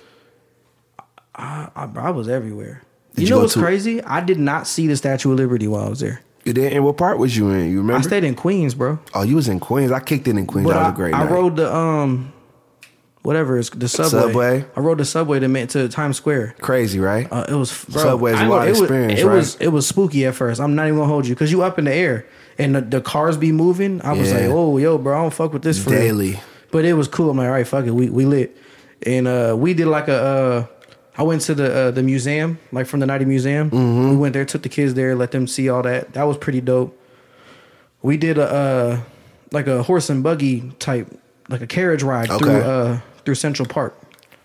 I, 1.34 1.68
I 1.74 2.10
was 2.10 2.28
everywhere. 2.28 2.82
Did 3.14 3.22
you 3.22 3.26
you 3.28 3.34
know 3.34 3.40
what's 3.42 3.54
to- 3.54 3.60
crazy? 3.60 4.02
I 4.04 4.20
did 4.20 4.38
not 4.38 4.66
see 4.66 4.86
the 4.86 4.96
Statue 4.96 5.32
of 5.32 5.38
Liberty 5.38 5.66
while 5.68 5.84
I 5.84 5.88
was 5.88 6.00
there. 6.00 6.20
You 6.44 6.52
did. 6.54 6.72
And 6.72 6.84
what 6.84 6.96
part 6.96 7.18
was 7.18 7.36
you 7.36 7.50
in? 7.50 7.70
You 7.70 7.78
remember? 7.78 7.98
I 7.98 8.00
stayed 8.00 8.24
in 8.24 8.34
Queens, 8.34 8.74
bro. 8.74 8.98
oh, 9.14 9.22
you 9.22 9.36
was 9.36 9.48
in 9.48 9.60
Queens. 9.60 9.92
I 9.92 10.00
kicked 10.00 10.26
it 10.26 10.36
in 10.36 10.46
Queens. 10.46 10.66
But 10.66 10.72
that 10.74 10.78
was 10.80 10.86
I, 10.86 10.90
a 10.90 10.96
great 10.96 11.14
I 11.14 11.24
night. 11.24 11.30
rode 11.30 11.56
the 11.56 11.74
um, 11.74 12.32
whatever 13.22 13.58
it's 13.58 13.68
the 13.70 13.88
subway. 13.88 14.20
Subway? 14.22 14.64
I 14.76 14.80
rode 14.80 14.98
the 14.98 15.04
subway 15.04 15.38
to 15.40 15.66
to 15.66 15.88
Times 15.88 16.16
Square. 16.16 16.54
Crazy, 16.60 16.98
right? 16.98 17.28
Uh, 17.30 17.44
it 17.48 17.54
was 17.54 17.84
bro, 17.84 18.02
Subway's 18.02 18.36
a 18.36 18.44
I 18.44 18.48
wild 18.48 18.68
it 18.68 18.80
was- 18.80 18.90
It 18.90 19.24
right? 19.24 19.34
was 19.34 19.56
it 19.56 19.68
was 19.68 19.86
spooky 19.86 20.24
at 20.26 20.34
first. 20.34 20.60
I'm 20.60 20.74
not 20.74 20.86
even 20.86 20.96
gonna 20.98 21.08
hold 21.08 21.26
you 21.26 21.34
because 21.34 21.52
you 21.52 21.62
up 21.62 21.78
in 21.78 21.84
the 21.84 21.92
air 21.94 22.26
and 22.58 22.74
the, 22.74 22.80
the 22.80 23.00
cars 23.02 23.36
be 23.36 23.52
moving. 23.52 24.00
I 24.02 24.12
was 24.12 24.30
Yeah. 24.30 24.38
like, 24.38 24.48
oh 24.50 24.78
yo, 24.78 24.96
bro, 24.98 25.18
I 25.18 25.22
don't 25.22 25.34
fuck 25.34 25.52
with 25.52 25.62
this 25.62 25.82
for 25.82 25.90
real. 25.90 25.98
Daily. 26.00 26.40
But 26.70 26.84
it 26.86 26.94
was 26.94 27.08
cool. 27.08 27.30
I'm 27.30 27.36
like, 27.36 27.46
all 27.46 27.52
right, 27.52 27.66
fuck 27.66 27.84
it, 27.84 27.90
we 27.90 28.08
we 28.08 28.24
lit, 28.24 28.56
and 29.04 29.26
uh, 29.28 29.54
we 29.58 29.74
did 29.74 29.88
like 29.88 30.08
a. 30.08 30.14
Uh, 30.16 30.66
I 31.16 31.22
went 31.22 31.42
to 31.42 31.54
the 31.54 31.74
uh, 31.74 31.90
the 31.90 32.02
museum, 32.02 32.58
like 32.72 32.86
from 32.86 33.00
the 33.00 33.06
Nighty 33.06 33.24
Museum. 33.24 33.70
Mm-hmm. 33.70 34.10
We 34.10 34.16
went 34.16 34.32
there, 34.32 34.44
took 34.44 34.62
the 34.62 34.68
kids 34.68 34.94
there, 34.94 35.14
let 35.14 35.32
them 35.32 35.46
see 35.46 35.68
all 35.68 35.82
that. 35.82 36.12
That 36.12 36.24
was 36.24 36.38
pretty 36.38 36.60
dope. 36.60 36.96
We 38.02 38.16
did 38.16 38.38
a 38.38 38.50
uh, 38.50 39.00
like 39.52 39.66
a 39.66 39.82
horse 39.82 40.08
and 40.08 40.22
buggy 40.22 40.72
type, 40.78 41.08
like 41.48 41.60
a 41.60 41.66
carriage 41.66 42.02
ride 42.02 42.28
through 42.28 42.60
uh, 42.60 43.00
through 43.24 43.34
Central 43.34 43.68
Park. 43.68 43.96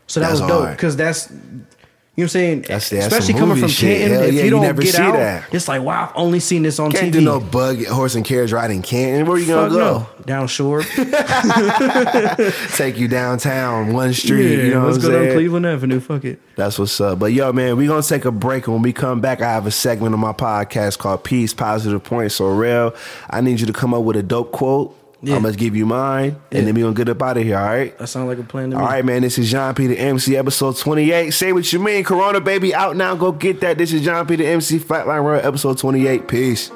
So 0.08 0.20
that 0.20 0.30
That's 0.30 0.42
was 0.42 0.50
dope 0.50 0.72
because 0.72 0.96
that's 0.96 1.32
you 2.16 2.22
know 2.22 2.24
what 2.24 2.24
I'm 2.24 2.30
saying. 2.30 2.62
That's- 2.62 2.90
that's 2.90 3.08
Especially 3.08 3.34
coming 3.34 3.58
from 3.58 3.68
shit. 3.70 3.98
Canton, 4.00 4.18
Hell 4.18 4.24
if 4.28 4.34
yeah, 4.34 4.40
you 4.40 4.46
you 4.46 4.50
don't 4.52 4.62
never 4.62 4.82
get 4.82 4.96
see 4.96 5.02
out, 5.02 5.14
that. 5.14 5.54
it's 5.54 5.68
like 5.68 5.82
wow, 5.82 6.06
I've 6.10 6.16
only 6.16 6.40
seen 6.40 6.64
this 6.64 6.80
on 6.80 6.92
TV 6.92 7.00
Can't 7.00 7.12
do 7.14 7.22
no 7.22 7.40
bug 7.40 7.86
horse 7.88 8.16
and 8.16 8.24
carriage 8.24 8.52
ride 8.54 8.72
in 8.72 8.82
Canton. 8.82 9.26
Where 9.28 9.38
you 9.38 9.48
gonna 9.48 9.70
Fuck 9.70 9.78
go? 9.78 10.00
no. 10.00 10.08
Down 10.26 10.48
shore. 10.48 10.82
Take 12.76 12.98
you 12.98 13.08
downtown, 13.08 13.94
one 13.94 14.14
street. 14.14 14.66
you 14.66 14.74
know 14.74 14.86
let's 14.88 14.98
go 14.98 15.12
down? 15.12 15.34
Cleveland 15.34 15.66
Avenue. 15.66 16.00
Fuck 16.00 16.26
it. 16.26 16.40
That's 16.56 16.80
what's 16.80 17.00
up. 17.02 17.20
But 17.20 17.34
yo, 17.34 17.52
man, 17.54 17.78
we 17.78 17.88
gonna 17.88 18.02
take 18.02 18.26
a 18.26 18.32
break. 18.32 18.66
And 18.68 18.74
when 18.76 18.82
we 18.82 18.94
come 18.94 19.22
back, 19.22 19.42
I 19.42 19.52
have 19.52 19.66
a 19.68 19.72
segment 19.72 20.14
on 20.14 20.20
my 20.20 20.34
podcast 20.34 20.98
called 20.98 21.24
Peace, 21.24 21.54
Positive 21.54 22.04
Points. 22.04 22.36
So 22.36 22.48
real, 22.48 22.96
I 23.30 23.42
need 23.42 23.60
you 23.60 23.66
to 23.68 23.74
come 23.74 23.94
up 23.94 24.04
with 24.04 24.16
a 24.16 24.24
dope 24.24 24.52
quote. 24.52 24.98
Yeah. 25.26 25.36
I'm 25.38 25.42
gonna 25.44 25.56
give 25.56 25.76
you 25.76 25.86
mine, 25.86 26.36
Yeah. 26.52 26.60
and 26.60 26.68
then 26.68 26.76
we 26.76 26.82
gonna 26.82 26.94
get 26.94 27.10
up 27.10 27.22
out 27.22 27.38
of 27.38 27.44
here. 27.44 27.58
All 27.58 27.66
right. 27.66 27.98
That 27.98 28.08
sounds 28.08 28.28
like 28.28 28.38
a 28.38 28.44
plan 28.44 28.70
to 28.72 28.78
me. 28.78 28.82
All 28.82 28.88
right, 28.88 29.04
man. 29.04 29.22
This 29.24 29.38
is 29.38 29.50
Jean 29.50 29.74
P 29.74 29.88
the 29.88 29.98
MC, 29.98 30.38
episode 30.38 30.78
28. 30.78 31.32
Say 31.32 31.52
what 31.52 31.72
you 31.74 31.80
mean. 31.80 32.04
Corona, 32.04 32.40
baby, 32.40 32.76
out 32.76 32.96
now. 32.96 33.16
Go 33.16 33.32
get 33.32 33.60
that. 33.62 33.78
This 33.78 33.92
is 33.92 34.02
Jean 34.04 34.26
P 34.26 34.36
the 34.36 34.46
MC, 34.46 34.78
Flatline 34.80 35.26
Rel, 35.26 35.46
episode 35.46 35.78
28. 35.78 36.28
Peace. 36.28 36.70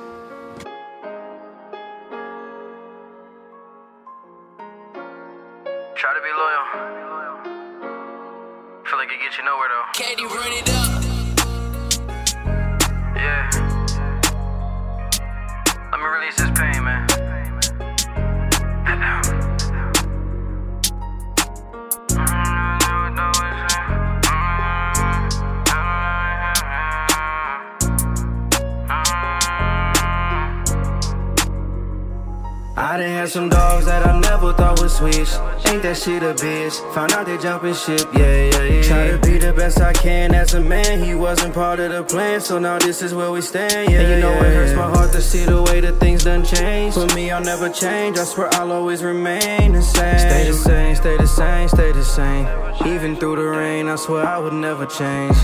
They 37.30 37.38
jumping 37.38 37.74
ship, 37.74 38.08
yeah, 38.14 38.50
yeah, 38.50 38.64
yeah. 38.64 38.82
Try 38.82 39.12
to 39.12 39.18
be 39.20 39.38
the 39.38 39.54
best 39.54 39.80
I 39.80 39.94
can 39.94 40.34
as 40.34 40.54
a 40.56 40.60
man. 40.60 41.04
He 41.04 41.14
wasn't 41.14 41.54
part 41.54 41.80
of 41.80 41.92
the 41.92 42.04
plan, 42.04 42.42
so 42.42 42.58
now 42.58 42.80
this 42.80 43.02
is 43.02 43.14
where 43.14 43.32
we 43.32 43.42
stand, 43.42 43.92
yeah. 43.92 44.02
And 44.02 44.10
you 44.10 44.20
know 44.20 44.34
it 44.34 44.54
hurts 44.54 44.74
my 44.74 44.90
heart 44.90 45.12
to 45.12 45.22
see 45.22 45.46
the 45.46 45.62
way 45.62 45.80
that 45.82 46.00
things 46.00 46.24
done 46.24 46.44
changed. 46.44 46.96
For 46.96 47.08
me, 47.16 47.30
I'll 47.30 47.44
never 47.44 47.70
change. 47.70 48.18
I 48.18 48.24
swear 48.24 48.50
I'll 48.54 48.72
always 48.72 49.04
remain 49.04 49.74
the 49.74 49.82
same. 49.82 50.20
Stay 50.20 50.48
the 50.48 50.54
same, 50.54 50.96
stay 50.96 51.18
the 51.18 51.28
same, 51.28 51.68
stay 51.70 51.92
the 51.92 52.04
same. 52.04 52.48
Even 52.88 53.16
through 53.16 53.36
the 53.36 53.44
rain, 53.44 53.88
I 53.88 53.96
swear 53.96 54.26
I 54.26 54.40
would 54.40 54.54
never 54.54 54.86
change. 54.86 55.38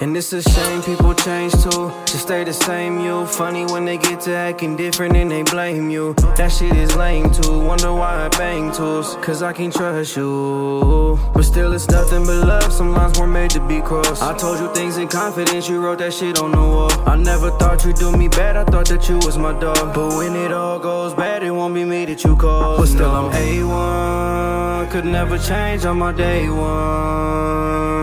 And 0.00 0.16
it's 0.16 0.32
a 0.32 0.40
shame 0.40 0.80
people 0.82 1.12
change 1.12 1.52
too. 1.54 1.90
Just 2.06 2.20
stay 2.20 2.44
the 2.44 2.52
same, 2.52 3.00
you. 3.00 3.26
Funny 3.26 3.64
when 3.64 3.84
they 3.84 3.98
get 3.98 4.20
to 4.22 4.32
acting 4.32 4.76
different 4.76 5.16
and 5.16 5.28
they 5.28 5.42
blame 5.42 5.90
you. 5.90 6.14
That 6.36 6.52
shit 6.52 6.76
is 6.76 6.94
lame 6.94 7.32
too. 7.32 7.58
Wonder 7.58 7.92
why 7.92 8.26
I 8.26 8.28
bang 8.28 8.70
tools. 8.70 9.16
Cause 9.16 9.42
I 9.42 9.52
can't 9.52 9.74
trust 9.74 10.16
you. 10.16 11.18
But 11.34 11.42
still, 11.42 11.72
it's 11.72 11.88
nothing 11.88 12.24
but 12.24 12.46
love. 12.46 12.72
Some 12.72 12.92
lines 12.92 13.18
were 13.18 13.26
made 13.26 13.50
to 13.50 13.60
be 13.66 13.80
crossed. 13.80 14.22
I 14.22 14.36
told 14.36 14.60
you 14.60 14.72
things 14.72 14.98
in 14.98 15.08
confidence, 15.08 15.68
you 15.68 15.80
wrote 15.80 15.98
that 15.98 16.14
shit 16.14 16.38
on 16.38 16.52
the 16.52 16.58
wall. 16.58 16.92
I 17.08 17.16
never 17.16 17.50
thought 17.58 17.84
you'd 17.84 17.96
do 17.96 18.12
me 18.12 18.28
bad, 18.28 18.56
I 18.56 18.62
thought 18.64 18.86
that 18.90 19.08
you 19.08 19.16
was 19.16 19.36
my 19.36 19.52
dog. 19.58 19.94
But 19.94 20.16
when 20.16 20.36
it 20.36 20.52
all 20.52 20.78
goes 20.78 21.12
bad, 21.12 21.42
it 21.42 21.50
won't 21.50 21.74
be 21.74 21.84
me 21.84 22.04
that 22.04 22.22
you 22.22 22.36
call. 22.36 22.78
But 22.78 22.86
still, 22.86 23.10
I'm 23.10 23.32
A1. 23.32 24.90
Could 24.92 25.06
never 25.06 25.38
change 25.38 25.84
on 25.84 25.98
my 25.98 26.12
day 26.12 26.48
ones. 26.48 27.97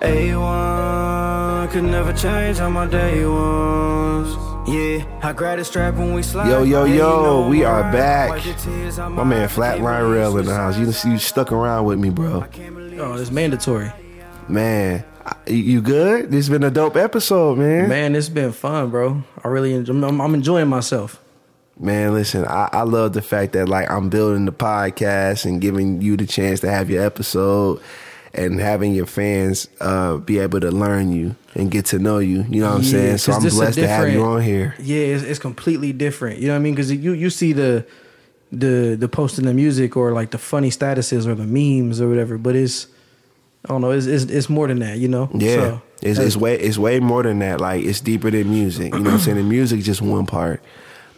A1 0.00 1.70
could 1.70 1.84
never 1.84 2.14
change 2.14 2.58
on 2.58 2.72
my 2.72 2.86
day 2.86 3.26
ones. 3.26 4.34
Yeah, 4.66 5.04
I 5.22 5.34
grabbed 5.34 5.60
a 5.60 5.64
strap 5.64 5.94
when 5.96 6.14
we 6.14 6.22
slide. 6.22 6.48
Yo, 6.48 6.62
yo, 6.62 6.84
yo, 6.86 7.48
we 7.48 7.64
are 7.64 7.82
back. 7.92 8.30
Wipe 8.30 8.42
the 8.42 8.54
tears 8.54 8.98
out 8.98 9.12
My 9.12 9.24
man 9.24 9.46
Flatline 9.46 9.98
can't 10.00 10.12
Rel 10.14 10.38
in 10.38 10.46
the 10.46 10.54
house. 10.54 10.78
You, 10.78 10.86
you 11.10 11.18
stuck 11.18 11.52
around 11.52 11.84
with 11.84 11.98
me, 11.98 12.08
bro. 12.08 12.46
Oh, 12.98 13.14
it's 13.14 13.30
mandatory. 13.30 13.92
Man, 14.48 15.04
you 15.46 15.82
good? 15.82 16.30
This 16.30 16.46
has 16.46 16.48
been 16.48 16.64
a 16.64 16.70
dope 16.70 16.96
episode, 16.96 17.58
man. 17.58 17.80
Man, 17.80 17.88
Man, 17.88 18.14
it's 18.16 18.30
been 18.30 18.52
fun, 18.52 18.88
bro. 18.88 19.22
I 19.44 19.48
really, 19.48 19.74
enjoy, 19.74 19.92
I'm, 19.92 20.18
I'm 20.18 20.32
enjoying 20.32 20.68
myself. 20.68 21.22
Man, 21.78 22.14
listen, 22.14 22.46
I, 22.46 22.70
I 22.72 22.82
love 22.82 23.12
the 23.12 23.22
fact 23.22 23.52
that 23.52 23.68
like 23.68 23.90
I'm 23.90 24.08
building 24.08 24.46
the 24.46 24.52
podcast 24.52 25.44
and 25.44 25.60
giving 25.60 26.00
you 26.00 26.16
the 26.16 26.26
chance 26.26 26.60
to 26.60 26.70
have 26.70 26.88
your 26.88 27.04
episode 27.04 27.82
and 28.34 28.60
having 28.60 28.94
your 28.94 29.06
fans 29.06 29.68
uh, 29.80 30.16
be 30.18 30.38
able 30.38 30.60
to 30.60 30.70
learn 30.70 31.12
you 31.12 31.34
and 31.54 31.70
get 31.70 31.86
to 31.86 31.98
know 31.98 32.18
you. 32.18 32.44
You 32.48 32.60
know 32.62 32.70
what 32.70 32.76
I'm 32.76 32.82
Yeah, 32.82 32.90
saying? 32.90 33.18
So 33.18 33.32
I'm 33.32 33.42
blessed 33.42 33.78
to 33.78 33.88
have 33.88 34.08
you 34.08 34.22
on 34.22 34.42
here. 34.42 34.74
Yeah, 34.78 34.98
it's, 34.98 35.24
it's 35.24 35.38
completely 35.38 35.92
different. 35.92 36.38
You 36.38 36.48
know 36.48 36.54
what 36.54 36.60
I 36.60 36.62
mean? 36.62 36.74
Because 36.74 36.92
you 36.92 37.12
you 37.12 37.30
see 37.30 37.52
the 37.52 37.84
the 38.52 38.96
the 38.98 39.08
posting 39.08 39.46
the 39.46 39.54
music 39.54 39.96
or 39.96 40.12
like 40.12 40.30
the 40.30 40.38
funny 40.38 40.70
statuses 40.70 41.26
or 41.26 41.34
the 41.34 41.44
memes 41.46 42.00
or 42.00 42.08
whatever, 42.08 42.38
but 42.38 42.56
it's 42.56 42.86
I 43.64 43.68
don't 43.68 43.80
know. 43.80 43.90
It's 43.90 44.06
it's, 44.06 44.24
it's 44.24 44.48
more 44.48 44.68
than 44.68 44.78
that. 44.80 44.98
You 44.98 45.08
know? 45.08 45.28
Yeah. 45.34 45.54
So, 45.54 45.82
it's, 46.02 46.18
it's 46.18 46.36
way 46.36 46.54
it's 46.58 46.78
way 46.78 46.98
more 47.00 47.22
than 47.22 47.40
that. 47.40 47.60
Like 47.60 47.84
it's 47.84 48.00
deeper 48.00 48.30
than 48.30 48.48
music. 48.50 48.94
You 48.94 49.00
know 49.00 49.10
what 49.10 49.14
I'm 49.14 49.20
saying? 49.20 49.36
The 49.36 49.42
music 49.42 49.80
is 49.80 49.86
just 49.86 50.00
one 50.02 50.26
part. 50.26 50.62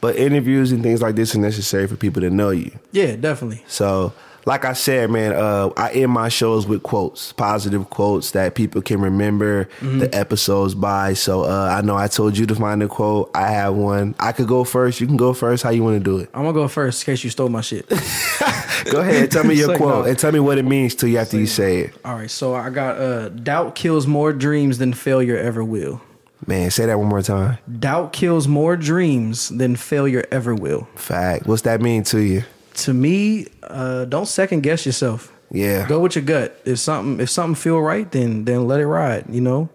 But 0.00 0.16
interviews 0.16 0.72
and 0.72 0.82
things 0.82 1.00
like 1.00 1.14
this 1.14 1.36
are 1.36 1.38
necessary 1.38 1.86
for 1.86 1.94
people 1.94 2.22
to 2.22 2.30
know 2.30 2.50
you. 2.50 2.72
yeah, 2.90 3.14
definitely. 3.14 3.62
So, 3.68 4.12
like 4.44 4.64
I 4.64 4.72
said, 4.72 5.10
man, 5.10 5.32
uh, 5.32 5.70
I 5.76 5.92
end 5.92 6.10
my 6.12 6.28
shows 6.28 6.66
with 6.66 6.82
quotes, 6.82 7.32
positive 7.32 7.88
quotes 7.90 8.32
that 8.32 8.54
people 8.54 8.82
can 8.82 9.00
remember 9.00 9.68
Mm-hmm. 9.80 9.98
the 10.00 10.14
episodes 10.14 10.74
by. 10.74 11.14
So, 11.14 11.42
uh, 11.42 11.76
I 11.78 11.80
know 11.82 11.96
I 11.96 12.08
told 12.08 12.36
you 12.36 12.46
to 12.46 12.54
find 12.54 12.82
a 12.82 12.88
quote. 12.88 13.30
I 13.34 13.48
have 13.48 13.74
one. 13.74 14.14
I 14.18 14.32
could 14.32 14.46
go 14.48 14.64
first. 14.64 15.00
You 15.00 15.06
can 15.06 15.16
go 15.16 15.32
first. 15.32 15.62
How 15.62 15.70
you 15.70 15.82
want 15.84 15.98
to 15.98 16.04
do 16.04 16.18
it? 16.18 16.30
I'm 16.34 16.42
gonna 16.42 16.52
go 16.52 16.68
first 16.68 17.02
in 17.06 17.12
case 17.12 17.24
you 17.24 17.30
stole 17.30 17.48
my 17.48 17.60
shit. 17.60 17.88
Go 18.90 19.00
ahead. 19.00 19.30
Tell 19.30 19.44
me 19.44 19.54
your 19.58 19.68
like, 19.68 19.76
quote 19.78 20.04
no. 20.04 20.10
and 20.10 20.18
tell 20.18 20.32
me 20.32 20.40
what 20.40 20.58
it 20.58 20.64
means 20.64 20.94
to 20.96 21.08
you 21.08 21.18
after 21.18 21.38
you 21.38 21.46
say 21.46 21.80
it. 21.82 21.94
All 22.04 22.16
right, 22.16 22.30
so 22.30 22.54
I 22.54 22.68
got 22.70 22.96
uh, 22.98 23.28
doubt 23.28 23.74
kills 23.76 24.06
more 24.08 24.32
dreams 24.32 24.78
than 24.78 24.92
failure 24.92 25.36
ever 25.36 25.62
will. 25.62 26.00
Man, 26.48 26.70
say 26.72 26.86
that 26.86 26.98
one 26.98 27.08
more 27.08 27.22
time. 27.22 27.58
Doubt 27.78 28.12
kills 28.12 28.48
more 28.48 28.76
dreams 28.76 29.48
than 29.50 29.76
failure 29.76 30.24
ever 30.32 30.52
will. 30.54 30.88
Fact. 30.96 31.46
What's 31.46 31.62
that 31.62 31.80
mean 31.80 32.02
to 32.04 32.18
you? 32.20 32.42
To 32.74 32.94
me, 32.94 33.46
uh, 33.62 34.06
don't 34.06 34.26
second 34.26 34.62
guess 34.62 34.86
yourself. 34.86 35.32
Yeah. 35.50 35.86
Go 35.86 36.00
with 36.00 36.16
your 36.16 36.24
gut. 36.24 36.58
If 36.64 36.78
something 36.78 37.20
if 37.20 37.28
something 37.30 37.54
feel 37.54 37.80
right, 37.80 38.10
then 38.10 38.44
then 38.44 38.66
let 38.66 38.80
it 38.80 38.86
ride. 38.86 39.26
You 39.28 39.42
know, 39.42 39.68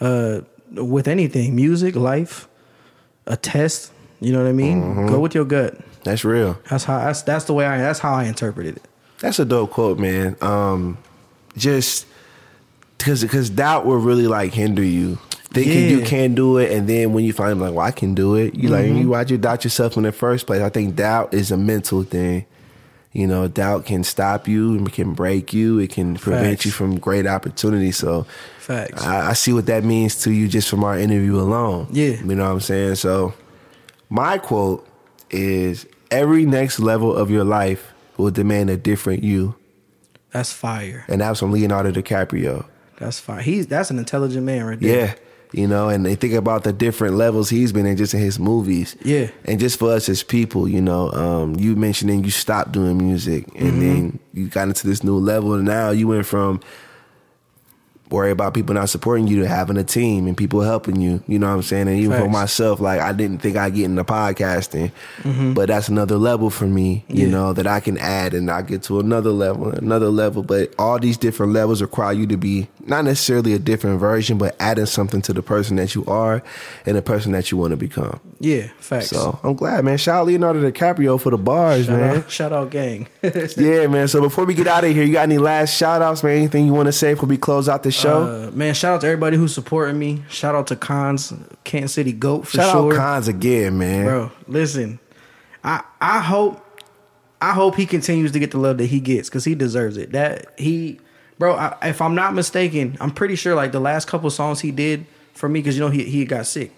uh, 0.00 0.40
with 0.72 1.06
anything, 1.06 1.54
music, 1.54 1.94
life, 1.94 2.48
a 3.26 3.36
test. 3.36 3.92
You 4.20 4.32
know 4.32 4.42
what 4.42 4.48
I 4.48 4.52
mean? 4.52 4.82
Mm-hmm. 4.82 5.08
Go 5.08 5.20
with 5.20 5.34
your 5.34 5.44
gut. 5.44 5.78
That's 6.02 6.24
real. 6.24 6.58
That's 6.68 6.84
how 6.84 6.98
that's 6.98 7.22
that's 7.22 7.44
the 7.44 7.54
way 7.54 7.66
I 7.66 7.78
that's 7.78 8.00
how 8.00 8.12
I 8.12 8.24
interpreted 8.24 8.76
it. 8.76 8.82
That's 9.20 9.38
a 9.38 9.44
dope 9.44 9.70
quote, 9.70 9.98
man. 9.98 10.36
Um, 10.40 10.98
just 11.56 12.06
because 12.98 13.22
because 13.22 13.50
doubt 13.50 13.86
will 13.86 13.98
really 13.98 14.26
like 14.26 14.52
hinder 14.52 14.82
you. 14.84 15.18
Thinking 15.52 15.88
you 15.90 16.02
can't 16.02 16.34
do 16.36 16.58
it, 16.58 16.70
and 16.70 16.88
then 16.88 17.12
when 17.12 17.24
you 17.24 17.32
find 17.32 17.60
like, 17.60 17.74
well, 17.74 17.84
I 17.84 17.90
can 17.90 18.14
do 18.14 18.36
it. 18.36 18.54
You 18.54 18.68
like 18.68 18.84
Mm-hmm. 18.86 18.98
you 18.98 19.08
why'd 19.10 19.30
you 19.30 19.38
doubt 19.38 19.64
yourself 19.64 19.96
in 19.96 20.04
the 20.04 20.12
first 20.12 20.46
place? 20.46 20.62
I 20.62 20.68
think 20.68 20.94
doubt 20.94 21.34
is 21.34 21.50
a 21.50 21.56
mental 21.56 22.04
thing. 22.04 22.46
You 23.12 23.26
know, 23.26 23.48
doubt 23.48 23.86
can 23.86 24.04
stop 24.04 24.46
you, 24.46 24.76
and 24.76 24.92
can 24.92 25.12
break 25.14 25.52
you, 25.52 25.80
it 25.80 25.90
can 25.90 26.14
prevent 26.14 26.58
Facts. 26.58 26.66
you 26.66 26.70
from 26.70 27.00
great 27.00 27.26
opportunities. 27.26 27.96
So, 27.96 28.24
Facts. 28.60 29.04
I, 29.04 29.30
I 29.30 29.32
see 29.32 29.52
what 29.52 29.66
that 29.66 29.82
means 29.82 30.22
to 30.22 30.30
you 30.30 30.46
just 30.46 30.68
from 30.68 30.84
our 30.84 30.96
interview 30.96 31.36
alone. 31.40 31.88
Yeah. 31.90 32.10
You 32.10 32.36
know 32.36 32.44
what 32.44 32.52
I'm 32.52 32.60
saying? 32.60 32.94
So 32.94 33.34
my 34.08 34.38
quote 34.38 34.86
is 35.30 35.86
every 36.12 36.46
next 36.46 36.78
level 36.78 37.12
of 37.12 37.28
your 37.32 37.42
life 37.42 37.92
will 38.16 38.30
demand 38.30 38.70
a 38.70 38.76
different 38.76 39.24
you. 39.24 39.56
That's 40.30 40.52
fire. 40.52 41.04
And 41.08 41.20
that's 41.20 41.40
from 41.40 41.50
Leonardo 41.50 41.90
DiCaprio. 41.90 42.64
That's 43.00 43.18
fire. 43.18 43.40
He's 43.42 43.66
that's 43.66 43.90
an 43.90 43.98
intelligent 43.98 44.44
man 44.46 44.64
right 44.64 44.78
there. 44.78 45.06
Yeah. 45.06 45.14
You 45.52 45.66
know, 45.66 45.88
and 45.88 46.06
they 46.06 46.14
think 46.14 46.34
about 46.34 46.62
the 46.62 46.72
different 46.72 47.16
levels 47.16 47.50
he's 47.50 47.72
been 47.72 47.84
in 47.84 47.96
just 47.96 48.14
in 48.14 48.20
his 48.20 48.38
movies. 48.38 48.94
Yeah. 49.04 49.30
And 49.46 49.58
just 49.58 49.78
for 49.80 49.90
us 49.92 50.08
as 50.08 50.22
people, 50.22 50.68
you 50.68 50.80
know, 50.80 51.10
um, 51.10 51.56
you 51.56 51.74
mentioning 51.74 52.22
you 52.22 52.30
stopped 52.30 52.70
doing 52.72 52.98
music 52.98 53.48
and 53.56 53.72
Mm-hmm. 53.72 53.80
then 53.80 54.18
you 54.32 54.48
got 54.48 54.68
into 54.68 54.86
this 54.86 55.02
new 55.02 55.16
level 55.18 55.54
and 55.54 55.64
now 55.64 55.90
you 55.90 56.06
went 56.06 56.26
from 56.26 56.60
worry 58.10 58.30
about 58.32 58.54
people 58.54 58.74
not 58.74 58.88
supporting 58.88 59.26
you 59.28 59.40
to 59.40 59.48
having 59.48 59.76
a 59.76 59.84
team 59.84 60.26
and 60.26 60.36
people 60.36 60.60
helping 60.62 61.00
you. 61.00 61.22
You 61.28 61.38
know 61.38 61.48
what 61.48 61.54
I'm 61.54 61.62
saying? 61.62 61.88
And 61.88 61.96
even 61.98 62.18
for 62.20 62.28
myself, 62.28 62.80
like 62.80 63.00
I 63.00 63.12
didn't 63.12 63.38
think 63.38 63.56
I'd 63.56 63.74
get 63.74 63.84
into 63.84 64.02
podcasting, 64.04 64.90
but 65.54 65.68
that's 65.68 65.88
another 65.88 66.16
level 66.16 66.50
for 66.50 66.66
me, 66.66 67.04
you 67.08 67.14
Mm-hmm. 67.14 67.16
Yeah. 67.20 67.28
know, 67.30 67.52
that 67.52 67.66
I 67.66 67.80
can 67.80 67.98
add 67.98 68.34
and 68.34 68.50
I 68.50 68.62
get 68.62 68.82
to 68.84 68.98
another 69.00 69.30
level, 69.30 69.68
another 69.70 70.08
level. 70.08 70.42
But 70.42 70.74
all 70.78 70.98
these 70.98 71.16
different 71.16 71.52
levels 71.52 71.80
require 71.82 72.12
you 72.12 72.26
to 72.28 72.36
be 72.36 72.68
not 72.86 73.04
necessarily 73.04 73.52
a 73.52 73.58
different 73.58 74.00
version, 74.00 74.38
but 74.38 74.56
adding 74.58 74.86
something 74.86 75.22
to 75.22 75.32
the 75.32 75.42
person 75.42 75.76
that 75.76 75.94
you 75.94 76.04
are 76.06 76.42
and 76.86 76.96
the 76.96 77.02
person 77.02 77.32
that 77.32 77.50
you 77.50 77.58
want 77.58 77.70
to 77.72 77.76
become. 77.76 78.18
Yeah. 78.40 78.68
Facts. 78.78 79.08
So 79.10 79.38
I'm 79.44 79.54
glad, 79.54 79.84
man. 79.84 79.98
Shout 79.98 80.22
out 80.22 80.26
Leonardo 80.26 80.68
DiCaprio 80.70 81.20
for 81.20 81.30
the 81.30 81.38
bars, 81.38 81.86
shout 81.86 81.98
man. 82.00 82.16
out, 82.16 82.30
shout 82.30 82.52
out, 82.52 82.70
gang. 82.70 83.06
Yeah, 83.56 83.86
man. 83.86 84.08
So 84.08 84.20
before 84.20 84.44
we 84.46 84.54
get 84.54 84.66
out 84.66 84.82
of 84.84 84.90
here, 84.92 85.04
you 85.04 85.12
got 85.12 85.22
any 85.22 85.38
last 85.38 85.76
shout 85.76 86.02
outs, 86.02 86.22
man? 86.24 86.36
Anything 86.36 86.66
you 86.66 86.72
want 86.72 86.86
to 86.86 86.92
say 86.92 87.12
before 87.14 87.28
we 87.28 87.36
close 87.36 87.68
out 87.68 87.82
the 87.82 87.90
show? 88.00 88.48
Uh, 88.48 88.50
man, 88.52 88.74
shout 88.74 88.94
out 88.94 89.00
to 89.02 89.06
everybody 89.06 89.36
who's 89.36 89.54
supporting 89.54 89.98
me. 89.98 90.22
Shout 90.28 90.54
out 90.54 90.66
to 90.68 90.76
Cons, 90.76 91.32
Kansas 91.64 91.92
City 91.92 92.12
Goat 92.12 92.46
for 92.46 92.56
Shout 92.56 92.72
sure. 92.72 92.92
out 92.92 92.96
Cons 92.96 93.28
again, 93.28 93.78
man. 93.78 94.04
Bro, 94.04 94.32
listen. 94.48 94.98
I 95.62 95.82
I 96.00 96.20
hope 96.20 96.64
I 97.40 97.52
hope 97.52 97.76
he 97.76 97.86
continues 97.86 98.32
to 98.32 98.38
get 98.38 98.50
the 98.50 98.58
love 98.58 98.78
that 98.78 98.86
he 98.86 99.00
gets 99.00 99.28
because 99.28 99.44
he 99.44 99.54
deserves 99.54 99.96
it. 99.96 100.12
That 100.12 100.58
he, 100.58 101.00
bro. 101.38 101.54
I, 101.54 101.76
if 101.82 102.02
I'm 102.02 102.14
not 102.14 102.34
mistaken, 102.34 102.96
I'm 103.00 103.10
pretty 103.10 103.36
sure 103.36 103.54
like 103.54 103.72
the 103.72 103.80
last 103.80 104.08
couple 104.08 104.28
songs 104.30 104.60
he 104.60 104.70
did 104.70 105.06
for 105.32 105.48
me 105.48 105.60
because 105.60 105.76
you 105.76 105.80
know 105.80 105.90
he 105.90 106.04
he 106.04 106.24
got 106.24 106.46
sick. 106.46 106.72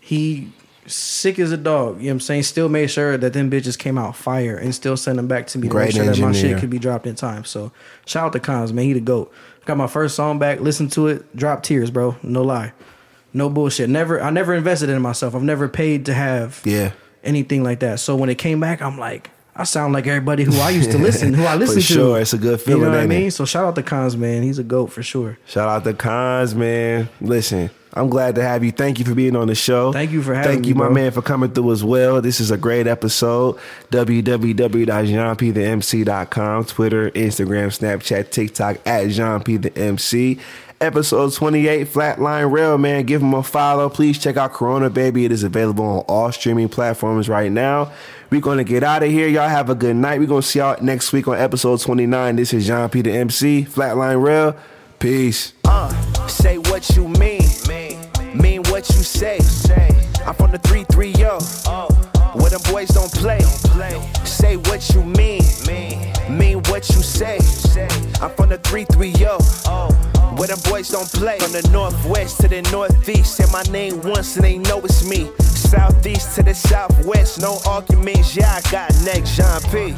He 0.00 0.52
sick 0.86 1.38
as 1.38 1.52
a 1.52 1.56
dog. 1.56 1.98
You 1.98 2.04
know 2.04 2.08
what 2.08 2.12
I'm 2.14 2.20
saying? 2.20 2.42
Still 2.44 2.68
made 2.68 2.88
sure 2.90 3.16
that 3.16 3.32
them 3.32 3.50
bitches 3.50 3.78
came 3.78 3.98
out 3.98 4.16
fire 4.16 4.56
and 4.56 4.74
still 4.74 4.96
sent 4.96 5.16
them 5.16 5.26
back 5.28 5.46
to 5.48 5.58
me 5.58 5.68
to 5.68 5.72
Great 5.72 5.86
make 5.86 5.94
sure 5.96 6.04
that 6.06 6.18
my 6.18 6.32
shit 6.32 6.58
could 6.58 6.70
be 6.70 6.78
dropped 6.78 7.06
in 7.06 7.14
time. 7.14 7.44
So 7.44 7.72
shout 8.04 8.26
out 8.26 8.32
to 8.34 8.40
Cons, 8.40 8.72
man. 8.72 8.84
He 8.84 8.92
the 8.92 9.00
goat. 9.00 9.32
Got 9.64 9.76
my 9.76 9.86
first 9.88 10.14
song 10.14 10.38
back. 10.38 10.60
Listened 10.60 10.92
to 10.92 11.08
it. 11.08 11.36
Dropped 11.36 11.64
tears, 11.64 11.90
bro. 11.90 12.16
No 12.22 12.42
lie. 12.42 12.72
No 13.32 13.48
bullshit. 13.50 13.90
Never. 13.90 14.22
I 14.22 14.30
never 14.30 14.54
invested 14.54 14.88
in 14.88 15.02
myself. 15.02 15.34
I've 15.34 15.42
never 15.42 15.68
paid 15.68 16.06
to 16.06 16.14
have 16.14 16.60
Yeah. 16.64 16.92
anything 17.24 17.62
like 17.64 17.80
that. 17.80 18.00
So 18.00 18.14
when 18.16 18.28
it 18.30 18.36
came 18.38 18.60
back, 18.60 18.80
I'm 18.80 18.98
like, 18.98 19.30
I 19.58 19.64
sound 19.64 19.92
like 19.94 20.06
everybody 20.06 20.44
who 20.44 20.52
I 20.60 20.70
used 20.70 20.90
to 20.92 20.98
listen, 20.98 21.32
who 21.34 21.44
I 21.44 21.54
listen 21.56 21.80
For 21.80 21.88
to. 21.88 21.92
sure. 21.94 22.20
It's 22.20 22.32
a 22.34 22.38
good 22.38 22.60
feeling, 22.60 22.80
You 22.80 22.84
know 22.86 22.90
what 22.92 23.00
I 23.00 23.02
ain't 23.04 23.12
it? 23.12 23.18
mean? 23.18 23.30
So 23.30 23.44
shout 23.44 23.64
out 23.64 23.74
to 23.76 23.82
Cons, 23.82 24.16
man. 24.16 24.42
He's 24.42 24.58
a 24.58 24.62
goat 24.64 24.92
for 24.92 25.02
sure. 25.02 25.38
Shout 25.46 25.68
out 25.68 25.84
to 25.84 25.94
Cons, 25.94 26.54
man. 26.54 27.08
Listen, 27.20 27.70
I'm 27.96 28.10
glad 28.10 28.34
to 28.34 28.42
have 28.42 28.62
you. 28.62 28.72
Thank 28.72 28.98
you 28.98 29.06
for 29.06 29.14
being 29.14 29.34
on 29.34 29.48
the 29.48 29.54
show. 29.54 29.90
Thank 29.90 30.10
you 30.10 30.22
for 30.22 30.34
having 30.34 30.50
me. 30.50 30.54
Thank 30.56 30.66
you, 30.66 30.74
me, 30.74 30.80
my 30.80 30.84
bro. 30.86 30.94
man, 30.94 31.12
for 31.12 31.22
coming 31.22 31.50
through 31.50 31.72
as 31.72 31.82
well. 31.82 32.20
This 32.20 32.40
is 32.40 32.50
a 32.50 32.58
great 32.58 32.86
episode. 32.86 33.58
www.jeanpthemc.com, 33.90 36.64
Twitter, 36.66 37.10
Instagram, 37.12 37.68
Snapchat, 37.68 38.30
TikTok 38.30 38.86
at 38.86 39.08
Jean 39.08 39.42
P 39.42 39.56
the 39.56 39.74
MC. 39.78 40.38
Episode 40.78 41.32
28, 41.32 41.88
Flatline 41.88 42.52
Rel, 42.52 42.76
man. 42.76 43.06
Give 43.06 43.22
him 43.22 43.32
a 43.32 43.42
follow. 43.42 43.88
Please 43.88 44.18
check 44.18 44.36
out 44.36 44.52
Corona 44.52 44.90
Baby. 44.90 45.24
It 45.24 45.32
is 45.32 45.42
available 45.42 45.86
on 45.86 46.00
all 46.00 46.30
streaming 46.32 46.68
platforms 46.68 47.30
right 47.30 47.50
now. 47.50 47.90
We're 48.28 48.42
going 48.42 48.58
to 48.58 48.64
get 48.64 48.84
out 48.84 49.02
of 49.02 49.10
here. 49.10 49.26
Y'all 49.26 49.48
have 49.48 49.70
a 49.70 49.74
good 49.74 49.96
night. 49.96 50.20
We're 50.20 50.26
going 50.26 50.42
to 50.42 50.46
see 50.46 50.58
y'all 50.58 50.76
next 50.82 51.14
week 51.14 51.28
on 51.28 51.38
episode 51.38 51.80
29. 51.80 52.36
This 52.36 52.52
is 52.52 52.66
Jean 52.66 52.90
P 52.90 53.00
the 53.00 53.12
MC, 53.12 53.64
Flatline 53.64 54.22
Rel. 54.22 54.54
Peace. 54.98 55.54
Uh, 55.64 55.88
say 56.26 56.58
what 56.58 56.94
you 56.94 57.08
mean. 57.08 57.35
What 58.86 58.98
you 58.98 59.02
say. 59.02 59.38
I'm 60.24 60.34
from 60.34 60.52
the 60.52 60.58
330. 60.58 61.24
Where 62.38 62.50
them 62.50 62.60
boys 62.70 62.88
don't 62.90 63.10
play. 63.10 63.40
Say 64.24 64.56
what 64.56 64.88
you 64.94 65.02
mean. 65.02 65.42
Mean 66.30 66.62
what 66.68 66.88
you 66.90 67.02
say. 67.02 67.38
I'm 68.22 68.30
from 68.30 68.50
the 68.50 68.58
330. 68.62 69.24
Where 70.36 70.46
them 70.46 70.60
boys 70.70 70.90
don't 70.90 71.10
play. 71.10 71.40
From 71.40 71.50
the 71.50 71.68
northwest 71.72 72.40
to 72.42 72.48
the 72.48 72.62
northeast. 72.70 73.34
Say 73.34 73.46
my 73.50 73.62
name 73.72 74.00
once 74.02 74.36
and 74.36 74.44
they 74.44 74.58
know 74.58 74.78
it's 74.78 75.04
me. 75.04 75.32
Southeast 75.40 76.36
to 76.36 76.44
the 76.44 76.54
southwest. 76.54 77.40
No 77.40 77.58
arguments. 77.66 78.36
Yeah, 78.36 78.60
I 78.64 78.70
got 78.70 78.94
next. 79.04 79.34
Jean 79.34 79.60
P. 79.72 79.94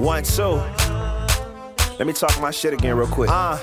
One, 0.00 0.22
two. 0.22 0.62
Let 1.98 2.06
me 2.06 2.14
talk 2.14 2.40
my 2.40 2.52
shit 2.52 2.72
again 2.72 2.96
real 2.96 3.06
quick. 3.06 3.28
Uh, 3.30 3.58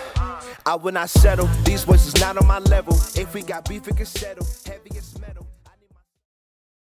I 0.67 0.75
will 0.75 0.91
not 0.91 1.09
settle. 1.09 1.47
These 1.63 1.87
is 1.87 2.19
not 2.19 2.35
on 2.35 2.45
my 2.45 2.59
level. 2.59 2.93
If 3.15 3.33
we 3.33 3.41
got 3.41 3.69
beef, 3.69 3.85
we 3.85 3.93
can 3.93 4.05
settle. 4.05 4.45
Heavy 4.65 4.97
as 4.97 5.17
metal. 5.17 5.46